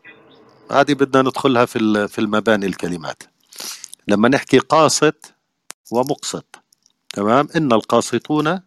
هذه 0.70 0.92
بدنا 0.94 1.22
ندخلها 1.22 1.64
في 1.64 2.08
في 2.08 2.18
المباني 2.18 2.66
الكلمات. 2.66 3.22
لما 4.08 4.28
نحكي 4.28 4.58
قاسط 4.58 5.34
ومقسط 5.92 6.62
تمام؟ 7.12 7.48
إن 7.56 7.72
القاسطون 7.72 8.60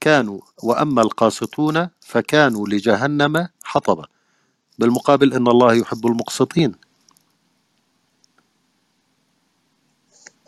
كانوا 0.00 0.40
وأما 0.62 1.02
القاسطون 1.02 1.88
فكانوا 2.00 2.68
لجهنم 2.68 3.48
حطبا. 3.64 4.06
بالمقابل 4.78 5.34
إن 5.34 5.48
الله 5.48 5.74
يحب 5.74 6.06
المقسطين. 6.06 6.74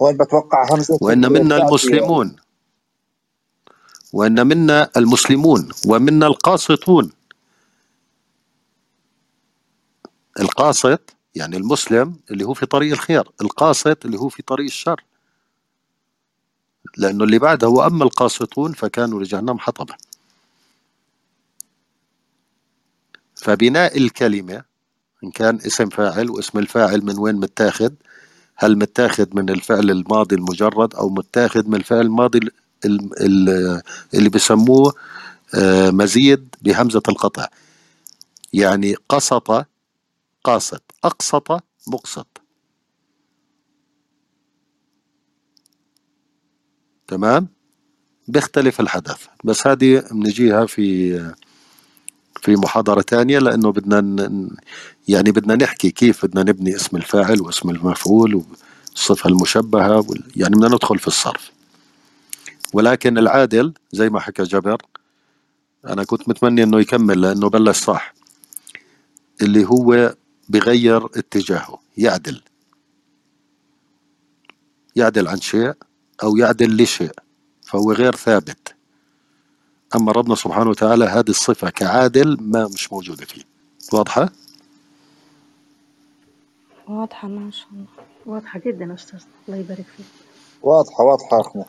هون 0.03 0.17
بتوقع 0.17 0.67
همزة 0.71 0.99
وإن 1.01 1.33
منا 1.33 1.57
المسلمون. 1.57 2.37
وإن 4.13 4.47
منا 4.47 4.91
المسلمون. 4.97 5.69
ومنا 5.87 6.27
القاسطون. 6.27 7.13
القاسط 10.41 11.17
يعني 11.35 11.57
المسلم 11.57 12.17
اللي 12.31 12.45
هو 12.45 12.55
في 12.55 12.67
طريق 12.67 12.93
الخير. 12.93 13.31
القاسط 13.41 14.05
اللي 14.05 14.19
هو 14.19 14.29
في 14.29 14.43
طريق 14.43 14.67
الشر. 14.67 15.05
لأنه 16.97 17.25
اللي 17.25 17.39
بعده 17.39 17.67
هو 17.67 17.87
أما 17.87 18.05
القاسطون 18.05 18.73
فكانوا 18.73 19.21
لجهنم 19.21 19.59
حطبا 19.59 19.97
فبناء 23.37 23.99
الكلمة 23.99 24.65
إن 25.25 25.31
كان 25.31 25.57
اسم 25.57 25.89
فاعل 25.89 26.31
واسم 26.31 26.59
الفاعل 26.59 27.05
من 27.05 27.19
وين 27.19 27.35
متاخد 27.35 27.95
هل 28.61 28.79
متاخد 28.79 29.37
من 29.37 29.51
الفعل 29.51 29.91
الماضي 29.91 30.35
المجرد 30.35 30.95
أو 30.95 31.09
متاخد 31.09 31.69
من 31.69 31.75
الفعل 31.75 32.01
الماضي 32.01 32.41
اللي 34.15 34.29
بسموه 34.33 34.95
آه، 35.55 35.91
مزيد 35.91 36.55
بهمزة 36.63 37.03
القطع. 37.09 37.47
يعني 38.53 38.95
قسط 39.09 39.67
قاسط 40.45 40.83
أقسط 41.05 41.63
مقسط 41.89 42.41
تمام؟ 47.07 47.49
بيختلف 48.29 48.81
الحدث. 48.81 49.27
بس 49.45 49.67
هذه 49.67 50.05
بنجيها 50.11 50.67
في 50.67 51.35
في 52.43 52.57
محاضرة 52.57 53.01
تانية 53.01 53.39
لأنه 53.39 53.73
بدنا 53.73 54.01
يعني 55.09 55.31
بدنا 55.33 55.55
نحكي 55.55 55.91
كيف 55.91 56.27
بدنا 56.27 56.43
نبني 56.43 56.77
اسم 56.77 56.97
الفاعل 56.97 57.41
واسم 57.41 57.71
المفعول 57.71 58.35
والصفة 58.35 59.29
المشبهة 59.31 60.05
يعني 60.37 60.57
بدنا 60.57 60.69
ندخل 60.69 60.99
في 60.99 61.07
الصرف. 61.07 61.51
ولكن 62.73 63.19
العادل 63.19 63.75
زي 63.93 64.11
ما 64.11 64.21
حكى 64.21 64.43
جبر 64.43 64.83
أنا 65.87 66.05
كنت 66.05 66.29
متمني 66.29 66.63
إنه 66.63 66.81
يكمل 66.81 67.21
لأنه 67.21 67.49
بلش 67.49 67.79
صح. 67.79 68.15
اللي 69.43 69.65
هو 69.65 70.15
بغير 70.49 71.05
اتجاهه 71.05 71.79
يعدل. 71.97 72.43
يعدل 74.97 75.29
عن 75.29 75.41
شيء 75.41 75.73
أو 76.23 76.37
يعدل 76.37 76.83
لشيء 76.83 77.13
فهو 77.63 77.93
غير 77.93 78.17
ثابت. 78.17 78.78
أما 79.97 80.13
ربنا 80.13 80.35
سبحانه 80.35 80.71
وتعالى 80.71 81.05
هذه 81.05 81.29
الصفة 81.31 81.71
كعادل 81.71 82.37
ما 82.41 82.69
مش 82.75 82.93
موجودة 82.93 83.25
فيه. 83.27 83.43
واضحة؟ 83.93 84.29
واضحة 86.89 87.29
ما 87.29 87.51
شاء 87.51 87.69
الله. 87.73 87.87
واضحة 88.27 88.61
جدا 88.67 88.95
أستاذ. 88.95 89.21
الله 89.49 89.59
يبارك 89.59 89.85
فيك. 89.97 90.07
واضحة 90.63 91.05
واضحة 91.05 91.41
أخنا 91.41 91.65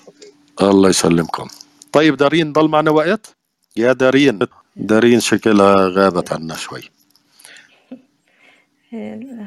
الله 0.62 0.90
يسلمكم. 0.90 1.48
طيب 1.92 2.18
دارين 2.18 2.54
ضل 2.54 2.68
معنا 2.68 2.92
وقت؟ 2.92 3.36
يا 3.76 3.94
دارين 3.94 4.40
دارين 4.76 5.20
شكلها 5.20 5.88
غابت 5.88 6.34
عنا 6.34 6.56
شوي. 6.56 6.90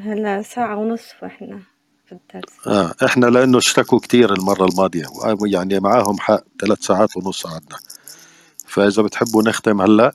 هلا 0.03 0.41
ساعة 0.41 0.75
ونصف 0.77 1.23
إحنا 1.23 1.59
في 2.05 2.11
الدرس. 2.11 2.67
آه 2.67 2.95
إحنا 3.05 3.25
لأنه 3.25 3.57
اشتكوا 3.57 3.99
كثير 3.99 4.33
المرة 4.33 4.65
الماضية 4.65 5.05
يعني 5.45 5.79
معاهم 5.79 6.19
حق 6.19 6.43
ثلاث 6.61 6.79
ساعات 6.79 7.17
ونص 7.17 7.47
قعدنا. 7.47 7.77
فإذا 8.73 9.03
بتحبوا 9.03 9.43
نختم 9.43 9.81
هلا 9.81 10.13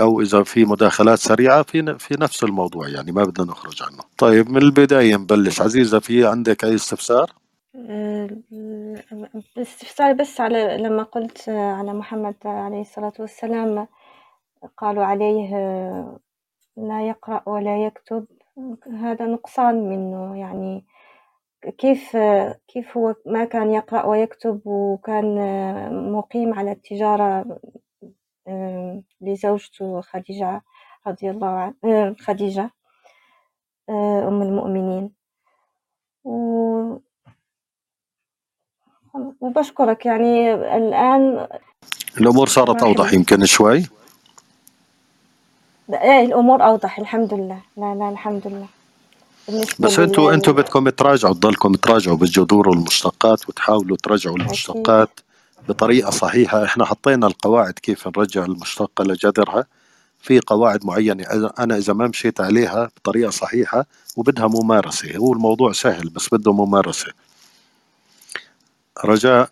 أو 0.00 0.20
إذا 0.20 0.42
في 0.42 0.64
مداخلات 0.64 1.18
سريعة 1.18 1.62
في 1.62 1.98
في 1.98 2.14
نفس 2.20 2.44
الموضوع 2.44 2.88
يعني 2.88 3.12
ما 3.12 3.24
بدنا 3.24 3.46
نخرج 3.46 3.82
عنه. 3.82 4.02
طيب 4.18 4.50
من 4.50 4.62
البداية 4.62 5.16
نبلش 5.16 5.60
عزيزة 5.60 5.98
في 5.98 6.26
عندك 6.26 6.64
أي 6.64 6.74
استفسار؟ 6.74 7.32
استفساري 9.58 10.14
بس 10.14 10.40
على 10.40 10.76
لما 10.80 11.02
قلت 11.02 11.48
على 11.48 11.92
محمد 11.94 12.34
عليه 12.44 12.80
الصلاة 12.80 13.12
والسلام 13.18 13.86
قالوا 14.78 15.04
عليه 15.04 15.50
لا 16.76 17.08
يقرأ 17.08 17.42
ولا 17.46 17.86
يكتب 17.86 18.26
هذا 18.86 19.26
نقصان 19.26 19.88
منه 19.88 20.36
يعني 20.40 20.84
كيف 21.70 22.16
كيف 22.68 22.96
هو 22.96 23.14
ما 23.26 23.44
كان 23.44 23.70
يقرأ 23.70 24.06
ويكتب 24.06 24.60
وكان 24.64 25.34
مقيم 26.12 26.54
على 26.54 26.72
التجارة 26.72 27.58
لزوجته 29.20 30.00
خديجة 30.00 30.62
رضي 31.06 31.30
الله 31.30 31.48
عنها 31.84 32.14
خديجة 32.20 32.70
أم 33.90 34.42
المؤمنين. 34.42 35.10
و 36.24 36.98
وبشكرك 39.40 40.06
يعني 40.06 40.54
الآن 40.54 41.48
الأمور 42.20 42.46
صارت 42.48 42.82
أوضح 42.82 43.12
يمكن 43.12 43.44
شوي؟ 43.44 43.82
إيه 45.92 46.24
الأمور 46.24 46.64
أوضح 46.64 46.98
الحمد 46.98 47.34
لله. 47.34 47.60
لا 47.76 47.94
لا 47.94 48.08
الحمد 48.08 48.46
لله. 48.46 48.81
بس 49.78 49.98
أنتوا 49.98 50.34
أنتوا 50.34 50.52
بدكم 50.52 50.88
تراجعوا 50.88 51.34
تضلكم 51.34 51.74
تراجعوا 51.74 52.16
بالجذور 52.16 52.68
والمشتقات 52.68 53.48
وتحاولوا 53.48 53.96
ترجعوا 53.96 54.36
المشتقات 54.36 55.20
بطريقة 55.68 56.10
صحيحة. 56.10 56.64
إحنا 56.64 56.84
حطينا 56.84 57.26
القواعد 57.26 57.72
كيف 57.72 58.08
نرجع 58.08 58.44
المشتقة 58.44 59.04
لجذرها. 59.04 59.66
في 60.20 60.40
قواعد 60.40 60.86
معينة 60.86 61.24
أنا 61.58 61.76
إذا 61.76 61.92
ما 61.92 62.06
مشيت 62.06 62.40
عليها 62.40 62.90
بطريقة 62.96 63.30
صحيحة 63.30 63.86
وبدها 64.16 64.46
ممارسة. 64.46 65.16
هو 65.16 65.32
الموضوع 65.32 65.72
سهل 65.72 66.08
بس 66.08 66.28
بده 66.34 66.52
ممارسة. 66.52 67.12
رجاء؟ 69.04 69.48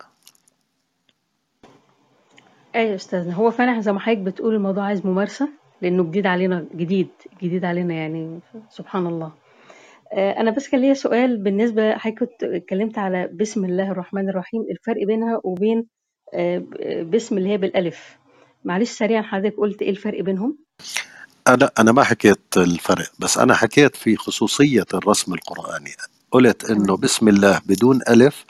إيه 2.74 2.90
يا 2.90 2.94
استاذنا 2.94 3.34
هو 3.34 3.50
فعلا 3.50 3.80
زي 3.80 3.92
ما 3.92 4.00
حضرتك 4.00 4.18
بتقول 4.20 4.54
الموضوع 4.54 4.84
عايز 4.84 5.06
ممارسة؟ 5.06 5.48
لأنه 5.82 6.04
جديد 6.04 6.26
علينا 6.26 6.64
جديد 6.74 7.08
جديد 7.42 7.64
علينا 7.64 7.94
يعني 7.94 8.40
سبحان 8.70 9.06
الله. 9.06 9.39
أنا 10.12 10.51
بس 10.51 10.69
كان 10.69 10.81
ليا 10.81 10.95
سؤال 10.95 11.37
بالنسبة 11.37 11.97
حضرتك 11.97 12.19
كنت 12.19 12.43
اتكلمت 12.45 12.99
على 12.99 13.27
بسم 13.27 13.65
الله 13.65 13.91
الرحمن 13.91 14.28
الرحيم 14.28 14.62
الفرق 14.70 15.07
بينها 15.07 15.41
وبين 15.45 15.87
آه، 16.35 16.62
بسم 17.03 17.39
اللي 17.39 17.49
هي 17.49 17.59
بالألف. 17.59 18.19
معلش 18.65 18.91
سريعا 18.91 19.23
حضرتك 19.23 19.57
قلت 19.57 19.82
إيه 19.82 19.91
الفرق 19.91 20.20
بينهم؟ 20.23 20.59
أنا 21.49 21.70
أنا 21.78 21.93
ما 21.93 22.05
حكيت 22.05 22.57
الفرق 22.57 23.11
بس 23.19 23.39
أنا 23.39 23.55
حكيت 23.55 23.97
في 23.97 24.16
خصوصية 24.16 24.87
الرسم 24.95 25.35
القرآني. 25.35 25.91
قلت 26.31 26.70
إنه 26.70 26.97
بسم 26.97 27.28
الله 27.28 27.61
بدون 27.66 28.01
ألف 28.09 28.45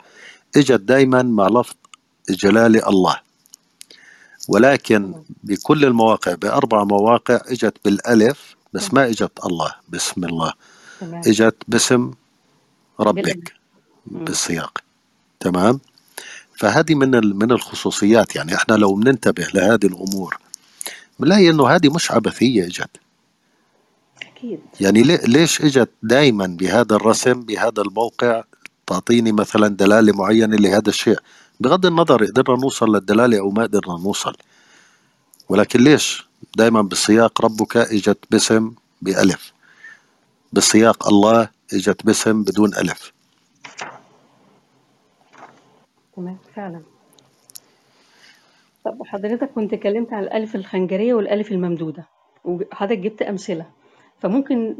إجت 0.57 0.81
دايما 0.81 1.21
مع 1.23 1.47
لفظ 1.47 1.75
جلال 2.29 2.87
الله. 2.87 3.19
ولكن 4.49 5.13
بكل 5.43 5.85
المواقع 5.85 6.33
بأربع 6.33 6.83
مواقع 6.83 7.39
إجت 7.47 7.77
بالألف 7.85 8.55
بس 8.73 8.93
ما 8.93 9.07
إجت 9.07 9.45
الله 9.45 9.75
بسم 9.89 10.25
الله. 10.25 10.53
تمام. 11.01 11.21
إجت 11.27 11.55
باسم 11.67 12.11
ربك 12.99 13.53
بالسياق. 14.05 14.77
تمام؟ 15.39 15.79
فهذه 16.55 16.95
من 16.95 17.37
من 17.37 17.51
الخصوصيات. 17.51 18.35
يعني 18.35 18.55
إحنا 18.55 18.73
لو 18.73 18.95
بننتبه 18.95 19.47
لهذه 19.53 19.85
الأمور 19.85 20.37
بنلاقي 21.19 21.49
انه 21.49 21.67
هذه 21.67 21.89
مش 21.89 22.11
عبثية 22.11 22.65
إجت. 22.65 22.89
أكيد. 24.21 24.59
يعني 24.81 25.03
ليش 25.03 25.61
إجت 25.61 25.89
دائما 26.03 26.47
بهذا 26.47 26.95
الرسم 26.95 27.41
بهذا 27.41 27.81
الموقع؟ 27.81 28.43
تعطيني 28.87 29.31
مثلا 29.31 29.67
دلالة 29.67 30.13
معينة 30.13 30.55
لهذا 30.55 30.89
الشيء. 30.89 31.19
بغض 31.59 31.85
النظر 31.85 32.25
قدرنا 32.25 32.61
نوصل 32.61 32.95
للدلالة 32.95 33.39
أو 33.39 33.51
ما 33.51 33.63
قدرنا 33.63 33.97
نوصل. 33.97 34.35
ولكن 35.49 35.79
ليش 35.83 36.25
دائما 36.57 36.81
بالسياق 36.81 37.41
ربك 37.45 37.77
إجت 37.77 38.17
باسم 38.31 38.73
بألف؟ 39.01 39.51
بسياق 40.53 41.07
الله 41.07 41.49
إجت 41.73 42.05
باسم 42.05 42.43
بدون 42.43 42.75
ألف. 42.75 43.13
تمام 46.15 46.37
فعلا. 46.55 46.81
طب 48.85 49.03
حضرتك 49.05 49.51
كنت 49.55 49.73
اتكلمت 49.73 50.13
عن 50.13 50.23
الألف 50.23 50.55
الخنجرية 50.55 51.13
والألف 51.13 51.51
الممدودة 51.51 52.07
وحضرتك 52.45 52.99
جبت 52.99 53.21
أمثلة. 53.21 53.65
فممكن 54.21 54.75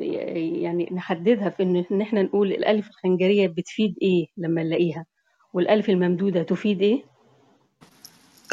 يعني 0.62 0.90
نحددها 0.92 1.50
في 1.50 1.64
إن 1.64 1.86
إن 1.92 2.02
إحنا 2.02 2.22
نقول 2.22 2.52
الألف 2.52 2.90
الخنجرية 2.90 3.48
بتفيد 3.48 3.96
إيه 4.02 4.28
لما 4.38 4.64
نلاقيها؟ 4.64 5.06
والألف 5.54 5.90
الممدودة 5.90 6.44
تفيد 6.44 6.82
إيه؟ 6.82 7.04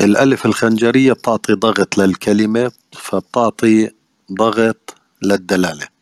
الألف 0.01 0.47
الخنجرية 0.47 1.13
بتعطي 1.13 1.53
ضغط 1.53 1.99
للكلمة 1.99 2.73
فبتعطي 2.93 3.91
ضغط 4.33 4.95
للدلالة. 5.23 5.98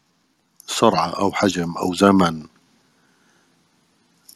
سرعة 0.66 1.09
أو 1.09 1.32
حجم 1.32 1.76
أو 1.76 1.94
زمن. 1.94 2.47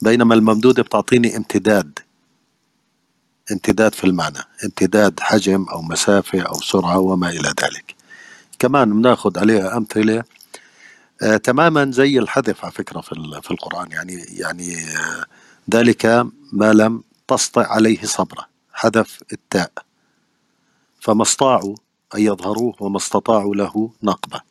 بينما 0.03 0.35
الممدودة 0.35 0.83
بتعطيني 0.83 1.37
امتداد. 1.37 1.99
امتداد 3.53 3.95
في 3.95 4.05
المعنى. 4.05 4.39
امتداد 4.65 5.21
حجم 5.21 5.65
أو 5.65 5.83
مسافة 5.83 6.41
أو 6.41 6.55
سرعة 6.55 6.99
وما 6.99 7.29
إلى 7.31 7.49
ذلك. 7.49 7.95
كمان 8.59 8.91
بناخد 9.03 9.39
عليها 9.39 9.77
أمثلة 9.77 10.25
آه 11.23 11.37
تماما 11.37 11.91
زي 11.91 12.19
الحذف 12.19 12.65
على 12.65 12.73
فكرة 12.73 13.01
في, 13.01 13.41
في 13.43 13.51
القرآن. 13.51 13.93
يعني 13.93 14.15
يعني 14.15 14.75
آه 14.77 15.25
ذلك 15.75 16.07
ما 16.53 16.73
لم 16.73 17.03
تسطع 17.29 17.67
عليه 17.67 18.03
صبرا 18.05 18.47
حذف 18.73 19.19
التاء. 19.33 19.73
فما 21.01 21.23
استطاعوا 21.23 21.77
أن 22.15 22.21
يظهروه 22.21 22.75
وما 22.81 22.97
استطاعوا 22.97 23.55
له 23.55 23.93
نقبة. 24.03 24.50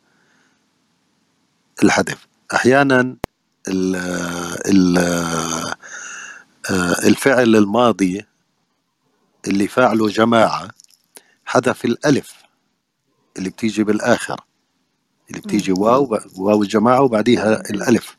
الحذف 1.82 2.26
أحيانا 2.54 3.16
ال 3.68 3.96
ال 4.66 4.98
الفعل 7.04 7.56
الماضي 7.56 8.24
اللي 9.46 9.68
فاعله 9.68 10.08
جماعة 10.08 10.68
حذف 11.44 11.84
الألف 11.84 12.32
اللي 13.38 13.50
بتيجي 13.50 13.84
بالآخر. 13.84 14.40
اللي 15.30 15.40
بتيجي 15.40 15.72
واو 15.72 16.18
واو 16.36 16.62
الجماعة 16.62 17.00
وبعديها 17.02 17.62
ألف. 17.70 18.16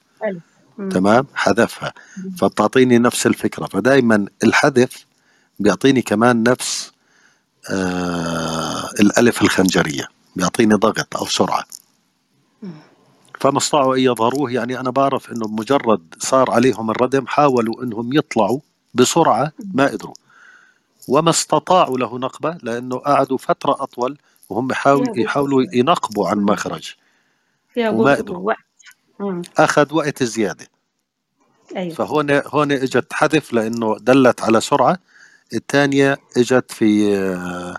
مم. 0.77 0.89
تمام؟ 0.89 1.27
حذفها. 1.33 1.93
فبتعطيني 2.37 2.97
نفس 2.97 3.27
الفكرة. 3.27 3.65
فدائما 3.65 4.25
الحذف 4.43 5.05
بيعطيني 5.59 6.01
كمان 6.01 6.43
نفس 6.43 6.91
آه 7.69 8.89
الألف 8.99 9.41
الخنجرية. 9.41 10.07
بيعطيني 10.35 10.73
ضغط 10.75 11.17
أو 11.17 11.25
سرعة. 11.25 11.65
فما 13.41 13.57
استطاعوا 13.57 13.95
أن 13.95 14.01
يظهروه. 14.01 14.51
يعني 14.51 14.79
أنا 14.79 14.89
بعرف 14.89 15.31
أنه 15.31 15.47
مجرد 15.47 16.01
صار 16.19 16.51
عليهم 16.51 16.91
الردم 16.91 17.27
حاولوا 17.27 17.83
أنهم 17.83 18.13
يطلعوا 18.13 18.59
بسرعة 18.93 19.51
ما 19.73 19.87
قدروا. 19.87 20.13
وما 21.07 21.29
استطاعوا 21.29 21.97
له 21.97 22.19
نقبة 22.19 22.57
لأنه 22.63 22.97
قعدوا 22.97 23.37
فترة 23.37 23.71
أطول 23.83 24.17
وهم 24.49 24.71
يحاولوا 25.15 25.63
جزء 25.63 25.77
ينقبوا 25.77 26.29
عن 26.29 26.37
مخرج. 26.37 26.95
وما 27.77 28.15
قدروا. 28.15 28.53
أخذ 29.57 29.93
وقت 29.93 30.23
زيادة. 30.23 30.67
أيوه. 31.75 31.93
فهون 31.93 32.41
هون 32.47 32.71
إجت 32.71 33.13
حذف 33.13 33.53
لأنه 33.53 33.97
دلت 33.99 34.41
على 34.41 34.61
سرعة. 34.61 34.97
الثانية 35.53 36.17
إجت 36.37 36.71
في 36.71 37.17
آه، 37.17 37.77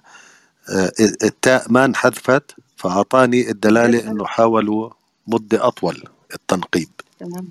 آه، 0.70 0.92
التاء 1.22 1.72
ما 1.72 1.84
انحذفت 1.84 2.54
فأعطاني 2.76 3.50
الدلالة 3.50 3.98
حذفها 3.98 4.10
أنه 4.10 4.24
حاولوا 4.24 4.90
مدة 5.26 5.68
أطول 5.68 6.04
التنقيب. 6.34 6.88
تمام. 7.18 7.48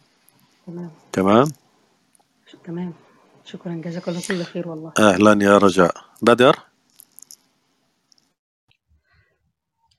تمام. 0.67 0.91
تمام؟ 1.13 1.47
تمام. 2.63 2.93
شكرا. 3.45 3.73
جزاك 3.75 4.09
الله 4.09 4.21
كل 4.27 4.43
خير 4.43 4.67
والله. 4.69 4.93
أهلا 4.99 5.45
يا 5.45 5.57
رجاء. 5.57 5.95
بدر؟ 6.21 6.55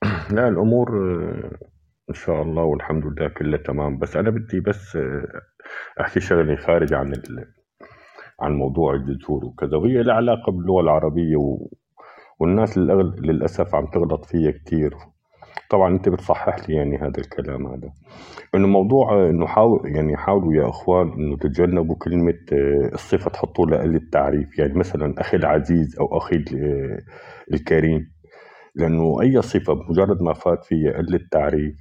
لا 0.36 0.48
الأمور 0.48 0.88
آه، 0.90 1.58
إن 2.10 2.14
شاء 2.14 2.42
الله 2.42 2.62
والحمد 2.62 3.04
لله 3.06 3.28
كلها 3.28 3.58
تمام. 3.58 3.98
بس 3.98 4.16
أنا 4.16 4.30
بدي 4.30 4.60
بس 4.60 4.96
آه، 4.96 5.42
أحكي 6.00 6.20
شغلة 6.20 6.56
خارج 6.56 6.94
عن 6.94 7.12
ال... 7.12 7.54
عن 8.40 8.52
موضوع 8.52 8.94
الجذور 8.94 9.44
وكذا. 9.44 9.76
وهي 9.76 10.02
لها 10.02 10.14
علاقة 10.14 10.52
باللغة 10.52 10.80
العربية 10.80 11.36
و... 11.36 11.70
والناس 12.40 12.78
للأغل... 12.78 13.16
للأسف 13.22 13.74
عم 13.74 13.86
تغلط 13.86 14.24
فيها 14.24 14.50
كثير 14.50 14.94
طبعا 15.70 15.88
أنت 15.94 16.08
بتصحح 16.08 16.68
لي 16.68 16.74
يعني 16.74 16.96
هذا 16.98 17.18
الكلام 17.18 17.66
هذا. 17.66 17.90
إنه 18.54 18.68
موضوع 18.68 19.30
إنه 19.30 19.46
حاول 19.46 19.80
يعني 19.84 20.16
حاولوا 20.16 20.54
يا 20.54 20.68
إخوان 20.68 21.12
إنه 21.12 21.36
تتجنبوا 21.36 21.96
كلمة 21.96 22.34
آه، 22.52 22.90
الصفة 22.94 23.30
تحطوا 23.30 23.66
لها 23.66 23.84
التعريف. 23.84 24.58
يعني 24.58 24.74
مثلا 24.74 25.14
أخي 25.18 25.36
العزيز 25.36 25.96
أو 26.00 26.18
أخي 26.18 26.36
آه، 26.56 26.98
الكريم. 27.52 28.12
لأنه 28.74 29.20
أي 29.22 29.42
صفة 29.42 29.72
بمجرد 29.72 30.22
ما 30.22 30.32
فات 30.32 30.64
فيها 30.64 30.92
قلة 30.92 31.20
تعريف 31.30 31.74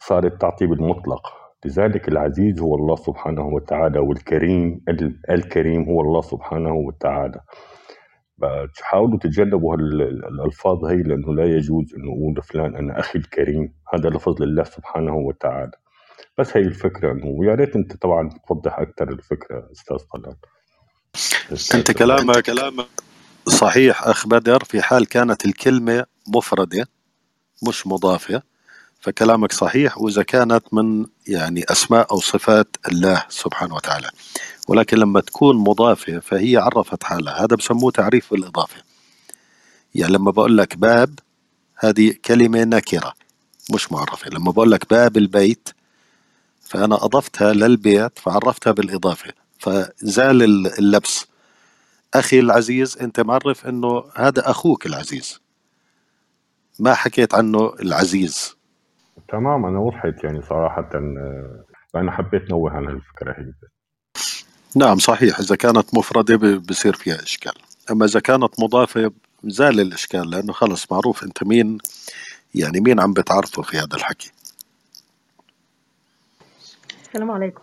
صارت 0.00 0.40
تعطي 0.40 0.66
بالمطلق. 0.66 1.22
لذلك 1.64 2.08
العزيز 2.08 2.60
هو 2.60 2.74
الله 2.74 2.96
سبحانه 2.96 3.46
وتعالى 3.46 3.98
والكريم 3.98 4.80
ال- 4.88 5.20
الكريم 5.30 5.84
هو 5.84 6.00
الله 6.00 6.20
سبحانه 6.20 6.74
وتعالى. 6.74 7.40
حاولوا 8.82 9.18
تتجنبوا 9.18 9.76
الألفاظ 9.76 10.84
هي 10.84 11.02
لأنه 11.02 11.34
لا 11.34 11.44
يجوز 11.44 11.94
أنه 11.94 12.12
أقول 12.12 12.34
لفلان 12.38 12.76
أنا 12.76 13.00
أخي 13.00 13.18
الكريم. 13.18 13.74
هذا 13.94 14.08
لفظ 14.08 14.42
لله 14.42 14.64
سبحانه 14.64 15.14
وتعالى. 15.16 15.70
بس 16.38 16.56
هي 16.56 16.62
الفكرة 16.62 17.12
أنه 17.12 17.26
ويا 17.26 17.54
ريت 17.54 17.76
أنت 17.76 17.96
طبعا 17.96 18.30
توضح 18.48 18.78
أكثر 18.78 19.08
الفكرة 19.08 19.68
أستاذ 19.72 19.96
طلال. 19.96 20.36
أنت 21.74 21.90
كلامك 21.90 22.42
كلامك 22.42 22.86
صحيح 23.48 24.02
أخ 24.02 24.26
بدر. 24.26 24.64
في 24.64 24.82
حال 24.82 25.06
كانت 25.06 25.44
الكلمة 25.44 26.06
مفردة 26.28 26.86
مش 27.68 27.86
مضافة 27.86 28.42
فكلامك 29.00 29.52
صحيح. 29.52 29.98
وإذا 29.98 30.22
كانت 30.22 30.74
من 30.74 31.06
يعني 31.28 31.64
أسماء 31.70 32.12
أو 32.12 32.20
صفات 32.20 32.76
الله 32.88 33.24
سبحانه 33.28 33.74
وتعالى. 33.74 34.10
ولكن 34.68 34.96
لما 34.96 35.20
تكون 35.20 35.56
مضافة 35.56 36.18
فهي 36.18 36.56
عرفت 36.56 37.04
حالها. 37.04 37.44
هذا 37.44 37.56
بسموه 37.56 37.90
تعريف 37.90 38.30
بالإضافة. 38.30 38.82
يعني 39.94 40.12
لما 40.12 40.30
بقول 40.30 40.58
لك 40.58 40.76
باب 40.76 41.18
هذه 41.76 42.14
كلمة 42.24 42.64
نكرة 42.64 43.12
مش 43.74 43.92
معرفة. 43.92 44.30
لما 44.30 44.50
بقول 44.50 44.70
لك 44.70 44.90
باب 44.90 45.16
البيت 45.16 45.68
فأنا 46.60 46.94
أضفتها 46.94 47.52
للبيت 47.52 48.18
فعرفتها 48.18 48.70
بالإضافة. 48.70 49.32
فزال 49.58 50.42
اللبس. 50.78 51.26
أخي 52.14 52.40
العزيز 52.40 52.98
أنت 52.98 53.20
معرف 53.20 53.66
أنه 53.66 54.04
هذا 54.16 54.50
أخوك 54.50 54.86
العزيز. 54.86 55.40
ما 56.78 56.94
حكيت 56.94 57.34
عنه 57.34 57.74
العزيز. 57.80 58.56
تمام 59.28 59.66
أنا 59.66 59.78
وضحت 59.78 60.24
يعني 60.24 60.42
صراحة. 60.42 60.90
فأنا 61.94 62.12
حبيت 62.12 62.50
نوه 62.50 62.70
عن 62.70 62.88
الفكرة 62.88 63.32
هي. 63.32 63.52
نعم 64.76 64.98
صحيح. 64.98 65.38
إذا 65.38 65.56
كانت 65.56 65.94
مفردة 65.94 66.56
بصير 66.58 66.96
فيها 66.96 67.22
إشكال. 67.22 67.52
أما 67.90 68.04
إذا 68.04 68.20
كانت 68.20 68.60
مضافة 68.60 69.12
زال 69.44 69.80
الإشكال 69.80 70.30
لأنه 70.30 70.52
خلص 70.52 70.92
معروف 70.92 71.24
أنت 71.24 71.44
مين 71.44 71.78
يعني 72.54 72.80
مين 72.80 73.00
عم 73.00 73.12
بتعرفه 73.12 73.62
في 73.62 73.76
هذا 73.76 73.94
الحكي. 73.96 74.32
السلام 77.02 77.30
عليكم. 77.30 77.62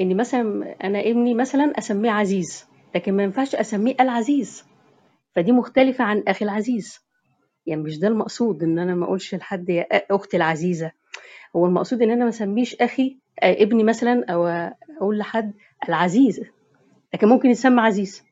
إني 0.00 0.14
مثلا 0.14 0.76
أنا 0.84 1.00
ابني 1.00 1.34
مثلا 1.34 1.72
أسميه 1.78 2.10
عزيز 2.10 2.64
لكن 2.94 3.12
ما 3.16 3.22
ينفعش 3.22 3.54
أسميه 3.54 3.96
العزيز. 4.00 4.64
فدي 5.36 5.52
مختلفة 5.52 6.04
عن 6.04 6.22
أخي 6.28 6.44
العزيز. 6.44 6.98
يعني 7.66 7.82
مش 7.82 7.98
ده 7.98 8.08
المقصود 8.08 8.62
إن 8.62 8.78
أنا 8.78 8.94
ما 8.94 9.04
أقولش 9.04 9.34
لحد 9.34 9.68
يا 9.68 9.86
أختي 10.10 10.36
العزيزة. 10.36 10.92
هو 11.56 11.66
المقصود 11.66 12.02
إن 12.02 12.10
أنا 12.10 12.24
ما 12.24 12.30
أسميش 12.30 12.74
أخي 12.74 13.16
آه، 13.42 13.62
ابني 13.62 13.84
مثلا 13.84 14.24
أو 14.30 14.46
أقول 15.00 15.18
لحد 15.18 15.52
العزيز 15.88 16.40
لكن 17.14 17.28
ممكن 17.28 17.48
يسمى 17.50 17.80
عزيز. 17.80 18.22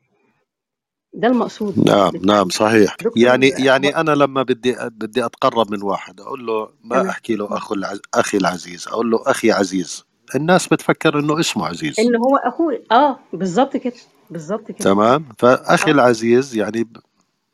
ده 1.14 1.28
المقصود. 1.28 1.78
نعم 1.90 2.12
نعم 2.16 2.48
صحيح. 2.48 2.96
يعني 3.16 3.48
يعني 3.48 3.96
أنا 3.96 4.10
لما 4.10 4.42
بدي 4.42 4.76
بدي 4.80 5.24
أتقرب 5.24 5.70
من 5.72 5.82
واحد 5.82 6.20
أقول 6.20 6.46
له 6.46 6.70
ما 6.84 6.96
تمام 6.96 7.10
أحكي 7.10 7.34
له 7.36 7.56
أخو 7.56 7.74
العز... 7.74 8.00
أخي 8.14 8.38
العزيز 8.38 8.88
أقول 8.88 9.10
له 9.10 9.22
أخي 9.26 9.52
عزيز. 9.52 10.04
الناس 10.34 10.68
بتفكر 10.68 11.18
إنه 11.18 11.40
اسمه 11.40 11.66
عزيز. 11.66 12.00
ان 12.00 12.16
هو 12.16 12.36
أخوي 12.36 12.84
آه 12.92 13.18
بالظبط 13.32 13.76
كده 13.76 13.94
بالظبط 14.30 14.66
كده. 14.72 14.78
تمام. 14.78 15.28
فأخي 15.38 15.90
آه. 15.90 15.94
العزيز 15.94 16.56
يعني 16.56 16.84
ب- 16.84 16.98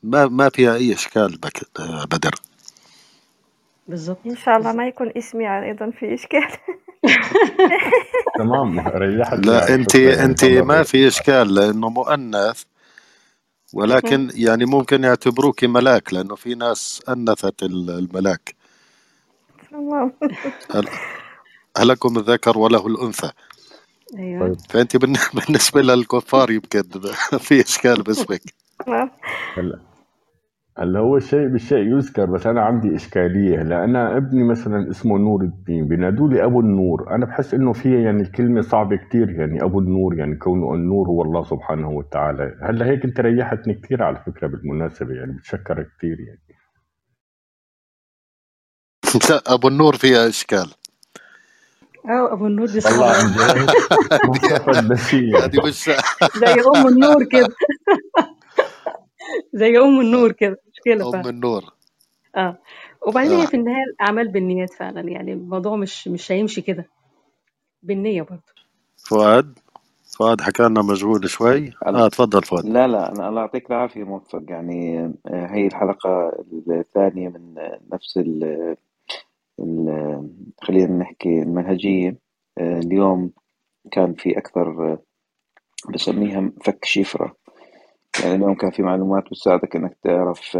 ما 0.02 0.26
ما 0.26 0.48
فيها 0.48 0.74
أي 0.74 0.92
إشكال 0.94 1.36
بك... 1.38 1.80
بدر. 2.12 2.34
بالظبط 3.88 4.18
إن 4.26 4.36
شاء 4.36 4.56
الله 4.56 4.72
ما 4.72 4.88
يكون 4.88 5.12
اسمي 5.16 5.64
أيضا 5.64 5.90
في 5.90 6.14
إشكال. 6.14 6.48
تمام 8.38 8.80
ريحت 8.88 9.46
لا 9.46 9.52
يعني 9.68 9.74
أنت 9.74 9.96
الله 10.44 10.64
ما 10.64 10.82
في 10.82 11.08
إشكال 11.08 11.54
لأنه 11.54 11.88
مؤنث 11.88 12.62
ولكن 13.74 14.30
يعني 14.34 14.64
ممكن 14.64 15.04
يعتبروك 15.04 15.64
ملاك 15.64 16.14
لأنه 16.14 16.34
في 16.34 16.54
ناس 16.54 17.02
أنثت 17.08 17.62
ال- 17.62 17.90
الملاك. 17.90 18.56
تمام 19.70 20.12
هل 20.70 20.88
هل 21.78 21.88
لكم 21.88 22.18
الذكر 22.18 22.58
وله 22.58 22.86
الأنثى؟ 22.86 23.30
أيوه. 24.18 24.48
طيب. 24.48 24.56
فانت 24.70 24.96
بالن- 24.96 25.30
بالنسبة 25.46 25.82
للكفار 25.82 26.50
يمكن 26.50 26.82
في 27.38 27.60
إشكال 27.60 28.02
باسمك 28.02 28.42
هلا. 29.58 29.80
هلا 30.80 31.00
هو 31.00 31.16
الشيء 31.16 31.48
بالشيء 31.48 31.78
يذكر 31.96 32.26
بس 32.26 32.46
أنا 32.46 32.60
عندي 32.62 32.96
إشكالية. 32.96 33.62
هلا 33.62 33.84
أنا 33.84 34.16
ابني 34.16 34.44
مثلا 34.44 34.90
اسمه 34.90 35.18
نور 35.18 35.42
الدين 35.42 35.88
بينادوا 35.88 36.28
لي 36.28 36.44
أبو 36.44 36.60
النور. 36.60 37.14
أنا 37.14 37.26
بحس 37.26 37.54
إنه 37.54 37.72
فيها 37.72 38.00
يعني 38.00 38.22
الكلمة 38.22 38.60
صعبة 38.60 38.96
كتير 38.96 39.30
يعني 39.30 39.64
أبو 39.64 39.80
النور 39.80 40.18
يعني 40.18 40.36
كونه 40.36 40.74
النور 40.74 41.08
هو 41.08 41.22
الله 41.22 41.44
سبحانه 41.44 41.90
وتعالى. 41.90 42.58
هلأ 42.62 42.86
هيك 42.86 43.04
أنت 43.04 43.20
ريحتني 43.20 43.74
كتير 43.74 44.02
على 44.02 44.22
فكرة 44.26 44.46
بالمناسبة 44.46 45.14
يعني 45.14 45.32
بتشكرك 45.32 45.88
كتير 45.98 46.16
يعني. 46.20 46.40
لا 49.30 49.54
أبو 49.54 49.68
النور 49.68 49.96
فيها 49.96 50.28
إشكال. 50.28 50.70
آه 52.08 52.32
أبو 52.32 52.46
النور 52.46 52.68
والله 52.68 52.80
صعبة 52.80 53.10
عن 53.12 53.32
جد. 53.32 53.70
مصطفى 54.30 54.70
البشير 54.70 55.44
هذه 55.44 55.66
مش 55.66 55.90
زي 56.36 56.60
أم 56.76 56.88
النور 56.88 57.24
كده. 57.24 57.48
زي 59.60 59.78
أم 59.78 60.00
النور 60.00 60.32
كده. 60.32 60.69
مشكلة 60.86 61.10
ام 61.10 61.12
فعلا. 61.12 61.30
النور. 61.30 61.74
آه. 62.36 62.58
وبعدين 63.08 63.32
هي 63.32 63.42
آه. 63.42 63.46
في 63.46 63.54
النهاية 63.56 63.84
الأعمال 63.94 64.28
بالنيات 64.28 64.74
فعلا. 64.74 65.00
يعني 65.10 65.32
الموضوع 65.32 65.76
مش 65.76 66.08
مش 66.08 66.32
هيمشي 66.32 66.62
كده. 66.62 66.90
بالنية 67.82 68.22
برضه. 68.22 68.42
فؤاد؟ 69.08 69.58
فؤاد 70.18 70.40
حكى 70.40 70.62
لنا 70.62 70.82
مشغول 70.82 71.30
شوي. 71.30 71.72
آه 71.86 72.08
تفضل 72.08 72.42
فؤاد. 72.44 72.64
لا 72.64 72.86
لا 72.88 73.12
أنا 73.12 73.28
الله 73.28 73.40
يعطيك 73.40 73.70
العافية 73.70 74.04
موفق 74.04 74.42
يعني 74.48 75.00
آه، 75.26 75.46
هي 75.46 75.66
الحلقة 75.66 76.32
الثانية 76.70 77.28
من 77.28 77.58
آه، 77.58 77.80
نفس 77.92 78.18
ال 78.18 78.44
ال- 79.60 80.30
خلينا 80.62 80.98
نحكي 80.98 81.42
المنهجية. 81.42 82.18
آه، 82.58 82.78
اليوم 82.78 83.32
كان 83.92 84.14
في 84.14 84.38
أكثر 84.38 84.92
آه، 84.92 84.98
بسميها 85.94 86.52
فك 86.64 86.84
شفرة. 86.84 87.36
يعني 88.22 88.34
اليوم 88.34 88.54
كان 88.54 88.70
في 88.70 88.82
معلومات 88.82 89.24
بتساعدك 89.24 89.76
إنك 89.76 89.96
تعرف 90.04 90.58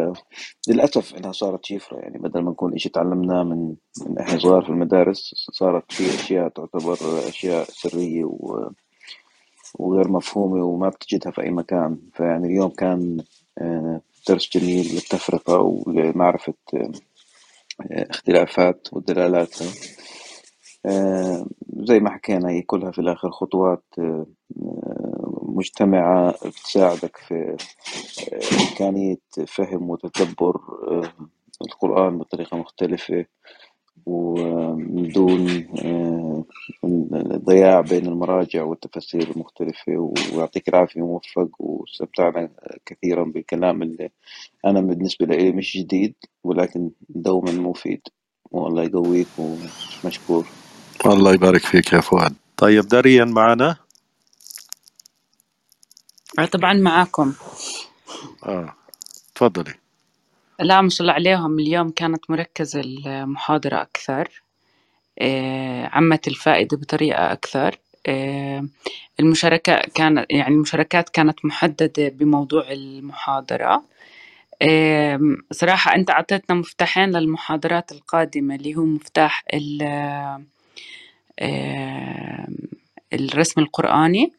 للأسف 0.68 1.14
إنها 1.14 1.32
صارت 1.32 1.64
شفرة 1.64 1.98
يعني 1.98 2.18
بدل 2.18 2.40
ما 2.42 2.50
نكون 2.50 2.74
إشي 2.74 2.88
تعلمناه 2.88 3.42
من 3.42 3.74
من 4.06 4.18
إحنا 4.18 4.38
صغار 4.38 4.62
في 4.62 4.68
المدارس 4.68 5.34
صارت 5.52 5.92
في 5.92 6.06
أشياء 6.14 6.48
تعتبر 6.48 6.96
أشياء 7.28 7.64
سرية 7.64 8.24
و 8.24 8.70
وغير 9.78 10.08
مفهومة 10.08 10.64
وما 10.64 10.88
بتجدها 10.88 11.32
في 11.32 11.42
أي 11.42 11.50
مكان. 11.50 11.98
فيعني 12.14 12.46
اليوم 12.46 12.70
كان 12.70 13.24
آه، 13.58 14.00
درس 14.28 14.50
جميل 14.56 14.94
للتفرقة 14.94 15.58
ولمعرفة 15.60 16.54
آه، 16.74 16.92
اختلافات 17.90 18.88
ودلالاتها 18.92 19.68
آه، 20.86 21.46
زي 21.76 22.00
ما 22.00 22.10
حكينا 22.10 22.50
هي 22.50 22.62
كلها 22.62 22.90
في 22.90 22.98
الآخر 22.98 23.30
خطوات 23.30 23.84
مجتمعة 25.56 26.34
بتساعدك 26.46 27.16
في 27.16 27.56
إمكانية 28.60 29.18
فهم 29.46 29.90
وتدبر 29.90 30.56
آه، 30.88 31.12
القرآن 31.62 32.18
بطريقة 32.18 32.56
مختلفة 32.56 33.26
ومن 34.06 35.08
دون 35.08 35.66
آه، 35.84 36.44
ضياع 37.44 37.80
بين 37.80 38.06
المراجع 38.06 38.62
والتفاسير 38.64 39.30
المختلفة 39.30 40.12
ويعطيك 40.34 40.68
العافية 40.68 41.00
موفق 41.00 41.48
واستمتعنا 41.58 42.50
كثيرا 42.86 43.24
بالكلام 43.24 43.82
اللي 43.82 44.10
أنا 44.66 44.80
بالنسبة 44.80 45.26
لي 45.26 45.52
مش 45.52 45.76
جديد 45.76 46.14
ولكن 46.44 46.90
دوما 47.08 47.52
مفيد. 47.52 48.00
والله 48.50 48.82
يقويك 48.82 49.28
ومشكور. 49.38 50.46
الله 51.06 51.34
يبارك 51.34 51.60
فيك 51.60 51.92
يا 51.92 52.00
فؤاد. 52.00 52.34
طيب 52.56 52.88
داريا 52.88 53.24
معنا؟ 53.24 53.76
آه، 56.42 56.44
طبعا 56.46 56.72
معاكم. 56.72 57.32
آه 58.46 58.74
تفضلي. 59.34 59.74
لا 60.60 60.80
ما 60.80 60.88
شاء 60.88 61.00
الله 61.02 61.12
عليهم. 61.12 61.58
اليوم 61.58 61.90
كانت 61.90 62.30
مركزة 62.30 62.80
المحاضرة 62.80 63.82
أكثر. 63.82 64.42
آه، 65.18 65.86
عمت 65.86 66.28
الفائدة 66.28 66.76
بطريقة 66.76 67.32
أكثر. 67.32 67.78
آه، 68.06 68.64
المشاركة 69.20 69.80
كانت 69.94 70.26
يعني 70.30 70.54
المشاركات 70.54 71.08
كانت 71.08 71.44
محددة 71.44 72.08
بموضوع 72.08 72.70
المحاضرة. 72.70 73.82
آم، 74.62 75.36
صراحة 75.52 75.94
أنت 75.94 76.10
أعطيتنا 76.10 76.56
مفتاحين 76.56 77.10
للمحاضرات 77.10 77.92
القادمة 77.92 78.54
اللي 78.54 78.74
هو 78.76 78.84
مفتاح 78.84 79.44
ال- 79.54 79.82
آم، 81.42 82.56
الرسم 83.12 83.60
القرآني. 83.60 84.32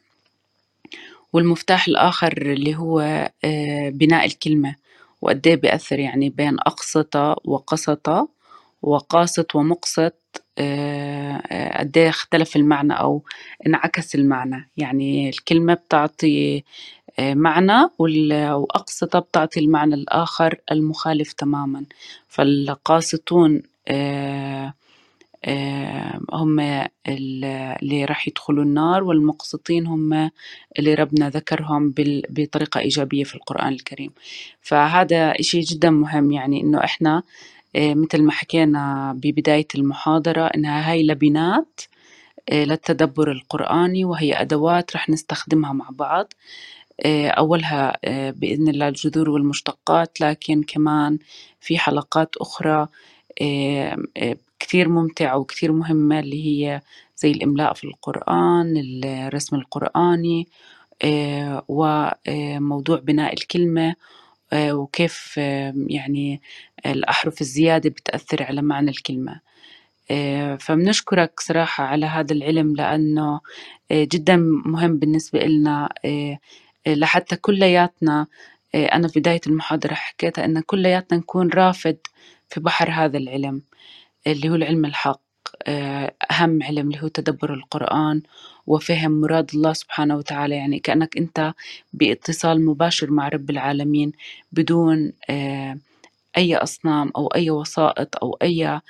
والمفتاح 1.32 1.88
الآخر 1.88 2.32
اللي 2.42 2.76
هو 2.76 3.00
آه، 3.44 3.90
بناء 3.90 4.26
الكلمة. 4.26 4.74
وقد 5.22 5.46
إيه 5.46 5.56
بيأثر 5.56 5.98
يعني 5.98 6.30
بين 6.30 6.56
أقسط 6.60 7.16
وقسط 7.44 8.28
وقاسط 8.82 9.54
ومقسط 9.54 10.14
آه، 10.58 11.42
آه، 11.50 11.78
قد 11.78 11.98
إيه 11.98 12.08
اختلف 12.08 12.56
المعنى 12.56 12.92
أو 12.92 13.22
انعكس 13.66 14.14
المعنى. 14.14 14.70
يعني 14.76 15.28
الكلمة 15.28 15.74
بتعطي 15.74 16.64
معنى 17.20 17.88
وأقسطة 17.98 19.18
بتعطي 19.18 19.60
المعنى 19.60 19.94
الآخر 19.94 20.60
المخالف 20.72 21.32
تماما. 21.32 21.84
فالقاسطون 22.28 23.62
هم 26.32 26.60
ال- 26.60 27.44
اللي 27.82 28.04
راح 28.04 28.28
يدخلوا 28.28 28.64
النار 28.64 29.04
والمقسطين 29.04 29.86
هم 29.86 30.30
اللي 30.78 30.94
ربنا 30.94 31.30
ذكرهم 31.30 31.94
بطريقة 32.30 32.80
إيجابية 32.80 33.24
في 33.24 33.34
القرآن 33.34 33.72
الكريم. 33.72 34.10
فهذا 34.60 35.30
إشي 35.40 35.60
جدا 35.60 35.90
مهم 35.90 36.30
يعني 36.32 36.60
إنه 36.60 36.84
إحنا 36.84 37.22
آه، 37.76 37.94
مثل 37.94 38.22
ما 38.22 38.32
حكينا 38.32 39.12
ببداية 39.16 39.66
المحاضرة 39.74 40.46
إنها 40.46 40.90
هاي 40.92 41.06
لبنات 41.06 41.80
آه، 42.48 42.64
للتدبر 42.64 43.32
القرآني 43.32 44.04
وهي 44.04 44.40
أدوات 44.40 44.96
رح 44.96 45.08
نستخدمها 45.10 45.72
مع 45.72 45.88
بعض 45.90 46.32
آه، 47.00 47.28
أولها 47.28 47.96
بإذن 48.30 48.68
الله 48.68 48.88
الجذور 48.88 49.30
والمشتقات 49.30 50.20
لكن 50.20 50.62
كمان 50.62 51.18
في 51.60 51.78
حلقات 51.78 52.36
أخرى 52.36 52.88
آه، 54.62 54.64
آه، 54.64 54.66
كثير 54.66 54.88
ممتعة 54.88 55.38
وكثير 55.38 55.72
مهمة 55.72 56.20
اللي 56.20 56.46
هي 56.46 56.80
زي 57.16 57.30
الإملاء 57.30 57.74
في 57.74 57.84
القرآن 57.84 58.74
الرسم 59.04 59.56
القرآني 59.56 60.48
آه، 61.04 61.64
وموضوع 61.68 62.98
بناء 62.98 63.32
الكلمة 63.34 63.94
آه، 64.52 64.72
وكيف 64.74 65.34
آه، 65.38 65.74
يعني 65.88 66.40
الأحرف 66.86 67.40
الزيادة 67.40 67.90
بتأثر 67.90 68.42
على 68.42 68.62
معنى 68.62 68.90
الكلمة. 68.90 69.40
آه، 70.10 70.56
فبنشكرك 70.56 71.40
صراحة 71.40 71.84
على 71.84 72.06
هذا 72.06 72.32
العلم 72.34 72.74
لأنه 72.76 73.40
آه، 73.90 74.04
جدا 74.12 74.36
مهم 74.66 74.98
بالنسبة 74.98 75.40
لنا 75.46 75.88
آه، 76.04 76.38
آه، 76.86 76.94
لحتى 76.94 77.36
كلياتنا 77.36 78.26
آه، 78.74 78.86
أنا 78.86 79.08
في 79.08 79.20
بداية 79.20 79.40
المحاضرة 79.46 79.94
حكيتها 79.94 80.44
أن 80.44 80.60
كلياتنا 80.60 81.18
نكون 81.18 81.50
رافد 81.50 81.98
في 82.50 82.60
بحر 82.60 82.90
هذا 82.90 83.18
العلم. 83.18 83.62
اللي 84.26 84.50
هو 84.50 84.54
العلم 84.54 84.84
الحق 84.84 85.20
آه، 85.66 86.14
أهم 86.30 86.62
علم 86.62 86.88
اللي 86.90 87.02
هو 87.02 87.08
تدبر 87.08 87.54
القرآن 87.54 88.22
وفهم 88.66 89.20
مراد 89.20 89.50
الله 89.54 89.72
سبحانه 89.72 90.16
وتعالى. 90.16 90.56
يعني 90.56 90.78
كأنك 90.80 91.16
أنت 91.18 91.54
باتصال 91.92 92.64
مباشر 92.66 93.10
مع 93.10 93.28
رب 93.28 93.50
العالمين 93.50 94.12
بدون 94.52 95.12
آه، 95.30 95.78
أي 96.38 96.56
أصنام 96.56 97.12
أو 97.16 97.26
أي 97.28 97.50
وسائط 97.50 98.16
أو 98.24 98.38
أي 98.42 98.66
آه، 98.68 98.82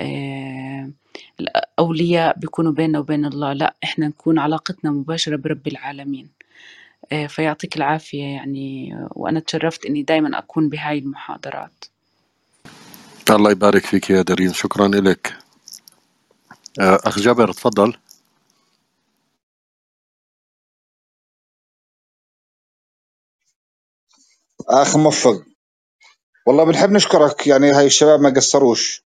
آه، 0.00 0.90
الأولياء 1.40 2.38
بيكونوا 2.38 2.72
بيننا 2.72 2.98
وبين 2.98 3.24
الله. 3.26 3.52
لا 3.52 3.76
إحنا 3.84 4.08
نكون 4.08 4.38
علاقتنا 4.38 4.90
مباشرة 4.90 5.36
برب 5.36 5.68
العالمين. 5.68 6.30
فيعطيك 7.28 7.76
العافية 7.76 8.24
يعني 8.24 8.94
وأنا 9.10 9.40
تشرفت 9.40 9.86
إني 9.86 10.02
دايما 10.02 10.38
أكون 10.38 10.68
بهاي 10.68 10.98
المحاضرات. 10.98 11.84
الله 13.30 13.50
يبارك 13.50 13.86
فيك 13.86 14.10
يا 14.10 14.22
دارين. 14.22 14.52
شكرا 14.52 14.88
لك. 14.88 15.38
آه، 16.80 17.00
أخ 17.04 17.18
جابر 17.18 17.52
تفضل. 17.52 17.98
أخ 24.68 24.96
موفق 24.96 25.42
والله 26.46 26.64
بنحب 26.64 26.90
نشكرك. 26.90 27.46
يعني 27.46 27.70
هاي 27.72 27.86
الشباب 27.86 28.20
ما 28.20 28.30
قصروش. 28.30 29.04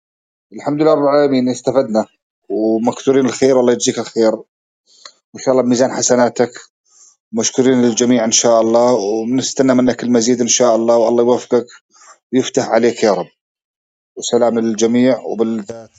الحمد 0.53 0.83
لله 0.83 0.95
رب 0.95 1.03
العالمين 1.03 1.49
استفدنا. 1.49 2.07
ومكثورين 2.49 3.27
الخير 3.27 3.61
الله 3.61 3.73
يجزيك 3.73 3.99
الخير. 3.99 4.35
وإن 5.35 5.43
شاء 5.45 5.53
الله 5.53 5.63
بميزان 5.63 5.93
حسناتك. 5.93 6.53
مشكورين 7.33 7.83
للجميع 7.83 8.25
إن 8.25 8.33
شاء 8.33 8.61
الله. 8.61 8.93
وبنستنى 8.93 9.75
منك 9.75 10.03
المزيد 10.03 10.41
إن 10.41 10.49
شاء 10.49 10.77
الله. 10.77 10.97
والله 10.97 11.23
يوفقك 11.25 11.67
ويفتح 12.33 12.69
عليك 12.69 13.03
يا 13.03 13.13
رب. 13.13 13.38
وسلام 14.19 14.59
للجميع 14.59 15.19
وبالذات 15.21 15.91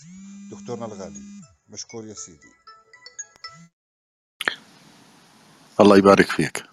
دكتورنا 0.52 0.86
الغالي. 0.86 1.20
مشكور 1.70 2.08
يا 2.08 2.14
سيدي. 2.14 2.50
الله 5.82 5.98
يبارك 5.98 6.26
فيك. 6.28 6.64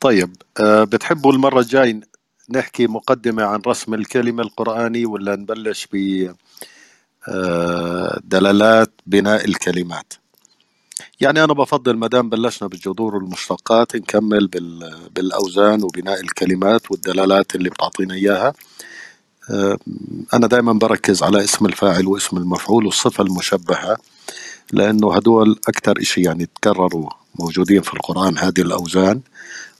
طيب 0.00 0.36
آه، 0.60 0.84
بتحبوا 0.84 1.32
المرة 1.32 1.60
الجاي 1.60 2.00
نحكي 2.50 2.86
مقدمة 2.86 3.44
عن 3.44 3.62
رسم 3.66 3.94
الكلمة 3.94 4.42
القرآني 4.42 5.06
ولا 5.06 5.36
نبلش 5.36 5.88
ب 5.92 5.96
آه، 7.28 8.20
دلالات 8.24 8.92
بناء 9.06 9.44
الكلمات؟ 9.44 10.12
يعني 11.20 11.44
أنا 11.44 11.52
بفضل 11.52 11.96
ما 11.96 12.06
دام 12.06 12.28
بلشنا 12.30 12.68
بالجذور 12.68 13.14
والمشتقات 13.16 13.96
نكمل 13.96 14.46
بال- 14.48 15.08
بالأوزان 15.10 15.82
وبناء 15.84 16.20
الكلمات 16.20 16.90
والدلالات 16.90 17.54
اللي 17.54 17.70
بتعطينا 17.70 18.14
إياها. 18.14 18.52
أنا 20.34 20.46
دائما 20.46 20.72
بركز 20.72 21.22
على 21.22 21.44
اسم 21.44 21.66
الفاعل 21.66 22.06
واسم 22.06 22.36
المفعول 22.36 22.86
والصفة 22.86 23.24
المشبهة 23.24 23.96
لأنه 24.72 25.14
هدول 25.14 25.60
أكثر 25.68 26.00
إشي 26.00 26.22
يعني 26.22 26.46
تكرروا 26.46 27.08
موجودين 27.40 27.82
في 27.82 27.94
القرآن 27.94 28.38
هذه 28.38 28.60
الأوزان 28.60 29.20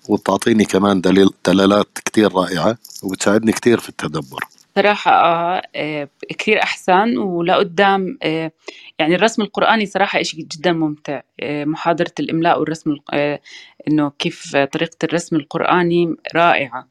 وبتعطيني 0.09 0.65
كمان 0.65 1.01
دليل 1.01 1.31
دلالات 1.47 1.89
كتير 2.05 2.33
رائعة 2.35 2.79
وبتساعدني 3.03 3.53
كتير 3.53 3.81
في 3.81 3.89
التدبر. 3.89 4.45
صراحة 4.77 5.11
آه 5.13 5.63
آه، 5.77 6.09
كثير 6.39 6.63
أحسن 6.63 7.19
ولقدام 7.19 8.19
آه، 8.23 8.53
يعني 8.99 9.15
الرسم 9.15 9.43
القرآني 9.43 9.87
صراحة 9.87 10.21
إشي 10.21 10.37
جدا 10.43 10.73
ممتع. 10.73 11.21
آه، 11.41 11.65
محاضرة 11.65 12.13
الإملاء 12.21 12.61
والرسم 12.61 12.97
آه، 13.13 13.41
إنه 13.89 14.13
كيف 14.19 14.57
طريقة 14.57 14.97
الرسم 15.05 15.37
القرآني 15.37 16.17
رائعة. 16.35 16.79
آه، 16.79 16.87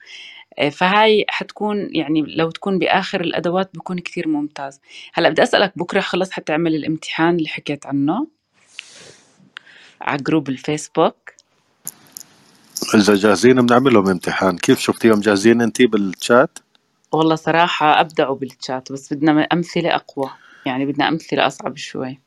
فهاي 0.71 1.25
حتكون 1.29 1.95
يعني 1.95 2.21
لو 2.21 2.51
تكون 2.51 2.79
بآخر 2.79 3.21
الأدوات 3.21 3.69
بكون 3.73 3.99
كثير 3.99 4.27
ممتاز. 4.27 4.81
هلأ 5.13 5.29
بدي 5.29 5.43
أسألك 5.43 5.77
بكرة 5.77 5.99
خلص 5.99 6.31
حتعمل 6.31 6.75
الامتحان 6.75 7.35
اللي 7.35 7.47
حكيت 7.47 7.85
عنه؟ 7.85 8.27
على 10.01 10.23
group 10.23 10.49
الفيسبوك. 10.49 11.31
إذا 12.95 13.15
جاهزين 13.15 13.65
بنعمل 13.65 13.93
لهم 13.93 14.09
امتحان. 14.09 14.57
كيف 14.57 14.79
شفتيهم 14.79 15.19
جاهزين 15.19 15.61
أنت 15.61 15.81
بالشات 15.81 16.59
والله 17.11 17.35
صراحة 17.35 17.99
أبدعوا 18.01 18.35
بالتشات 18.35 18.91
بس 18.91 19.13
بدنا 19.13 19.41
أمثلة 19.41 19.95
أقوى. 19.95 20.29
يعني 20.65 20.85
بدنا 20.85 21.07
أمثلة 21.07 21.47
أصعب 21.47 21.77
شوي. 21.77 22.19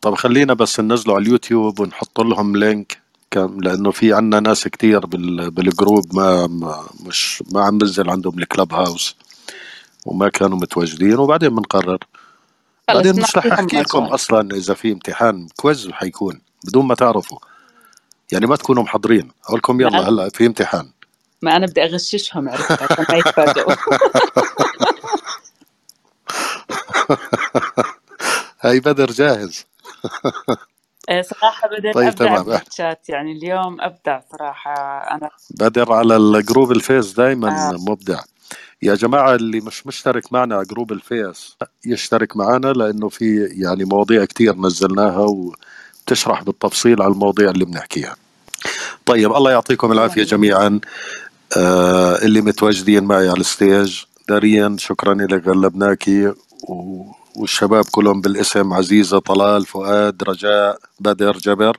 طب 0.00 0.14
خلينا 0.14 0.54
بس 0.54 0.80
ننزله 0.80 1.14
على 1.14 1.22
اليوتيوب 1.22 1.80
ونحط 1.80 2.20
لهم 2.20 2.56
link 2.56 3.05
كم 3.36 3.60
لأنه 3.60 3.90
في 3.90 4.12
عنا 4.12 4.40
ناس 4.40 4.68
كتير 4.68 5.06
بال 5.06 5.50
بال 5.50 5.69
group 5.69 6.16
ما, 6.16 6.46
ما 6.46 6.86
مش 7.06 7.42
ما 7.52 7.64
عم 7.64 7.78
بنزل 7.78 8.10
عندهم 8.10 8.38
ال 8.38 8.72
Clubhouse 8.72 9.16
وما 10.06 10.28
كانوا 10.28 10.58
متواجدين 10.58 11.18
وبعدين 11.18 11.48
بنقرر. 11.48 11.98
بعدين 12.88 13.20
مش 13.20 13.36
رح 13.36 13.46
أحكي 13.46 13.80
لكم 13.80 14.04
أصلا 14.04 14.56
إذا 14.56 14.74
في 14.74 14.92
امتحان 14.92 15.48
quiz 15.56 15.90
حيكون 15.90 16.40
بدون 16.64 16.86
ما 16.86 16.94
تعرفوا. 16.94 17.38
يعني 18.32 18.46
ما 18.46 18.56
تكونوا 18.56 18.82
محضرين. 18.82 19.30
أقول 19.44 19.58
لكم 19.58 19.80
يلا 19.80 20.08
هلا 20.08 20.28
في 20.28 20.46
امتحان. 20.46 20.90
ما 21.42 21.56
أنا 21.56 21.66
بدي 21.66 21.84
أغششهم 21.84 22.48
عرفت 22.48 22.82
عشان 22.82 23.06
ما 23.08 23.16
يتفاجئوا. 23.16 23.74
هاي 28.60 28.80
بدر 28.80 29.10
جاهز. 29.10 29.64
صراحة 31.10 31.68
بدر 31.68 31.92
طيب 31.92 32.06
أبدع 32.06 32.10
تمام. 32.26 32.32
إحنا 32.32 32.42
بالتشات 32.58 33.08
يعني 33.08 33.32
اليوم 33.32 33.80
أبدع 33.80 34.20
صراحة. 34.32 34.74
أنا 35.14 35.30
بدر 35.50 35.92
على 35.92 36.16
ال 36.16 36.25
group 36.25 36.72
الفيس 36.72 37.12
دايما 37.12 37.70
آه. 37.70 37.72
مبدع. 37.90 38.20
يا 38.82 38.94
جماعة 38.94 39.34
اللي 39.34 39.60
مش 39.60 39.86
مشترك 39.86 40.32
معنا 40.32 40.54
على 40.56 40.64
group 40.64 40.92
الفيس 40.92 41.56
يشترك 41.86 42.36
معنا 42.36 42.66
لأنه 42.72 43.08
في 43.08 43.48
يعني 43.52 43.84
مواضيع 43.84 44.24
كتير 44.24 44.56
نزلناها 44.56 45.26
وتشرح 46.06 46.42
بالتفصيل 46.42 47.02
على 47.02 47.12
المواضيع 47.12 47.50
اللي 47.50 47.64
بنحكيها. 47.64 48.16
طيب 49.06 49.32
الله 49.32 49.50
يعطيكم 49.50 49.92
العافية 49.92 50.22
جميعا. 50.24 50.80
آه 51.56 52.18
اللي 52.22 52.40
متواجدين 52.40 53.04
معي 53.04 53.28
على 53.28 53.40
ال 53.40 53.50
stage 53.50 54.02
داريا 54.28 54.76
شكرا 54.78 55.14
لك 55.14 55.46
غلبناكي 55.48 56.26
و- 56.68 57.12
والشباب 57.36 57.84
كلهم 57.84 58.20
بالاسم 58.20 58.72
عزيزة 58.72 59.18
طلال 59.18 59.66
فؤاد 59.66 60.22
رجاء 60.22 60.78
بدر 61.00 61.38
جبر 61.38 61.78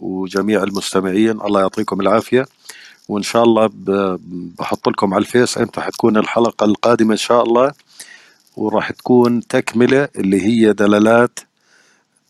وجميع 0.00 0.62
المستمعين 0.62 1.40
الله 1.40 1.60
يعطيكم 1.60 2.00
العافية. 2.00 2.46
وإن 3.08 3.22
شاء 3.22 3.44
الله 3.44 3.70
بحط 4.58 4.88
لكم 4.88 5.14
على 5.14 5.20
الفيس 5.20 5.58
إمتى 5.58 5.80
حتكون 5.80 6.16
الحلقة 6.16 6.64
القادمة 6.64 7.12
إن 7.12 7.16
شاء 7.16 7.42
الله. 7.42 7.72
وراح 8.56 8.90
تكون 8.90 9.46
تكملة 9.46 10.08
اللي 10.16 10.42
هي 10.42 10.72
دلالات 10.72 11.38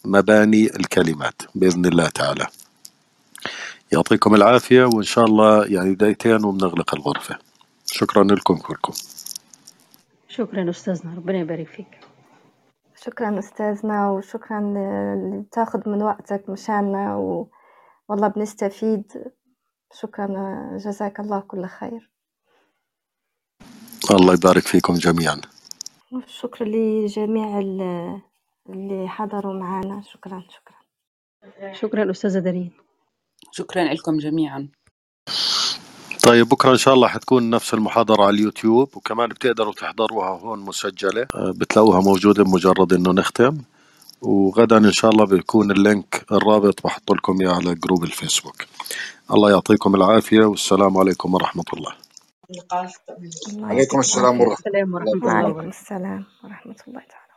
مباني 0.05 0.77
الكلمات 0.77 1.43
بإذن 1.55 1.87
الله 1.87 2.09
تعالى. 2.09 2.47
يعطيكم 3.93 4.35
العافية 4.35 4.85
وإن 4.85 5.03
شاء 5.03 5.25
الله 5.25 5.67
يعني 5.67 5.95
دقيقتين 5.95 6.45
وبنغلق 6.45 6.95
الغرفة. 6.95 7.39
شكرا 7.87 8.25
لكم 8.25 8.57
كلكم. 8.57 8.93
شكرا 10.29 10.71
أستاذنا 10.71 11.15
ربنا 11.17 11.39
يبارك 11.39 11.69
فيك. 11.77 12.08
شكرا 13.05 13.39
أستاذنا 13.39 14.11
وشكرا 14.11 14.59
اللي 14.61 15.47
تاخذ 15.53 15.89
من 15.89 16.03
وقتك 16.03 16.51
مشاننا 16.51 17.17
و... 17.17 17.51
والله 18.09 18.29
بنستفيد. 18.29 19.33
شكرا 19.93 20.29
جزاك 20.79 21.21
الله 21.21 21.41
كل 21.41 21.67
خير. 21.67 22.11
الله 24.11 24.35
يبارك 24.35 24.63
فيكم 24.63 24.95
جميعا. 24.95 25.41
شكرا 26.27 26.69
لجميع 26.69 27.59
ال- 27.59 28.23
اللي 28.71 29.09
حضروا 29.09 29.55
معنا. 29.55 30.03
شكرا 30.03 30.45
شكرا. 30.51 30.77
شكرا 31.75 32.11
أستاذة 32.11 32.39
دارين. 32.39 32.73
شكرا 33.53 33.85
لكم 33.85 34.19
جميعا. 34.19 34.69
طيب 36.23 36.49
بكرة 36.49 36.71
إن 36.73 36.77
شاء 36.77 36.95
الله 36.95 37.09
حتكون 37.09 37.51
نفس 37.51 37.75
المحاضرة 37.75 38.23
على 38.23 38.35
اليوتيوب 38.35 38.97
وكمان 38.97 39.29
بتقدروا 39.29 39.73
تحضروها 39.73 40.29
هون 40.29 40.59
مسجلة 40.59 41.27
آه، 41.35 41.53
بتلاقوها 41.57 42.01
موجودة 42.01 42.45
بمجرد 42.45 42.93
إنه 42.93 43.13
نختم. 43.13 43.59
وغدا 44.23 44.79
إن 44.79 44.93
شاء 44.93 45.11
الله 45.11 45.27
بيكون 45.27 45.71
ال 45.71 45.82
link 45.82 46.27
الرابط 46.33 46.85
بحط 46.85 47.13
لكم 47.13 47.41
إياه 47.41 47.53
على 47.55 47.75
group 47.75 48.05
الفيسبوك. 48.05 48.57
الله 49.33 49.51
يعطيكم 49.51 49.95
العافية 49.95 50.45
والسلام 50.47 50.99
عليكم 50.99 51.35
ورحمة 51.35 51.65
الله. 51.75 51.93
عليكم 53.63 54.01
السلام 54.01 54.41
ورحمة 54.41 54.57
الله. 54.67 54.81
الله 54.81 54.97
وبركاته 54.97 55.27
وعليكم 55.27 55.69
السلام 55.69 56.25
ورحمة 56.45 56.77
الله 56.89 57.01
تعالى. 57.01 57.28